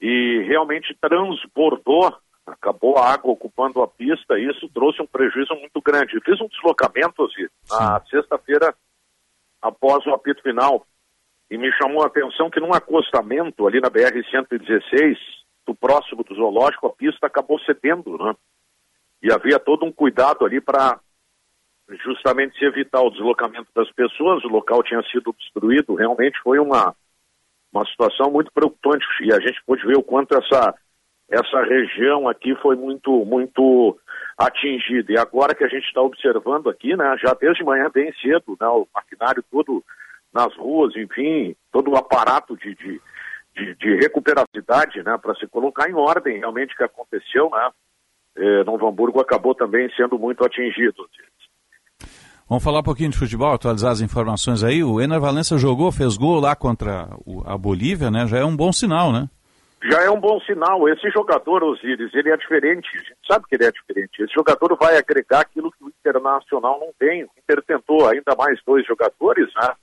E 0.00 0.44
realmente 0.48 0.96
transbordou 1.00 2.12
acabou 2.46 2.98
a 2.98 3.12
água 3.12 3.32
ocupando 3.32 3.82
a 3.82 3.88
pista 3.88 4.38
e 4.38 4.48
isso 4.48 4.68
trouxe 4.68 5.00
um 5.00 5.06
prejuízo 5.06 5.54
muito 5.54 5.80
grande. 5.80 6.14
Eu 6.14 6.22
fiz 6.22 6.40
um 6.40 6.48
deslocamento 6.48 7.24
assim, 7.24 7.46
na 7.70 8.00
sexta-feira 8.06 8.74
após 9.62 10.04
o 10.06 10.10
apito 10.10 10.42
final 10.42 10.86
e 11.50 11.56
me 11.56 11.72
chamou 11.72 12.02
a 12.02 12.06
atenção 12.06 12.50
que 12.50 12.60
num 12.60 12.74
acostamento 12.74 13.66
ali 13.66 13.80
na 13.80 13.90
BR-116, 13.90 15.16
do 15.66 15.74
próximo 15.74 16.22
do 16.22 16.34
zoológico, 16.34 16.86
a 16.86 16.92
pista 16.92 17.26
acabou 17.26 17.58
cedendo, 17.60 18.18
né? 18.18 18.34
E 19.22 19.32
havia 19.32 19.58
todo 19.58 19.86
um 19.86 19.92
cuidado 19.92 20.44
ali 20.44 20.60
para 20.60 21.00
justamente 22.04 22.58
se 22.58 22.64
evitar 22.64 23.00
o 23.00 23.10
deslocamento 23.10 23.68
das 23.74 23.90
pessoas, 23.92 24.44
o 24.44 24.48
local 24.48 24.82
tinha 24.82 25.02
sido 25.04 25.30
obstruído, 25.30 25.94
realmente 25.94 26.38
foi 26.42 26.58
uma, 26.58 26.94
uma 27.72 27.86
situação 27.86 28.30
muito 28.30 28.50
preocupante 28.52 29.04
e 29.22 29.32
a 29.32 29.40
gente 29.40 29.62
pôde 29.64 29.86
ver 29.86 29.96
o 29.96 30.02
quanto 30.02 30.36
essa 30.36 30.74
essa 31.30 31.62
região 31.62 32.28
aqui 32.28 32.54
foi 32.56 32.76
muito, 32.76 33.24
muito 33.24 33.98
atingida. 34.38 35.12
E 35.12 35.18
agora 35.18 35.54
que 35.54 35.64
a 35.64 35.68
gente 35.68 35.84
está 35.84 36.00
observando 36.00 36.68
aqui, 36.68 36.96
né, 36.96 37.16
já 37.22 37.34
desde 37.34 37.64
manhã 37.64 37.90
bem 37.92 38.12
cedo, 38.20 38.56
né, 38.60 38.66
o 38.66 38.86
maquinário 38.94 39.42
todo 39.50 39.82
nas 40.32 40.54
ruas, 40.56 40.94
enfim, 40.96 41.54
todo 41.72 41.92
o 41.92 41.96
aparato 41.96 42.56
de, 42.56 42.74
de, 42.74 43.00
de, 43.56 43.74
de 43.76 43.96
recuperacidade, 43.96 45.02
né, 45.02 45.16
para 45.20 45.34
se 45.36 45.46
colocar 45.46 45.88
em 45.88 45.94
ordem 45.94 46.38
realmente 46.38 46.76
que 46.76 46.82
aconteceu, 46.82 47.48
né, 47.50 47.70
eh, 48.36 48.64
Novo 48.64 48.88
Hamburgo 48.88 49.20
acabou 49.20 49.54
também 49.54 49.88
sendo 49.96 50.18
muito 50.18 50.44
atingido. 50.44 51.08
Vamos 52.48 52.62
falar 52.62 52.80
um 52.80 52.84
pouquinho 52.84 53.10
de 53.10 53.16
futebol, 53.16 53.54
atualizar 53.54 53.92
as 53.92 54.00
informações 54.02 54.62
aí. 54.62 54.84
O 54.84 55.00
Ener 55.00 55.18
Valença 55.18 55.56
jogou, 55.56 55.90
fez 55.90 56.16
gol 56.16 56.40
lá 56.40 56.54
contra 56.54 57.08
a 57.46 57.56
Bolívia, 57.56 58.10
né? 58.10 58.26
Já 58.26 58.38
é 58.38 58.44
um 58.44 58.54
bom 58.54 58.70
sinal, 58.70 59.10
né? 59.12 59.30
Já 59.90 60.02
é 60.02 60.10
um 60.10 60.20
bom 60.20 60.40
sinal. 60.40 60.88
Esse 60.88 61.10
jogador, 61.10 61.62
Osiris, 61.62 62.14
ele 62.14 62.30
é 62.30 62.36
diferente. 62.36 62.88
A 62.94 62.98
gente 62.98 63.16
sabe 63.26 63.44
que 63.48 63.54
ele 63.54 63.66
é 63.66 63.70
diferente. 63.70 64.22
Esse 64.22 64.32
jogador 64.32 64.76
vai 64.80 64.96
agregar 64.96 65.40
aquilo 65.40 65.70
que 65.72 65.84
o 65.84 65.88
Internacional 65.88 66.80
não 66.80 66.90
tem. 66.98 67.24
O 67.24 67.30
Inter 67.38 67.62
tentou 67.62 68.08
ainda 68.08 68.34
mais 68.36 68.58
dois 68.66 68.86
jogadores, 68.86 69.46
né? 69.60 69.74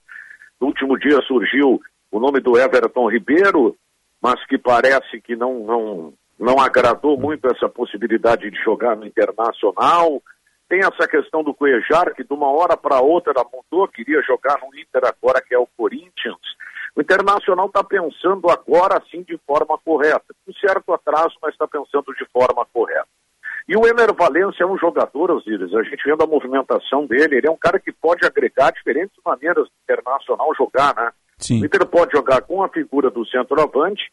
No 0.59 0.67
último 0.67 0.97
dia 0.97 1.21
surgiu 1.21 1.81
o 2.11 2.19
nome 2.19 2.39
do 2.39 2.57
Everton 2.57 3.09
Ribeiro, 3.09 3.75
mas 4.21 4.43
que 4.45 4.57
parece 4.57 5.21
que 5.21 5.35
não, 5.35 5.59
não, 5.59 6.13
não 6.39 6.59
agradou 6.59 7.17
muito 7.17 7.47
essa 7.47 7.69
possibilidade 7.69 8.49
de 8.49 8.57
jogar 8.63 8.95
no 8.95 9.05
Internacional. 9.05 10.21
Tem 10.67 10.79
essa 10.79 11.07
questão 11.07 11.43
do 11.43 11.53
Cuejar, 11.53 12.13
que 12.15 12.23
de 12.23 12.33
uma 12.33 12.51
hora 12.51 12.75
para 12.75 13.01
outra 13.01 13.33
mudou, 13.53 13.87
queria 13.87 14.21
jogar 14.23 14.59
no 14.61 14.67
Inter 14.77 15.03
agora, 15.05 15.41
que 15.41 15.53
é 15.53 15.59
o 15.59 15.67
Corinthians. 15.77 16.39
O 16.95 17.01
Internacional 17.01 17.67
está 17.67 17.83
pensando 17.83 18.49
agora 18.49 19.01
sim 19.09 19.23
de 19.23 19.37
forma 19.45 19.77
correta. 19.77 20.25
Com 20.45 20.53
certo 20.53 20.93
atraso, 20.93 21.35
mas 21.41 21.53
está 21.53 21.67
pensando 21.67 22.13
de 22.13 22.25
forma 22.31 22.65
correta. 22.73 23.07
E 23.67 23.77
o 23.77 23.87
Ener 23.87 24.13
Valencia 24.13 24.63
é 24.63 24.67
um 24.67 24.77
jogador, 24.77 25.31
Osiris, 25.31 25.73
a 25.73 25.83
gente 25.83 26.03
vendo 26.05 26.23
a 26.23 26.27
movimentação 26.27 27.05
dele, 27.05 27.37
ele 27.37 27.47
é 27.47 27.51
um 27.51 27.57
cara 27.57 27.79
que 27.79 27.91
pode 27.91 28.25
agregar 28.25 28.71
diferentes 28.71 29.15
maneiras 29.25 29.65
do 29.65 29.73
Internacional 29.83 30.53
jogar, 30.55 30.95
né? 30.95 31.11
Sim. 31.37 31.61
O 31.61 31.65
Inter 31.65 31.85
pode 31.85 32.11
jogar 32.11 32.41
com 32.41 32.63
a 32.63 32.69
figura 32.69 33.09
do 33.09 33.25
centroavante, 33.25 34.11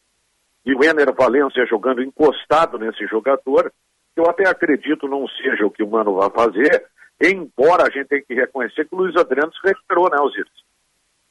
e 0.65 0.73
o 0.73 0.83
Ener 0.83 1.13
Valencia 1.13 1.65
jogando 1.65 2.01
encostado 2.01 2.77
nesse 2.77 3.05
jogador, 3.07 3.71
eu 4.15 4.29
até 4.29 4.47
acredito 4.47 5.07
não 5.07 5.27
seja 5.27 5.65
o 5.65 5.71
que 5.71 5.83
o 5.83 5.89
Mano 5.89 6.15
vai 6.15 6.29
fazer, 6.29 6.85
embora 7.21 7.83
a 7.83 7.89
gente 7.89 8.07
tenha 8.07 8.21
que 8.21 8.33
reconhecer 8.33 8.85
que 8.85 8.95
o 8.95 8.97
Luiz 8.97 9.15
Adriano 9.15 9.51
se 9.53 9.67
recuperou, 9.67 10.09
né, 10.09 10.17
Osiris? 10.21 10.68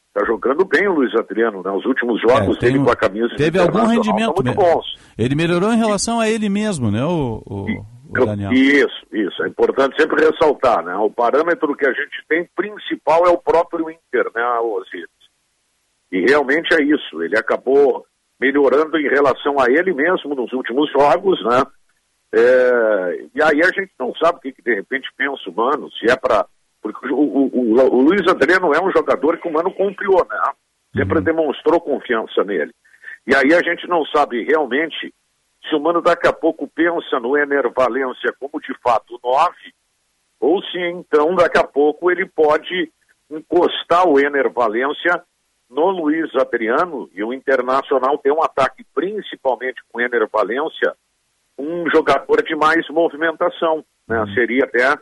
Está 0.09 0.27
jogando 0.27 0.64
bem 0.64 0.89
o 0.89 0.95
Luiz 0.95 1.14
Adriano, 1.14 1.63
né? 1.63 1.71
Os 1.71 1.85
últimos 1.85 2.21
jogos 2.21 2.57
é, 2.57 2.61
dele 2.61 2.79
com 2.79 2.91
a 2.91 2.97
camisa 2.97 3.35
Teve 3.37 3.59
algum 3.59 3.87
rendimento 3.87 4.43
muito 4.43 4.55
bons. 4.55 4.87
Ele 5.17 5.35
melhorou 5.35 5.72
em 5.72 5.76
relação 5.76 6.18
a 6.18 6.29
ele 6.29 6.49
mesmo, 6.49 6.91
né, 6.91 7.05
o, 7.05 7.43
o, 7.47 7.67
o 8.09 8.26
Daniel? 8.26 8.53
Isso, 8.53 9.07
isso. 9.13 9.43
É 9.45 9.49
importante 9.49 10.01
sempre 10.01 10.25
ressaltar, 10.25 10.83
né? 10.85 10.97
O 10.97 11.11
parâmetro 11.11 11.76
que 11.76 11.87
a 11.87 11.93
gente 11.93 12.25
tem 12.29 12.49
principal 12.57 13.26
é 13.26 13.30
o 13.30 13.39
próprio 13.39 13.91
Inter, 13.91 14.30
né, 14.35 14.43
Osiris? 14.61 15.09
E 16.11 16.21
realmente 16.22 16.75
é 16.75 16.83
isso. 16.83 17.22
Ele 17.22 17.39
acabou 17.39 18.05
melhorando 18.41 18.97
em 18.99 19.09
relação 19.09 19.61
a 19.61 19.67
ele 19.71 19.93
mesmo 19.93 20.35
nos 20.35 20.53
últimos 20.53 20.91
jogos, 20.91 21.43
né? 21.45 21.64
É, 22.35 23.26
e 23.35 23.43
aí 23.43 23.63
a 23.63 23.67
gente 23.67 23.91
não 23.99 24.14
sabe 24.14 24.39
o 24.39 24.41
que, 24.41 24.53
que 24.53 24.63
de 24.63 24.75
repente 24.75 25.09
pensa 25.17 25.49
o 25.49 25.53
Mano, 25.53 25.91
se 25.93 26.11
é 26.11 26.17
para 26.17 26.47
porque 26.93 27.13
o, 27.13 27.17
o, 27.17 27.97
o, 27.97 28.03
Luiz 28.03 28.27
Adriano 28.29 28.75
é 28.75 28.83
um 28.83 28.91
jogador 28.91 29.39
que 29.39 29.49
o 29.49 29.53
Mano 29.53 29.73
confiou, 29.73 30.27
né? 30.29 30.53
Sempre 30.97 31.19
uhum. 31.19 31.25
demonstrou 31.25 31.81
confiança 31.81 32.43
nele. 32.45 32.73
E 33.27 33.35
aí 33.35 33.53
a 33.55 33.63
gente 33.63 33.87
não 33.89 34.05
sabe 34.07 34.43
realmente 34.45 35.13
se 35.69 35.75
o 35.75 35.81
Mano 35.81 36.01
daqui 36.01 36.27
a 36.27 36.33
pouco 36.33 36.67
pensa 36.69 37.21
no 37.21 37.37
Ener 37.37 37.71
Valência 37.71 38.33
como 38.39 38.61
de 38.61 38.75
fato 38.83 39.19
nove, 39.23 39.75
ou 40.41 40.63
se 40.63 40.79
então 40.79 41.35
daqui 41.35 41.59
a 41.59 41.65
pouco 41.65 42.11
ele 42.11 42.27
pode 42.27 42.91
encostar 43.31 44.09
o 44.09 44.19
Ener 44.19 44.51
Valência 44.51 45.23
no 45.69 45.91
Luiz 45.91 46.35
Adriano 46.37 47.11
e 47.13 47.23
o 47.23 47.33
Internacional 47.33 48.17
tem 48.19 48.33
um 48.33 48.43
ataque 48.43 48.85
principalmente 48.95 49.83
com 49.91 49.99
o 49.99 50.01
Ener 50.01 50.27
Valência 50.33 50.95
um 51.59 51.91
jogador 51.91 52.43
de 52.43 52.55
mais 52.55 52.89
movimentação. 52.89 53.85
Né? 54.07 54.21
Uhum. 54.21 54.35
Seria 54.35 54.65
até 54.65 54.99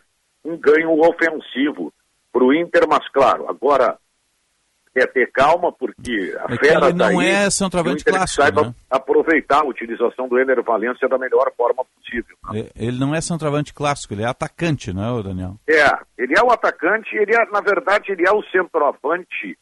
um 0.47 0.57
ganho 0.57 0.93
ofensivo 1.01 1.93
para 2.33 2.45
o 2.45 2.55
Inter, 2.55 2.87
mas 2.89 3.09
claro, 3.09 3.49
agora 3.49 3.99
é 4.95 5.07
ter 5.07 5.31
calma, 5.31 5.71
porque 5.73 6.35
a 6.41 6.55
É 6.55 6.57
fera 6.57 6.87
ele 6.89 6.93
não 6.95 6.99
tá 6.99 7.21
aí, 7.21 7.29
é 7.29 7.51
centroavante 7.51 7.99
o 7.99 8.01
Inter 8.01 8.15
clássico, 8.15 8.43
saiba 8.43 8.63
né? 8.63 8.75
aproveitar 8.91 9.61
a 9.61 9.67
utilização 9.67 10.27
do 10.29 10.39
Ener 10.39 10.63
Valência 10.63 11.09
da 11.09 11.19
melhor 11.19 11.53
forma 11.57 11.85
possível. 11.85 12.37
É, 12.55 12.71
Ele 12.75 12.99
não 12.99 13.15
é 13.15 13.21
centroavante 13.21 13.75
clássico, 13.75 14.15
ele 14.15 14.23
é 14.23 14.27
atacante, 14.27 14.93
não 14.93 15.19
é, 15.19 15.23
Daniel? 15.23 15.57
É, 15.69 15.99
ele 16.17 16.35
é 16.37 16.43
o 16.43 16.51
atacante, 16.51 17.15
ele 17.15 17.35
é, 17.35 17.45
na 17.51 17.61
verdade, 17.61 18.13
ele 18.13 18.27
é 18.27 18.33
o 18.33 18.43
centroavante, 18.45 19.59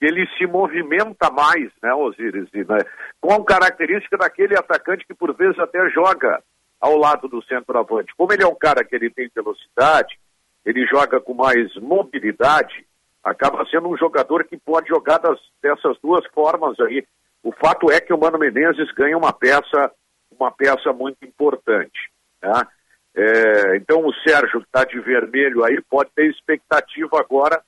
ele 0.00 0.26
se 0.38 0.46
movimenta 0.46 1.30
mais, 1.30 1.70
né, 1.82 1.92
Osiris, 1.92 2.48
né, 2.52 2.78
com 3.20 3.34
a 3.34 3.44
característica 3.44 4.16
daquele 4.16 4.56
atacante 4.56 5.06
que 5.06 5.14
por 5.14 5.34
vezes 5.34 5.58
até 5.58 5.78
joga 5.90 6.42
ao 6.80 6.96
lado 6.96 7.28
do 7.28 7.42
centroavante. 7.44 8.14
Como 8.16 8.32
ele 8.32 8.42
é 8.42 8.46
um 8.46 8.54
cara 8.54 8.82
que 8.82 8.96
ele 8.96 9.10
tem 9.10 9.30
velocidade, 9.34 10.18
ele 10.64 10.86
joga 10.86 11.20
com 11.20 11.34
mais 11.34 11.74
mobilidade, 11.76 12.86
acaba 13.22 13.64
sendo 13.70 13.88
um 13.88 13.96
jogador 13.96 14.44
que 14.44 14.56
pode 14.56 14.88
jogar 14.88 15.18
das, 15.18 15.38
dessas 15.62 15.96
duas 16.02 16.24
formas 16.28 16.78
aí. 16.80 17.04
O 17.42 17.52
fato 17.52 17.90
é 17.90 18.00
que 18.00 18.12
o 18.12 18.18
Mano 18.18 18.38
Menezes 18.38 18.92
ganha 18.92 19.16
uma 19.16 19.32
peça, 19.32 19.90
uma 20.30 20.50
peça 20.50 20.92
muito 20.92 21.24
importante. 21.24 22.10
Tá? 22.40 22.66
É, 23.14 23.76
então 23.76 24.04
o 24.06 24.14
Sérgio 24.26 24.60
que 24.60 24.66
está 24.66 24.84
de 24.84 25.00
vermelho 25.00 25.64
aí 25.64 25.80
pode 25.88 26.10
ter 26.14 26.30
expectativa 26.30 27.18
agora 27.18 27.62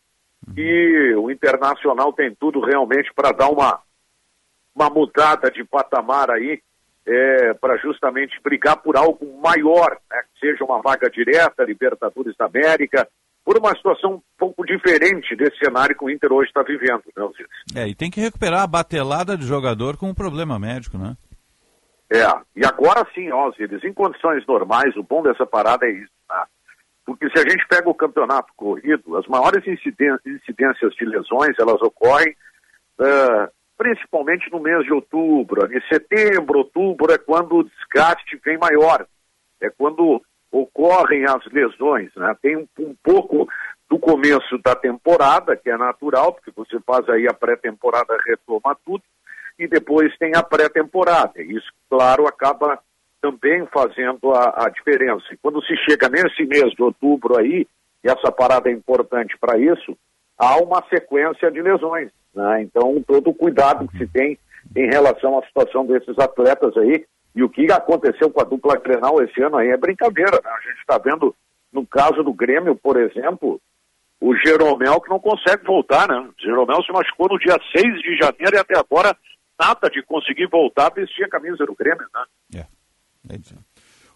e 0.57 1.15
o 1.17 1.31
Internacional 1.31 2.13
tem 2.13 2.35
tudo 2.35 2.61
realmente 2.61 3.13
para 3.15 3.33
dar 3.33 3.49
uma, 3.49 3.81
uma 4.75 4.91
mudada 4.91 5.51
de 5.51 5.65
patamar 5.65 6.31
aí 6.31 6.61
é, 7.07 7.55
para 7.55 7.77
justamente 7.79 8.41
brigar 8.43 8.77
por 8.77 8.97
algo 8.97 9.41
maior, 9.41 9.99
né? 10.11 10.23
seja 10.39 10.65
uma 10.65 10.81
vaga 10.81 11.11
direta, 11.11 11.65
Libertadores 11.65 12.37
da 12.37 12.47
América, 12.47 13.09
por 13.45 13.59
uma 13.59 13.75
situação 13.75 14.15
um 14.15 14.23
pouco 14.39 14.65
diferente 14.65 15.35
desse 15.35 15.59
cenário 15.59 15.97
que 15.97 16.05
o 16.05 16.11
Inter 16.11 16.33
hoje 16.33 16.49
está 16.49 16.63
vivendo. 16.63 17.03
Né, 17.17 17.25
Osiris? 17.25 17.51
É, 17.75 17.89
e 17.89 17.95
tem 17.95 18.11
que 18.11 18.21
recuperar 18.21 18.63
a 18.63 18.67
batelada 18.67 19.37
de 19.37 19.45
jogador 19.45 19.97
com 19.97 20.09
um 20.09 20.15
problema 20.15 20.59
médico, 20.59 20.97
né? 20.97 21.17
É, 22.13 22.27
e 22.55 22.65
agora 22.65 23.07
sim, 23.15 23.33
Osiris, 23.33 23.83
em 23.83 23.93
condições 23.93 24.47
normais, 24.47 24.95
o 24.97 25.03
bom 25.03 25.23
dessa 25.23 25.47
parada 25.47 25.87
é 25.87 25.91
isso, 25.91 26.13
tá? 26.29 26.47
Porque 27.05 27.29
se 27.31 27.39
a 27.39 27.51
gente 27.51 27.67
pega 27.67 27.89
o 27.89 27.95
campeonato 27.95 28.53
corrido, 28.55 29.17
as 29.17 29.27
maiores 29.27 29.67
incidências 29.67 30.95
de 30.95 31.05
lesões, 31.05 31.59
elas 31.59 31.81
ocorrem 31.83 32.37
ah, 33.01 33.51
principalmente 33.83 34.49
no 34.53 34.61
mês 34.61 34.85
de 34.85 34.93
outubro. 34.93 35.67
Em 35.77 35.81
setembro, 35.89 36.59
outubro 36.59 37.13
é 37.13 37.19
quando 37.19 37.57
o 37.57 37.65
desgaste 37.65 38.41
vem 38.45 38.57
maior. 38.57 39.05
É 39.61 39.69
quando 39.71 40.23
ocorrem 40.53 41.25
as 41.25 41.45
lesões, 41.47 42.15
né? 42.15 42.37
Tem 42.41 42.57
um, 42.57 42.67
um 42.79 42.95
pouco 43.03 43.49
do 43.91 43.99
começo 43.99 44.57
da 44.65 44.77
temporada, 44.77 45.57
que 45.57 45.69
é 45.69 45.77
natural, 45.77 46.33
porque 46.33 46.53
você 46.55 46.79
faz 46.87 47.09
aí 47.09 47.27
a 47.27 47.35
pré-temporada, 47.35 48.17
retoma 48.25 48.77
tudo, 48.87 49.03
e 49.59 49.67
depois 49.67 50.17
tem 50.17 50.33
a 50.37 50.45
pré-temporada. 50.45 51.43
Isso, 51.43 51.69
claro, 51.91 52.29
acaba 52.29 52.79
também 53.21 53.67
fazendo 53.67 54.33
a, 54.33 54.67
a 54.67 54.69
diferença. 54.69 55.25
E 55.33 55.37
quando 55.39 55.61
se 55.65 55.77
chega 55.89 56.09
nesse 56.09 56.45
mês 56.45 56.73
de 56.73 56.83
outubro 56.83 57.37
aí, 57.37 57.67
e 58.05 58.09
essa 58.09 58.31
parada 58.31 58.71
é 58.71 58.73
importante 58.73 59.37
para 59.39 59.59
isso, 59.59 59.97
há 60.39 60.57
uma 60.57 60.83
sequência 60.89 61.51
de 61.51 61.63
lesões. 61.63 62.11
Né? 62.35 62.63
Então, 62.63 63.03
todo 63.07 63.31
o 63.31 63.35
cuidado 63.35 63.87
que 63.89 63.99
se 63.99 64.07
tem 64.07 64.39
em 64.75 64.87
relação 64.87 65.39
à 65.39 65.45
situação 65.45 65.87
desses 65.87 66.19
atletas 66.19 66.77
aí, 66.77 67.05
e 67.35 67.43
o 67.43 67.49
que 67.49 67.71
aconteceu 67.73 68.31
com 68.31 68.41
a 68.41 68.45
dupla 68.45 68.77
Grenal 68.77 69.23
esse 69.23 69.43
ano 69.43 69.57
aí 69.57 69.69
é 69.69 69.77
brincadeira. 69.77 70.33
Né? 70.33 70.51
A 70.51 70.61
gente 70.69 70.81
está 70.81 70.99
vendo, 70.99 71.35
no 71.73 71.87
caso 71.87 72.23
do 72.23 72.33
Grêmio, 72.33 72.77
por 72.77 73.01
exemplo, 73.01 73.61
o 74.21 74.37
Jeromel 74.37 75.01
que 75.01 75.11
não 75.11 75.19
consegue 75.19 75.65
voltar, 75.65 76.07
né? 76.07 76.17
O 76.21 76.35
Jeromel 76.41 76.83
se 76.83 76.93
machucou 76.93 77.29
no 77.29 77.39
dia 77.39 77.59
6 77.77 78.01
de 78.01 78.17
janeiro 78.17 78.55
e 78.55 78.59
até 78.59 78.79
agora 78.79 79.17
nada 79.59 79.91
de 79.91 80.03
conseguir 80.03 80.47
voltar 80.47 80.93
vestir 80.93 81.25
a 81.25 81.29
camisa 81.29 81.65
do 81.67 81.75
Grêmio, 81.75 82.07
né? 82.15 82.25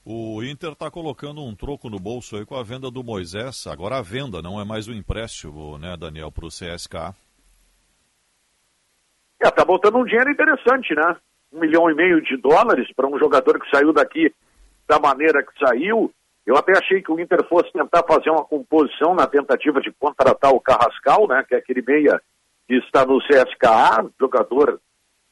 O 0.09 0.41
Inter 0.41 0.71
está 0.71 0.89
colocando 0.89 1.43
um 1.43 1.53
troco 1.53 1.91
no 1.91 1.99
bolso 1.99 2.37
aí 2.37 2.47
com 2.47 2.55
a 2.55 2.63
venda 2.63 2.89
do 2.93 3.03
Moisés. 3.03 3.67
Agora 3.67 3.99
a 3.99 4.03
venda, 4.03 4.41
não 4.41 4.61
é 4.61 4.65
mais 4.65 4.87
o 4.87 4.93
empréstimo, 4.93 5.77
né, 5.79 5.97
Daniel, 5.97 6.31
para 6.31 6.47
o 6.47 6.49
CSK. 6.49 7.13
É, 9.43 9.51
tá 9.51 9.65
botando 9.65 9.97
um 9.97 10.05
dinheiro 10.05 10.31
interessante, 10.31 10.95
né? 10.95 11.17
Um 11.53 11.59
milhão 11.59 11.91
e 11.91 11.95
meio 11.97 12.23
de 12.23 12.37
dólares 12.37 12.87
para 12.95 13.09
um 13.09 13.19
jogador 13.19 13.59
que 13.59 13.69
saiu 13.69 13.93
daqui 13.93 14.33
da 14.87 15.01
maneira 15.01 15.43
que 15.43 15.59
saiu. 15.59 16.13
Eu 16.47 16.57
até 16.57 16.79
achei 16.79 17.03
que 17.03 17.11
o 17.11 17.19
Inter 17.19 17.45
fosse 17.49 17.73
tentar 17.73 18.05
fazer 18.05 18.31
uma 18.31 18.45
composição 18.45 19.13
na 19.13 19.27
tentativa 19.27 19.81
de 19.81 19.91
contratar 19.99 20.53
o 20.53 20.61
Carrascal, 20.61 21.27
né? 21.27 21.45
Que 21.49 21.57
é 21.57 21.59
aquele 21.59 21.83
meia 21.83 22.23
que 22.69 22.75
está 22.75 23.05
no 23.05 23.19
CSKA, 23.19 24.09
jogador 24.21 24.81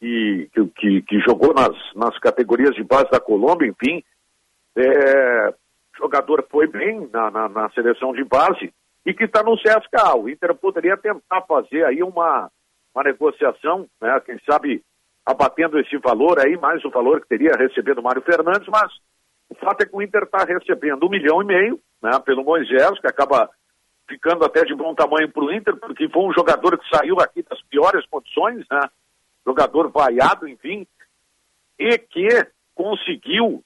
que, 0.00 0.50
que, 0.52 0.66
que, 0.66 1.02
que 1.02 1.20
jogou 1.20 1.54
nas, 1.54 1.76
nas 1.94 2.18
categorias 2.18 2.74
de 2.74 2.82
base 2.82 3.08
da 3.12 3.20
Colômbia, 3.20 3.68
enfim. 3.68 4.02
É, 4.76 5.54
jogador 5.96 6.46
foi 6.50 6.66
bem 6.66 7.08
na, 7.12 7.30
na, 7.30 7.48
na 7.48 7.70
seleção 7.70 8.12
de 8.12 8.24
base 8.24 8.72
e 9.06 9.14
que 9.14 9.24
está 9.24 9.42
no 9.42 9.56
CSKA. 9.56 10.16
O 10.16 10.28
Inter 10.28 10.54
poderia 10.54 10.96
tentar 10.96 11.42
fazer 11.42 11.84
aí 11.84 12.02
uma, 12.02 12.50
uma 12.94 13.04
negociação, 13.04 13.86
né, 14.00 14.20
quem 14.20 14.38
sabe 14.48 14.82
abatendo 15.24 15.78
esse 15.78 15.96
valor 15.98 16.38
aí, 16.38 16.56
mais 16.56 16.84
o 16.84 16.90
valor 16.90 17.20
que 17.20 17.28
teria 17.28 17.52
recebido 17.56 18.02
Mário 18.02 18.22
Fernandes, 18.22 18.68
mas 18.68 18.92
o 19.48 19.54
fato 19.54 19.82
é 19.82 19.86
que 19.86 19.96
o 19.96 20.02
Inter 20.02 20.24
está 20.24 20.44
recebendo 20.44 21.06
um 21.06 21.10
milhão 21.10 21.40
e 21.40 21.46
meio 21.46 21.80
né, 22.02 22.10
pelo 22.24 22.44
Moisés, 22.44 22.98
que 23.00 23.06
acaba 23.06 23.48
ficando 24.06 24.44
até 24.44 24.64
de 24.64 24.74
bom 24.74 24.94
tamanho 24.94 25.30
para 25.32 25.44
o 25.44 25.52
Inter, 25.52 25.76
porque 25.76 26.08
foi 26.10 26.22
um 26.24 26.32
jogador 26.32 26.78
que 26.78 26.88
saiu 26.94 27.18
aqui 27.20 27.42
das 27.42 27.60
piores 27.62 28.04
condições, 28.06 28.66
né, 28.70 28.80
jogador 29.46 29.90
vaiado, 29.90 30.46
enfim, 30.46 30.86
e 31.78 31.98
que 31.98 32.28
conseguiu 32.74 33.62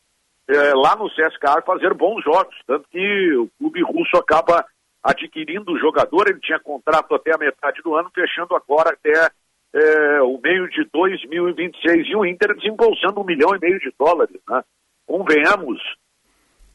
eh, 0.48 0.72
lá 0.74 0.96
no 0.96 1.10
CSKA 1.10 1.62
fazer 1.62 1.92
bons 1.94 2.24
jogos, 2.24 2.56
tanto 2.66 2.88
que 2.88 3.34
o 3.36 3.48
clube 3.58 3.82
russo 3.82 4.16
acaba 4.16 4.64
adquirindo 5.02 5.72
o 5.72 5.78
jogador, 5.78 6.28
ele 6.28 6.40
tinha 6.40 6.58
contrato 6.58 7.14
até 7.14 7.34
a 7.34 7.38
metade 7.38 7.82
do 7.82 7.94
ano, 7.94 8.10
fechando 8.14 8.56
agora 8.56 8.90
até 8.90 9.30
eh, 9.74 10.22
o 10.22 10.40
meio 10.42 10.68
de 10.70 10.84
2026, 10.92 12.08
e 12.08 12.16
o 12.16 12.24
Inter 12.24 12.54
desembolsando 12.56 13.20
um 13.20 13.24
milhão 13.24 13.54
e 13.54 13.60
meio 13.60 13.78
de 13.78 13.92
dólares, 13.98 14.40
né? 14.48 14.62
Convenhamos, 15.06 15.80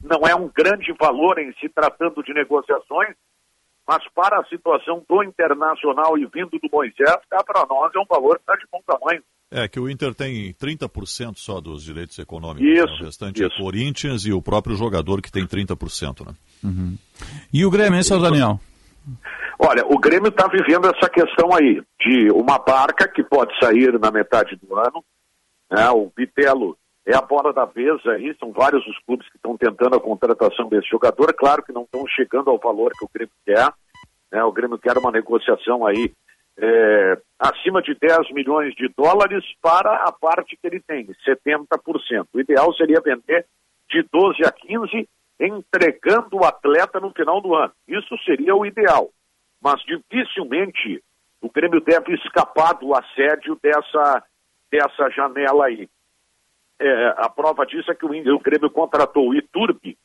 não 0.02 0.22
é 0.28 0.36
um 0.36 0.50
grande 0.50 0.94
valor 0.94 1.40
em 1.40 1.52
se 1.54 1.68
tratando 1.70 2.24
de 2.24 2.34
negociações, 2.34 3.16
mas 3.88 4.08
para 4.14 4.40
a 4.40 4.46
situação 4.46 5.04
do 5.08 5.24
Internacional 5.24 6.18
e 6.18 6.26
vindo 6.26 6.58
do 6.60 6.70
Moisés, 6.72 7.18
cá 7.30 7.44
para 7.44 7.66
nós 7.66 7.94
é 7.94 8.00
um 8.00 8.06
valor 8.06 8.36
que 8.36 8.44
está 8.44 8.56
de 8.56 8.66
bom 8.72 8.82
tamanho. 8.86 9.24
É 9.56 9.68
que 9.68 9.80
o 9.80 9.88
Inter 9.88 10.16
tem 10.16 10.52
30% 10.54 11.38
só 11.38 11.62
dos 11.62 11.84
direitos 11.84 12.18
econômicos. 12.18 12.68
Isso, 12.68 12.88
né? 12.88 13.02
O 13.02 13.06
restante 13.06 13.44
é 13.44 13.50
Corinthians 13.56 14.26
e 14.26 14.34
o 14.34 14.42
próprio 14.42 14.76
jogador 14.76 15.22
que 15.22 15.32
tem 15.32 15.46
30%, 15.46 16.26
né? 16.26 16.34
Uhum. 16.64 16.98
E 17.54 17.64
o 17.64 17.70
Grêmio, 17.70 18.00
é 18.00 18.16
o 18.16 18.20
Daniel? 18.20 18.60
Olha, 19.60 19.86
o 19.86 20.00
Grêmio 20.00 20.30
está 20.30 20.48
vivendo 20.48 20.88
essa 20.88 21.08
questão 21.08 21.54
aí, 21.54 21.80
de 22.02 22.32
uma 22.32 22.58
barca 22.58 23.08
que 23.08 23.24
pode 23.24 23.54
sair 23.60 24.00
na 24.00 24.10
metade 24.10 24.56
do 24.56 24.76
ano. 24.76 25.06
Né? 25.70 25.88
O 25.92 26.12
Bitelo 26.16 26.76
é 27.06 27.16
a 27.16 27.22
bola 27.22 27.54
da 27.54 27.66
vez 27.66 28.04
aí, 28.08 28.36
são 28.40 28.52
vários 28.52 28.84
os 28.88 28.98
clubes 29.06 29.30
que 29.30 29.38
estão 29.38 29.56
tentando 29.56 29.96
a 29.96 30.02
contratação 30.02 30.68
desse 30.68 30.90
jogador. 30.90 31.32
Claro 31.36 31.62
que 31.62 31.72
não 31.72 31.84
estão 31.84 32.04
chegando 32.08 32.50
ao 32.50 32.58
valor 32.58 32.92
que 32.98 33.06
o 33.06 33.10
Grêmio 33.14 33.34
quer. 33.46 33.72
Né? 34.32 34.44
O 34.44 34.52
Grêmio 34.52 34.80
quer 34.80 34.98
uma 34.98 35.12
negociação 35.12 35.86
aí 35.86 36.12
é, 36.58 37.18
acima 37.40 37.82
de 37.82 37.96
10 37.96 38.32
milhões 38.32 38.74
de 38.76 38.88
dólares 38.96 39.44
para 39.62 39.96
a 40.08 40.12
parte 40.12 40.58
que 40.58 40.68
ele 40.68 40.80
tem, 40.82 41.08
70%. 41.28 42.28
O 42.34 42.40
ideal 42.40 42.74
seria 42.74 43.02
vender 43.02 43.46
de 43.90 44.04
12 44.12 44.46
a 44.46 44.52
15, 44.52 45.10
entregando 45.40 46.38
o 46.38 46.46
atleta 46.46 47.00
no 47.00 47.12
final 47.12 47.42
do 47.42 47.56
ano. 47.56 47.74
Isso 47.88 48.18
seria 48.26 48.56
o 48.56 48.66
ideal. 48.66 49.10
Mas 49.62 49.82
dificilmente 49.84 51.04
o 51.42 51.50
Grêmio 51.50 51.82
deve 51.82 52.14
escapar 52.14 52.74
do 52.74 52.96
assédio 52.96 53.58
dessa, 53.62 54.24
dessa 54.72 55.10
janela 55.10 55.66
aí. 55.66 55.90
É, 56.80 57.08
a 57.18 57.30
prova 57.30 57.66
disso 57.66 57.92
é 57.92 57.96
que 57.96 58.06
o, 58.06 58.10
o 58.10 58.40
Grêmio 58.40 58.70
contratou 58.70 59.30
o 59.30 59.36
Iturbe, 59.36 59.98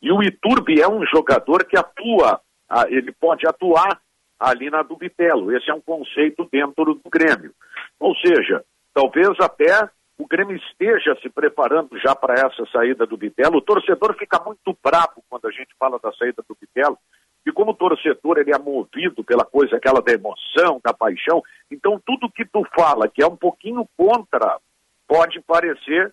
e 0.00 0.12
o 0.12 0.22
Iturbe 0.22 0.80
é 0.80 0.88
um 0.88 1.04
jogador 1.06 1.64
que 1.64 1.76
atua, 1.76 2.40
ele 2.88 3.12
pode 3.12 3.46
atuar 3.46 4.00
ali 4.38 4.70
na 4.70 4.82
do 4.82 4.96
Bitelo. 4.96 5.54
Esse 5.56 5.70
é 5.70 5.74
um 5.74 5.80
conceito 5.80 6.48
dentro 6.50 6.94
do 6.94 7.10
Grêmio. 7.10 7.52
Ou 7.98 8.14
seja, 8.16 8.64
talvez 8.94 9.28
até 9.40 9.88
o 10.18 10.26
Grêmio 10.26 10.56
esteja 10.56 11.16
se 11.22 11.28
preparando 11.28 11.98
já 11.98 12.14
para 12.14 12.34
essa 12.34 12.66
saída 12.72 13.06
do 13.06 13.16
Bitelo. 13.16 13.58
O 13.58 13.62
torcedor 13.62 14.16
fica 14.18 14.42
muito 14.44 14.76
bravo 14.82 15.22
quando 15.28 15.46
a 15.46 15.50
gente 15.50 15.74
fala 15.78 15.98
da 16.02 16.12
saída 16.12 16.42
do 16.48 16.56
Bitelo, 16.60 16.98
e 17.46 17.52
como 17.52 17.74
torcedor 17.74 18.38
ele 18.38 18.52
é 18.52 18.58
movido 18.58 19.24
pela 19.24 19.44
coisa 19.44 19.76
aquela 19.76 20.02
da 20.02 20.12
emoção, 20.12 20.80
da 20.84 20.92
paixão, 20.92 21.42
então 21.70 22.00
tudo 22.04 22.30
que 22.30 22.44
tu 22.44 22.62
fala 22.76 23.08
que 23.08 23.22
é 23.22 23.26
um 23.26 23.36
pouquinho 23.36 23.88
contra 23.96 24.58
pode 25.06 25.40
parecer 25.42 26.12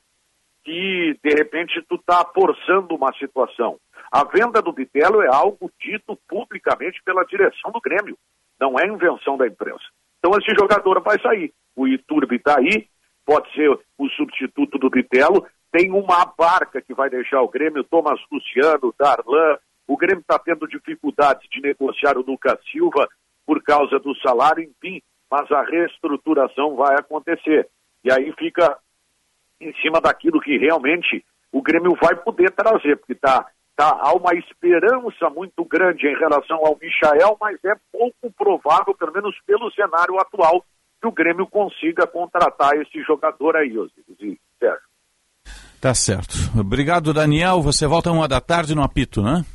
que, 0.66 1.20
de 1.24 1.30
repente, 1.36 1.80
tu 1.88 1.96
está 1.96 2.26
forçando 2.34 2.96
uma 2.96 3.14
situação. 3.14 3.78
A 4.12 4.24
venda 4.24 4.62
do 4.62 4.72
Bitelo 4.72 5.22
é 5.22 5.28
algo 5.28 5.72
dito 5.80 6.18
publicamente 6.28 7.02
pela 7.04 7.26
direção 7.26 7.72
do 7.72 7.82
Grêmio, 7.82 8.18
não 8.60 8.80
é 8.80 8.88
invenção 8.88 9.38
da 9.38 9.48
imprensa. 9.48 9.86
Então 10.20 10.32
esse 10.40 10.56
jogador 10.60 11.02
vai 11.02 11.20
sair. 11.20 11.54
O 11.76 11.88
Iturbe 11.88 12.38
está 12.38 12.58
aí, 12.58 12.88
pode 13.26 13.52
ser 13.54 13.70
o 13.98 14.10
substituto 14.10 14.78
do 14.78 14.90
Bitelo, 14.90 15.46
tem 15.72 15.92
uma 15.92 16.26
barca 16.38 16.82
que 16.82 16.94
vai 16.94 17.10
deixar 17.10 17.42
o 17.42 17.50
Grêmio, 17.50 17.84
Thomas 17.84 18.20
Luciano, 18.32 18.94
Darlan, 18.98 19.58
o 19.88 19.98
Grêmio 19.98 20.22
está 20.22 20.40
tendo 20.40 20.68
dificuldades 20.68 21.48
de 21.50 21.62
negociar 21.62 22.18
o 22.18 22.26
Lucas 22.26 22.58
Silva 22.72 23.08
por 23.46 23.62
causa 23.62 24.00
do 24.00 24.16
salário, 24.20 24.64
enfim, 24.64 25.02
mas 25.30 25.52
a 25.52 25.62
reestruturação 25.64 26.76
vai 26.76 26.96
acontecer. 26.96 27.68
E 28.04 28.12
aí 28.12 28.32
fica 28.34 28.78
em 29.60 29.74
cima 29.82 30.00
daquilo 30.02 30.42
que 30.42 30.58
realmente 30.58 31.24
o 31.52 31.62
Grêmio 31.62 31.96
vai 32.02 32.16
poder 32.16 32.52
trazer, 32.52 32.98
porque 32.98 33.16
tá, 33.16 33.46
tá, 33.76 33.98
há 34.00 34.14
uma 34.14 34.34
esperança 34.34 35.30
muito 35.30 35.66
grande 35.66 36.08
em 36.08 36.16
relação 36.18 36.58
ao 36.66 36.78
Michael, 36.82 37.38
mas 37.40 37.58
é 37.66 37.74
pouco 37.92 38.32
provável, 38.38 38.96
pelo 38.96 39.14
menos 39.14 39.36
pelo 39.46 39.72
cenário 39.72 40.20
atual, 40.20 40.64
que 41.02 41.08
o 41.08 41.12
Grêmio 41.12 41.46
consiga 41.48 42.08
contratar 42.08 42.74
esse 42.76 43.02
jogador 43.04 43.56
aí, 43.58 43.78
Osiris 43.78 44.20
e 44.22 44.40
Sérgio. 44.60 44.96
Tá 45.82 45.94
certo. 45.94 46.36
Obrigado, 46.60 47.14
Daniel. 47.14 47.62
Você 47.62 47.86
volta 47.86 48.12
uma 48.12 48.28
da 48.28 48.42
tarde 48.42 48.74
no 48.74 48.82
apito, 48.82 49.22
né? 49.22 49.46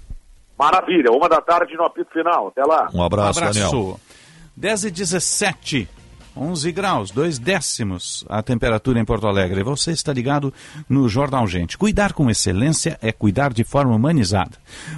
Maravilha, 0.57 1.11
uma 1.11 1.29
da 1.29 1.41
tarde 1.41 1.75
no 1.75 1.85
apito 1.85 2.13
final. 2.13 2.49
Até 2.49 2.63
lá. 2.63 2.89
Um 2.95 3.03
abraço, 3.03 3.41
um 3.41 3.43
abraço. 3.43 3.71
Daniel. 3.71 4.01
10 4.57 4.85
e 4.85 4.91
17. 4.91 5.89
11 6.41 6.73
graus, 6.73 7.11
2 7.11 7.39
décimos 7.39 8.25
a 8.27 8.43
temperatura 8.43 8.99
em 8.99 9.05
Porto 9.05 9.27
Alegre. 9.27 9.63
Você 9.63 9.93
está 9.93 10.11
ligado 10.11 10.55
no 10.89 11.07
Jornal 11.07 11.47
Gente. 11.47 11.77
Cuidar 11.77 12.15
com 12.15 12.31
excelência 12.31 12.99
é 13.03 13.13
cuidar 13.13 13.53
de 13.53 13.63
forma 13.63 13.95
humanizada. 13.95 14.53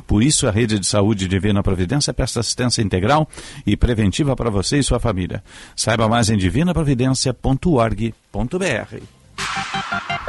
Por 0.06 0.22
isso, 0.22 0.46
a 0.46 0.52
Rede 0.52 0.78
de 0.78 0.86
Saúde 0.86 1.26
Divina 1.26 1.60
Providência 1.60 2.14
presta 2.14 2.38
assistência 2.38 2.80
integral 2.80 3.28
e 3.66 3.76
preventiva 3.76 4.36
para 4.36 4.50
você 4.50 4.78
e 4.78 4.84
sua 4.84 5.00
família. 5.00 5.42
Saiba 5.74 6.08
mais 6.08 6.30
em 6.30 6.36
divinaprovidência.org.br. 6.36 9.02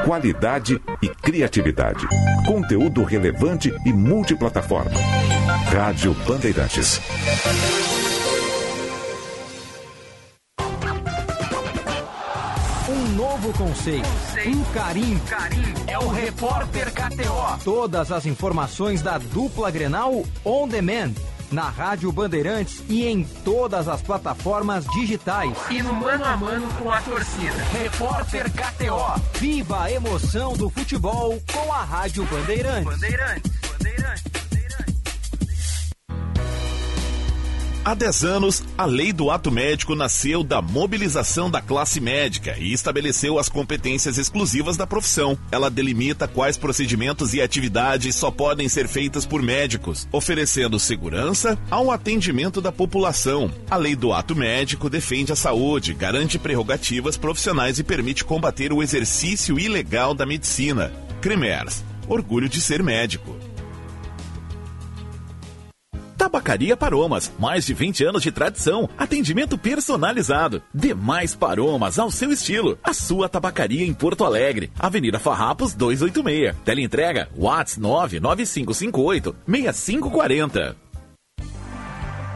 Qualidade 0.04 0.82
e 1.02 1.08
criatividade. 1.10 2.08
Conteúdo 2.48 3.04
relevante 3.04 3.72
e 3.86 3.94
multiplataforma. 3.94 5.00
Rádio 5.72 6.16
Bandeirantes. 6.28 7.00
Novo 13.14 13.54
conceito, 13.54 14.08
um 14.48 14.64
carinho. 14.74 15.22
É 15.88 15.98
o 16.00 16.08
Repórter 16.08 16.92
KTO. 16.92 17.64
Todas 17.64 18.12
as 18.12 18.26
informações 18.26 19.02
da 19.02 19.18
dupla 19.18 19.70
Grenal 19.70 20.24
on 20.44 20.68
demand 20.68 21.14
na 21.52 21.70
Rádio 21.70 22.12
Bandeirantes 22.12 22.84
e 22.90 23.06
em 23.06 23.24
todas 23.46 23.88
as 23.88 24.02
plataformas 24.02 24.86
digitais. 24.88 25.56
E 25.70 25.82
no 25.84 25.94
mano 25.94 26.26
a 26.26 26.36
mano 26.36 26.68
com 26.80 26.92
a 26.92 27.00
torcida. 27.02 27.64
Repórter 27.72 28.52
KTO. 28.52 29.22
Viva 29.40 29.84
a 29.84 29.92
emoção 29.92 30.54
do 30.54 30.70
futebol 30.70 31.40
com 31.52 31.72
a 31.72 31.84
Rádio. 31.84 32.26
Bandeirantes, 32.26 32.86
Bandeirantes. 32.86 33.63
Há 37.86 37.94
10 37.94 38.24
anos, 38.24 38.64
a 38.78 38.86
lei 38.86 39.12
do 39.12 39.30
ato 39.30 39.52
médico 39.52 39.94
nasceu 39.94 40.42
da 40.42 40.62
mobilização 40.62 41.52
da 41.52 41.60
classe 41.60 42.00
médica 42.00 42.56
e 42.58 42.72
estabeleceu 42.72 43.38
as 43.38 43.50
competências 43.50 44.18
exclusivas 44.18 44.78
da 44.78 44.88
profissão. 44.88 45.38
Ela 45.52 45.70
delimita 45.70 46.26
quais 46.26 46.56
procedimentos 46.56 47.34
e 47.34 47.42
atividades 47.42 48.16
só 48.16 48.32
podem 48.32 48.70
ser 48.70 48.88
feitas 48.88 49.26
por 49.26 49.42
médicos, 49.42 50.08
oferecendo 50.14 50.80
segurança 50.80 51.60
ao 51.70 51.92
atendimento 51.92 52.62
da 52.62 52.72
população. 52.72 53.52
A 53.70 53.76
lei 53.76 53.98
do 53.98 54.14
ato 54.14 54.34
médico 54.34 54.90
defende 54.90 55.34
a 55.34 55.36
saúde, 55.36 55.94
garante 55.94 56.40
prerrogativas 56.40 57.18
profissionais 57.18 57.80
e 57.80 57.84
permite 57.84 58.24
combater 58.24 58.72
o 58.72 58.82
exercício 58.82 59.60
ilegal 59.60 60.14
da 60.14 60.26
medicina. 60.26 60.94
Cremers, 61.20 61.84
orgulho 62.08 62.48
de 62.48 62.62
ser 62.62 62.82
médico. 62.82 63.53
Tabacaria 66.18 66.78
Paromas, 66.78 67.32
mais 67.40 67.66
de 67.66 67.74
20 67.74 68.04
anos 68.06 68.24
de 68.24 68.32
tradição, 68.32 68.90
atendimento 68.98 69.58
personalizado. 69.58 70.62
Demais 70.74 71.36
Paromas 71.36 72.00
ao 72.00 72.12
seu 72.12 72.32
estilo. 72.32 72.78
A 72.84 72.94
sua 72.94 73.28
tabacaria 73.28 73.86
em 73.86 73.94
Porto 73.94 74.24
Alegre, 74.24 74.72
Avenida 74.80 75.20
Farrapos 75.20 75.74
286. 75.74 76.56
Teleentrega 76.64 77.30
Whats 77.38 77.78
99558 77.78 79.36
6540. 79.48 80.93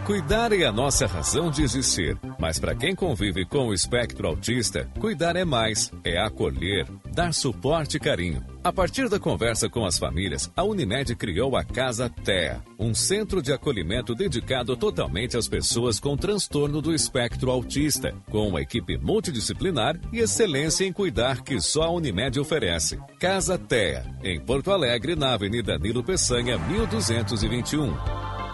Cuidar 0.07 0.53
é 0.53 0.63
a 0.63 0.71
nossa 0.71 1.05
razão 1.05 1.51
de 1.51 1.61
existir, 1.61 2.17
mas 2.39 2.57
para 2.57 2.73
quem 2.73 2.95
convive 2.95 3.43
com 3.43 3.67
o 3.67 3.73
espectro 3.73 4.25
autista, 4.25 4.89
cuidar 5.01 5.35
é 5.35 5.43
mais, 5.43 5.91
é 6.01 6.17
acolher, 6.17 6.87
dar 7.13 7.33
suporte 7.33 7.97
e 7.97 7.99
carinho. 7.99 8.41
A 8.63 8.71
partir 8.71 9.09
da 9.09 9.19
conversa 9.19 9.67
com 9.67 9.85
as 9.85 9.99
famílias, 9.99 10.49
a 10.55 10.63
Unimed 10.63 11.13
criou 11.17 11.57
a 11.57 11.63
Casa 11.65 12.09
TEA, 12.09 12.63
um 12.79 12.95
centro 12.95 13.41
de 13.41 13.51
acolhimento 13.51 14.15
dedicado 14.15 14.77
totalmente 14.77 15.35
às 15.35 15.49
pessoas 15.49 15.99
com 15.99 16.15
transtorno 16.15 16.81
do 16.81 16.93
espectro 16.93 17.51
autista, 17.51 18.15
com 18.31 18.47
uma 18.47 18.61
equipe 18.61 18.97
multidisciplinar 18.97 19.99
e 20.13 20.19
excelência 20.19 20.85
em 20.85 20.93
cuidar 20.93 21.41
que 21.41 21.59
só 21.59 21.83
a 21.83 21.91
Unimed 21.91 22.39
oferece. 22.39 22.97
Casa 23.19 23.57
TEA, 23.57 24.05
em 24.23 24.39
Porto 24.39 24.71
Alegre, 24.71 25.17
na 25.17 25.33
Avenida 25.33 25.77
Nilo 25.77 26.01
Peçanha, 26.01 26.57
1221. 26.57 28.46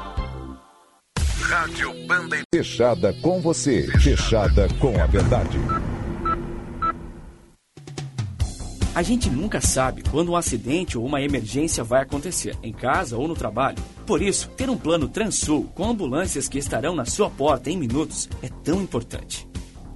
Rádio 1.43 1.93
Bandeirantes. 2.07 2.45
Fechada 2.55 3.13
com 3.21 3.41
você. 3.41 3.85
Fechada 3.99 4.67
com 4.79 4.99
a 4.99 5.05
verdade. 5.05 5.57
A 8.95 9.01
gente 9.01 9.29
nunca 9.29 9.59
sabe 9.59 10.03
quando 10.09 10.31
um 10.31 10.35
acidente 10.37 10.97
ou 10.97 11.05
uma 11.05 11.21
emergência 11.21 11.83
vai 11.83 12.01
acontecer, 12.01 12.55
em 12.63 12.71
casa 12.71 13.17
ou 13.17 13.27
no 13.27 13.33
trabalho. 13.33 13.77
Por 14.05 14.21
isso, 14.21 14.49
ter 14.55 14.69
um 14.69 14.77
plano 14.77 15.09
Transul 15.09 15.65
com 15.75 15.89
ambulâncias 15.89 16.47
que 16.47 16.57
estarão 16.57 16.95
na 16.95 17.05
sua 17.05 17.29
porta 17.29 17.69
em 17.69 17.77
minutos 17.77 18.29
é 18.41 18.47
tão 18.63 18.81
importante. 18.81 19.47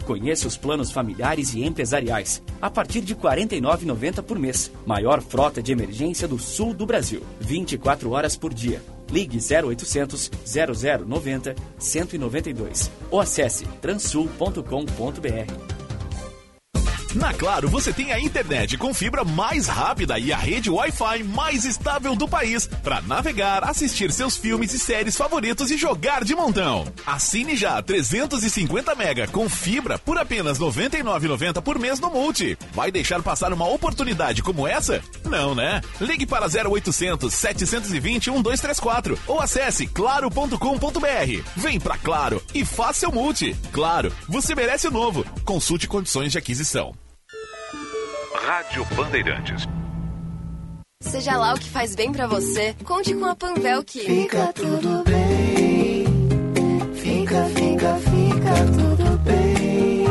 Conheça 0.06 0.48
os 0.48 0.58
planos 0.58 0.92
familiares 0.92 1.54
e 1.54 1.64
empresariais, 1.64 2.42
a 2.62 2.70
partir 2.70 3.02
de 3.02 3.14
R$ 3.14 3.20
49,90 3.22 4.22
por 4.22 4.38
mês. 4.38 4.72
Maior 4.86 5.22
frota 5.22 5.62
de 5.62 5.72
emergência 5.72 6.28
do 6.28 6.38
sul 6.38 6.74
do 6.74 6.86
Brasil. 6.86 7.24
24 7.40 8.12
horas 8.12 8.36
por 8.36 8.54
dia. 8.54 8.82
Ligue 9.12 9.40
0800 9.40 10.32
0090 10.46 11.56
192 11.78 12.92
ou 13.10 13.20
acesse 13.20 13.66
transul.com.br. 13.82 15.87
Na 17.18 17.34
Claro, 17.34 17.68
você 17.70 17.92
tem 17.92 18.12
a 18.12 18.20
internet 18.20 18.78
com 18.78 18.94
fibra 18.94 19.24
mais 19.24 19.68
rápida 19.68 20.20
e 20.20 20.32
a 20.32 20.38
rede 20.38 20.70
Wi-Fi 20.70 21.24
mais 21.24 21.66
estável 21.66 22.16
do 22.16 22.28
país 22.28 22.68
para 22.68 23.02
navegar, 23.02 23.64
assistir 23.64 24.12
seus 24.12 24.38
filmes 24.38 24.74
e 24.74 24.80
séries 24.80 25.16
favoritos 25.16 25.72
e 25.72 25.78
jogar 25.78 26.24
de 26.24 26.36
montão. 26.36 26.86
Assine 27.06 27.56
já 27.56 27.82
350 27.82 28.94
mega 28.96 29.28
com 29.28 29.50
fibra 29.50 29.98
por 29.98 30.18
apenas 30.18 30.60
R$ 30.60 30.66
99,90 30.66 31.62
por 31.62 31.80
mês 31.80 32.00
no 32.00 32.10
Multi. 32.10 32.58
Vai 32.74 32.92
deixar 32.92 33.22
passar 33.24 33.52
uma 33.52 33.68
oportunidade 33.68 34.44
como 34.44 34.68
essa? 34.68 35.02
Não, 35.26 35.56
né? 35.56 35.82
Ligue 36.00 36.26
para 36.26 36.48
0800 36.48 37.34
720 37.34 38.30
1234 38.30 39.18
ou 39.26 39.42
acesse 39.42 39.88
claro.com.br. 39.88 41.44
Vem 41.56 41.80
pra 41.80 41.98
Claro 41.98 42.44
e 42.54 42.64
faça 42.64 42.98
seu 43.00 43.12
Multi. 43.12 43.56
Claro, 43.72 44.12
você 44.28 44.54
merece 44.54 44.88
o 44.88 44.92
novo. 44.92 45.26
Consulte 45.44 45.88
condições 45.88 46.32
de 46.32 46.38
aquisição. 46.38 46.94
Rádio 48.38 48.86
Bandeirantes. 48.96 49.68
Seja 51.02 51.38
lá 51.38 51.54
o 51.54 51.60
que 51.60 51.70
faz 51.70 51.96
bem 51.96 52.12
pra 52.12 52.28
você, 52.28 52.76
conte 52.84 53.14
com 53.14 53.26
a 53.26 53.36
Panvel 53.36 53.84
que 53.84 54.00
Fica 54.00 54.54
tudo 54.54 55.04
bem. 55.04 56.06
Fica, 56.94 57.44
fica, 57.46 57.96
fica 57.96 58.54
tudo 58.74 59.18
bem. 59.20 60.06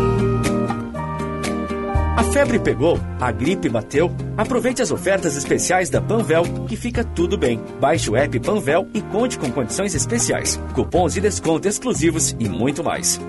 A 2.16 2.22
febre 2.24 2.58
pegou, 2.58 2.98
a 3.20 3.30
gripe 3.30 3.68
bateu. 3.68 4.10
Aproveite 4.36 4.82
as 4.82 4.90
ofertas 4.90 5.36
especiais 5.36 5.88
da 5.88 6.00
Panvel 6.00 6.42
que 6.68 6.76
fica 6.76 7.04
tudo 7.04 7.38
bem. 7.38 7.60
Baixe 7.80 8.10
o 8.10 8.16
app 8.16 8.38
Panvel 8.40 8.88
e 8.92 9.00
conte 9.00 9.38
com 9.38 9.50
condições 9.50 9.94
especiais, 9.94 10.60
cupons 10.74 11.14
de 11.14 11.20
desconto 11.20 11.68
exclusivos 11.68 12.36
e 12.38 12.48
muito 12.48 12.82
mais. 12.84 13.20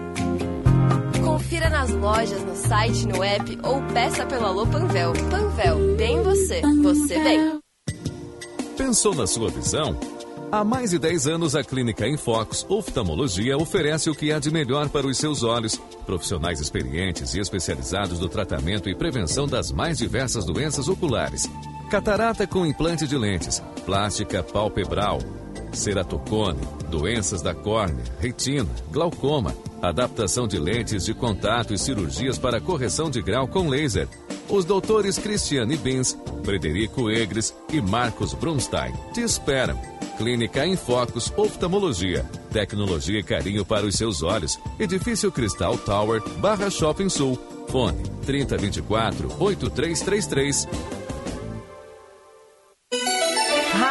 Confira 1.47 1.69
nas 1.69 1.91
lojas, 1.91 2.43
no 2.43 2.55
site, 2.57 3.07
no 3.07 3.23
app 3.23 3.57
ou 3.63 3.81
peça 3.93 4.25
pelo 4.25 4.47
Alô 4.47 4.67
Panvel. 4.67 5.13
Panvel, 5.31 5.95
bem 5.95 6.21
você, 6.21 6.61
você 6.83 7.23
bem. 7.23 7.61
Pensou 8.75 9.15
na 9.15 9.25
sua 9.25 9.49
visão? 9.49 9.97
Há 10.51 10.65
mais 10.65 10.91
de 10.91 10.99
10 10.99 11.25
anos, 11.25 11.55
a 11.55 11.63
Clínica 11.63 12.05
Infox 12.05 12.65
Oftalmologia 12.67 13.55
oferece 13.55 14.09
o 14.09 14.13
que 14.13 14.29
há 14.29 14.39
de 14.39 14.51
melhor 14.51 14.89
para 14.89 15.07
os 15.07 15.17
seus 15.17 15.41
olhos. 15.41 15.79
Profissionais 16.05 16.59
experientes 16.59 17.33
e 17.33 17.39
especializados 17.39 18.19
no 18.19 18.27
tratamento 18.27 18.89
e 18.89 18.95
prevenção 18.95 19.47
das 19.47 19.71
mais 19.71 19.97
diversas 19.97 20.43
doenças 20.43 20.89
oculares. 20.89 21.49
Catarata 21.89 22.45
com 22.45 22.65
implante 22.65 23.07
de 23.07 23.17
lentes, 23.17 23.63
plástica 23.85 24.43
palpebral, 24.43 25.19
ceratocone, 25.71 26.59
doenças 26.87 27.41
da 27.41 27.53
córnea, 27.53 28.03
retina, 28.19 28.69
glaucoma, 28.91 29.55
adaptação 29.81 30.47
de 30.47 30.57
lentes 30.57 31.05
de 31.05 31.13
contato 31.13 31.73
e 31.73 31.77
cirurgias 31.77 32.37
para 32.37 32.61
correção 32.61 33.09
de 33.09 33.21
grau 33.21 33.47
com 33.47 33.69
laser. 33.69 34.07
Os 34.49 34.65
doutores 34.65 35.17
Cristiane 35.17 35.75
Bins, 35.77 36.17
Frederico 36.43 37.09
Egres 37.11 37.53
e 37.71 37.81
Marcos 37.81 38.33
Brunstein 38.33 38.93
te 39.13 39.21
esperam. 39.21 39.79
Clínica 40.17 40.65
em 40.65 40.75
Focus 40.75 41.31
Oftalmologia. 41.37 42.25
Tecnologia 42.51 43.19
e 43.19 43.23
carinho 43.23 43.63
para 43.63 43.85
os 43.85 43.95
seus 43.95 44.23
olhos. 44.23 44.57
Edifício 44.79 45.31
Cristal 45.31 45.77
Tower, 45.77 46.21
Barra 46.39 46.69
Shopping 46.69 47.09
Sul. 47.09 47.37
Fone 47.69 48.01
3024 48.25 49.27
8333. 49.39 50.96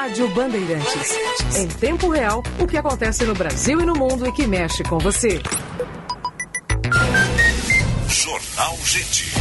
Rádio 0.07 0.29
Bandeirantes. 0.29 1.19
Em 1.57 1.67
tempo 1.67 2.09
real, 2.09 2.41
o 2.61 2.67
que 2.69 2.77
acontece 2.77 3.25
no 3.25 3.35
Brasil 3.35 3.81
e 3.81 3.85
no 3.85 3.95
mundo 3.95 4.25
e 4.25 4.31
que 4.31 4.47
mexe 4.47 4.85
com 4.85 5.01
você. 5.01 5.43
Jornal 8.09 8.77
Gente. 8.85 9.33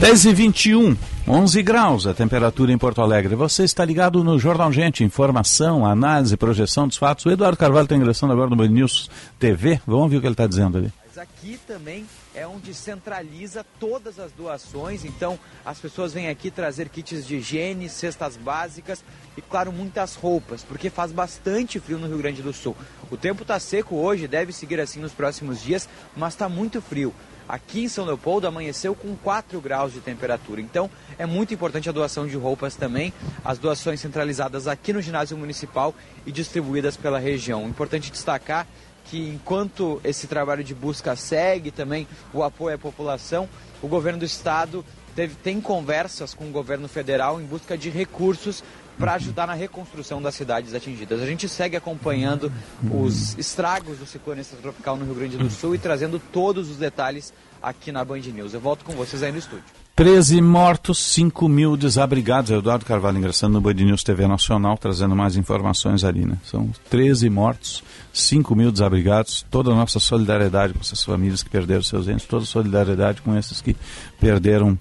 Dez 0.00 0.24
e 0.24 0.32
vinte 0.32 0.70
e 0.70 0.74
um, 0.74 0.96
11 1.28 1.62
graus 1.62 2.06
a 2.06 2.14
temperatura 2.14 2.72
em 2.72 2.78
Porto 2.78 3.02
Alegre. 3.02 3.34
Você 3.34 3.64
está 3.64 3.84
ligado 3.84 4.24
no 4.24 4.38
Jornal 4.38 4.72
Gente, 4.72 5.04
informação, 5.04 5.84
análise, 5.84 6.34
projeção 6.34 6.88
dos 6.88 6.96
fatos. 6.96 7.26
O 7.26 7.30
Eduardo 7.30 7.58
Carvalho 7.58 7.84
está 7.84 7.94
ingressando 7.94 8.32
agora 8.32 8.48
no 8.48 8.56
Band 8.56 8.68
News 8.68 9.10
TV. 9.38 9.82
Vamos 9.86 10.10
ver 10.10 10.16
o 10.16 10.20
que 10.22 10.26
ele 10.26 10.32
está 10.32 10.46
dizendo 10.46 10.78
ali. 10.78 11.01
Aqui 11.22 11.56
também 11.68 12.04
é 12.34 12.44
onde 12.44 12.74
centraliza 12.74 13.64
todas 13.78 14.18
as 14.18 14.32
doações. 14.32 15.04
Então, 15.04 15.38
as 15.64 15.78
pessoas 15.78 16.12
vêm 16.12 16.28
aqui 16.28 16.50
trazer 16.50 16.88
kits 16.88 17.24
de 17.24 17.36
higiene, 17.36 17.88
cestas 17.88 18.36
básicas 18.36 19.04
e, 19.36 19.40
claro, 19.40 19.70
muitas 19.70 20.16
roupas, 20.16 20.64
porque 20.64 20.90
faz 20.90 21.12
bastante 21.12 21.78
frio 21.78 22.00
no 22.00 22.08
Rio 22.08 22.18
Grande 22.18 22.42
do 22.42 22.52
Sul. 22.52 22.76
O 23.08 23.16
tempo 23.16 23.42
está 23.42 23.60
seco 23.60 23.94
hoje, 23.94 24.26
deve 24.26 24.52
seguir 24.52 24.80
assim 24.80 24.98
nos 24.98 25.12
próximos 25.12 25.62
dias, 25.62 25.88
mas 26.16 26.34
está 26.34 26.48
muito 26.48 26.82
frio. 26.82 27.14
Aqui 27.48 27.84
em 27.84 27.88
São 27.88 28.04
Leopoldo 28.04 28.46
amanheceu 28.46 28.94
com 28.94 29.14
4 29.14 29.60
graus 29.60 29.92
de 29.92 30.00
temperatura. 30.00 30.60
Então 30.60 30.90
é 31.18 31.26
muito 31.26 31.52
importante 31.54 31.88
a 31.88 31.92
doação 31.92 32.26
de 32.26 32.36
roupas 32.36 32.74
também, 32.74 33.12
as 33.44 33.58
doações 33.58 34.00
centralizadas 34.00 34.66
aqui 34.66 34.92
no 34.92 35.02
ginásio 35.02 35.36
municipal 35.36 35.94
e 36.24 36.32
distribuídas 36.32 36.96
pela 36.96 37.18
região. 37.18 37.68
Importante 37.68 38.10
destacar 38.10 38.66
que 39.04 39.28
enquanto 39.28 40.00
esse 40.04 40.26
trabalho 40.26 40.64
de 40.64 40.74
busca 40.74 41.14
segue 41.16 41.70
também 41.70 42.06
o 42.32 42.42
apoio 42.42 42.76
à 42.76 42.78
população, 42.78 43.48
o 43.82 43.88
governo 43.88 44.20
do 44.20 44.24
estado 44.24 44.84
teve, 45.14 45.34
tem 45.34 45.60
conversas 45.60 46.34
com 46.34 46.44
o 46.44 46.50
governo 46.50 46.88
federal 46.88 47.40
em 47.40 47.44
busca 47.44 47.76
de 47.76 47.90
recursos 47.90 48.62
para 48.98 49.14
ajudar 49.14 49.46
na 49.46 49.54
reconstrução 49.54 50.20
das 50.20 50.34
cidades 50.34 50.74
atingidas. 50.74 51.20
A 51.20 51.26
gente 51.26 51.48
segue 51.48 51.76
acompanhando 51.76 52.52
os 52.90 53.36
estragos 53.38 53.98
do 53.98 54.06
ciclone 54.06 54.42
extratropical 54.42 54.96
no 54.96 55.04
Rio 55.04 55.14
Grande 55.14 55.38
do 55.38 55.50
Sul 55.50 55.74
e 55.74 55.78
trazendo 55.78 56.18
todos 56.18 56.70
os 56.70 56.76
detalhes 56.76 57.32
aqui 57.62 57.90
na 57.90 58.04
Band 58.04 58.20
News. 58.20 58.54
Eu 58.54 58.60
volto 58.60 58.84
com 58.84 58.92
vocês 58.92 59.22
aí 59.22 59.32
no 59.32 59.38
estúdio. 59.38 59.81
13 59.94 60.40
mortos, 60.40 60.98
5 60.98 61.48
mil 61.48 61.76
desabrigados. 61.76 62.50
Eduardo 62.50 62.84
Carvalho 62.84 63.18
ingressando 63.18 63.54
no 63.54 63.60
Band 63.60 63.74
News 63.74 64.02
TV 64.02 64.26
Nacional, 64.26 64.78
trazendo 64.78 65.14
mais 65.14 65.36
informações 65.36 66.02
ali, 66.02 66.24
né? 66.24 66.38
São 66.44 66.70
13 66.88 67.28
mortos, 67.28 67.84
5 68.12 68.56
mil 68.56 68.72
desabrigados. 68.72 69.44
Toda 69.50 69.70
a 69.70 69.74
nossa 69.74 70.00
solidariedade 70.00 70.72
com 70.72 70.80
essas 70.80 71.04
famílias 71.04 71.42
que 71.42 71.50
perderam 71.50 71.82
seus 71.82 72.08
entes, 72.08 72.26
toda 72.26 72.44
a 72.44 72.46
solidariedade 72.46 73.20
com 73.20 73.36
esses 73.36 73.60
que 73.60 73.76
perderam 74.18 74.78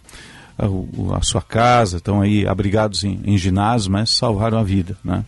a, 0.58 1.18
a 1.18 1.22
sua 1.22 1.42
casa, 1.42 1.98
estão 1.98 2.22
aí 2.22 2.48
abrigados 2.48 3.04
em, 3.04 3.20
em 3.26 3.38
ginásios, 3.38 3.90
mas 3.90 4.12
salvaram 4.12 4.60
a 4.60 4.64
vida, 4.64 4.96
né? 5.04 5.26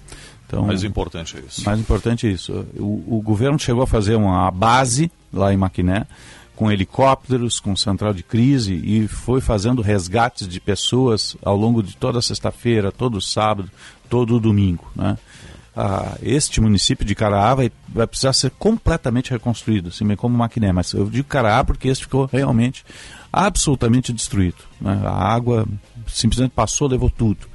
Então, 0.47 0.67
mais 0.67 0.83
importante 0.83 1.35
é 1.35 1.39
isso. 1.41 1.65
Mais 1.65 1.79
importante 1.79 2.27
é 2.27 2.29
isso. 2.29 2.65
O, 2.77 3.17
o 3.17 3.21
governo 3.21 3.57
chegou 3.59 3.83
a 3.83 3.87
fazer 3.87 4.15
uma 4.15 4.49
base 4.51 5.11
lá 5.33 5.51
em 5.51 5.57
Maquiné, 5.57 6.05
com 6.63 6.71
helicópteros, 6.71 7.59
com 7.59 7.75
central 7.75 8.13
de 8.13 8.23
crise 8.23 8.73
e 8.73 9.05
foi 9.05 9.41
fazendo 9.41 9.81
resgates 9.81 10.47
de 10.47 10.61
pessoas 10.61 11.35
ao 11.43 11.57
longo 11.57 11.83
de 11.83 11.93
toda 11.97 12.21
sexta-feira, 12.21 12.89
todo 12.89 13.19
sábado, 13.19 13.69
todo 14.09 14.39
domingo. 14.39 14.89
Né? 14.95 15.17
Ah, 15.75 16.17
este 16.21 16.61
município 16.61 17.05
de 17.05 17.13
Caraá 17.13 17.53
vai, 17.53 17.69
vai 17.89 18.07
precisar 18.07 18.31
ser 18.31 18.49
completamente 18.51 19.31
reconstruído, 19.31 19.89
assim 19.89 20.07
como 20.15 20.37
Maquiné, 20.37 20.71
mas 20.71 20.93
eu 20.93 21.09
digo 21.09 21.27
Caraá 21.27 21.65
porque 21.65 21.89
este 21.89 22.05
ficou 22.05 22.29
realmente 22.31 22.85
absolutamente 23.31 24.13
destruído. 24.13 24.63
Né? 24.79 25.01
A 25.03 25.33
água 25.33 25.67
simplesmente 26.07 26.51
passou, 26.51 26.87
levou 26.87 27.09
tudo. 27.09 27.45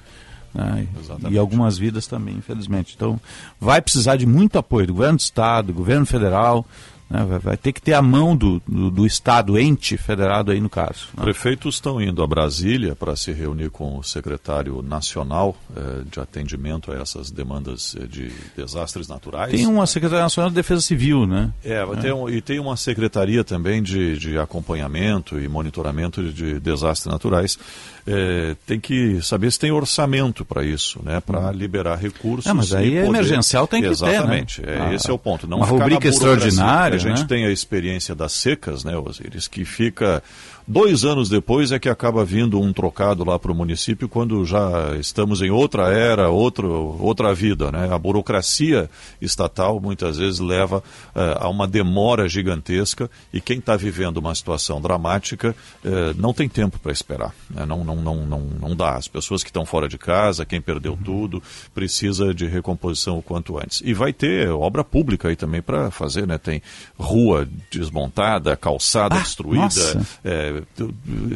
Né? 0.53 0.87
E 1.31 1.39
algumas 1.39 1.79
vidas 1.79 2.07
também, 2.07 2.35
infelizmente. 2.35 2.93
Então, 2.95 3.19
vai 3.59 3.81
precisar 3.81 4.17
de 4.17 4.27
muito 4.27 4.59
apoio 4.59 4.89
do 4.89 4.93
governo 4.93 5.17
do 5.17 5.23
Estado, 5.23 5.69
do 5.69 5.73
governo 5.73 6.05
federal, 6.05 6.67
né? 7.09 7.25
vai, 7.25 7.39
vai, 7.39 7.57
ter 7.57 7.73
que 7.73 7.81
ter 7.81 7.95
a 7.95 8.03
mão 8.03 8.37
do, 8.37 8.61
do, 8.67 8.91
do, 8.91 9.07
Estado, 9.07 9.59
ente 9.59 9.97
federado 9.97 10.51
aí 10.51 10.61
no 10.61 10.69
caso. 10.69 11.09
Né? 11.17 11.25
Prefeitos 11.25 11.77
estão 11.77 12.01
indo 12.01 12.23
a 12.23 12.27
Brasília 12.27 12.95
para 12.95 13.17
se 13.17 13.33
reunir 13.33 13.71
com 13.71 13.99
o 13.99 14.03
secretário 14.03 14.83
nacional 14.83 15.57
eh, 15.77 16.03
de 16.11 16.21
atendimento 16.21 16.93
a 16.93 16.97
essas 16.97 17.31
demandas 17.31 17.97
eh, 17.99 18.07
de 18.07 18.31
desastres 18.57 19.09
naturais. 19.09 19.51
Tem 19.51 19.67
uma 19.67 19.87
Secretaria 19.87 20.23
Nacional 20.23 20.51
de 20.51 20.57
Defesa 20.57 20.81
Civil, 20.81 21.27
né? 21.27 21.51
É, 21.65 21.83
é. 21.83 21.97
Tem 21.97 22.13
um, 22.13 22.29
e 22.29 22.41
tem 22.41 22.59
uma 22.59 22.77
secretaria 22.77 23.43
também 23.43 23.83
de, 23.83 24.19
de 24.19 24.39
acompanhamento 24.39 25.41
e 25.41 25.49
monitoramento 25.49 26.23
de, 26.23 26.33
de 26.33 26.61
desastres 26.61 27.11
naturais. 27.11 27.59
É, 28.07 28.57
tem 28.67 28.81
que 28.81 29.21
saber 29.23 29.53
se 29.53 29.59
tem 29.59 29.71
orçamento 29.71 30.45
para 30.45 30.65
isso, 30.65 31.01
né? 31.05 31.21
Para 31.21 31.53
liberar 31.53 31.97
recursos. 31.97 32.47
É, 32.47 32.55
mas 32.55 32.73
aí 32.73 32.91
poder... 32.91 33.07
emergencial 33.07 33.67
tem 33.67 33.83
que 33.83 33.89
Exatamente, 33.89 34.63
ter, 34.63 34.67
né? 34.67 34.73
Exatamente, 34.73 34.93
é, 34.93 34.95
esse 34.95 35.11
é 35.11 35.13
o 35.13 35.19
ponto. 35.19 35.47
Não 35.47 35.59
uma 35.59 35.67
rubrica 35.67 36.09
extraordinária. 36.09 36.98
A 36.99 37.09
gente 37.09 37.23
né? 37.23 37.27
tem 37.29 37.47
a 37.47 37.51
experiência 37.51 38.15
das 38.15 38.33
secas, 38.33 38.85
né, 38.85 38.97
Osiris, 38.97 39.49
que 39.49 39.65
fica 39.65 40.23
Dois 40.71 41.03
anos 41.03 41.31
depois 41.31 41.73
é 41.73 41.79
que 41.79 41.89
acaba 41.89 42.23
vindo 42.27 42.61
um 42.61 42.75
trocado 42.75 43.25
lá 43.25 43.39
para 43.39 43.51
o 43.51 43.55
município, 43.55 44.07
quando 44.07 44.45
já 44.45 44.95
estamos 45.01 45.41
em 45.41 45.51
outra 45.51 45.91
era, 45.91 46.29
outro, 46.29 46.95
outra 47.01 47.33
vida. 47.33 47.73
Né? 47.73 47.89
A 47.91 47.99
burocracia 47.99 48.91
estatal 49.19 49.81
muitas 49.81 50.19
vezes 50.19 50.41
leva 50.41 50.85
eh, 51.15 51.39
a 51.41 51.49
uma 51.49 51.67
demora 51.67 52.29
gigantesca 52.29 53.11
e 53.33 53.41
quem 53.41 53.61
está 53.61 53.77
vivendo 53.77 54.19
uma 54.19 54.35
situação 54.35 54.79
dramática 54.79 55.57
eh, 55.83 56.13
não 56.19 56.35
tem 56.35 56.51
tempo 56.51 56.79
para 56.79 56.93
esperar. 56.93 57.35
Né? 57.49 57.65
Não, 57.65 57.83
não, 57.83 57.97
não, 57.97 58.27
não, 58.27 58.41
não 58.41 58.77
dá. 58.77 58.95
As 58.95 59.09
pessoas 59.09 59.43
que 59.43 59.49
estão 59.49 59.65
fora 59.65 59.89
de 59.89 59.97
casa, 59.97 60.45
quem 60.45 60.61
perdeu 60.61 60.93
uhum. 60.93 61.03
tudo, 61.03 61.43
precisa 61.73 62.35
de 62.35 62.47
recomposição 62.47 63.17
o 63.17 63.23
quanto 63.23 63.57
antes. 63.57 63.81
E 63.83 63.95
vai 63.95 64.13
ter 64.13 64.51
obra 64.51 64.85
pública 64.85 65.29
aí 65.29 65.37
também 65.37 65.63
para 65.63 65.91
fazer, 65.91 66.27
né? 66.27 66.37
Tem 66.37 66.61
rua 66.99 67.49
desmontada, 67.71 68.55
calçada 68.55 69.15
ah, 69.15 69.21
destruída 69.21 70.07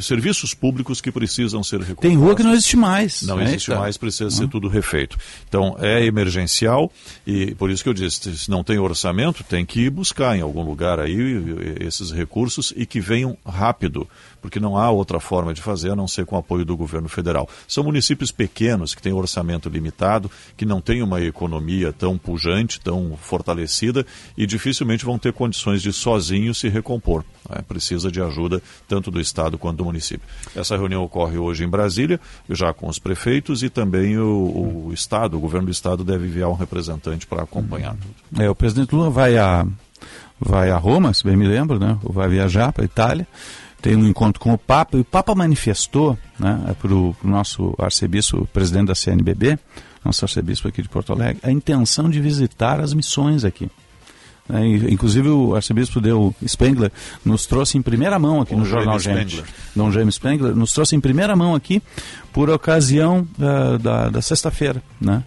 serviços 0.01 0.55
públicos 0.55 1.01
que 1.01 1.11
precisam 1.11 1.63
ser 1.63 1.81
recuperados. 1.81 2.03
Tem 2.03 2.17
rua 2.17 2.35
que 2.35 2.43
não 2.43 2.53
existe 2.53 2.77
mais. 2.77 3.23
Não 3.23 3.41
existe 3.41 3.71
mais, 3.71 3.97
precisa 3.97 4.31
ser 4.31 4.49
tudo 4.49 4.69
refeito. 4.69 5.19
Então, 5.49 5.77
é 5.79 6.05
emergencial 6.05 6.91
e 7.27 7.55
por 7.55 7.71
isso 7.71 7.83
que 7.83 7.89
eu 7.89 7.95
disse, 7.95 8.37
se 8.37 8.51
não 8.51 8.65
tem 8.65 8.79
orçamento, 8.79 9.45
tem 9.45 9.65
que 9.65 9.89
buscar 9.91 10.37
em 10.37 10.41
algum 10.41 10.63
lugar 10.63 11.01
aí 11.01 11.17
esses 11.81 12.11
recursos 12.11 12.73
e 12.77 12.87
que 12.87 13.01
venham 13.01 13.37
rápido 13.45 14.09
porque 14.43 14.59
não 14.59 14.77
há 14.77 14.91
outra 14.91 15.21
forma 15.21 15.55
de 15.55 15.63
fazer 15.63 15.93
a 15.93 15.97
não 15.97 16.09
ser 16.09 16.27
com 16.27 16.35
o 16.35 16.39
apoio 16.39 16.65
do 16.65 16.77
governo 16.77 17.09
federal. 17.09 17.49
São 17.67 17.85
municípios 17.85 18.33
pequenos 18.33 18.95
que 18.95 19.01
têm 19.01 19.13
orçamento 19.13 19.69
limitado, 19.69 20.31
que 20.57 20.67
não 20.67 20.81
têm 20.81 21.01
uma 21.03 21.23
economia 21.23 21.93
tão 21.93 22.19
pujante, 22.19 22.81
tão 22.81 23.17
fortalecida 23.17 24.05
e 24.37 24.45
dificilmente 24.45 25.05
vão 25.05 25.19
ter 25.19 25.33
condições 25.33 25.81
de 25.81 25.93
sozinhos 25.93 26.59
se 26.59 26.69
recompor. 26.69 27.25
Né? 27.49 27.63
Precisa 27.67 28.11
de 28.11 28.21
ajuda 28.21 28.61
tanto 28.89 29.11
do 29.11 29.21
Estado 29.21 29.57
quanto 29.57 29.79
do 29.79 29.85
município. 29.85 30.27
Essa 30.55 30.77
reunião 30.77 31.05
ocorre 31.05 31.39
hoje 31.39 31.65
em 31.65 31.69
Brasília, 31.69 32.21
já 32.51 32.75
com 32.75 32.89
os 32.89 32.99
prefeitos 32.99 33.63
e 33.63 33.71
também 33.71 34.19
o, 34.19 34.89
o 34.89 34.93
Estado, 34.93 35.37
o 35.37 35.41
governo 35.41 35.67
do 35.67 35.73
Estado 35.73 36.03
deve 36.03 36.27
enviar 36.27 36.49
um 36.51 36.55
representante 36.55 37.27
para 37.27 37.45
acompanhar 37.45 37.97
tudo. 37.97 38.43
É, 38.43 38.51
o 38.51 38.55
presidente 38.55 38.93
Lula 38.93 39.09
vai 39.09 39.39
a, 39.39 39.65
vai 40.41 40.71
a 40.71 40.77
Roma, 40.77 41.15
se 41.15 41.23
bem 41.23 41.37
me 41.37 41.47
lembro, 41.47 41.79
né? 41.79 41.97
vai 42.03 42.29
viajar 42.29 42.73
para 42.73 42.83
a 42.83 42.87
Itália 42.87 43.27
tem 43.83 43.97
um 43.97 44.07
encontro 44.07 44.41
com 44.41 44.53
o 44.53 44.59
Papa, 44.59 44.97
e 44.97 45.01
o 45.01 45.05
Papa 45.05 45.35
manifestou 45.35 46.17
né, 46.39 46.75
para 46.81 46.95
o 46.95 47.15
nosso 47.25 47.75
arcebispo, 47.77 48.47
presidente 48.53 48.87
da 48.87 48.95
CNBB, 48.95 49.59
nosso 50.05 50.25
arcebispo 50.25 50.69
aqui 50.69 50.81
de 50.81 50.89
Porto 50.89 51.13
Alegre, 51.13 51.41
a 51.43 51.51
intenção 51.51 52.09
de 52.09 52.21
visitar 52.21 52.81
as 52.81 52.95
missões 52.95 53.45
aqui. 53.45 53.69
né? 54.49 54.67
Inclusive 54.89 55.29
o 55.29 55.55
arcebispo 55.57 56.01
deu 56.01 56.33
Spengler 56.47 56.93
nos 57.25 57.45
trouxe 57.45 57.77
em 57.77 57.83
primeira 57.83 58.19
mão 58.19 58.41
aqui 58.41 58.55
no 58.55 58.65
Jornal 58.65 59.01
Gente. 59.01 59.37
Spengler. 59.37 59.55
Dom 59.75 59.91
James 59.91 60.15
Spengler 60.15 60.55
nos 60.55 60.73
trouxe 60.73 60.95
em 60.95 61.01
primeira 61.01 61.35
mão 61.35 61.55
aqui 61.55 61.83
por 62.33 62.49
ocasião 62.51 63.27
uh, 63.39 63.79
da, 63.79 64.09
da 64.09 64.23
sexta-feira, 64.23 64.83
né? 65.01 65.25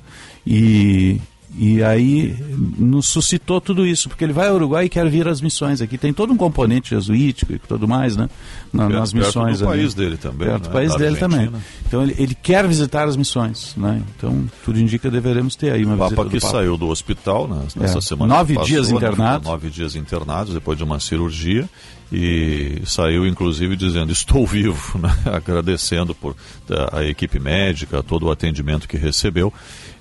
E, 0.48 1.20
e 1.58 1.82
aí 1.84 2.36
nos 2.78 3.08
suscitou 3.08 3.62
tudo 3.62 3.86
isso, 3.86 4.10
porque 4.10 4.24
ele 4.24 4.34
vai 4.34 4.48
ao 4.50 4.56
Uruguai 4.56 4.86
e 4.86 4.90
quer 4.90 5.08
vir 5.10 5.28
às 5.28 5.40
missões 5.42 5.82
aqui. 5.82 5.98
Tem 5.98 6.12
todo 6.14 6.34
um 6.34 6.38
componente 6.38 6.90
jesuítico 6.90 7.54
e 7.54 7.60
tudo 7.60 7.88
mais, 7.88 8.16
né? 8.18 8.30
Na, 8.74 8.84
perto, 8.88 9.00
nas 9.00 9.14
missões. 9.14 9.58
Perto 9.60 9.64
do 9.64 9.70
ali. 9.70 9.80
país 9.80 9.94
dele 9.94 10.18
também. 10.18 10.48
Perto 10.48 10.64
né? 10.64 10.70
do 10.70 10.74
país 10.74 10.92
da 10.92 10.98
dele 10.98 11.10
Argentina. 11.16 11.46
também. 11.48 11.62
Então 11.88 12.04
ele, 12.04 12.16
ele 12.18 12.36
quer 12.36 12.68
visitar 12.68 13.08
as 13.08 13.16
missões, 13.16 13.74
né? 13.78 14.02
Então 14.18 14.46
tudo 14.64 14.80
indica 14.80 15.08
que 15.08 15.14
deveremos 15.14 15.56
ter 15.56 15.72
aí 15.72 15.86
uma 15.86 15.94
o 15.94 15.98
visita 15.98 16.16
Papa 16.16 16.24
do 16.26 16.30
que 16.32 16.40
Papa. 16.42 16.54
saiu 16.58 16.78
do 16.78 16.88
hospital 16.88 17.48
né, 17.48 17.62
nessa 17.76 18.00
É. 18.00 18.02
semana. 18.02 18.36
Nove 18.36 18.54
passou, 18.56 18.68
dias 18.68 18.90
né? 18.90 18.98
internado. 18.98 19.48
Nove 19.50 19.70
dias 19.70 19.96
internados 19.96 20.54
depois 20.54 20.78
de 20.78 20.84
uma 20.84 21.00
cirurgia 21.00 21.70
e 22.12 22.82
saiu 22.86 23.26
inclusive 23.26 23.76
dizendo 23.76 24.12
estou 24.12 24.46
vivo, 24.46 24.98
né? 25.00 25.10
agradecendo 25.26 26.14
por 26.14 26.36
eh, 26.70 26.90
a 26.92 27.04
equipe 27.04 27.40
médica, 27.40 28.04
todo 28.04 28.28
o 28.28 28.32
atendimento 28.32 28.88
que 28.88 28.98
recebeu 28.98 29.52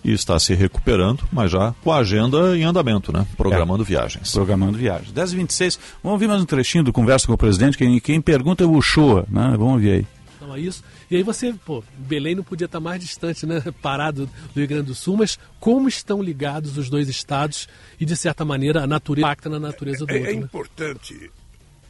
e 0.05 0.13
está 0.13 0.39
se 0.39 0.55
recuperando, 0.55 1.25
mas 1.33 1.51
já 1.51 1.75
com 1.83 1.91
a 1.91 1.99
agenda 1.99 2.57
em 2.57 2.63
andamento, 2.65 3.13
né? 3.13 3.27
Programando 3.37 3.83
viagens. 3.83 4.33
Programando 4.33 4.77
viagens. 4.77 5.11
10 5.13 5.33
e 5.33 5.37
26 5.37 5.79
vamos 6.03 6.15
ouvir 6.15 6.29
mais 6.29 6.43
um 6.43 6.45
trechinho 6.47 6.85
do 6.85 6.93
Conversa 6.93 7.27
com 7.27 7.33
o 7.33 7.39
Presidente. 7.39 7.79
Quem, 7.79 7.99
quem 8.01 8.21
pergunta 8.21 8.63
é 8.63 8.67
o 8.67 8.73
Uchoa, 8.77 9.25
né? 9.31 9.55
Vamos 9.57 9.75
ouvir 9.75 9.91
aí. 9.91 10.07
Então 10.37 10.55
é 10.55 10.61
isso. 10.61 10.85
E 11.11 11.17
aí 11.17 11.23
você, 11.23 11.55
pô, 11.65 11.83
Belém 11.97 12.35
não 12.35 12.43
podia 12.45 12.67
estar 12.67 12.81
mais 12.81 13.01
distante, 13.01 13.47
né? 13.47 13.63
Parado 13.81 14.27
do 14.27 14.61
Rio 14.61 14.69
Grande 14.69 14.87
do 14.89 14.95
Sul, 14.95 15.17
mas 15.17 15.39
como 15.59 15.89
estão 15.89 16.23
ligados 16.23 16.77
os 16.77 16.91
dois 16.91 17.09
estados 17.09 17.67
e, 17.99 18.05
de 18.05 18.15
certa 18.15 18.45
maneira, 18.45 18.83
a 18.83 18.87
natureza 18.87 19.27
impacta 19.27 19.49
na 19.49 19.59
natureza 19.59 20.05
do 20.05 20.11
É, 20.13 20.17
outro. 20.19 20.31
é 20.31 20.35
né? 20.35 20.41
importante, 20.41 21.31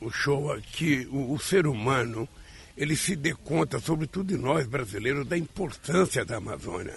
o 0.00 0.10
show 0.10 0.56
que 0.72 1.08
o, 1.10 1.32
o 1.32 1.38
ser 1.40 1.66
humano 1.66 2.28
ele 2.76 2.94
se 2.96 3.14
dê 3.16 3.32
conta, 3.32 3.78
sobretudo 3.80 4.36
nós 4.36 4.66
brasileiros, 4.66 5.26
da 5.26 5.38
importância 5.38 6.24
da 6.24 6.36
Amazônia. 6.36 6.94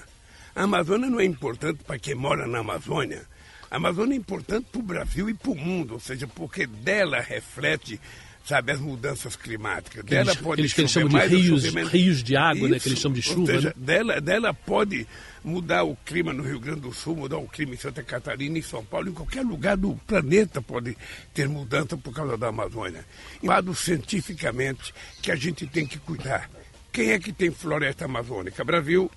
A 0.57 0.63
Amazônia 0.63 1.07
não 1.07 1.19
é 1.19 1.23
importante 1.25 1.83
para 1.83 1.99
quem 1.99 2.15
mora 2.15 2.47
na 2.47 2.59
Amazônia. 2.59 3.21
A 3.69 3.75
Amazônia 3.75 4.15
é 4.15 4.17
importante 4.17 4.65
para 4.71 4.79
o 4.79 4.83
Brasil 4.83 5.29
e 5.29 5.33
para 5.35 5.51
o 5.51 5.55
mundo, 5.55 5.93
ou 5.93 5.99
seja, 5.99 6.25
porque 6.27 6.65
dela 6.65 7.19
reflete, 7.21 8.01
sabe, 8.43 8.71
as 8.71 8.79
mudanças 8.79 9.35
climáticas. 9.35 10.03
Que 10.03 10.15
eles- 10.15 10.25
dela 10.25 10.35
pode 10.41 10.61
eles 10.61 10.73
que 10.73 10.81
eles 10.81 10.91
chamam 10.91 11.09
de 11.09 11.15
mais 11.15 11.29
rios- 11.31 11.63
rios 11.91 12.23
de 12.23 12.35
água, 12.35 12.67
né, 12.67 12.71
que 12.71 12.77
Isso, 12.77 12.87
eles 12.89 12.99
chamam 12.99 13.13
de 13.15 13.21
chuva, 13.21 13.45
seja, 13.53 13.67
né? 13.69 13.73
dela, 13.77 14.19
dela 14.19 14.51
pode 14.51 15.05
mudar 15.43 15.83
o 15.83 15.95
clima 15.97 16.33
no 16.33 16.41
Rio 16.41 16.59
Grande 16.59 16.79
do 16.81 16.91
Sul, 16.91 17.15
mudar 17.17 17.37
o 17.37 17.47
clima 17.47 17.75
em 17.75 17.77
Santa 17.77 18.01
Catarina, 18.01 18.57
em 18.57 18.61
São 18.63 18.83
Paulo, 18.83 19.09
em 19.09 19.13
qualquer 19.13 19.43
lugar 19.45 19.77
do 19.77 19.93
planeta 20.07 20.59
pode 20.59 20.97
ter 21.35 21.47
mudança 21.47 21.95
por 21.95 22.11
causa 22.11 22.35
da 22.35 22.47
Amazônia. 22.47 23.05
Lado 23.43 23.75
cientificamente 23.75 24.91
que 25.21 25.31
a 25.31 25.35
gente 25.35 25.67
tem 25.67 25.85
que 25.85 25.99
cuidar. 25.99 26.49
Quem 26.91 27.11
é 27.11 27.19
que 27.19 27.31
tem 27.31 27.51
floresta 27.51 28.05
amazônica? 28.05 28.63
Brasil. 28.63 29.11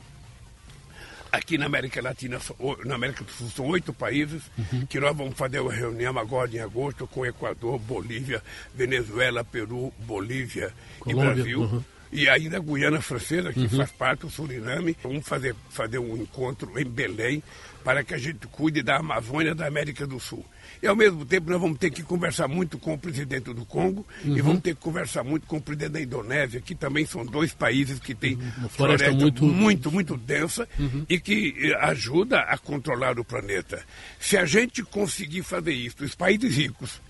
Aqui 1.32 1.57
na 1.57 1.66
América 1.66 2.02
Latina, 2.02 2.39
na 2.85 2.94
América 2.97 3.23
do 3.23 3.31
Sul, 3.31 3.48
são 3.51 3.66
oito 3.66 3.93
países 3.93 4.43
que 4.89 4.98
nós 4.98 5.16
vamos 5.16 5.36
fazer 5.36 5.61
uma 5.61 5.73
reunião 5.73 6.19
agora 6.19 6.51
em 6.51 6.59
agosto 6.59 7.07
com 7.07 7.24
Equador, 7.24 7.78
Bolívia, 7.78 8.43
Venezuela, 8.74 9.44
Peru, 9.44 9.93
Bolívia 10.01 10.73
Colômbia, 10.98 11.31
e 11.31 11.35
Brasil. 11.35 11.61
uhum. 11.61 11.85
E 12.12 12.28
ainda 12.28 12.57
a 12.57 12.61
Guiana 12.61 13.01
Francesa, 13.01 13.52
que 13.52 13.61
Uhum. 13.61 13.69
faz 13.69 13.93
parte 13.93 14.20
do 14.23 14.31
Suriname. 14.31 14.97
Vamos 15.01 15.24
fazer, 15.28 15.55
fazer 15.70 15.98
um 16.01 16.16
encontro 16.16 16.77
em 16.77 16.85
Belém 16.85 17.40
para 17.85 18.02
que 18.02 18.12
a 18.12 18.19
gente 18.19 18.48
cuide 18.48 18.82
da 18.82 18.97
Amazônia 18.97 19.55
da 19.55 19.69
América 19.69 20.05
do 20.09 20.19
Sul. 20.19 20.44
E 20.82 20.86
ao 20.86 20.97
mesmo 20.97 21.24
tempo 21.27 21.51
nós 21.51 21.61
vamos 21.61 21.78
ter 21.78 21.90
que 21.90 22.02
conversar 22.02 22.48
muito 22.48 22.78
com 22.78 22.94
o 22.94 22.98
presidente 22.98 23.52
do 23.52 23.65
Congo 23.66 24.07
e 24.24 24.31
Uhum. 24.31 24.43
vamos 24.43 24.61
ter 24.62 24.74
que 24.74 24.81
conversar 24.81 25.23
muito 25.23 25.47
com 25.47 25.59
o 25.59 25.61
presidente 25.61 25.93
da 25.93 26.01
Indonésia, 26.01 26.61
que 26.61 26.74
também 26.74 27.05
são 27.05 27.24
dois 27.27 27.52
países 27.52 27.98
que 27.98 28.15
têm 28.15 28.35
Uhum. 28.36 28.69
floresta 28.69 28.77
floresta 28.77 29.12
muito- 29.12 29.44
muito, 29.44 29.93
muito, 29.93 30.16
densa 30.16 30.66
Uhum. 30.78 31.05
e 31.09 31.20
que 31.20 31.55
eh, 31.59 31.74
ajuda 31.82 32.40
a 32.40 32.57
controlar 32.57 33.19
o 33.19 33.24
planeta. 33.24 33.85
Se 34.19 34.36
a 34.39 34.44
gente 34.47 34.82
conseguir 34.82 35.43
fazer 35.43 35.73
isso, 35.73 36.02
os 36.02 36.15
países 36.15 36.57
ricos 36.57 37.01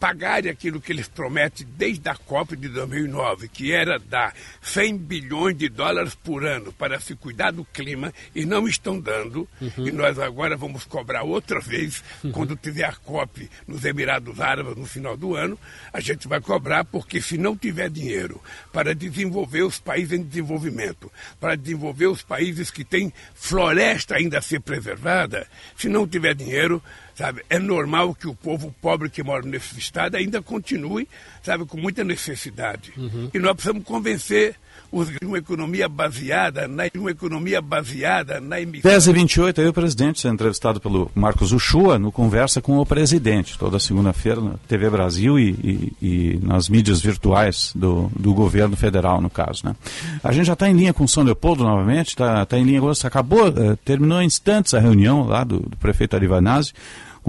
pagarem 0.00 0.50
aquilo 0.50 0.80
que 0.80 0.90
eles 0.90 1.06
prometem 1.06 1.66
desde 1.76 2.08
a 2.08 2.14
COP 2.14 2.56
de 2.56 2.68
2009, 2.70 3.48
que 3.48 3.70
era 3.70 3.98
dar 3.98 4.34
100 4.62 4.96
bilhões 4.96 5.56
de 5.56 5.68
dólares 5.68 6.14
por 6.14 6.44
ano 6.44 6.72
para 6.72 6.98
se 6.98 7.14
cuidar 7.14 7.50
do 7.52 7.64
clima, 7.66 8.12
e 8.34 8.46
não 8.46 8.66
estão 8.66 8.98
dando, 8.98 9.46
Uhum. 9.60 9.86
e 9.88 9.92
nós 9.92 10.18
agora 10.18 10.56
vamos 10.56 10.84
cobrar 10.84 11.22
outra 11.22 11.60
vez, 11.60 12.02
quando 12.32 12.56
tiver 12.56 12.84
a 12.84 12.92
COP 12.94 13.48
nos 13.68 13.84
Emirados 13.84 14.40
Árabes 14.40 14.74
no 14.74 14.86
final 14.86 15.16
do 15.18 15.36
ano, 15.36 15.58
a 15.92 16.00
gente 16.00 16.26
vai 16.26 16.40
cobrar, 16.40 16.82
porque 16.84 17.20
se 17.20 17.36
não 17.36 17.54
tiver 17.54 17.90
dinheiro 17.90 18.40
para 18.72 18.94
desenvolver 18.94 19.62
os 19.62 19.78
países 19.78 20.18
em 20.18 20.22
desenvolvimento, 20.22 21.12
para 21.38 21.54
desenvolver 21.56 22.06
os 22.06 22.22
países 22.22 22.70
que 22.70 22.84
têm 22.84 23.12
floresta 23.34 24.16
ainda 24.16 24.38
a 24.38 24.42
ser 24.42 24.60
preservada, 24.60 25.46
se 25.76 25.88
não 25.88 26.08
tiver 26.08 26.34
dinheiro, 26.34 26.82
sabe, 27.20 27.42
é 27.50 27.58
normal 27.58 28.14
que 28.14 28.26
o 28.26 28.34
povo 28.34 28.74
pobre 28.80 29.10
que 29.10 29.22
mora 29.22 29.44
nesse 29.46 29.78
estado 29.78 30.14
ainda 30.16 30.40
continue, 30.40 31.06
sabe, 31.42 31.66
com 31.66 31.76
muita 31.76 32.02
necessidade. 32.02 32.94
E 33.34 33.38
nós 33.38 33.52
precisamos 33.52 33.84
convencer 33.84 34.54
os 34.90 35.08
de 35.10 35.18
uma 35.24 35.36
economia 35.36 35.86
baseada 35.86 36.66
na 36.66 36.84
uma 36.96 37.10
economia 37.10 37.60
baseada 37.60 38.40
na 38.40 38.60
emissão 38.60 38.90
10 38.90 39.06
e 39.06 39.12
28 39.12 39.60
aí 39.60 39.68
o 39.68 39.72
presidente 39.72 40.18
sendo 40.20 40.34
entrevistado 40.34 40.80
pelo 40.80 41.08
Marcos 41.14 41.52
Uchoa 41.52 41.96
no 41.98 42.10
Conversa 42.10 42.60
com 42.62 42.76
o 42.78 42.86
Presidente, 42.86 43.56
toda 43.58 43.78
segunda-feira 43.78 44.40
na 44.40 44.54
TV 44.66 44.88
Brasil 44.90 45.38
e, 45.38 45.50
e- 45.50 45.92
e 46.02 46.40
nas 46.42 46.68
mídias 46.68 47.00
virtuais 47.00 47.70
do, 47.76 48.10
do 48.18 48.32
governo 48.34 48.76
federal, 48.76 49.20
no 49.20 49.28
caso. 49.30 49.64
Né? 49.66 49.76
A 50.24 50.32
gente 50.32 50.46
já 50.46 50.54
está 50.54 50.68
em 50.68 50.74
linha 50.74 50.94
com 50.94 51.06
São 51.06 51.22
Leopoldo 51.22 51.62
novamente, 51.62 52.08
está 52.08 52.44
tá 52.46 52.58
em 52.58 52.64
linha 52.64 52.78
agora, 52.78 52.94
acabou, 53.04 53.46
eh, 53.48 53.76
terminou 53.84 54.20
em 54.22 54.26
instantes 54.26 54.72
a 54.74 54.80
reunião 54.80 55.24
lá 55.26 55.44
do, 55.44 55.60
do 55.60 55.76
prefeito 55.76 56.16
Arivanazzi 56.16 56.72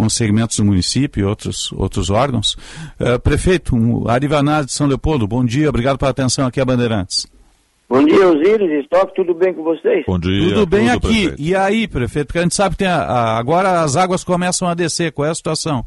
com 0.01 0.07
os 0.07 0.15
segmentos 0.15 0.57
do 0.57 0.65
município 0.65 1.21
e 1.21 1.23
outros, 1.23 1.71
outros 1.73 2.09
órgãos. 2.09 2.57
Eh, 2.99 3.19
prefeito, 3.19 3.75
um, 3.75 4.09
Arivanazzi 4.09 4.65
de 4.65 4.73
São 4.73 4.87
Leopoldo, 4.87 5.27
bom 5.27 5.45
dia, 5.45 5.69
obrigado 5.69 5.99
pela 5.99 6.09
atenção 6.09 6.47
aqui 6.47 6.59
a 6.59 6.65
Bandeirantes. 6.65 7.27
Bom 7.87 8.03
dia, 8.03 8.27
Osíris, 8.27 8.83
Estoque, 8.83 9.13
tudo 9.15 9.35
bem 9.35 9.53
com 9.53 9.61
vocês? 9.63 10.03
Bom 10.07 10.17
dia. 10.17 10.49
Tudo 10.49 10.65
bem 10.65 10.87
tudo, 10.91 11.07
aqui. 11.07 11.27
prefeito. 11.27 11.35
E 11.41 11.55
aí, 11.55 11.87
prefeito? 11.87 12.27
Porque 12.27 12.39
a 12.39 12.41
gente 12.41 12.55
sabe 12.55 12.71
que 12.75 12.79
tem 12.79 12.87
a- 12.87 13.03
a- 13.03 13.37
agora 13.37 13.81
as 13.83 13.95
águas 13.95 14.23
começam 14.23 14.67
a 14.67 14.73
descer. 14.73 15.11
Qual 15.11 15.27
é 15.27 15.29
a 15.29 15.35
situação? 15.35 15.85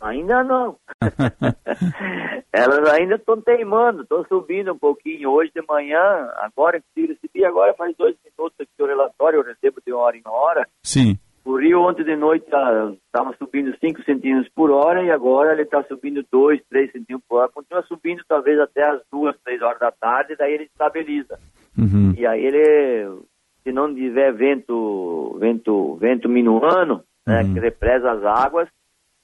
Ainda 0.00 0.44
não. 0.44 0.76
Elas 2.52 2.88
ainda 2.92 3.14
estão 3.16 3.40
teimando, 3.40 4.02
estão 4.02 4.24
subindo 4.28 4.72
um 4.72 4.78
pouquinho. 4.78 5.30
Hoje 5.30 5.50
de 5.54 5.62
manhã, 5.66 5.98
agora 6.38 6.80
que 6.94 7.00
recebi, 7.06 7.44
agora 7.44 7.74
faz 7.74 7.92
dois 7.98 8.14
minutos 8.24 8.56
aqui 8.60 8.70
o 8.80 8.86
relatório, 8.86 9.40
eu 9.40 9.44
recebo 9.44 9.80
de 9.84 9.92
hora 9.92 10.16
em 10.16 10.22
hora. 10.26 10.66
Sim. 10.84 11.18
O 11.44 11.56
rio 11.56 11.82
ontem 11.82 12.04
de 12.04 12.14
noite 12.14 12.44
estava 12.44 13.34
subindo 13.36 13.76
5 13.78 14.02
centímetros 14.04 14.48
por 14.54 14.70
hora 14.70 15.02
e 15.02 15.10
agora 15.10 15.52
ele 15.52 15.62
está 15.62 15.82
subindo 15.84 16.24
2, 16.30 16.60
3 16.68 16.92
centímetros 16.92 17.26
por 17.28 17.38
hora. 17.38 17.48
Continua 17.48 17.82
subindo 17.82 18.22
talvez 18.28 18.60
até 18.60 18.84
as 18.84 19.02
2, 19.10 19.36
3 19.44 19.60
horas 19.60 19.80
da 19.80 19.90
tarde, 19.90 20.36
daí 20.36 20.54
ele 20.54 20.64
estabiliza. 20.64 21.38
Uhum. 21.76 22.14
E 22.16 22.24
aí 22.24 22.44
ele, 22.44 23.22
se 23.64 23.72
não 23.72 23.92
tiver 23.92 24.32
vento, 24.32 25.36
vento, 25.40 25.96
vento 25.96 26.28
minuano, 26.28 27.02
né, 27.26 27.42
que 27.44 27.58
represa 27.58 28.12
as 28.12 28.24
águas, 28.24 28.68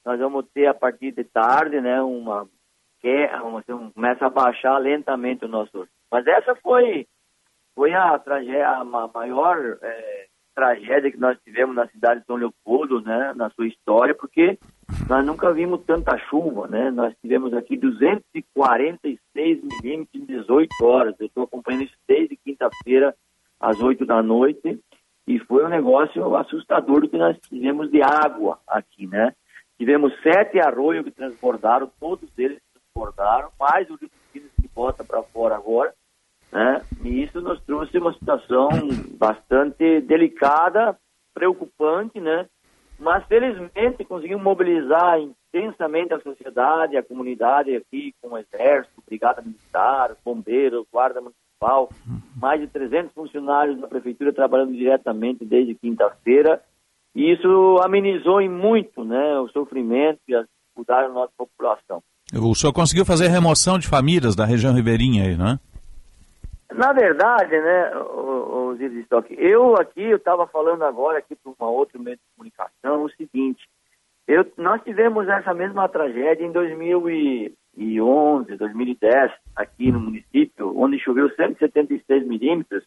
nós 0.05 0.19
vamos 0.19 0.45
ter 0.53 0.67
a 0.67 0.73
partir 0.73 1.11
de 1.11 1.23
tarde, 1.23 1.79
né, 1.79 2.01
uma 2.01 2.47
uma, 3.01 3.63
um, 3.69 3.91
começa 3.91 4.25
a 4.25 4.29
baixar 4.29 4.77
lentamente 4.77 5.45
o 5.45 5.47
nosso. 5.47 5.87
Mas 6.11 6.27
essa 6.27 6.55
foi 6.55 7.07
foi 7.75 7.93
a 7.93 8.19
tragédia, 8.19 8.67
a 8.67 8.83
ma- 8.83 9.09
maior 9.13 9.77
eh, 9.81 10.27
tragédia 10.59 11.09
que 11.09 11.17
nós 11.17 11.37
tivemos 11.41 11.73
na 11.73 11.87
cidade 11.87 12.19
de 12.19 12.25
São 12.25 12.35
Leopoldo, 12.35 12.99
né, 12.99 13.33
na 13.33 13.49
sua 13.51 13.65
história, 13.65 14.13
porque 14.13 14.59
nós 15.07 15.25
nunca 15.25 15.53
vimos 15.53 15.85
tanta 15.85 16.17
chuva, 16.29 16.67
né? 16.67 16.91
Nós 16.91 17.15
tivemos 17.21 17.53
aqui 17.53 17.77
246 17.77 19.61
milímetros 19.63 20.21
em 20.21 20.25
18 20.25 20.69
horas. 20.83 21.15
Eu 21.17 21.27
estou 21.27 21.43
acompanhando 21.43 21.83
isso 21.83 21.95
desde 22.05 22.35
quinta-feira 22.35 23.15
às 23.59 23.79
8 23.79 24.05
da 24.05 24.21
noite 24.21 24.79
e 25.25 25.39
foi 25.39 25.63
um 25.63 25.69
negócio 25.69 26.35
assustador 26.35 27.01
do 27.01 27.09
que 27.09 27.17
nós 27.17 27.37
tivemos 27.47 27.89
de 27.89 28.01
água 28.01 28.59
aqui, 28.67 29.07
né? 29.07 29.31
Tivemos 29.77 30.11
sete 30.21 30.59
arroios 30.59 31.05
que 31.05 31.11
transbordaram, 31.11 31.89
todos 31.99 32.29
eles 32.37 32.59
transbordaram, 32.73 33.49
mais 33.57 33.89
o 33.89 33.95
Rio 33.95 34.09
que 34.33 34.67
bota 34.75 35.05
para 35.05 35.23
fora 35.23 35.55
agora, 35.55 35.93
né? 36.51 36.81
E 37.03 37.23
isso 37.23 37.41
nos 37.41 37.61
trouxe 37.61 37.97
uma 37.97 38.13
situação 38.13 38.69
bastante 39.17 40.01
delicada, 40.01 40.97
preocupante, 41.33 42.19
né? 42.19 42.45
Mas 42.99 43.25
felizmente 43.27 44.03
conseguimos 44.03 44.43
mobilizar 44.43 45.19
intensamente 45.19 46.13
a 46.13 46.19
sociedade, 46.19 46.97
a 46.97 47.03
comunidade 47.03 47.75
aqui, 47.75 48.13
com 48.21 48.31
o 48.31 48.37
Exército, 48.37 49.01
Brigada 49.07 49.41
Militar, 49.41 50.15
Bombeiros, 50.23 50.85
Guarda 50.91 51.21
Municipal, 51.21 51.89
mais 52.35 52.59
de 52.59 52.67
300 52.67 53.13
funcionários 53.13 53.79
da 53.79 53.87
Prefeitura 53.87 54.33
trabalhando 54.33 54.73
diretamente 54.73 55.45
desde 55.45 55.75
quinta-feira 55.75 56.61
E 57.15 57.31
isso 57.31 57.79
amenizou 57.83 58.41
em 58.41 58.49
muito 58.49 59.03
né, 59.03 59.39
o 59.39 59.47
sofrimento 59.49 60.19
e 60.27 60.35
as 60.35 60.45
dificuldades 60.45 61.09
da 61.09 61.13
nossa 61.13 61.33
população. 61.37 62.03
O 62.33 62.53
senhor 62.53 62.73
conseguiu 62.73 63.05
fazer 63.05 63.27
remoção 63.27 63.79
de 63.79 63.87
famílias 63.87 64.35
da 64.35 64.45
região 64.45 64.73
ribeirinha 64.73 65.23
aí, 65.23 65.35
né? 65.35 65.57
Na 66.73 66.93
verdade, 66.93 67.59
né, 67.59 67.95
o, 67.95 68.71
o 68.71 68.77
eu 69.37 69.75
aqui, 69.75 70.03
eu 70.03 70.17
estava 70.17 70.47
falando 70.47 70.83
agora 70.83 71.17
aqui 71.17 71.35
para 71.35 71.51
uma 71.59 71.69
outra 71.69 71.99
meio 71.99 72.15
de 72.15 72.21
comunicação 72.35 73.03
o 73.03 73.11
seguinte, 73.11 73.67
eu, 74.27 74.45
nós 74.57 74.81
tivemos 74.83 75.27
essa 75.27 75.53
mesma 75.55 75.89
tragédia 75.89 76.45
em 76.45 76.51
2011, 76.51 78.55
2010, 78.55 79.31
aqui 79.55 79.91
no 79.91 79.99
município, 79.99 80.79
onde 80.79 80.99
choveu 80.99 81.27
176 81.35 82.27
milímetros, 82.27 82.83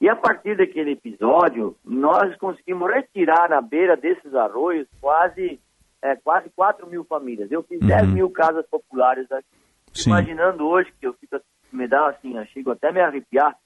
e 0.00 0.08
a 0.08 0.14
partir 0.14 0.56
daquele 0.56 0.92
episódio, 0.92 1.74
nós 1.84 2.36
conseguimos 2.36 2.88
retirar 2.92 3.50
na 3.50 3.60
beira 3.60 3.96
desses 3.96 4.32
arroios 4.32 4.86
quase, 5.00 5.58
é, 6.00 6.14
quase 6.14 6.48
4 6.50 6.88
mil 6.88 7.04
famílias. 7.04 7.50
Eu 7.50 7.64
fiz 7.64 7.80
uhum. 7.80 7.88
10 7.88 8.08
mil 8.10 8.30
casas 8.30 8.64
populares 8.68 9.26
aqui. 9.32 9.48
Sim. 9.92 10.10
Imaginando 10.10 10.64
hoje, 10.64 10.92
que 11.00 11.08
eu 11.08 11.14
fico, 11.14 11.40
me 11.72 11.86
dá 11.86 12.08
assim, 12.08 12.36
eu 12.36 12.44
chego 12.46 12.70
até 12.70 12.92
me 12.92 13.00
arrepiar, 13.00 13.56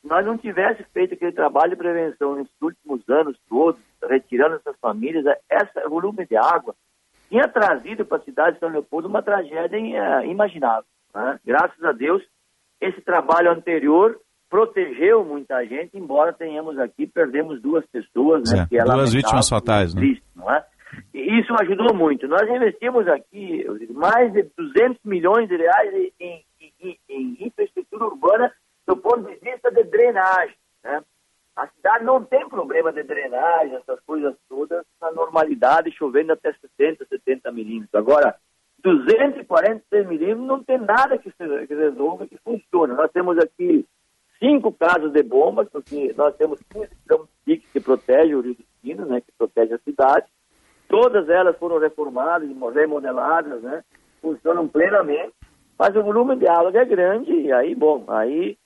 se 0.00 0.08
nós 0.08 0.26
não 0.26 0.36
tivéssemos 0.36 0.90
feito 0.92 1.14
aquele 1.14 1.32
trabalho 1.32 1.70
de 1.70 1.76
prevenção 1.76 2.34
nesses 2.34 2.54
últimos 2.60 3.08
anos 3.08 3.38
todos, 3.48 3.80
retirando 4.08 4.56
essas 4.56 4.76
famílias, 4.80 5.24
esse 5.50 5.88
volume 5.88 6.26
de 6.26 6.36
água 6.36 6.74
tinha 7.28 7.48
trazido 7.48 8.04
para 8.04 8.18
a 8.18 8.24
cidade 8.24 8.54
de 8.54 8.60
São 8.60 8.68
Leopoldo 8.68 9.08
uma 9.08 9.22
tragédia 9.22 9.78
uh, 9.78 10.24
imaginável. 10.26 10.84
Né? 11.14 11.40
Graças 11.46 11.82
a 11.82 11.92
Deus, 11.92 12.22
esse 12.80 13.00
trabalho 13.00 13.52
anterior 13.52 14.18
protegeu 14.50 15.24
muita 15.24 15.64
gente, 15.64 15.96
embora 15.96 16.32
tenhamos 16.32 16.78
aqui, 16.78 17.06
perdemos 17.06 17.62
duas 17.62 17.86
pessoas, 17.86 18.52
né? 18.52 18.66
É, 18.70 18.84
duas 18.84 19.14
vítimas 19.14 19.48
fatais, 19.48 19.94
né? 19.94 20.02
Triste, 20.02 20.24
não 20.36 20.50
é? 20.50 20.62
E 21.14 21.40
isso 21.40 21.54
ajudou 21.58 21.94
muito. 21.94 22.28
Nós 22.28 22.46
investimos 22.50 23.08
aqui 23.08 23.64
mais 23.94 24.30
de 24.30 24.42
200 24.58 24.98
milhões 25.06 25.48
de 25.48 25.56
reais 25.56 26.12
em, 26.20 26.41
em, 27.12 27.36
infraestrutura 27.40 28.06
urbana 28.06 28.52
do 28.86 28.96
ponto 28.96 29.22
de 29.22 29.34
vista 29.36 29.70
de 29.70 29.84
drenagem. 29.84 30.56
Né? 30.82 31.02
A 31.54 31.66
cidade 31.68 32.04
não 32.04 32.24
tem 32.24 32.48
problema 32.48 32.92
de 32.92 33.02
drenagem, 33.02 33.76
essas 33.76 34.00
coisas 34.00 34.34
todas, 34.48 34.84
na 35.00 35.12
normalidade, 35.12 35.92
chovendo 35.92 36.32
até 36.32 36.52
60, 36.52 37.04
70 37.04 37.52
milímetros. 37.52 37.94
Agora, 37.94 38.36
246 38.82 40.08
milímetros 40.08 40.46
não 40.46 40.62
tem 40.64 40.78
nada 40.78 41.18
que 41.18 41.30
se 41.30 41.74
resolva, 41.74 42.26
que 42.26 42.38
funcione. 42.38 42.94
Nós 42.94 43.10
temos 43.12 43.38
aqui 43.38 43.86
cinco 44.38 44.72
casos 44.72 45.12
de 45.12 45.22
bombas, 45.22 45.68
porque 45.68 46.12
nós 46.16 46.34
temos 46.36 46.60
15 46.72 46.88
campos 47.06 47.28
que 47.44 47.80
protegem 47.80 48.34
o 48.34 48.40
Rio 48.40 48.54
dos 48.54 48.66
Sinos, 48.80 49.08
né, 49.08 49.20
que 49.20 49.30
protege 49.38 49.74
a 49.74 49.78
cidade. 49.78 50.26
Todas 50.88 51.28
elas 51.28 51.56
foram 51.58 51.78
reformadas, 51.78 52.48
remodeladas, 52.74 53.62
né, 53.62 53.84
funcionam 54.20 54.66
plenamente, 54.66 55.32
mas 55.78 55.96
o 55.96 56.02
volume 56.02 56.36
de 56.36 56.46
água 56.46 56.70
é 56.74 56.84
grande, 56.84 57.32
e 57.32 57.52
aí, 57.52 57.74
bom, 57.74 58.04
aí 58.08 58.56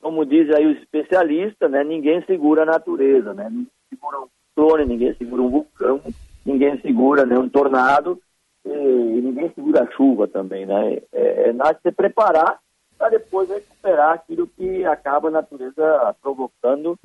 como 0.00 0.24
diz 0.24 0.48
aí 0.54 0.66
os 0.66 0.78
especialistas, 0.78 1.70
né, 1.70 1.82
ninguém 1.82 2.22
segura 2.26 2.62
a 2.62 2.66
natureza, 2.66 3.34
né? 3.34 3.48
Ninguém 3.50 3.70
segura 3.90 4.20
um 4.20 4.28
clone, 4.54 4.86
ninguém 4.86 5.14
segura 5.14 5.42
um 5.42 5.50
vulcão, 5.50 6.00
ninguém 6.44 6.80
segura 6.80 7.26
né, 7.26 7.36
um 7.38 7.48
tornado 7.48 8.16
e, 8.64 8.70
e 8.70 9.20
ninguém 9.20 9.50
segura 9.52 9.82
a 9.82 9.90
chuva 9.92 10.28
também, 10.28 10.64
né? 10.66 10.98
É, 11.12 11.50
é 11.50 11.54
se 11.82 11.90
preparar 11.92 12.58
para 12.96 13.10
depois 13.10 13.48
recuperar 13.48 14.14
aquilo 14.14 14.46
que 14.46 14.84
acaba 14.84 15.28
a 15.28 15.32
natureza 15.32 16.14
provocando 16.22 16.96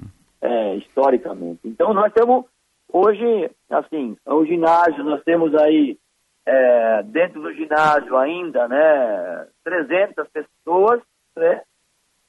é, 0.42 0.76
historicamente. 0.76 1.62
Então 1.66 1.94
nós 1.94 2.14
temos 2.14 2.46
hoje, 2.92 3.50
assim, 3.70 4.16
o 4.26 4.46
ginásio, 4.46 5.04
nós 5.04 5.24
temos 5.24 5.56
aí 5.56 5.98
é, 6.46 7.04
dentro 7.04 7.42
do 7.42 7.54
ginásio 7.54 8.18
ainda, 8.18 8.68
né, 8.68 9.48
300 9.64 10.28
pessoas, 10.30 11.02
né, 11.36 11.62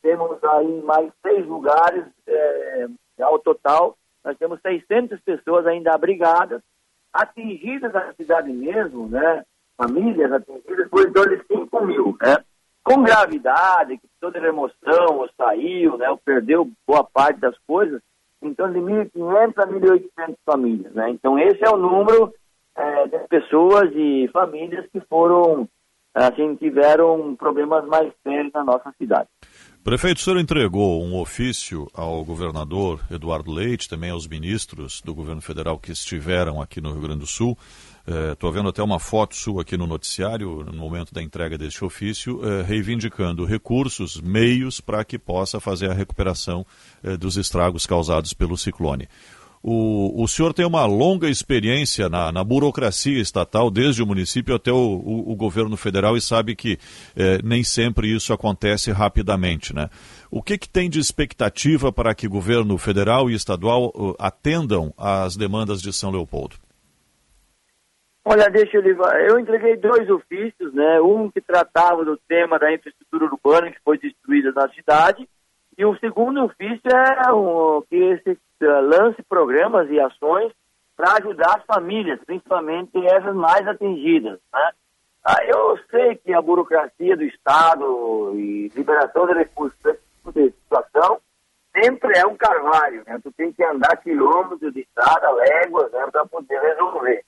temos 0.02 0.43
aí 0.43 0.82
mais 0.82 1.10
seis 1.22 1.47
lugares 1.47 2.05
é, 2.26 2.86
ao 3.20 3.39
total. 3.39 3.97
Nós 4.24 4.36
temos 4.36 4.60
600 4.60 5.20
pessoas 5.20 5.66
ainda 5.66 5.94
abrigadas, 5.94 6.60
atingidas 7.12 7.93
na 7.93 8.12
cidade 8.14 8.52
mesmo, 8.52 9.09
né? 9.09 9.44
Famílias 9.76 10.32
atingidas 10.32 10.89
por 10.89 11.06
em 11.06 11.12
torno 11.12 11.36
de 11.36 11.47
5 11.47 11.86
mil, 11.86 12.16
né? 12.20 12.36
Com 12.84 13.02
gravidade, 13.02 13.97
que 13.98 14.09
toda 14.20 14.40
remoção, 14.40 15.18
ou 15.18 15.28
saiu, 15.36 15.97
né? 15.97 16.10
Ou 16.10 16.18
perdeu 16.18 16.68
boa 16.86 17.05
parte 17.05 17.40
das 17.40 17.56
coisas, 17.66 18.01
então 18.40 18.72
de 18.72 18.80
1.500 18.80 19.52
a 19.56 19.66
1.800 19.66 20.36
famílias, 20.44 20.93
né? 20.94 21.10
Então 21.10 21.39
esse 21.39 21.64
é 21.64 21.70
o 21.70 21.76
número 21.76 22.34
é, 22.77 23.07
de 23.07 23.19
pessoas 23.28 23.90
e 23.94 24.28
famílias 24.32 24.86
que 24.93 25.01
foram, 25.09 25.69
assim, 26.15 26.55
tiveram 26.57 27.36
problemas 27.36 27.86
mais 27.86 28.12
sérios 28.23 28.53
na 28.53 28.65
nossa 28.65 28.93
cidade. 28.99 29.28
Prefeito, 29.85 30.19
o 30.19 30.20
senhor 30.20 30.39
entregou 30.39 31.03
um 31.03 31.19
ofício 31.20 31.89
ao 31.93 32.24
governador 32.24 33.01
Eduardo 33.11 33.51
Leite, 33.51 33.89
também 33.89 34.11
aos 34.11 34.28
ministros 34.28 35.03
do 35.05 35.12
governo 35.12 35.43
federal 35.43 35.77
que 35.77 35.90
estiveram 35.90 36.62
aqui 36.62 36.81
no 36.81 36.93
Rio 36.93 37.03
Grande 37.03 37.20
do 37.20 37.27
Sul. 37.27 37.59
Estou 38.32 38.51
é, 38.51 38.53
vendo 38.53 38.69
até 38.69 38.81
uma 38.81 39.01
foto 39.01 39.35
sua 39.35 39.62
aqui 39.62 39.77
no 39.77 39.86
noticiário, 39.86 40.65
no 40.65 40.73
momento 40.73 41.12
da 41.12 41.20
entrega 41.20 41.59
deste 41.59 41.85
ofício, 41.85 42.40
é, 42.44 42.62
reivindicando 42.62 43.44
recursos, 43.44 44.20
meios 44.20 44.81
para 44.81 45.05
que 45.05 45.19
possa 45.19 45.59
fazer 45.59 45.90
a 45.90 45.94
recuperação 45.94 46.65
é, 47.03 47.16
dos 47.16 47.36
estragos 47.36 47.85
causados 47.85 48.32
pelo 48.32 48.57
ciclone. 48.57 49.09
O, 49.62 50.22
o 50.22 50.26
senhor 50.26 50.52
tem 50.52 50.66
uma 50.66 50.84
longa 50.86 51.28
experiência 51.28 52.09
na, 52.09 52.32
na 52.32 52.43
burocracia 52.43 53.20
estatal, 53.20 53.70
desde 53.70 54.02
o 54.02 54.06
município 54.06 54.55
até 54.55 54.72
o, 54.72 54.76
o, 54.76 55.32
o 55.32 55.36
governo 55.36 55.76
federal, 55.76 56.16
e 56.16 56.20
sabe 56.20 56.56
que 56.56 56.78
eh, 57.14 57.39
nem 57.44 57.62
sempre 57.62 58.12
isso 58.12 58.32
acontece 58.32 58.90
rapidamente. 58.90 59.74
Né? 59.74 59.89
O 60.30 60.43
que, 60.43 60.59
que 60.59 60.68
tem 60.68 60.90
de 60.90 60.98
expectativa 60.98 61.93
para 61.93 62.14
que 62.14 62.26
governo 62.26 62.76
federal 62.76 63.30
e 63.30 63.34
estadual 63.34 63.93
uh, 63.94 64.16
atendam 64.18 64.93
às 64.98 65.36
demandas 65.36 65.80
de 65.80 65.93
São 65.93 66.10
Leopoldo? 66.10 66.56
Olha, 68.24 68.48
deixa 68.48 68.76
eu 68.76 68.82
levar. 68.82 69.20
Eu 69.20 69.39
entreguei 69.39 69.76
dois 69.76 70.09
ofícios, 70.09 70.72
né? 70.72 71.01
Um 71.01 71.30
que 71.30 71.40
tratava 71.40 72.05
do 72.05 72.16
tema 72.28 72.59
da 72.59 72.72
infraestrutura 72.72 73.26
urbana 73.26 73.70
que 73.70 73.80
foi 73.84 73.98
destruída 73.98 74.52
na 74.52 74.68
cidade, 74.70 75.28
e 75.77 75.85
o 75.85 75.97
segundo 75.99 76.44
ofício 76.44 76.90
é 76.90 77.32
um, 77.32 77.82
que 77.89 77.97
esse 77.97 78.31
uh, 78.31 78.81
lance 78.81 79.23
programas 79.23 79.90
e 79.90 79.99
ações 80.01 80.53
para 80.97 81.16
ajudar 81.19 81.59
as 81.59 81.65
famílias, 81.65 82.20
principalmente 82.24 82.90
essas 83.07 83.35
mais 83.35 83.66
atingidas. 83.66 84.39
Né? 84.53 84.70
Ah, 85.24 85.44
eu 85.44 85.78
sei 85.90 86.16
que 86.16 86.32
a 86.32 86.43
burocracia 86.43 87.16
do 87.16 87.24
Estado 87.24 88.32
e 88.35 88.69
liberação 88.74 89.27
de 89.27 89.35
recursos 89.35 89.78
tipo 90.23 90.32
de 90.32 90.51
situação 90.51 91.20
sempre 91.74 92.16
é 92.19 92.27
um 92.27 92.36
carvalho. 92.36 93.03
Né? 93.07 93.19
Tu 93.23 93.32
tem 93.32 93.53
que 93.53 93.65
andar 93.65 93.97
quilômetros 93.97 94.73
de 94.73 94.81
estrada, 94.81 95.31
léguas, 95.32 95.90
né, 95.90 96.07
para 96.11 96.24
poder 96.27 96.61
resolver. 96.61 97.24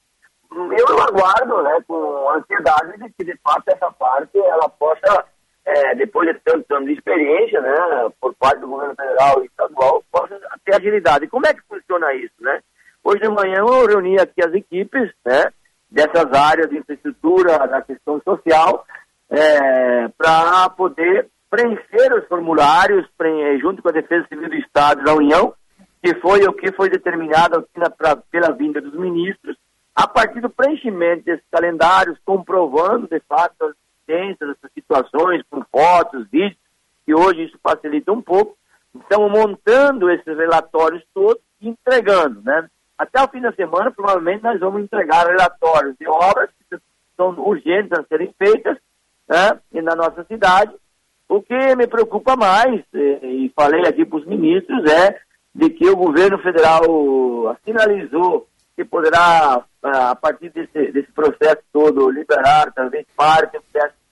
Eu 0.53 1.03
aguardo 1.03 1.63
né, 1.63 1.79
com 1.87 2.31
ansiedade 2.31 2.99
de 2.99 3.11
que, 3.15 3.25
de 3.25 3.37
fato, 3.39 3.65
essa 3.67 3.91
parte 3.91 4.39
ela 4.39 4.69
possa 4.69 5.27
é, 5.67 5.95
depois 5.95 6.29
de 6.29 6.39
tanto 6.45 6.75
ano 6.75 6.87
de 6.87 6.93
experiência, 6.93 7.61
né, 7.61 7.75
por 8.21 8.35
parte 8.35 8.61
do 8.61 8.69
governo 8.69 8.95
federal 8.95 9.43
e 9.43 9.47
estadual, 9.47 10.05
possa 10.13 10.39
ter 10.65 10.75
agilidade. 10.75 11.27
Como 11.29 11.47
é 11.47 11.55
que 11.55 11.63
funciona 11.69 12.13
isso, 12.15 12.35
né? 12.41 12.61
Hoje 13.03 13.21
de 13.21 13.29
manhã 13.29 13.59
eu 13.59 13.87
reuni 13.87 14.19
aqui 14.19 14.43
as 14.45 14.53
equipes, 14.53 15.11
né, 15.25 15.51
dessas 15.91 16.33
áreas 16.33 16.69
de 16.69 16.79
infraestrutura, 16.79 17.67
da 17.67 17.81
questão 17.83 18.21
social, 18.23 18.85
é, 19.31 20.09
para 20.17 20.69
poder 20.71 21.29
preencher 21.51 22.13
os 22.13 22.27
formulários 22.27 23.07
junto 23.61 23.81
com 23.81 23.89
a 23.89 23.93
Defesa 23.93 24.27
Civil 24.29 24.49
do 24.49 24.57
Estado 24.57 25.05
da 25.05 25.15
União, 25.15 25.55
que 26.03 26.15
foi 26.17 26.45
o 26.45 26.53
que 26.53 26.73
foi 26.73 26.91
determinado 26.91 27.67
pra, 27.97 28.17
pela 28.17 28.53
vinda 28.53 28.81
dos 28.81 28.93
ministros, 28.95 29.57
a 29.95 30.07
partir 30.07 30.41
do 30.41 30.51
preenchimento 30.51 31.25
desses 31.25 31.45
calendários, 31.51 32.19
comprovando 32.25 33.07
de 33.07 33.21
fato 33.29 33.75
existência 34.07 34.47
dessas 34.47 34.71
situações, 34.73 35.43
com 35.51 35.63
fotos, 35.71 36.27
vídeos, 36.31 36.59
que 37.05 37.15
hoje 37.15 37.45
isso 37.45 37.59
facilita 37.63 38.13
um 38.13 38.23
pouco. 38.23 38.57
Estamos 38.95 39.31
montando 39.31 40.11
esses 40.11 40.37
relatórios 40.37 41.03
todos 41.13 41.43
e 41.61 41.69
entregando, 41.69 42.41
né? 42.43 42.69
Até 42.97 43.21
o 43.23 43.29
fim 43.29 43.41
da 43.41 43.53
semana, 43.53 43.91
provavelmente, 43.91 44.45
nós 44.45 44.61
vamos 44.61 44.83
entregar 44.83 45.27
relatórios 45.27 45.97
de 45.99 46.07
obras 46.09 46.49
que 46.71 46.79
são 47.17 47.31
urgentes 47.41 47.93
a 47.93 48.05
serem 48.05 48.33
feitas 48.39 48.79
né, 49.29 49.59
e 49.73 49.83
na 49.83 49.97
nossa 49.97 50.23
cidade. 50.25 50.73
O 51.29 51.43
que 51.43 51.75
me 51.75 51.89
preocupa 51.89 52.37
mais, 52.37 52.83
e, 52.95 53.47
e 53.47 53.53
falei 53.57 53.85
aqui 53.87 54.05
para 54.05 54.19
os 54.19 54.27
ministros, 54.27 54.85
é 54.85 55.19
de 55.53 55.71
que 55.71 55.89
o 55.89 55.97
governo 55.97 56.39
federal 56.39 56.83
sinalizou 57.65 58.47
que 58.77 58.85
poderá, 58.85 59.65
ah, 59.83 60.11
a 60.11 60.17
partir 60.17 60.51
desse, 60.51 60.93
desse 60.93 61.13
processo 61.13 61.63
todo, 61.73 62.11
liberar 62.11 62.73
talvez 62.73 63.07
parte 63.17 63.59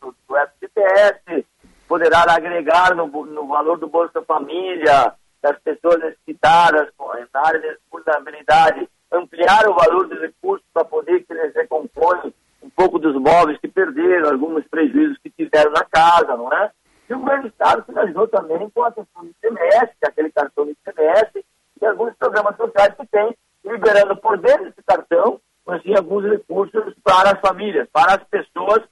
do, 0.01 0.15
do 0.29 0.37
FGTS, 0.37 1.47
poderá 1.89 2.25
agregar 2.29 2.95
no, 2.95 3.07
no 3.07 3.47
valor 3.49 3.79
do 3.79 3.89
Bolsa 3.89 4.23
Família 4.23 5.15
das 5.43 5.59
pessoas 5.59 6.01
necessitadas 6.01 6.89
na 7.35 7.41
área 7.47 7.61
de 7.61 7.79
vulnerabilidade 7.91 8.89
ampliar 9.13 9.69
o 9.69 9.75
valor 9.75 10.09
dos 10.09 10.21
recursos 10.21 10.67
para 10.73 10.85
poder 10.85 11.25
que 11.25 11.33
eles 11.33 11.55
recomponham 11.55 12.33
um 12.63 12.71
pouco 12.71 12.99
dos 12.99 13.15
móveis 13.17 13.59
que 13.59 13.69
perderam, 13.69 14.31
alguns 14.31 14.65
prejuízos 14.69 15.19
que 15.19 15.31
tiveram 15.31 15.73
na 15.73 15.85
casa, 15.85 16.37
não 16.37 16.53
é? 16.53 16.71
E 17.09 17.15
o 17.15 17.19
governo 17.19 17.43
do 17.43 17.49
Estado 17.49 17.85
finalizou 17.85 18.27
também 18.29 18.71
com 18.71 18.85
a 18.85 18.93
questão 18.93 19.23
do 19.23 19.31
ICMS, 19.31 19.93
é 20.03 20.07
aquele 20.07 20.31
cartão 20.31 20.65
do 20.65 20.71
ICMS, 20.71 21.45
e 21.81 21.87
alguns 21.87 22.15
programas 22.15 22.57
sociais 22.57 22.95
que 22.95 23.07
tem, 23.07 23.37
liberando 23.65 24.17
por 24.17 24.39
dentro 24.39 24.65
desse 24.65 24.83
cartão, 24.87 25.41
assim, 25.67 25.95
alguns 25.95 26.25
recursos 26.25 26.95
para 27.03 27.31
as 27.31 27.41
famílias, 27.41 27.89
para 27.93 28.15
as 28.15 28.25
pessoas, 28.25 28.83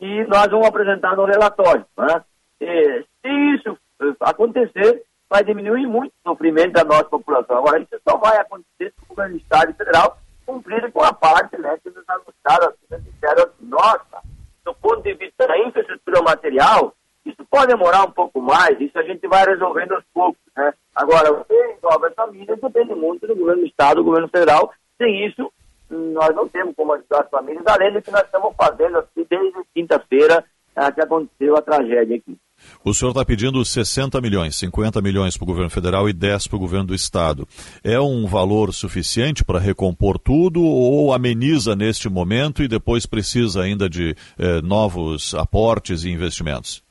e 0.00 0.24
nós 0.24 0.46
vamos 0.48 0.66
apresentar 0.66 1.16
no 1.16 1.24
relatório. 1.24 1.84
Né? 1.96 2.24
E, 2.60 3.04
se 3.20 3.28
isso 3.54 3.78
eh, 4.00 4.14
acontecer, 4.20 5.04
vai 5.28 5.44
diminuir 5.44 5.86
muito 5.86 6.12
o 6.24 6.30
sofrimento 6.30 6.72
da 6.72 6.84
nossa 6.84 7.04
população. 7.04 7.58
Agora, 7.58 7.78
isso 7.78 8.00
só 8.08 8.16
vai 8.16 8.36
acontecer 8.38 8.92
se 8.92 9.04
o 9.04 9.08
governo 9.08 9.34
do 9.34 9.40
Estado 9.40 9.74
federal 9.74 10.18
cumprir 10.46 10.90
com 10.90 11.02
a 11.02 11.12
parte 11.12 11.56
né, 11.58 11.78
que 11.82 11.90
nos 11.90 12.04
anunciaram, 12.08 12.74
assim, 12.90 13.02
disseram, 13.04 13.50
nossa, 13.60 14.22
do 14.64 14.74
ponto 14.74 15.02
de 15.02 15.14
vista 15.14 15.46
da 15.46 15.58
infraestrutura 15.58 16.22
material, 16.22 16.94
isso 17.24 17.44
pode 17.50 17.68
demorar 17.68 18.04
um 18.04 18.10
pouco 18.10 18.40
mais, 18.40 18.80
isso 18.80 18.98
a 18.98 19.02
gente 19.02 19.26
vai 19.26 19.44
resolvendo 19.44 19.92
aos 19.92 20.04
poucos. 20.12 20.40
Né? 20.56 20.72
Agora, 20.94 21.32
o 21.32 21.44
que 21.44 21.54
envolve 21.54 22.06
as 22.06 22.14
famílias 22.14 22.60
depende 22.60 22.94
muito 22.94 23.26
do 23.26 23.36
governo 23.36 23.62
do 23.62 23.66
Estado, 23.66 23.96
do 23.96 24.04
governo 24.04 24.28
federal. 24.28 24.72
Sem 24.96 25.26
isso, 25.26 25.52
nós 25.90 26.34
não 26.34 26.48
temos 26.48 26.74
como 26.74 26.92
ajudar 26.92 27.22
as 27.22 27.30
famílias, 27.30 27.66
além 27.66 27.92
do 27.92 28.02
que 28.02 28.10
nós 28.10 28.22
estamos 28.22 28.54
fazendo 28.56 28.98
aqui 28.98 29.26
desde 29.28 29.58
quinta-feira 29.74 30.44
eh, 30.76 30.92
que 30.92 31.00
aconteceu 31.00 31.56
a 31.56 31.62
tragédia 31.62 32.16
aqui. 32.16 32.36
O 32.84 32.92
senhor 32.94 33.10
está 33.10 33.24
pedindo 33.24 33.64
60 33.64 34.20
milhões, 34.20 34.56
50 34.56 35.00
milhões 35.00 35.36
para 35.36 35.44
o 35.44 35.46
governo 35.46 35.70
federal 35.70 36.08
e 36.08 36.12
10 36.12 36.46
para 36.46 36.56
o 36.56 36.60
governo 36.60 36.88
do 36.88 36.94
estado. 36.94 37.48
É 37.82 37.98
um 37.98 38.26
valor 38.26 38.72
suficiente 38.72 39.44
para 39.44 39.58
recompor 39.58 40.18
tudo 40.18 40.62
ou 40.62 41.12
ameniza 41.12 41.74
neste 41.74 42.08
momento 42.08 42.62
e 42.62 42.68
depois 42.68 43.06
precisa 43.06 43.62
ainda 43.62 43.88
de 43.88 44.14
eh, 44.38 44.60
novos 44.62 45.34
aportes 45.34 46.04
e 46.04 46.10
investimentos? 46.10 46.82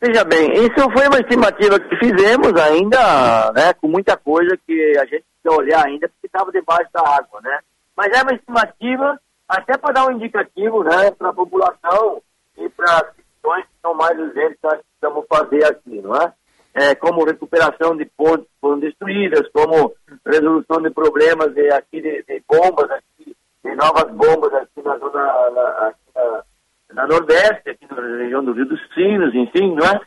Veja 0.00 0.24
bem, 0.24 0.50
isso 0.54 0.90
foi 0.92 1.06
uma 1.08 1.20
estimativa 1.20 1.78
que 1.78 1.96
fizemos 1.96 2.58
ainda, 2.58 3.52
né, 3.52 3.74
com 3.74 3.86
muita 3.86 4.16
coisa 4.16 4.56
que 4.66 4.96
a 4.98 5.04
gente 5.04 5.24
precisa 5.42 5.60
olhar 5.60 5.86
ainda, 5.86 6.08
porque 6.08 6.26
estava 6.26 6.50
debaixo 6.50 6.90
da 6.92 7.02
água, 7.02 7.40
né? 7.42 7.58
Mas 7.94 8.08
é 8.18 8.22
uma 8.22 8.32
estimativa 8.32 9.20
até 9.46 9.76
para 9.76 9.92
dar 9.92 10.06
um 10.06 10.12
indicativo, 10.12 10.82
né, 10.82 11.10
para 11.10 11.28
a 11.28 11.34
população 11.34 12.22
e 12.56 12.66
para 12.70 12.90
as 12.96 13.14
questões 13.14 13.64
que 13.64 13.80
são 13.82 13.94
mais 13.94 14.18
urgentes 14.18 14.56
que 14.60 14.66
nós 14.66 14.80
precisamos 14.80 15.26
fazer 15.28 15.64
aqui, 15.66 16.00
não 16.00 16.16
é? 16.16 16.32
é 16.74 16.94
como 16.94 17.24
recuperação 17.24 17.96
de 17.96 18.04
pontes 18.04 18.46
que 18.46 18.60
foram 18.60 18.78
destruídas, 18.78 19.48
como 19.52 19.92
resolução 20.24 20.80
de 20.82 20.90
problemas 20.90 21.52
de, 21.52 21.70
aqui 21.72 22.00
de, 22.00 22.22
de 22.22 22.42
bombas, 22.48 22.90
aqui, 22.90 23.36
de 23.64 23.74
novas 23.74 24.10
bombas 24.12 24.54
aqui 24.54 24.82
na 24.82 24.96
zona, 24.98 25.50
na, 25.50 25.88
aqui 25.88 26.00
na, 26.14 26.42
na 26.92 27.06
Nordeste, 27.06 27.70
aqui 27.70 27.86
na 27.90 28.18
região 28.18 28.44
do 28.44 28.52
Rio 28.52 28.66
dos 28.66 28.80
Sinos, 28.94 29.34
enfim, 29.34 29.74
não 29.74 29.86
é? 29.86 30.00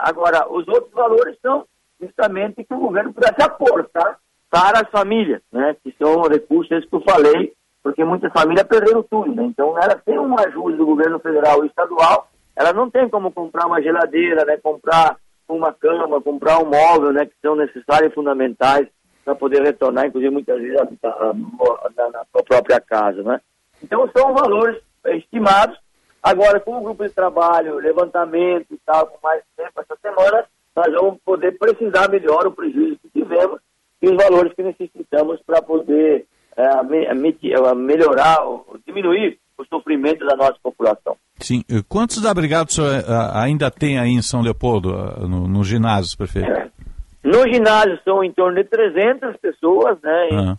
Agora, 0.00 0.46
os 0.50 0.66
outros 0.68 0.92
valores 0.92 1.36
são 1.42 1.64
justamente 2.00 2.64
que 2.64 2.74
o 2.74 2.78
governo 2.78 3.12
pudesse 3.12 3.42
aportar 3.42 4.18
para 4.48 4.80
as 4.80 4.90
famílias, 4.90 5.42
né? 5.52 5.76
Que 5.82 5.94
são 5.98 6.22
recursos 6.22 6.70
esses 6.72 6.88
que 6.88 6.96
eu 6.96 7.02
falei, 7.02 7.52
porque 7.82 8.04
muitas 8.04 8.32
famílias 8.32 8.66
perderam 8.66 9.02
tudo, 9.02 9.34
né? 9.34 9.44
Então, 9.44 9.76
ela 9.78 9.94
tem 9.96 10.18
uma 10.18 10.40
ajuda 10.46 10.76
do 10.76 10.86
governo 10.86 11.18
federal 11.18 11.64
e 11.64 11.68
estadual, 11.68 12.28
ela 12.56 12.72
não 12.72 12.90
tem 12.90 13.08
como 13.08 13.30
comprar 13.32 13.66
uma 13.66 13.82
geladeira, 13.82 14.44
né? 14.44 14.56
Comprar 14.62 15.16
uma 15.48 15.72
cama, 15.72 16.20
comprar 16.20 16.58
um 16.58 16.66
móvel, 16.66 17.12
né? 17.12 17.26
Que 17.26 17.34
são 17.42 17.56
necessários 17.56 18.12
e 18.12 18.14
fundamentais 18.14 18.86
para 19.24 19.34
poder 19.34 19.62
retornar, 19.62 20.06
inclusive 20.06 20.32
muitas 20.32 20.60
vezes 20.60 20.76
na, 21.02 22.08
na 22.10 22.24
sua 22.32 22.42
própria 22.42 22.80
casa, 22.80 23.22
né? 23.22 23.40
Então, 23.82 24.08
são 24.14 24.34
valores 24.34 24.80
estimados. 25.06 25.78
Agora, 26.22 26.60
com 26.60 26.78
o 26.78 26.82
grupo 26.82 27.02
de 27.02 27.14
trabalho, 27.14 27.78
levantamento 27.78 28.66
e 28.70 28.78
tal, 28.84 29.06
com 29.06 29.18
mais 29.26 29.42
tempo 29.56 29.80
essa 29.80 29.96
semana, 30.02 30.44
nós 30.76 30.92
vamos 30.92 31.18
poder 31.24 31.56
precisar 31.58 32.08
melhor 32.10 32.46
o 32.46 32.52
prejuízo 32.52 32.98
que 33.02 33.20
tivemos 33.20 33.60
e 34.02 34.08
os 34.08 34.16
valores 34.16 34.52
que 34.54 34.62
necessitamos 34.62 35.40
para 35.46 35.62
poder 35.62 36.26
é, 36.56 36.82
me, 36.84 37.04
é, 37.06 37.74
melhorar, 37.74 38.38
diminuir 38.86 39.38
o 39.56 39.64
sofrimento 39.64 40.24
da 40.26 40.36
nossa 40.36 40.56
população. 40.62 41.16
Sim. 41.38 41.62
Quantos 41.88 42.24
abrigados 42.24 42.78
é, 42.78 43.04
ainda 43.34 43.70
tem 43.70 43.98
aí 43.98 44.10
em 44.10 44.22
São 44.22 44.42
Leopoldo, 44.42 44.90
nos 45.26 45.48
no 45.48 45.64
ginásios, 45.64 46.14
prefeito? 46.14 46.50
É. 46.50 46.70
No 47.22 47.46
ginásio 47.52 47.98
são 48.02 48.24
em 48.24 48.32
torno 48.32 48.56
de 48.56 48.64
300 48.64 49.36
pessoas, 49.36 49.98
né? 50.02 50.28
Uhum. 50.32 50.56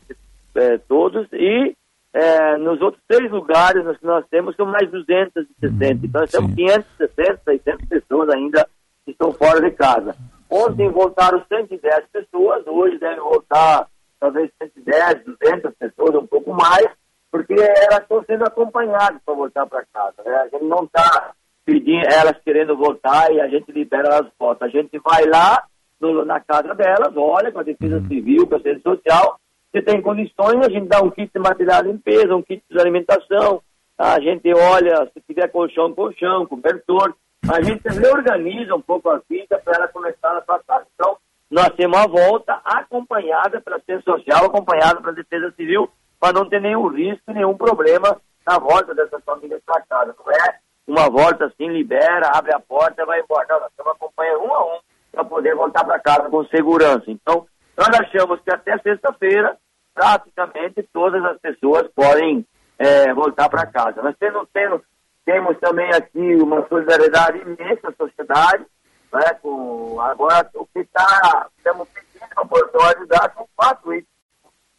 É, 0.54 0.78
todos, 0.80 1.28
e 1.34 1.76
é, 2.14 2.58
nos 2.58 2.82
outros 2.82 3.02
três 3.08 3.32
lugares 3.32 3.84
que 3.98 4.06
nós 4.06 4.26
temos 4.30 4.56
são 4.56 4.66
mais 4.66 4.90
260. 4.90 5.46
Uhum, 5.64 6.00
então 6.04 6.22
nós 6.22 6.32
sim. 6.32 6.38
temos 6.38 6.56
560, 6.56 7.42
600 7.46 7.88
pessoas 7.88 8.30
ainda 8.30 8.68
que 9.06 9.12
estão 9.12 9.32
fora 9.32 9.62
de 9.62 9.72
casa. 9.72 10.16
Ontem 10.50 10.90
voltaram 10.90 11.44
110 11.48 12.06
pessoas, 12.12 12.68
hoje 12.68 12.98
devem 13.00 13.20
voltar 13.20 13.88
talvez 14.20 14.52
110, 14.62 15.24
200 15.26 15.74
pessoas, 15.76 16.16
um 16.16 16.28
pouco 16.28 16.54
mais, 16.54 16.88
porque 17.32 17.54
elas 17.54 18.02
estão 18.02 18.24
sendo 18.26 18.46
acompanhadas 18.46 19.20
para 19.26 19.34
voltar 19.34 19.66
para 19.66 19.86
casa. 19.92 20.22
Né? 20.24 20.36
A 20.36 20.48
gente 20.50 20.66
não 20.66 20.84
está 20.84 21.32
pedindo 21.66 22.06
elas 22.06 22.38
querendo 22.44 22.76
voltar 22.78 23.32
e 23.32 23.40
a 23.42 23.48
gente 23.48 23.72
libera 23.72 24.10
elas 24.10 24.32
voltam. 24.38 24.68
A 24.68 24.72
gente 24.72 25.00
vai 25.00 25.26
lá 25.26 25.64
no, 26.00 26.24
na 26.26 26.40
casa 26.40 26.76
delas, 26.76 27.16
olha 27.16 27.52
com 27.52 27.60
a 27.60 27.64
defesa 27.64 27.98
uhum. 27.98 28.08
civil, 28.08 28.48
com 28.48 28.56
a 28.56 28.58
defesa 28.58 28.82
social, 28.82 29.40
se 29.74 29.82
tem 29.82 30.02
condições, 30.02 30.66
a 30.66 30.70
gente 30.70 30.88
dá 30.88 31.02
um 31.02 31.10
kit 31.10 31.32
de 31.34 31.40
material 31.40 31.82
de 31.82 31.90
limpeza, 31.90 32.36
um 32.36 32.42
kit 32.42 32.62
de 32.70 32.80
alimentação, 32.80 33.62
a 33.98 34.20
gente 34.20 34.54
olha, 34.54 35.10
se 35.14 35.22
tiver 35.22 35.48
colchão, 35.50 35.94
colchão, 35.94 36.46
cobertor, 36.46 37.14
a 37.50 37.62
gente 37.62 37.88
reorganiza 37.88 38.76
um 38.76 38.82
pouco 38.82 39.10
a 39.10 39.22
vida 39.30 39.60
para 39.64 39.76
ela 39.78 39.88
começar 39.88 40.38
a 40.38 40.42
passar. 40.42 40.84
Então, 40.94 41.18
nós 41.50 41.70
temos 41.76 41.98
uma 41.98 42.08
volta 42.08 42.60
acompanhada 42.64 43.62
pela 43.62 43.78
assistência 43.78 44.12
social, 44.12 44.46
acompanhada 44.46 45.02
pela 45.02 45.14
defesa 45.14 45.54
civil, 45.56 45.90
para 46.20 46.34
não 46.34 46.48
ter 46.48 46.62
nenhum 46.62 46.88
risco, 46.88 47.32
nenhum 47.32 47.56
problema 47.56 48.20
na 48.48 48.58
volta 48.58 48.94
dessas 48.94 49.24
famílias 49.24 49.62
para 49.66 49.82
casa. 49.82 50.16
Não 50.18 50.34
é 50.34 50.60
uma 50.88 51.10
volta 51.10 51.46
assim, 51.46 51.68
libera, 51.68 52.32
abre 52.34 52.54
a 52.54 52.60
porta 52.60 53.06
vai 53.06 53.22
embora. 53.22 53.48
Não, 53.50 53.60
nós 53.60 53.70
estamos 53.70 53.92
acompanhando 53.94 54.44
um 54.44 54.54
a 54.54 54.76
um 54.76 54.80
para 55.12 55.24
poder 55.26 55.56
voltar 55.56 55.84
para 55.84 56.00
casa 56.00 56.30
com 56.30 56.46
segurança. 56.46 57.04
Então, 57.08 57.46
nós 57.82 58.00
achamos 58.00 58.40
que 58.42 58.54
até 58.54 58.78
sexta-feira, 58.78 59.58
praticamente 59.92 60.84
todas 60.94 61.24
as 61.26 61.40
pessoas 61.40 61.88
podem 61.96 62.46
é, 62.78 63.12
voltar 63.12 63.50
para 63.50 63.66
casa. 63.66 64.04
Nós 64.04 64.16
temos, 64.20 64.48
temos, 64.54 64.82
temos 65.26 65.58
também 65.60 65.90
aqui 65.92 66.36
uma 66.36 66.68
solidariedade 66.68 67.40
imensa 67.40 67.90
na 67.90 67.94
sociedade, 67.94 68.66
né, 69.12 69.34
com, 69.42 70.00
agora 70.00 70.48
o 70.54 70.66
que 70.68 70.80
está, 70.80 71.48
estamos 71.58 71.88
pedindo 71.90 72.32
ao 72.36 72.48
poder 72.48 72.96
ajudar 72.96 73.34
são 73.34 73.48
quatro 73.56 73.94
itens 73.96 74.08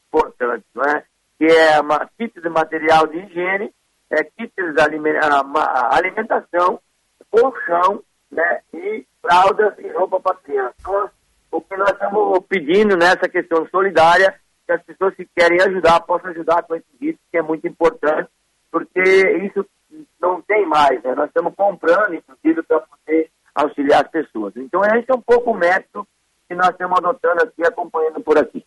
importantes, 0.06 0.68
né, 0.74 1.02
que 1.38 1.46
é 1.46 1.80
uma 1.80 2.08
kit 2.16 2.40
de 2.40 2.48
material 2.48 3.08
de 3.08 3.18
higiene, 3.18 3.74
é, 4.10 4.22
kit 4.22 4.52
de 4.54 4.80
alimentação, 4.80 6.80
colchão 7.30 8.00
né, 8.30 8.60
e 8.72 9.04
fraldas 9.20 9.76
e 9.78 9.88
roupa 9.88 10.20
para 10.20 10.36
criança. 10.36 10.74
Então, 10.78 11.10
o 11.52 11.60
que 11.60 11.76
nós 11.76 11.90
estamos 11.90 12.40
pedindo 12.48 12.96
nessa 12.96 13.28
questão 13.28 13.68
solidária, 13.68 14.34
que 14.66 14.72
as 14.72 14.82
pessoas 14.82 15.14
que 15.14 15.28
querem 15.36 15.60
ajudar 15.60 16.00
possam 16.00 16.30
ajudar 16.30 16.62
com 16.62 16.74
esse 16.74 16.86
vídeo, 16.98 17.18
que 17.30 17.36
é 17.36 17.42
muito 17.42 17.68
importante, 17.68 18.28
porque 18.70 19.02
isso 19.44 19.64
não 20.20 20.40
tem 20.40 20.66
mais, 20.66 21.02
né? 21.02 21.14
Nós 21.14 21.26
estamos 21.26 21.54
comprando, 21.54 22.14
inclusive, 22.14 22.62
para 22.62 22.80
poder 22.80 23.30
auxiliar 23.54 24.02
as 24.02 24.10
pessoas. 24.10 24.54
Então, 24.56 24.80
esse 24.82 25.10
é 25.10 25.14
um 25.14 25.20
pouco 25.20 25.50
o 25.50 25.56
método 25.56 26.08
que 26.48 26.54
nós 26.54 26.70
estamos 26.70 26.98
adotando 26.98 27.42
aqui, 27.42 27.62
acompanhando 27.66 28.20
por 28.22 28.38
aqui. 28.38 28.64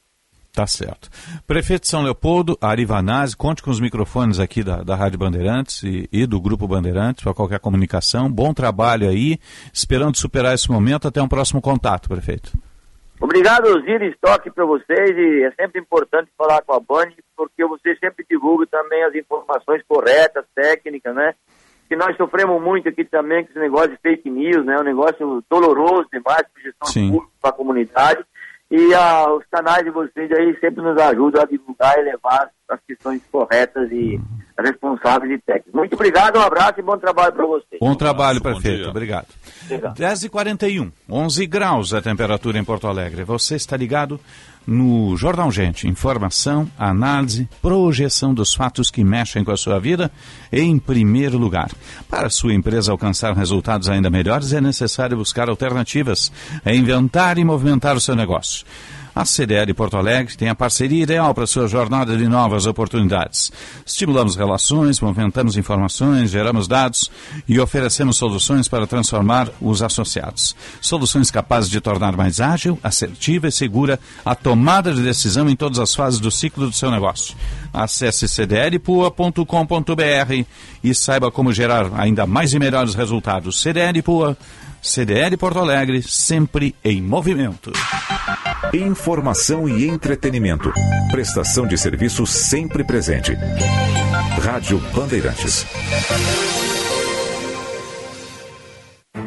Tá 0.53 0.67
certo. 0.67 1.09
Prefeito 1.45 1.81
de 1.81 1.89
São 1.89 2.03
Leopoldo, 2.03 2.57
Ari 2.61 2.85
Vanazzi, 2.85 3.35
conte 3.35 3.61
com 3.61 3.71
os 3.71 3.81
microfones 3.81 4.39
aqui 4.39 4.63
da, 4.63 4.83
da 4.83 4.95
Rádio 4.95 5.19
Bandeirantes 5.19 5.83
e, 5.83 6.07
e 6.13 6.25
do 6.25 6.39
Grupo 6.39 6.65
Bandeirantes 6.65 7.23
para 7.23 7.33
qualquer 7.33 7.59
comunicação. 7.59 8.31
Bom 8.31 8.53
trabalho 8.53 9.09
aí, 9.09 9.37
esperando 9.73 10.15
superar 10.15 10.53
esse 10.53 10.71
momento. 10.71 11.09
Até 11.09 11.21
um 11.21 11.27
próximo 11.27 11.61
contato, 11.61 12.07
prefeito. 12.07 12.53
Obrigado, 13.19 13.67
Osiris, 13.67 14.15
toque 14.19 14.51
para 14.51 14.65
vocês 14.65 15.17
e 15.17 15.43
é 15.43 15.51
sempre 15.51 15.79
importante 15.79 16.29
falar 16.37 16.61
com 16.61 16.73
a 16.73 16.79
Band 16.79 17.11
porque 17.35 17.65
vocês 17.65 17.97
sempre 17.99 18.25
divulgam 18.29 18.67
também 18.67 19.03
as 19.03 19.15
informações 19.15 19.81
corretas, 19.87 20.45
técnicas, 20.53 21.15
né? 21.15 21.33
Que 21.87 21.95
nós 21.95 22.15
sofremos 22.17 22.61
muito 22.61 22.89
aqui 22.89 23.05
também 23.05 23.43
com 23.43 23.51
esse 23.51 23.59
negócio 23.59 23.91
de 23.91 23.97
fake 23.97 24.29
news, 24.29 24.65
né? 24.65 24.77
Um 24.79 24.83
negócio 24.83 25.43
doloroso 25.49 26.07
demais 26.11 26.43
para 26.51 26.63
gestão 26.63 27.09
pública, 27.09 27.33
para 27.41 27.49
a 27.51 27.53
comunidade. 27.53 28.25
E 28.69 28.93
ah, 28.93 29.31
os 29.31 29.45
canais 29.45 29.83
de 29.83 29.91
vocês 29.91 30.31
aí 30.31 30.57
sempre 30.59 30.81
nos 30.81 30.97
ajudam 30.97 31.41
a 31.41 31.45
divulgar 31.45 31.97
e 31.99 32.03
levar 32.03 32.49
as 32.67 32.79
questões 32.87 33.21
corretas 33.31 33.91
e 33.91 34.19
responsáveis 34.57 35.31
e 35.31 35.37
técnicas. 35.39 35.73
Muito 35.73 35.93
obrigado, 35.93 36.37
um 36.37 36.41
abraço 36.41 36.79
e 36.79 36.83
bom 36.83 36.97
trabalho 36.97 37.33
para 37.33 37.45
vocês. 37.45 37.79
Bom 37.79 37.95
trabalho, 37.95 38.41
prefeito. 38.41 38.89
Obrigado. 38.89 39.27
obrigado. 39.65 39.95
10h41, 39.95 40.91
11 41.09 41.47
graus 41.47 41.93
a 41.93 42.01
temperatura 42.01 42.57
em 42.57 42.63
Porto 42.63 42.87
Alegre. 42.87 43.23
Você 43.23 43.55
está 43.55 43.75
ligado 43.75 44.19
no 44.65 45.15
Jornal 45.15 45.51
Gente. 45.51 45.87
Informação, 45.87 46.69
análise, 46.77 47.47
projeção 47.61 48.33
dos 48.33 48.53
fatos 48.53 48.89
que 48.89 49.03
mexem 49.03 49.43
com 49.43 49.51
a 49.51 49.57
sua 49.57 49.79
vida 49.79 50.11
em 50.51 50.77
primeiro 50.79 51.37
lugar. 51.37 51.71
Para 52.09 52.27
a 52.27 52.31
sua 52.31 52.53
empresa 52.53 52.91
alcançar 52.91 53.35
resultados 53.35 53.89
ainda 53.89 54.09
melhores, 54.09 54.53
é 54.53 54.61
necessário 54.61 55.17
buscar 55.17 55.49
alternativas, 55.49 56.31
é 56.63 56.75
inventar 56.75 57.37
e 57.37 57.43
movimentar 57.43 57.95
o 57.95 58.01
seu 58.01 58.15
negócio. 58.15 58.65
A 59.15 59.23
CDL 59.23 59.73
Porto 59.73 59.95
Alegre 59.95 60.35
tem 60.35 60.49
a 60.49 60.55
parceria 60.55 61.03
ideal 61.03 61.33
para 61.33 61.47
sua 61.47 61.69
jornada 61.69 62.17
de 62.17 62.27
novas 62.27 62.65
oportunidades. 62.65 63.49
Estimulamos 63.85 64.35
relações, 64.35 64.99
movimentamos 64.99 65.55
informações, 65.55 66.31
geramos 66.31 66.67
dados 66.67 67.09
e 67.47 67.57
oferecemos 67.57 68.17
soluções 68.17 68.67
para 68.67 68.85
transformar 68.85 69.49
os 69.61 69.81
associados. 69.81 70.53
Soluções 70.81 71.31
capazes 71.31 71.69
de 71.69 71.79
tornar 71.79 72.17
mais 72.17 72.41
ágil, 72.41 72.77
assertiva 72.83 73.47
e 73.47 73.53
segura 73.53 73.97
a 74.25 74.35
tomada 74.35 74.93
de 74.93 75.01
decisão 75.01 75.49
em 75.49 75.55
todas 75.55 75.79
as 75.79 75.95
fases 75.95 76.19
do 76.19 76.29
ciclo 76.29 76.67
do 76.67 76.75
seu 76.75 76.91
negócio. 76.91 77.37
Acesse 77.73 78.27
cdlpua.com.br 78.27 79.45
e 80.83 80.93
saiba 80.93 81.31
como 81.31 81.53
gerar 81.53 81.89
ainda 81.97 82.25
mais 82.27 82.53
e 82.53 82.59
melhores 82.59 82.93
resultados. 82.93 83.61
CDL 83.61 84.01
Pua 84.01 84.37
CDL 84.85 85.35
Porto 85.35 85.57
Alegre, 85.57 86.03
sempre 86.03 86.75
em 86.83 87.01
movimento. 87.01 87.71
Informação 88.71 89.67
e 89.67 89.87
entretenimento. 89.87 90.71
Prestação 91.09 91.65
de 91.65 91.75
serviço 91.75 92.27
sempre 92.27 92.83
presente. 92.83 93.33
Rádio 94.43 94.77
Bandeirantes. 94.93 95.65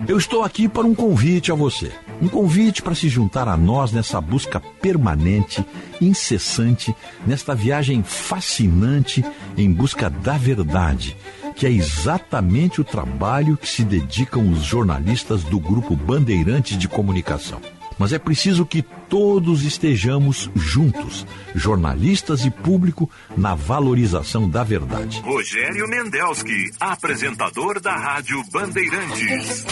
Eu 0.06 0.16
estou 0.16 0.44
aqui 0.44 0.68
para 0.68 0.86
um 0.86 0.94
convite 0.94 1.50
a 1.50 1.56
você. 1.56 1.90
Um 2.22 2.28
convite 2.28 2.80
para 2.80 2.94
se 2.94 3.08
juntar 3.08 3.48
a 3.48 3.56
nós 3.56 3.90
nessa 3.90 4.20
busca 4.20 4.60
permanente, 4.80 5.66
incessante, 6.00 6.94
nesta 7.26 7.52
viagem 7.52 8.04
fascinante 8.04 9.24
em 9.56 9.72
busca 9.72 10.08
da 10.08 10.38
verdade 10.38 11.16
que 11.58 11.66
é 11.66 11.70
exatamente 11.70 12.80
o 12.80 12.84
trabalho 12.84 13.56
que 13.56 13.68
se 13.68 13.82
dedicam 13.82 14.48
os 14.48 14.62
jornalistas 14.62 15.42
do 15.42 15.58
Grupo 15.58 15.96
Bandeirantes 15.96 16.78
de 16.78 16.86
Comunicação. 16.86 17.60
Mas 17.98 18.12
é 18.12 18.18
preciso 18.18 18.64
que 18.64 18.80
todos 18.80 19.64
estejamos 19.64 20.48
juntos, 20.54 21.26
jornalistas 21.56 22.44
e 22.44 22.50
público, 22.50 23.10
na 23.36 23.56
valorização 23.56 24.48
da 24.48 24.62
verdade. 24.62 25.20
Rogério 25.20 25.88
Mendelski, 25.88 26.70
apresentador 26.78 27.80
da 27.80 27.96
Rádio 27.96 28.40
Bandeirantes. 28.52 29.66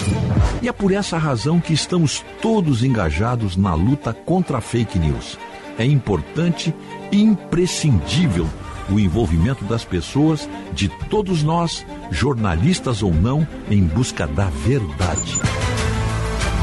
E 0.61 0.69
é 0.69 0.73
por 0.73 0.91
essa 0.91 1.17
razão 1.17 1.61
que 1.61 1.73
estamos 1.73 2.25
todos 2.43 2.83
engajados 2.83 3.57
na 3.57 3.75
luta 3.75 4.13
contra 4.13 4.59
a 4.59 4.61
fake 4.61 4.99
news. 4.99 5.39
É 5.79 5.85
importante 5.85 6.75
e 7.13 7.23
imprescindível 7.23 8.49
o 8.91 8.99
envolvimento 8.99 9.65
das 9.65 9.85
pessoas, 9.85 10.49
de 10.73 10.89
todos 11.09 11.43
nós, 11.43 11.85
jornalistas 12.11 13.03
ou 13.03 13.13
não, 13.13 13.47
em 13.71 13.83
busca 13.83 14.27
da 14.27 14.47
verdade. 14.47 15.41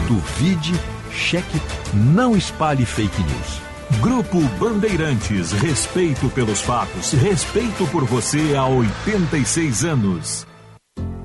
Duvide, 0.08 0.74
cheque, 1.12 1.62
não 1.94 2.36
espalhe 2.36 2.86
fake 2.86 3.22
news. 3.22 3.62
Grupo 4.02 4.40
Bandeirantes, 4.60 5.52
respeito 5.52 6.30
pelos 6.30 6.62
fatos, 6.62 7.12
respeito 7.12 7.86
por 7.88 8.06
você 8.06 8.56
há 8.56 8.68
86 8.68 9.86
anos. 9.86 10.48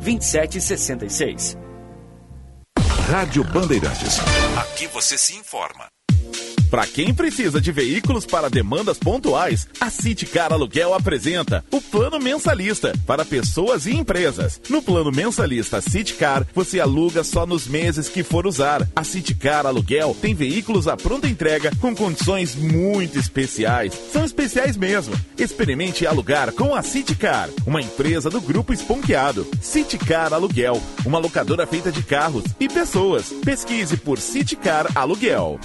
2766. 0.00 1.56
Rádio 3.08 3.44
Bandeirantes. 3.44 4.18
Aqui 4.58 4.88
você 4.88 5.16
se 5.16 5.36
informa. 5.36 5.95
Para 6.70 6.86
quem 6.86 7.14
precisa 7.14 7.60
de 7.60 7.70
veículos 7.70 8.26
para 8.26 8.50
demandas 8.50 8.98
pontuais, 8.98 9.68
a 9.80 9.88
City 9.88 10.26
Car 10.26 10.52
Aluguel 10.52 10.94
apresenta 10.94 11.64
o 11.70 11.80
Plano 11.80 12.18
Mensalista 12.18 12.92
para 13.06 13.24
pessoas 13.24 13.86
e 13.86 13.94
empresas. 13.94 14.60
No 14.68 14.82
Plano 14.82 15.12
Mensalista 15.12 15.80
City 15.80 16.14
Car, 16.14 16.44
você 16.52 16.80
aluga 16.80 17.22
só 17.22 17.46
nos 17.46 17.68
meses 17.68 18.08
que 18.08 18.24
for 18.24 18.46
usar. 18.46 18.86
A 18.96 19.04
City 19.04 19.34
Car 19.34 19.64
Aluguel 19.64 20.16
tem 20.20 20.34
veículos 20.34 20.88
à 20.88 20.96
pronta 20.96 21.28
entrega 21.28 21.70
com 21.80 21.94
condições 21.94 22.56
muito 22.56 23.18
especiais. 23.18 23.92
São 24.12 24.24
especiais 24.24 24.76
mesmo. 24.76 25.14
Experimente 25.38 26.06
alugar 26.06 26.52
com 26.52 26.74
a 26.74 26.82
City 26.82 27.14
Car, 27.14 27.48
uma 27.64 27.80
empresa 27.80 28.28
do 28.28 28.40
Grupo 28.40 28.72
Esponqueado. 28.72 29.46
City 29.62 29.98
Car 29.98 30.32
Aluguel, 30.32 30.82
uma 31.04 31.18
locadora 31.18 31.66
feita 31.66 31.92
de 31.92 32.02
carros 32.02 32.44
e 32.58 32.68
pessoas. 32.68 33.32
Pesquise 33.44 33.96
por 33.96 34.18
City 34.18 34.56
Car 34.56 34.90
Aluguel. 34.96 35.60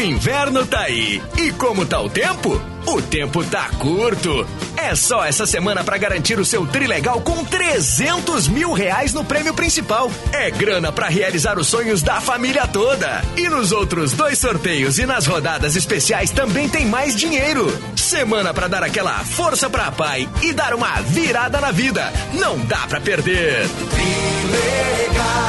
O 0.00 0.02
inverno 0.02 0.64
tá 0.64 0.80
aí. 0.80 1.22
E 1.36 1.52
como 1.52 1.84
tá 1.84 2.00
o 2.00 2.08
tempo? 2.08 2.58
O 2.86 3.02
tempo 3.02 3.44
tá 3.44 3.68
curto. 3.78 4.48
É 4.74 4.94
só 4.94 5.22
essa 5.22 5.44
semana 5.44 5.84
para 5.84 5.98
garantir 5.98 6.40
o 6.40 6.44
seu 6.44 6.66
Trilegal 6.66 7.20
com 7.20 7.44
300 7.44 8.48
mil 8.48 8.72
reais 8.72 9.12
no 9.12 9.22
prêmio 9.22 9.52
principal. 9.52 10.10
É 10.32 10.50
grana 10.50 10.90
para 10.90 11.08
realizar 11.08 11.58
os 11.58 11.66
sonhos 11.66 12.00
da 12.00 12.18
família 12.18 12.66
toda. 12.66 13.22
E 13.36 13.46
nos 13.50 13.72
outros 13.72 14.12
dois 14.12 14.38
sorteios 14.38 14.98
e 14.98 15.04
nas 15.04 15.26
rodadas 15.26 15.76
especiais 15.76 16.30
também 16.30 16.66
tem 16.66 16.86
mais 16.86 17.14
dinheiro. 17.14 17.66
Semana 17.94 18.54
para 18.54 18.68
dar 18.68 18.82
aquela 18.82 19.18
força 19.18 19.68
pra 19.68 19.92
pai 19.92 20.26
e 20.40 20.54
dar 20.54 20.72
uma 20.72 20.98
virada 21.02 21.60
na 21.60 21.72
vida. 21.72 22.10
Não 22.32 22.58
dá 22.60 22.86
para 22.88 23.02
perder. 23.02 23.68
Trilegal. 23.90 25.40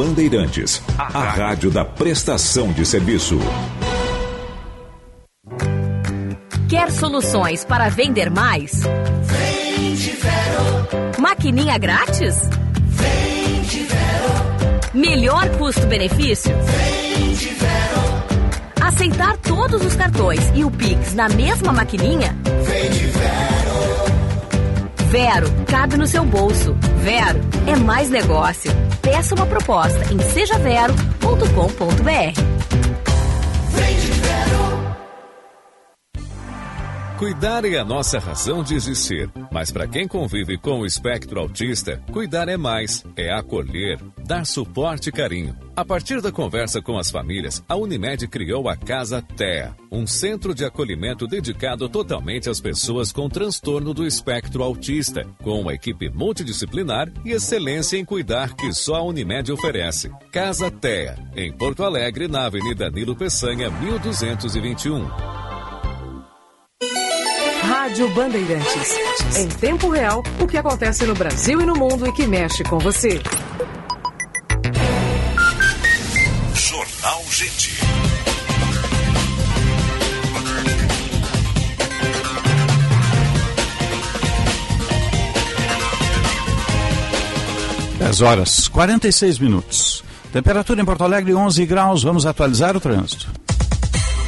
Bandeirantes, 0.00 0.82
a 0.96 1.28
rádio 1.28 1.70
da 1.70 1.84
prestação 1.84 2.72
de 2.72 2.86
serviço. 2.86 3.38
Quer 6.66 6.90
soluções 6.90 7.66
para 7.66 7.90
vender 7.90 8.30
mais? 8.30 8.80
Vem 8.80 9.94
de 9.94 10.12
Vero. 10.12 11.20
Maquininha 11.20 11.76
grátis? 11.76 12.48
Vem 12.86 13.60
de 13.60 13.80
Vero. 13.80 14.94
Melhor 14.94 15.46
custo-benefício? 15.58 16.50
Vem 16.64 17.34
de 17.34 17.48
Vero. 17.50 18.80
Aceitar 18.80 19.36
todos 19.36 19.84
os 19.84 19.94
cartões 19.96 20.50
e 20.54 20.64
o 20.64 20.70
Pix 20.70 21.12
na 21.12 21.28
mesma 21.28 21.74
maquininha? 21.74 22.34
Vem 22.64 22.90
de 22.90 23.06
Vero. 23.06 23.19
Vero, 25.10 25.48
cabe 25.66 25.96
no 25.96 26.06
seu 26.06 26.24
bolso. 26.24 26.76
Vero 26.98 27.40
é 27.66 27.74
mais 27.74 28.08
negócio. 28.08 28.70
Peça 29.02 29.34
uma 29.34 29.44
proposta 29.44 30.12
em 30.12 30.18
sejavero.com.br. 30.20 32.40
Vem 33.72 33.96
de 33.96 34.12
Vero. 34.12 34.79
Cuidar 37.20 37.66
é 37.66 37.76
a 37.76 37.84
nossa 37.84 38.18
razão 38.18 38.62
de 38.62 38.74
existir, 38.74 39.30
mas 39.52 39.70
para 39.70 39.86
quem 39.86 40.08
convive 40.08 40.56
com 40.56 40.80
o 40.80 40.86
espectro 40.86 41.38
autista, 41.38 42.02
cuidar 42.10 42.48
é 42.48 42.56
mais, 42.56 43.04
é 43.14 43.30
acolher, 43.30 44.00
dar 44.26 44.46
suporte 44.46 45.10
e 45.10 45.12
carinho. 45.12 45.54
A 45.76 45.84
partir 45.84 46.22
da 46.22 46.32
conversa 46.32 46.80
com 46.80 46.96
as 46.96 47.10
famílias, 47.10 47.62
a 47.68 47.76
Unimed 47.76 48.26
criou 48.26 48.70
a 48.70 48.74
Casa 48.74 49.20
TEA, 49.20 49.76
um 49.92 50.06
centro 50.06 50.54
de 50.54 50.64
acolhimento 50.64 51.26
dedicado 51.26 51.90
totalmente 51.90 52.48
às 52.48 52.58
pessoas 52.58 53.12
com 53.12 53.28
transtorno 53.28 53.92
do 53.92 54.06
espectro 54.06 54.62
autista, 54.62 55.26
com 55.42 55.60
uma 55.60 55.74
equipe 55.74 56.08
multidisciplinar 56.08 57.12
e 57.22 57.32
excelência 57.32 57.98
em 57.98 58.04
cuidar 58.04 58.56
que 58.56 58.72
só 58.72 58.96
a 58.96 59.02
Unimed 59.02 59.52
oferece. 59.52 60.10
Casa 60.32 60.70
TEA, 60.70 61.18
em 61.36 61.52
Porto 61.52 61.84
Alegre, 61.84 62.28
na 62.28 62.46
Avenida 62.46 62.88
Nilo 62.88 63.14
Peçanha, 63.14 63.68
1221. 63.68 65.49
Rádio 67.70 68.08
Bandeirantes. 68.08 68.96
Em 69.36 69.46
tempo 69.46 69.90
real, 69.90 70.24
o 70.40 70.46
que 70.48 70.58
acontece 70.58 71.06
no 71.06 71.14
Brasil 71.14 71.60
e 71.60 71.64
no 71.64 71.76
mundo 71.76 72.04
e 72.04 72.12
que 72.12 72.26
mexe 72.26 72.64
com 72.64 72.80
você. 72.80 73.22
Jornal 76.52 77.22
Gente. 77.30 77.80
Dez 88.00 88.20
horas, 88.20 88.66
46 88.66 89.38
minutos. 89.38 90.02
Temperatura 90.32 90.82
em 90.82 90.84
Porto 90.84 91.04
Alegre 91.04 91.32
11 91.32 91.64
graus. 91.66 92.02
Vamos 92.02 92.26
atualizar 92.26 92.76
o 92.76 92.80
trânsito. 92.80 93.30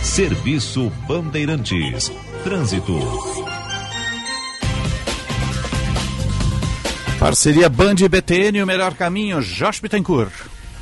Serviço 0.01 0.93
Bandeirantes. 1.09 2.12
Trânsito. 2.44 2.93
Parceria 7.20 7.69
Band 7.69 7.94
e 8.01 8.09
BTN, 8.09 8.60
o 8.60 8.66
melhor 8.66 8.94
caminho. 8.94 9.40
Josh 9.40 9.78
Bittencourt. 9.78 10.32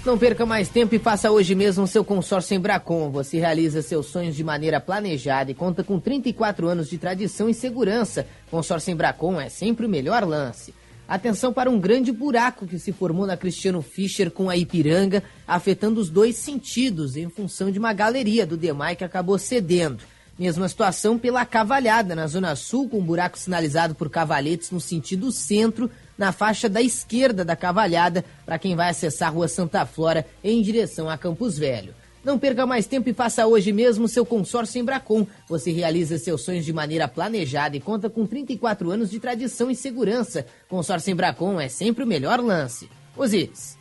Não 0.06 0.16
perca 0.16 0.46
mais 0.46 0.70
tempo 0.70 0.94
e 0.94 0.98
faça 0.98 1.30
hoje 1.30 1.54
mesmo 1.54 1.86
seu 1.86 2.02
consórcio 2.02 2.54
Embracon. 2.54 3.10
Você 3.10 3.38
realiza 3.38 3.82
seus 3.82 4.06
sonhos 4.06 4.34
de 4.34 4.42
maneira 4.42 4.80
planejada 4.80 5.50
e 5.50 5.54
conta 5.54 5.84
com 5.84 6.00
34 6.00 6.66
anos 6.66 6.88
de 6.88 6.96
tradição 6.96 7.46
e 7.46 7.52
segurança. 7.52 8.26
Consórcio 8.50 8.92
Embracon 8.92 9.38
é 9.38 9.50
sempre 9.50 9.84
o 9.84 9.88
melhor 9.88 10.24
lance. 10.24 10.74
Atenção 11.06 11.52
para 11.52 11.68
um 11.68 11.78
grande 11.78 12.10
buraco 12.10 12.66
que 12.66 12.78
se 12.78 12.90
formou 12.90 13.26
na 13.26 13.36
Cristiano 13.36 13.82
Fischer 13.82 14.30
com 14.30 14.48
a 14.48 14.56
Ipiranga, 14.56 15.22
afetando 15.46 16.00
os 16.00 16.08
dois 16.08 16.36
sentidos 16.36 17.16
em 17.16 17.28
função 17.28 17.70
de 17.70 17.78
uma 17.78 17.92
galeria 17.92 18.46
do 18.46 18.56
Demai 18.56 18.96
que 18.96 19.04
acabou 19.04 19.36
cedendo. 19.36 20.02
Mesma 20.40 20.66
situação 20.70 21.18
pela 21.18 21.44
Cavalhada, 21.44 22.14
na 22.14 22.26
Zona 22.26 22.56
Sul, 22.56 22.88
com 22.88 23.00
um 23.00 23.04
buraco 23.04 23.38
sinalizado 23.38 23.94
por 23.94 24.08
cavalhetes 24.08 24.70
no 24.70 24.80
sentido 24.80 25.30
centro, 25.30 25.90
na 26.16 26.32
faixa 26.32 26.66
da 26.66 26.80
esquerda 26.80 27.44
da 27.44 27.54
Cavalhada, 27.54 28.24
para 28.46 28.58
quem 28.58 28.74
vai 28.74 28.88
acessar 28.88 29.28
a 29.28 29.32
Rua 29.32 29.48
Santa 29.48 29.84
Flora 29.84 30.26
em 30.42 30.62
direção 30.62 31.10
a 31.10 31.18
Campos 31.18 31.58
Velho. 31.58 31.94
Não 32.24 32.38
perca 32.38 32.64
mais 32.64 32.86
tempo 32.86 33.10
e 33.10 33.12
faça 33.12 33.46
hoje 33.46 33.70
mesmo 33.70 34.08
seu 34.08 34.24
consórcio 34.24 34.80
Embracon. 34.80 35.26
Você 35.46 35.72
realiza 35.72 36.16
seus 36.16 36.40
sonhos 36.40 36.64
de 36.64 36.72
maneira 36.72 37.06
planejada 37.06 37.76
e 37.76 37.80
conta 37.80 38.08
com 38.08 38.26
34 38.26 38.90
anos 38.90 39.10
de 39.10 39.20
tradição 39.20 39.70
e 39.70 39.76
segurança. 39.76 40.46
Consórcio 40.70 41.12
Embracon 41.12 41.60
é 41.60 41.68
sempre 41.68 42.02
o 42.02 42.06
melhor 42.06 42.40
lance. 42.40 42.88
Osiris. 43.14 43.80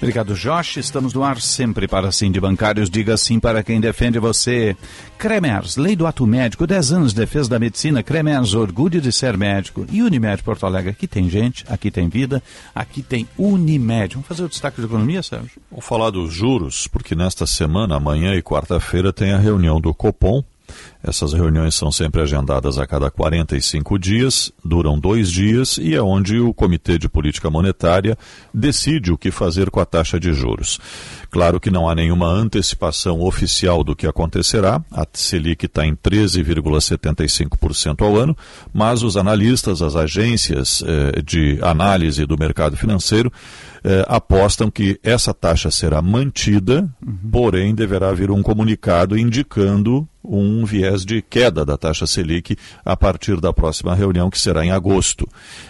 Obrigado, 0.00 0.34
Josh. 0.34 0.78
Estamos 0.78 1.12
no 1.12 1.22
ar 1.22 1.38
sempre 1.42 1.86
para 1.86 2.10
sim 2.10 2.32
de 2.32 2.40
bancários. 2.40 2.88
Diga 2.88 3.18
sim 3.18 3.38
para 3.38 3.62
quem 3.62 3.78
defende 3.78 4.18
você. 4.18 4.74
Cremers, 5.18 5.76
Lei 5.76 5.94
do 5.94 6.06
Ato 6.06 6.26
Médico, 6.26 6.66
10 6.66 6.92
anos 6.92 7.12
de 7.12 7.20
defesa 7.20 7.50
da 7.50 7.58
medicina. 7.58 8.02
Cremers, 8.02 8.54
orgulho 8.54 8.98
de 8.98 9.12
ser 9.12 9.36
médico. 9.36 9.84
E 9.92 10.02
Unimed 10.02 10.42
Porto 10.42 10.64
Alegre, 10.64 10.92
aqui 10.92 11.06
tem 11.06 11.28
gente, 11.28 11.66
aqui 11.68 11.90
tem 11.90 12.08
vida, 12.08 12.42
aqui 12.74 13.02
tem 13.02 13.28
Unimed. 13.36 14.14
Vamos 14.14 14.26
fazer 14.26 14.42
o 14.42 14.48
destaque 14.48 14.80
de 14.80 14.86
economia, 14.86 15.22
Sérgio? 15.22 15.60
Vamos 15.70 15.84
falar 15.84 16.08
dos 16.08 16.32
juros, 16.32 16.88
porque 16.88 17.14
nesta 17.14 17.46
semana, 17.46 17.96
amanhã 17.96 18.34
e 18.34 18.40
quarta-feira, 18.40 19.12
tem 19.12 19.34
a 19.34 19.38
reunião 19.38 19.78
do 19.82 19.92
Copom, 19.92 20.42
essas 21.02 21.32
reuniões 21.32 21.74
são 21.74 21.90
sempre 21.90 22.20
agendadas 22.20 22.78
a 22.78 22.86
cada 22.86 23.10
45 23.10 23.98
dias, 23.98 24.52
duram 24.64 24.98
dois 24.98 25.30
dias 25.30 25.78
e 25.78 25.94
é 25.94 26.02
onde 26.02 26.38
o 26.38 26.52
Comitê 26.52 26.98
de 26.98 27.08
Política 27.08 27.48
Monetária 27.48 28.18
decide 28.52 29.10
o 29.10 29.18
que 29.18 29.30
fazer 29.30 29.70
com 29.70 29.80
a 29.80 29.86
taxa 29.86 30.20
de 30.20 30.32
juros. 30.32 30.78
Claro 31.30 31.58
que 31.58 31.70
não 31.70 31.88
há 31.88 31.94
nenhuma 31.94 32.26
antecipação 32.26 33.22
oficial 33.22 33.82
do 33.82 33.96
que 33.96 34.06
acontecerá, 34.06 34.82
a 34.90 35.06
Selic 35.12 35.66
está 35.66 35.86
em 35.86 35.96
13,75% 35.96 38.04
ao 38.04 38.16
ano, 38.16 38.36
mas 38.72 39.02
os 39.02 39.16
analistas, 39.16 39.80
as 39.80 39.96
agências 39.96 40.82
eh, 40.86 41.22
de 41.22 41.58
análise 41.62 42.26
do 42.26 42.36
mercado 42.36 42.76
financeiro, 42.76 43.32
eh, 43.82 44.04
apostam 44.08 44.70
que 44.70 45.00
essa 45.02 45.32
taxa 45.32 45.70
será 45.70 46.02
mantida, 46.02 46.86
uhum. 47.04 47.30
porém 47.30 47.74
deverá 47.74 48.12
vir 48.12 48.30
um 48.30 48.42
comunicado 48.42 49.16
indicando 49.16 50.06
um 50.22 50.64
viés 50.64 51.04
de 51.04 51.22
queda 51.22 51.64
da 51.64 51.76
taxa 51.76 52.06
Selic 52.06 52.56
a 52.84 52.96
partir 52.96 53.40
da 53.40 53.52
próxima 53.52 53.94
reunião, 53.94 54.30
que 54.30 54.38
será 54.38 54.64
em 54.64 54.70
agosto. 54.70 55.28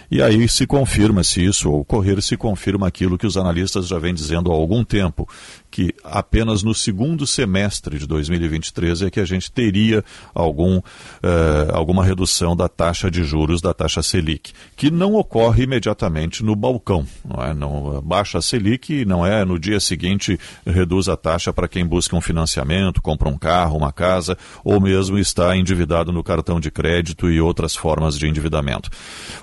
E 0.09 0.21
aí 0.21 0.47
se 0.47 0.67
confirma, 0.67 1.23
se 1.23 1.43
isso 1.43 1.71
ocorrer, 1.71 2.21
se 2.21 2.35
confirma 2.35 2.87
aquilo 2.87 3.17
que 3.17 3.25
os 3.25 3.37
analistas 3.37 3.87
já 3.87 3.97
vêm 3.97 4.13
dizendo 4.13 4.51
há 4.51 4.53
algum 4.53 4.83
tempo, 4.83 5.27
que 5.69 5.95
apenas 6.03 6.63
no 6.63 6.75
segundo 6.75 7.25
semestre 7.25 7.97
de 7.97 8.05
2023 8.05 9.03
é 9.03 9.09
que 9.09 9.21
a 9.21 9.25
gente 9.25 9.49
teria 9.49 10.03
algum, 10.35 10.81
eh, 11.23 11.71
alguma 11.71 12.03
redução 12.03 12.55
da 12.55 12.67
taxa 12.67 13.09
de 13.09 13.23
juros 13.23 13.61
da 13.61 13.73
taxa 13.73 14.03
Selic, 14.03 14.51
que 14.75 14.91
não 14.91 15.15
ocorre 15.15 15.63
imediatamente 15.63 16.43
no 16.43 16.55
balcão. 16.57 17.07
Não, 17.23 17.43
é? 17.43 17.53
não 17.53 18.01
baixa 18.01 18.37
a 18.37 18.41
Selic 18.41 18.93
e 18.93 19.05
não 19.05 19.25
é 19.25 19.45
no 19.45 19.57
dia 19.57 19.79
seguinte 19.79 20.37
reduz 20.65 21.07
a 21.07 21.15
taxa 21.15 21.53
para 21.53 21.69
quem 21.69 21.85
busca 21.85 22.15
um 22.15 22.21
financiamento, 22.21 23.01
compra 23.01 23.29
um 23.29 23.37
carro, 23.37 23.77
uma 23.77 23.93
casa, 23.93 24.37
ou 24.63 24.79
mesmo 24.79 25.17
está 25.17 25.55
endividado 25.55 26.11
no 26.11 26.23
cartão 26.23 26.59
de 26.59 26.71
crédito 26.71 27.29
e 27.29 27.41
outras 27.41 27.75
formas 27.75 28.17
de 28.17 28.27
endividamento. 28.27 28.89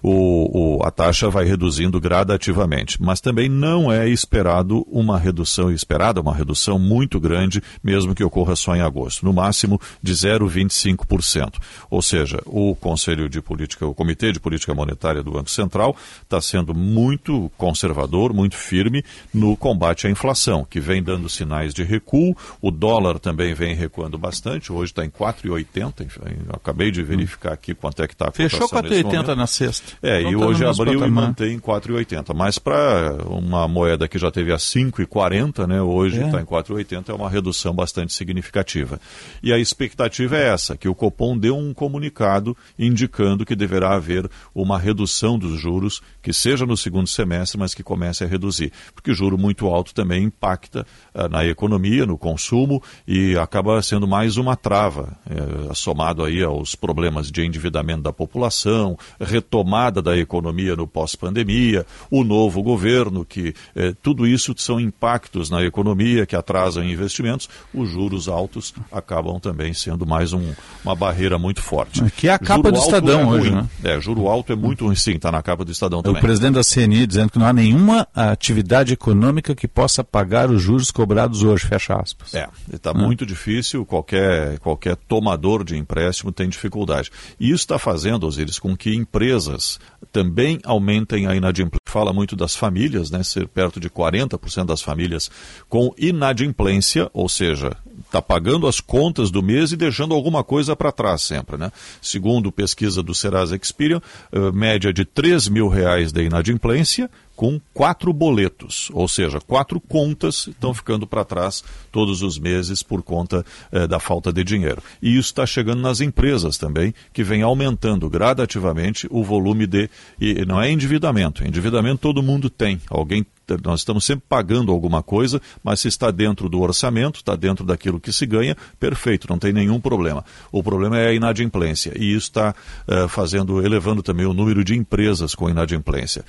O, 0.02 0.78
o, 0.78 0.84
a 0.84 0.90
taxa 0.90 1.28
vai 1.28 1.44
reduzindo 1.44 2.00
gradativamente, 2.00 3.00
mas 3.00 3.20
também 3.20 3.48
não 3.48 3.90
é 3.90 4.08
esperado 4.08 4.86
uma 4.90 5.18
redução 5.18 5.70
esperada, 5.70 6.20
uma 6.20 6.34
redução 6.34 6.78
muito 6.78 7.20
grande, 7.20 7.62
mesmo 7.82 8.14
que 8.14 8.24
ocorra 8.24 8.56
só 8.56 8.74
em 8.74 8.80
agosto, 8.80 9.24
no 9.24 9.32
máximo 9.32 9.80
de 10.02 10.12
0,25%. 10.12 11.54
Ou 11.90 12.02
seja, 12.02 12.40
o 12.46 12.74
Conselho 12.74 13.28
de 13.28 13.40
Política, 13.40 13.86
o 13.86 13.94
Comitê 13.94 14.32
de 14.32 14.40
Política 14.40 14.74
Monetária 14.74 15.22
do 15.22 15.32
Banco 15.32 15.50
Central 15.50 15.96
está 16.22 16.40
sendo 16.40 16.74
muito 16.74 17.50
conservador, 17.56 18.32
muito 18.32 18.56
firme 18.56 19.04
no 19.32 19.56
combate 19.56 20.06
à 20.06 20.10
inflação, 20.10 20.66
que 20.68 20.80
vem 20.80 21.02
dando 21.02 21.28
sinais 21.28 21.74
de 21.74 21.82
recuo. 21.82 22.36
O 22.60 22.70
dólar 22.70 23.18
também 23.18 23.54
vem 23.54 23.74
recuando 23.74 24.18
bastante, 24.18 24.72
hoje 24.72 24.87
está 24.88 25.04
em 25.04 25.10
4,80. 25.10 26.06
Acabei 26.50 26.90
de 26.90 27.02
verificar 27.02 27.52
aqui 27.52 27.74
quanto 27.74 28.02
é 28.02 28.08
que 28.08 28.14
está 28.14 28.28
a 28.28 28.32
Fechou 28.32 28.68
4,80 28.68 29.34
na 29.34 29.46
sexta. 29.46 29.92
É, 30.02 30.22
Não 30.22 30.30
e 30.30 30.36
tá 30.36 30.46
hoje 30.46 30.64
abriu 30.64 31.04
e 31.04 31.10
mantém 31.10 31.58
4,80. 31.58 32.34
Mas 32.34 32.58
para 32.58 33.14
uma 33.26 33.66
moeda 33.68 34.08
que 34.08 34.18
já 34.18 34.30
teve 34.30 34.52
a 34.52 34.56
5,40, 34.56 35.66
né, 35.66 35.80
hoje 35.80 36.20
está 36.20 36.38
é. 36.38 36.42
em 36.42 36.44
4,80, 36.44 37.08
é 37.10 37.12
uma 37.12 37.28
redução 37.28 37.74
bastante 37.74 38.12
significativa. 38.12 39.00
E 39.42 39.52
a 39.52 39.58
expectativa 39.58 40.36
é 40.36 40.48
essa, 40.48 40.76
que 40.76 40.88
o 40.88 40.94
Copom 40.94 41.36
dê 41.36 41.50
um 41.50 41.72
comunicado 41.74 42.56
indicando 42.78 43.44
que 43.44 43.56
deverá 43.56 43.94
haver 43.94 44.28
uma 44.54 44.78
redução 44.78 45.38
dos 45.38 45.60
juros, 45.60 46.00
que 46.22 46.32
seja 46.32 46.66
no 46.66 46.76
segundo 46.76 47.08
semestre, 47.08 47.58
mas 47.58 47.74
que 47.74 47.82
comece 47.82 48.24
a 48.24 48.26
reduzir. 48.26 48.72
Porque 48.94 49.14
juro 49.14 49.38
muito 49.38 49.66
alto 49.66 49.94
também 49.94 50.24
impacta 50.24 50.86
uh, 51.14 51.28
na 51.28 51.44
economia, 51.44 52.06
no 52.06 52.16
consumo 52.16 52.82
e 53.06 53.36
acaba 53.36 53.80
sendo 53.82 54.06
mais 54.06 54.36
uma 54.36 54.56
trava, 54.56 54.77
uh, 54.86 55.74
somado 55.74 56.24
aí 56.24 56.42
aos 56.42 56.74
problemas 56.74 57.30
de 57.30 57.44
endividamento 57.44 58.02
da 58.02 58.12
população, 58.12 58.96
retomada 59.20 60.00
da 60.00 60.16
economia 60.16 60.76
no 60.76 60.86
pós-pandemia, 60.86 61.84
o 62.10 62.22
novo 62.22 62.62
governo, 62.62 63.24
que 63.24 63.54
uh, 63.74 63.94
tudo 64.02 64.26
isso 64.26 64.54
são 64.56 64.78
impactos 64.78 65.50
na 65.50 65.64
economia 65.64 66.26
que 66.26 66.36
atrasam 66.36 66.84
investimentos, 66.84 67.48
os 67.74 67.88
juros 67.90 68.28
altos 68.28 68.74
acabam 68.92 69.40
também 69.40 69.72
sendo 69.72 70.06
mais 70.06 70.32
um, 70.32 70.52
uma 70.84 70.94
barreira 70.94 71.38
muito 71.38 71.62
forte. 71.62 72.02
Que 72.16 72.28
é 72.28 72.32
a 72.32 72.38
capa 72.38 72.68
juro 72.68 72.72
do 72.72 72.78
Estadão 72.78 73.20
é 73.20 73.24
hoje, 73.26 73.50
né? 73.50 73.68
É, 73.82 74.00
juro 74.00 74.28
alto 74.28 74.52
é 74.52 74.56
muito 74.56 74.84
ruim, 74.84 74.94
sim, 74.94 75.12
está 75.12 75.32
na 75.32 75.42
capa 75.42 75.64
do 75.64 75.72
Estadão 75.72 76.02
também. 76.02 76.18
O 76.18 76.22
presidente 76.22 76.54
da 76.54 76.62
CNI 76.62 77.06
dizendo 77.06 77.30
que 77.30 77.38
não 77.38 77.46
há 77.46 77.52
nenhuma 77.52 78.06
atividade 78.14 78.92
econômica 78.92 79.54
que 79.54 79.66
possa 79.66 80.02
pagar 80.04 80.50
os 80.50 80.62
juros 80.62 80.90
cobrados 80.90 81.42
hoje, 81.42 81.66
fecha 81.66 81.94
aspas. 81.94 82.34
É, 82.34 82.48
está 82.72 82.92
hum. 82.92 82.98
muito 82.98 83.24
difícil, 83.24 83.84
qualquer, 83.84 84.58
qualquer 84.68 84.96
tomador 84.96 85.64
de 85.64 85.76
empréstimo 85.76 86.30
tem 86.30 86.46
dificuldade. 86.46 87.10
E 87.40 87.46
isso 87.46 87.62
está 87.62 87.78
fazendo, 87.78 88.26
Osiris, 88.26 88.58
com 88.58 88.76
que 88.76 88.94
empresas 88.94 89.80
também 90.12 90.58
aumentem 90.62 91.26
a 91.26 91.34
inadimplência. 91.34 91.78
Fala 91.86 92.12
muito 92.12 92.36
das 92.36 92.54
famílias, 92.54 93.10
né? 93.10 93.22
Ser 93.22 93.48
perto 93.48 93.80
de 93.80 93.88
40% 93.88 94.66
das 94.66 94.82
famílias 94.82 95.30
com 95.70 95.94
inadimplência, 95.96 97.10
ou 97.14 97.30
seja, 97.30 97.74
está 98.04 98.20
pagando 98.20 98.66
as 98.66 98.78
contas 98.78 99.30
do 99.30 99.42
mês 99.42 99.72
e 99.72 99.76
deixando 99.76 100.14
alguma 100.14 100.44
coisa 100.44 100.76
para 100.76 100.92
trás 100.92 101.22
sempre. 101.22 101.56
Né? 101.56 101.72
Segundo 102.00 102.52
pesquisa 102.52 103.02
do 103.02 103.14
Serasa 103.14 103.56
Experian, 103.56 104.02
uh, 104.32 104.52
média 104.52 104.92
de 104.92 105.04
3 105.04 105.48
mil 105.48 105.68
reais 105.68 106.12
de 106.12 106.22
inadimplência, 106.24 107.10
com 107.38 107.60
quatro 107.72 108.12
boletos, 108.12 108.90
ou 108.92 109.06
seja, 109.06 109.38
quatro 109.40 109.80
contas 109.80 110.48
estão 110.48 110.74
ficando 110.74 111.06
para 111.06 111.24
trás 111.24 111.62
todos 111.92 112.20
os 112.20 112.36
meses 112.36 112.82
por 112.82 113.00
conta 113.00 113.46
eh, 113.70 113.86
da 113.86 114.00
falta 114.00 114.32
de 114.32 114.42
dinheiro. 114.42 114.82
E 115.00 115.10
isso 115.10 115.28
está 115.28 115.46
chegando 115.46 115.80
nas 115.80 116.00
empresas 116.00 116.58
também, 116.58 116.92
que 117.12 117.22
vem 117.22 117.42
aumentando 117.42 118.10
gradativamente 118.10 119.06
o 119.08 119.22
volume 119.22 119.68
de. 119.68 119.88
E 120.20 120.44
não 120.44 120.60
é 120.60 120.68
endividamento, 120.68 121.46
endividamento 121.46 122.00
todo 122.00 122.24
mundo 122.24 122.50
tem. 122.50 122.80
Alguém 122.90 123.24
nós 123.64 123.80
estamos 123.80 124.04
sempre 124.04 124.24
pagando 124.28 124.72
alguma 124.72 125.00
coisa, 125.00 125.40
mas 125.62 125.78
se 125.78 125.86
está 125.86 126.10
dentro 126.10 126.48
do 126.48 126.60
orçamento, 126.60 127.20
está 127.20 127.36
dentro 127.36 127.64
daquilo 127.64 128.00
que 128.00 128.12
se 128.12 128.26
ganha, 128.26 128.56
perfeito, 128.80 129.28
não 129.30 129.38
tem 129.38 129.52
nenhum 129.52 129.80
problema. 129.80 130.24
O 130.50 130.60
problema 130.60 130.98
é 130.98 131.08
a 131.08 131.14
inadimplência 131.14 131.92
e 131.96 132.14
isso 132.14 132.26
está 132.26 132.52
uh, 132.86 133.08
fazendo, 133.08 133.64
elevando 133.64 134.02
também 134.02 134.26
o 134.26 134.34
número 134.34 134.62
de 134.64 134.76
empresas 134.76 135.36
com 135.36 135.48
inadimplência. 135.48 136.24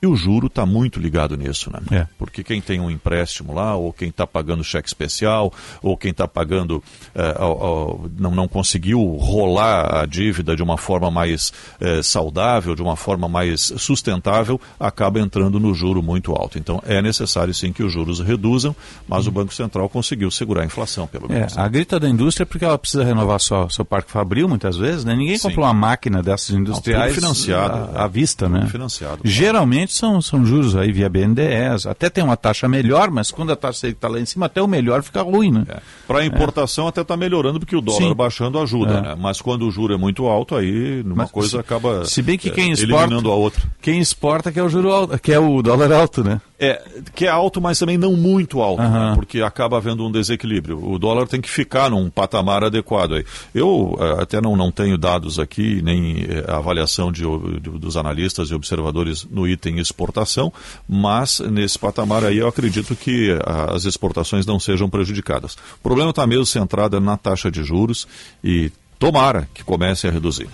E 0.00 0.06
o 0.06 0.14
juro 0.14 0.46
está 0.46 0.64
muito 0.64 1.00
ligado 1.00 1.36
nisso, 1.36 1.70
né? 1.72 1.80
É. 2.02 2.06
Porque 2.16 2.44
quem 2.44 2.60
tem 2.60 2.78
um 2.80 2.88
empréstimo 2.90 3.52
lá, 3.52 3.74
ou 3.74 3.92
quem 3.92 4.10
está 4.10 4.26
pagando 4.26 4.62
cheque 4.62 4.86
especial, 4.88 5.52
ou 5.82 5.96
quem 5.96 6.12
está 6.12 6.28
pagando, 6.28 6.82
eh, 7.16 7.34
ao- 7.36 7.62
ao- 7.64 8.10
não, 8.16 8.30
não 8.32 8.46
conseguiu 8.46 9.00
rolar 9.16 10.02
a 10.02 10.06
dívida 10.06 10.54
de 10.54 10.62
uma 10.62 10.76
forma 10.78 11.10
mais 11.10 11.52
eh, 11.80 12.00
saudável, 12.02 12.74
de 12.76 12.82
uma 12.82 12.94
forma 12.94 13.28
mais 13.28 13.72
sustentável, 13.76 14.60
acaba 14.78 15.18
entrando 15.18 15.58
no 15.58 15.74
juro 15.74 16.02
muito 16.02 16.32
alto. 16.32 16.58
Então 16.58 16.80
é 16.86 17.02
necessário 17.02 17.52
sim 17.52 17.72
que 17.72 17.82
os 17.82 17.92
juros 17.92 18.20
reduzam, 18.20 18.74
mas 19.08 19.26
o 19.26 19.32
Banco 19.32 19.52
Central 19.52 19.88
conseguiu 19.88 20.30
segurar 20.30 20.62
a 20.62 20.66
inflação, 20.66 21.06
pelo 21.08 21.26
É, 21.26 21.34
menos. 21.34 21.58
a 21.58 21.66
grita 21.66 21.98
da 21.98 22.08
indústria 22.08 22.44
é 22.44 22.46
porque 22.46 22.64
ela 22.64 22.78
precisa 22.78 23.02
renovar 23.02 23.40
sua, 23.40 23.68
seu 23.70 23.84
parque 23.84 24.10
fabril, 24.12 24.48
muitas 24.48 24.76
vezes, 24.76 25.04
né? 25.04 25.16
Ninguém 25.16 25.36
Sim. 25.38 25.48
compra 25.48 25.62
uma 25.64 25.74
máquina 25.74 26.22
dessas 26.22 26.50
industriais 26.54 27.14
tudo 27.14 27.22
financiado, 27.22 27.96
à, 27.98 28.04
à 28.04 28.06
vista, 28.06 28.48
né? 28.48 28.66
Financiado. 28.70 29.22
Geralmente 29.24 29.87
são, 29.88 30.20
são 30.22 30.44
juros 30.44 30.76
aí 30.76 30.92
via 30.92 31.08
BNDES, 31.08 31.86
até 31.86 32.08
tem 32.10 32.22
uma 32.22 32.36
taxa 32.36 32.68
melhor, 32.68 33.10
mas 33.10 33.30
quando 33.30 33.52
a 33.52 33.56
taxa 33.56 33.88
está 33.88 34.08
lá 34.08 34.20
em 34.20 34.24
cima, 34.26 34.46
até 34.46 34.60
o 34.62 34.66
melhor 34.66 35.02
fica 35.02 35.22
ruim, 35.22 35.50
né? 35.52 35.64
Para 36.06 36.20
a 36.20 36.24
importação 36.26 36.86
até 36.88 37.00
está 37.02 37.16
melhorando 37.16 37.58
porque 37.58 37.76
o 37.76 37.80
dólar 37.80 37.98
Sim. 38.08 38.14
baixando 38.14 38.58
ajuda, 38.58 38.94
É. 38.98 39.00
né? 39.02 39.16
Mas 39.18 39.40
quando 39.40 39.66
o 39.66 39.70
juro 39.70 39.94
é 39.94 39.96
muito 39.96 40.26
alto, 40.26 40.54
aí 40.56 41.02
uma 41.02 41.14
Mas 41.16 41.30
coisa 41.30 41.50
se- 41.50 41.58
acaba 41.58 42.04
Se 42.04 42.22
bem 42.22 42.36
que 42.38 42.48
eh, 42.48 42.52
quem 42.52 42.72
exporta, 42.72 43.04
eliminando 43.04 43.30
a 43.30 43.34
outra. 43.34 43.62
quem 43.80 43.98
exporta 44.00 44.50
que 44.52 44.58
é 44.58 44.62
o 44.62 44.68
juro 44.68 44.90
alto, 44.92 45.18
que 45.18 45.32
é 45.32 45.38
o 45.38 45.60
dólar 45.62 45.92
alto, 45.92 46.22
né? 46.24 46.40
É, 46.60 46.82
que 47.14 47.24
é 47.24 47.28
alto, 47.28 47.60
mas 47.60 47.78
também 47.78 47.96
não 47.96 48.16
muito 48.16 48.60
alto, 48.60 48.82
Aham. 48.82 49.10
né? 49.10 49.14
porque 49.14 49.40
acaba 49.40 49.76
havendo 49.76 50.04
um 50.04 50.10
desequilíbrio. 50.10 50.84
O 50.84 50.98
dólar 50.98 51.28
tem 51.28 51.40
que 51.40 51.48
ficar 51.48 51.88
num 51.90 52.10
patamar 52.10 52.64
adequado. 52.64 53.14
aí. 53.14 53.24
Eu 53.54 53.96
eh, 54.00 54.22
até 54.22 54.40
não, 54.40 54.56
não 54.56 54.72
tenho 54.72 54.98
dados 54.98 55.38
aqui, 55.38 55.80
nem 55.82 56.26
a 56.48 56.56
avaliação 56.56 57.12
de, 57.12 57.22
de- 57.60 57.70
dos 57.78 57.96
analistas 57.96 58.50
e 58.50 58.54
observadores 58.54 59.24
no 59.30 59.46
item 59.46 59.78
exportação, 59.78 60.52
mas 60.88 61.38
nesse 61.38 61.78
patamar 61.78 62.24
aí 62.24 62.38
eu 62.38 62.48
acredito 62.48 62.96
que 62.96 63.38
ah, 63.46 63.72
as 63.74 63.84
exportações 63.84 64.44
não 64.44 64.58
sejam 64.58 64.90
prejudicadas. 64.90 65.54
O 65.54 65.82
problema 65.82 66.10
está 66.10 66.26
mesmo 66.26 66.44
centrado 66.46 66.98
na 67.00 67.16
taxa 67.16 67.52
de 67.52 67.62
juros 67.62 68.08
e 68.42 68.72
tomara 68.98 69.48
que 69.54 69.62
comece 69.62 70.08
a 70.08 70.10
reduzir. 70.10 70.48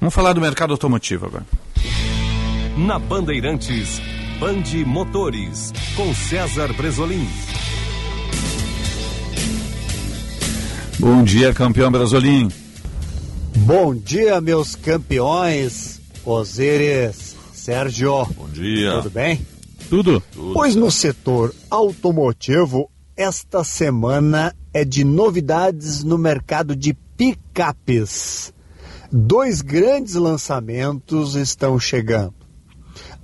Vamos 0.00 0.12
falar 0.12 0.32
do 0.32 0.40
mercado 0.40 0.72
automotivo 0.72 1.26
agora. 1.26 1.46
Na 2.76 2.98
Bandeirantes, 2.98 4.00
Bande 4.38 4.84
Motores, 4.84 5.72
com 5.96 6.14
César 6.14 6.72
Bresolim. 6.72 7.26
Bom 11.00 11.24
dia, 11.24 11.52
campeão 11.52 11.90
Brasolim. 11.90 12.48
Bom 13.56 13.92
dia, 13.96 14.40
meus 14.40 14.76
campeões, 14.76 16.00
Osíris, 16.24 17.34
Sérgio. 17.52 18.26
Bom 18.26 18.48
dia. 18.50 18.92
Tudo 18.98 19.10
bem? 19.10 19.44
Tudo. 19.90 20.22
Pois 20.54 20.76
no 20.76 20.88
setor 20.88 21.52
automotivo, 21.68 22.88
esta 23.16 23.64
semana 23.64 24.54
é 24.72 24.84
de 24.84 25.02
novidades 25.02 26.04
no 26.04 26.16
mercado 26.16 26.76
de 26.76 26.94
picapes. 27.16 28.54
Dois 29.10 29.62
grandes 29.62 30.14
lançamentos 30.14 31.34
estão 31.34 31.76
chegando. 31.80 32.37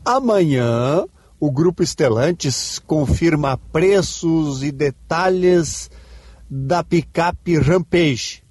Amanhã, 0.04 1.06
o 1.40 1.50
Grupo 1.50 1.82
Estelantes 1.82 2.78
confirma 2.78 3.56
preços 3.72 4.62
e 4.62 4.70
detalhes 4.70 5.90
da 6.48 6.84
picape 6.84 7.56
Rampage, 7.56 8.42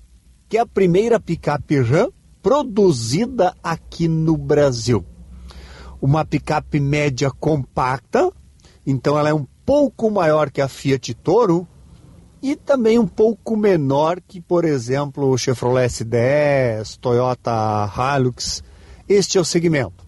que 0.50 0.58
é 0.58 0.62
a 0.62 0.66
primeira 0.66 1.20
picape 1.20 1.80
Ram 1.80 2.12
produzida 2.42 3.56
aqui 3.64 4.08
no 4.08 4.36
Brasil. 4.36 5.06
Uma 6.02 6.26
picape 6.26 6.80
média 6.80 7.30
compacta, 7.30 8.32
então 8.84 9.16
ela 9.16 9.30
é 9.30 9.34
um 9.34 9.46
pouco 9.64 10.10
maior 10.10 10.50
que 10.50 10.60
a 10.60 10.68
Fiat 10.68 11.14
Toro 11.14 11.68
e 12.42 12.56
também 12.56 12.98
um 12.98 13.08
pouco 13.08 13.56
menor 13.56 14.20
que, 14.28 14.42
por 14.42 14.66
exemplo, 14.66 15.30
o 15.30 15.38
Chevrolet 15.38 15.88
S10, 15.88 16.98
Toyota 16.98 17.88
Hilux. 17.96 18.64
Este 19.08 19.38
é 19.38 19.42
o 19.42 19.46
segmento. 19.46 20.04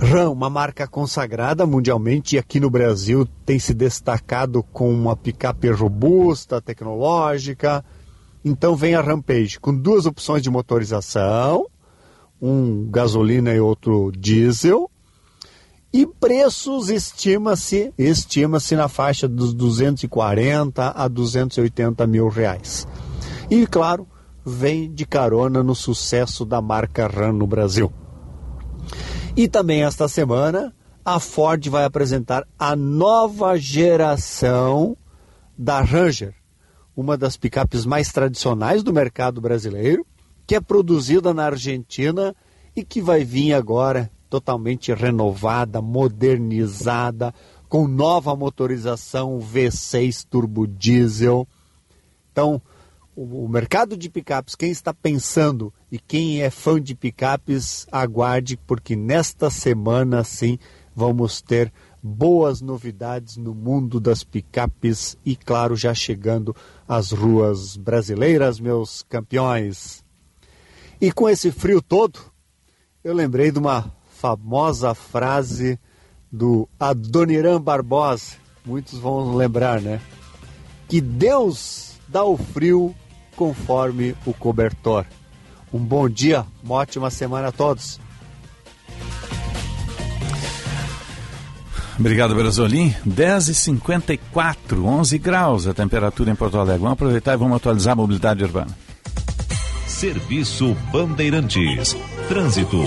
Ram, 0.00 0.32
uma 0.32 0.48
marca 0.48 0.86
consagrada 0.86 1.66
mundialmente 1.66 2.36
e 2.36 2.38
aqui 2.38 2.60
no 2.60 2.70
Brasil 2.70 3.26
tem 3.44 3.58
se 3.58 3.74
destacado 3.74 4.62
com 4.62 4.92
uma 4.92 5.16
picape 5.16 5.68
robusta, 5.70 6.62
tecnológica. 6.62 7.84
Então 8.44 8.76
vem 8.76 8.94
a 8.94 9.00
Rampage 9.00 9.58
com 9.58 9.74
duas 9.74 10.06
opções 10.06 10.40
de 10.40 10.48
motorização, 10.48 11.66
um 12.40 12.88
gasolina 12.88 13.52
e 13.52 13.58
outro 13.58 14.12
diesel. 14.16 14.88
E 15.92 16.06
preços 16.06 16.90
estima-se 16.90 17.92
estima-se 17.98 18.76
na 18.76 18.86
faixa 18.86 19.26
dos 19.26 19.52
240 19.52 20.92
a 20.94 21.08
280 21.08 22.06
mil 22.06 22.28
reais. 22.28 22.86
E 23.50 23.66
claro, 23.66 24.06
vem 24.46 24.92
de 24.92 25.04
carona 25.04 25.60
no 25.60 25.74
sucesso 25.74 26.44
da 26.44 26.62
marca 26.62 27.08
Ram 27.08 27.32
no 27.32 27.46
Brasil. 27.48 27.92
E 29.38 29.46
também 29.46 29.84
esta 29.84 30.08
semana 30.08 30.74
a 31.04 31.20
Ford 31.20 31.64
vai 31.68 31.84
apresentar 31.84 32.44
a 32.58 32.74
nova 32.74 33.56
geração 33.56 34.96
da 35.56 35.80
Ranger, 35.80 36.34
uma 36.96 37.16
das 37.16 37.36
picapes 37.36 37.86
mais 37.86 38.10
tradicionais 38.10 38.82
do 38.82 38.92
mercado 38.92 39.40
brasileiro, 39.40 40.04
que 40.44 40.56
é 40.56 40.60
produzida 40.60 41.32
na 41.32 41.44
Argentina 41.44 42.34
e 42.74 42.82
que 42.82 43.00
vai 43.00 43.22
vir 43.22 43.52
agora 43.52 44.10
totalmente 44.28 44.92
renovada, 44.92 45.80
modernizada, 45.80 47.32
com 47.68 47.86
nova 47.86 48.34
motorização 48.34 49.38
V6 49.38 50.26
turbo 50.28 50.66
diesel. 50.66 51.46
Então, 52.32 52.60
o, 53.14 53.46
mercado 53.46 53.96
de 53.96 54.10
picapes, 54.10 54.56
quem 54.56 54.72
está 54.72 54.92
pensando 54.92 55.72
e 55.90 55.98
quem 55.98 56.42
é 56.42 56.50
fã 56.50 56.80
de 56.80 56.94
picapes, 56.94 57.86
aguarde, 57.90 58.56
porque 58.66 58.94
nesta 58.94 59.50
semana 59.50 60.22
sim 60.22 60.58
vamos 60.94 61.40
ter 61.40 61.72
boas 62.02 62.60
novidades 62.60 63.36
no 63.36 63.54
mundo 63.54 63.98
das 63.98 64.22
picapes 64.22 65.16
e, 65.24 65.34
claro, 65.34 65.74
já 65.76 65.94
chegando 65.94 66.54
às 66.86 67.10
ruas 67.10 67.76
brasileiras, 67.76 68.60
meus 68.60 69.02
campeões. 69.02 70.04
E 71.00 71.10
com 71.12 71.28
esse 71.28 71.50
frio 71.50 71.80
todo, 71.80 72.20
eu 73.02 73.14
lembrei 73.14 73.50
de 73.50 73.58
uma 73.58 73.92
famosa 74.10 74.94
frase 74.94 75.78
do 76.30 76.68
Adoniran 76.78 77.60
Barbosa, 77.60 78.36
muitos 78.64 78.98
vão 78.98 79.34
lembrar, 79.34 79.80
né? 79.80 80.00
Que 80.88 81.00
Deus 81.00 81.94
dá 82.06 82.24
o 82.24 82.36
frio 82.36 82.94
conforme 83.36 84.14
o 84.26 84.34
cobertor. 84.34 85.06
Um 85.72 85.78
bom 85.78 86.08
dia, 86.08 86.46
uma 86.62 86.76
ótima 86.76 87.10
semana 87.10 87.48
a 87.48 87.52
todos. 87.52 88.00
Obrigado, 91.98 92.34
Brasolim. 92.34 92.94
10h54, 93.06 94.84
11 94.84 95.18
graus 95.18 95.66
a 95.66 95.74
temperatura 95.74 96.30
em 96.30 96.34
Porto 96.34 96.58
Alegre. 96.58 96.80
Vamos 96.80 96.92
aproveitar 96.92 97.34
e 97.34 97.36
vamos 97.36 97.56
atualizar 97.56 97.92
a 97.92 97.96
mobilidade 97.96 98.44
urbana. 98.44 98.76
Serviço 99.86 100.76
Bandeirantes. 100.92 101.96
Trânsito. 102.28 102.84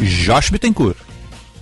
Josh 0.00 0.50
Bittencourt. 0.50 1.03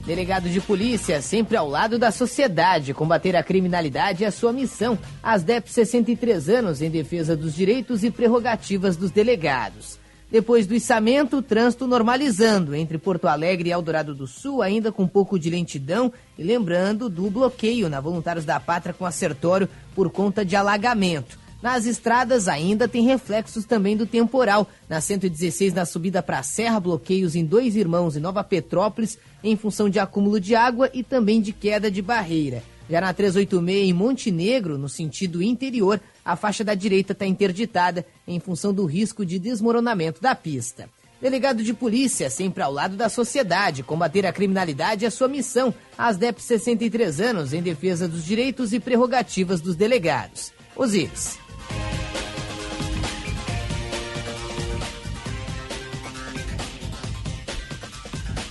Delegado 0.05 0.49
de 0.49 0.61
polícia, 0.61 1.23
sempre 1.23 1.57
ao 1.57 1.69
lado 1.69 1.97
da 1.97 2.11
sociedade. 2.11 2.93
Combater 2.93 3.37
a 3.37 3.43
criminalidade 3.43 4.25
é 4.25 4.31
sua 4.33 4.53
missão. 4.53 4.99
Asdep 5.23 5.71
63 5.71 6.49
anos 6.49 6.83
em 6.83 6.91
defesa 6.91 7.37
dos 7.37 7.55
direitos 7.55 8.03
e 8.03 8.11
prerrogativas 8.11 8.97
dos 8.97 9.13
delegados. 9.13 10.01
Depois 10.29 10.67
do 10.67 10.75
içamento, 10.75 11.37
o 11.37 11.43
trânsito 11.43 11.87
normalizando 11.87 12.75
entre 12.75 12.99
Porto 12.99 13.29
Alegre 13.29 13.69
e 13.69 13.73
Eldorado 13.73 14.13
do 14.13 14.27
Sul, 14.27 14.61
ainda 14.61 14.91
com 14.91 15.05
um 15.05 15.09
pouco 15.09 15.39
de 15.39 15.49
lentidão. 15.49 16.13
E 16.37 16.43
lembrando 16.43 17.09
do 17.09 17.31
bloqueio 17.31 17.89
na 17.89 18.01
Voluntários 18.01 18.45
da 18.45 18.59
Pátria 18.59 18.95
com 18.95 19.07
Acertório 19.07 19.69
por 19.95 20.11
conta 20.11 20.45
de 20.45 20.57
alagamento. 20.57 21.42
Nas 21.63 21.87
estradas 21.87 22.49
ainda 22.49 22.89
tem 22.89 23.05
reflexos 23.05 23.65
também 23.65 23.97
do 23.97 24.05
temporal. 24.05 24.69
Na 24.89 25.01
116, 25.01 25.73
na 25.73 25.87
subida 25.87 26.21
para 26.21 26.41
a 26.41 26.43
Serra, 26.43 26.81
bloqueios 26.81 27.37
em 27.37 27.45
Dois 27.45 27.77
Irmãos 27.77 28.17
e 28.17 28.21
Nova 28.21 28.43
Petrópolis, 28.43 29.17
em 29.45 29.57
função 29.57 29.89
de 29.89 30.01
acúmulo 30.01 30.41
de 30.41 30.57
água 30.57 30.91
e 30.93 31.05
também 31.05 31.41
de 31.41 31.53
queda 31.53 31.89
de 31.89 32.03
barreira. 32.03 32.65
Já 32.91 33.01
na 33.01 33.15
386, 33.15 33.89
em 33.89 33.93
Montenegro, 33.93 34.77
no 34.77 34.89
sentido 34.89 35.41
interior, 35.41 36.01
a 36.25 36.35
faixa 36.35 36.65
da 36.65 36.75
direita 36.75 37.13
está 37.13 37.25
interditada 37.25 38.05
em 38.27 38.41
função 38.41 38.75
do 38.75 38.85
risco 38.85 39.25
de 39.25 39.39
desmoronamento 39.39 40.21
da 40.21 40.35
pista. 40.35 40.91
Delegado 41.21 41.63
de 41.63 41.73
polícia, 41.73 42.29
sempre 42.29 42.65
ao 42.65 42.73
lado 42.73 42.97
da 42.97 43.09
sociedade. 43.09 43.85
Combater 43.85 44.27
a 44.27 44.33
criminalidade 44.33 45.07
é 45.07 45.11
sua 45.11 45.29
missão. 45.29 45.73
Asdep 45.97 46.43
63 46.43 47.21
anos 47.21 47.53
em 47.53 47.63
defesa 47.63 48.09
dos 48.09 48.25
direitos 48.25 48.73
e 48.73 48.81
prerrogativas 48.81 49.61
dos 49.61 49.77
delegados. 49.77 50.53
Osíris. 50.75 51.39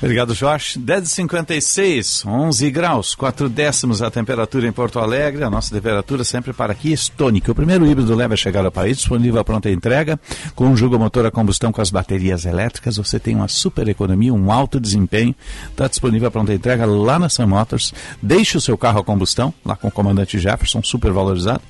Obrigado, 0.01 0.33
Jorge. 0.33 0.79
10h56, 0.79 2.25
11 2.25 2.71
graus, 2.71 3.13
4 3.13 3.47
décimos 3.47 4.01
a 4.01 4.09
temperatura 4.09 4.67
em 4.67 4.71
Porto 4.71 4.97
Alegre. 4.97 5.43
A 5.43 5.49
nossa 5.49 5.75
temperatura 5.75 6.23
sempre 6.23 6.51
para 6.53 6.71
aqui, 6.71 6.91
Stonic. 6.91 7.51
O 7.51 7.53
primeiro 7.53 7.85
híbrido 7.85 8.15
leve 8.15 8.33
a 8.33 8.37
chegar 8.37 8.65
ao 8.65 8.71
país, 8.71 8.97
disponível 8.97 9.39
a 9.39 9.43
pronta 9.43 9.69
entrega, 9.69 10.19
um 10.59 10.75
jogo 10.75 10.97
motor 10.97 11.27
a 11.27 11.31
combustão 11.31 11.71
com 11.71 11.81
as 11.81 11.91
baterias 11.91 12.45
elétricas. 12.45 12.97
Você 12.97 13.19
tem 13.19 13.35
uma 13.35 13.47
super 13.47 13.87
economia, 13.87 14.33
um 14.33 14.51
alto 14.51 14.79
desempenho. 14.79 15.35
Está 15.69 15.87
disponível 15.87 16.29
a 16.29 16.31
pronta 16.31 16.51
entrega 16.51 16.83
lá 16.83 17.19
na 17.19 17.29
Sun 17.29 17.45
Motors. 17.45 17.93
Deixe 18.19 18.57
o 18.57 18.61
seu 18.61 18.75
carro 18.79 19.01
a 19.01 19.03
combustão, 19.03 19.53
lá 19.63 19.75
com 19.75 19.87
o 19.87 19.91
comandante 19.91 20.39
Jefferson, 20.39 20.81
super 20.81 21.11
valorizado. 21.11 21.61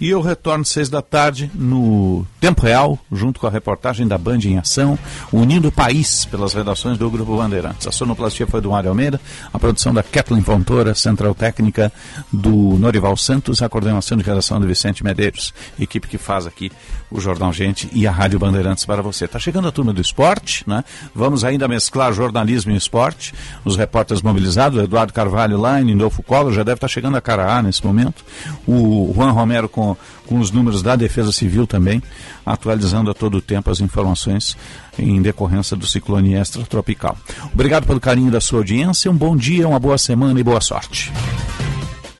E 0.00 0.08
eu 0.08 0.22
retorno 0.22 0.62
às 0.62 0.70
seis 0.70 0.88
da 0.88 1.02
tarde 1.02 1.50
no 1.54 2.26
Tempo 2.40 2.62
Real, 2.62 2.98
junto 3.12 3.38
com 3.38 3.46
a 3.46 3.50
reportagem 3.50 4.08
da 4.08 4.16
Band 4.16 4.38
em 4.44 4.56
Ação, 4.56 4.98
unindo 5.30 5.68
o 5.68 5.72
país 5.72 6.24
pelas 6.24 6.54
redações 6.54 6.96
do 6.96 7.10
Grupo 7.10 7.36
Bandeirantes. 7.36 7.86
A 7.86 7.92
sonoplastia 7.92 8.46
foi 8.46 8.62
do 8.62 8.70
Mário 8.70 8.88
Almeida, 8.88 9.20
a 9.52 9.58
produção 9.58 9.92
da 9.92 10.02
Kathleen 10.02 10.42
Fontoura, 10.42 10.94
central 10.94 11.34
técnica 11.34 11.92
do 12.32 12.78
Norival 12.78 13.16
Santos, 13.16 13.60
a 13.60 13.68
coordenação 13.68 14.16
de 14.16 14.24
redação 14.24 14.58
do 14.58 14.66
Vicente 14.66 15.04
Medeiros, 15.04 15.52
equipe 15.78 16.08
que 16.08 16.16
faz 16.16 16.46
aqui 16.46 16.72
o 17.10 17.20
Jornal 17.20 17.52
Gente 17.52 17.88
e 17.92 18.06
a 18.06 18.12
Rádio 18.12 18.38
Bandeirantes 18.38 18.84
para 18.84 19.02
você. 19.02 19.24
Está 19.24 19.38
chegando 19.38 19.68
a 19.68 19.72
turma 19.72 19.92
do 19.92 20.00
esporte, 20.00 20.64
né? 20.66 20.84
Vamos 21.14 21.44
ainda 21.44 21.66
mesclar 21.66 22.12
jornalismo 22.12 22.72
e 22.72 22.76
esporte. 22.76 23.34
Os 23.64 23.76
repórteres 23.76 24.22
mobilizados, 24.22 24.82
Eduardo 24.82 25.12
Carvalho 25.12 25.58
lá 25.58 25.80
em 25.80 25.84
Lindolfo 25.84 26.22
Collor, 26.22 26.52
já 26.52 26.62
deve 26.62 26.76
estar 26.76 26.88
chegando 26.88 27.16
a 27.16 27.20
Cara 27.20 27.56
A 27.56 27.62
nesse 27.62 27.84
momento. 27.84 28.24
O 28.66 29.12
Juan 29.14 29.32
Romero 29.32 29.68
com, 29.68 29.96
com 30.26 30.38
os 30.38 30.50
números 30.50 30.82
da 30.82 30.94
Defesa 30.94 31.32
Civil 31.32 31.66
também, 31.66 32.02
atualizando 32.46 33.10
a 33.10 33.14
todo 33.14 33.40
tempo 33.40 33.70
as 33.70 33.80
informações 33.80 34.56
em 34.98 35.20
decorrência 35.20 35.76
do 35.76 35.86
ciclone 35.86 36.34
extratropical. 36.34 37.16
Obrigado 37.52 37.86
pelo 37.86 38.00
carinho 38.00 38.30
da 38.30 38.40
sua 38.40 38.60
audiência, 38.60 39.10
um 39.10 39.16
bom 39.16 39.36
dia, 39.36 39.66
uma 39.66 39.78
boa 39.78 39.98
semana 39.98 40.38
e 40.38 40.42
boa 40.42 40.60
sorte. 40.60 41.12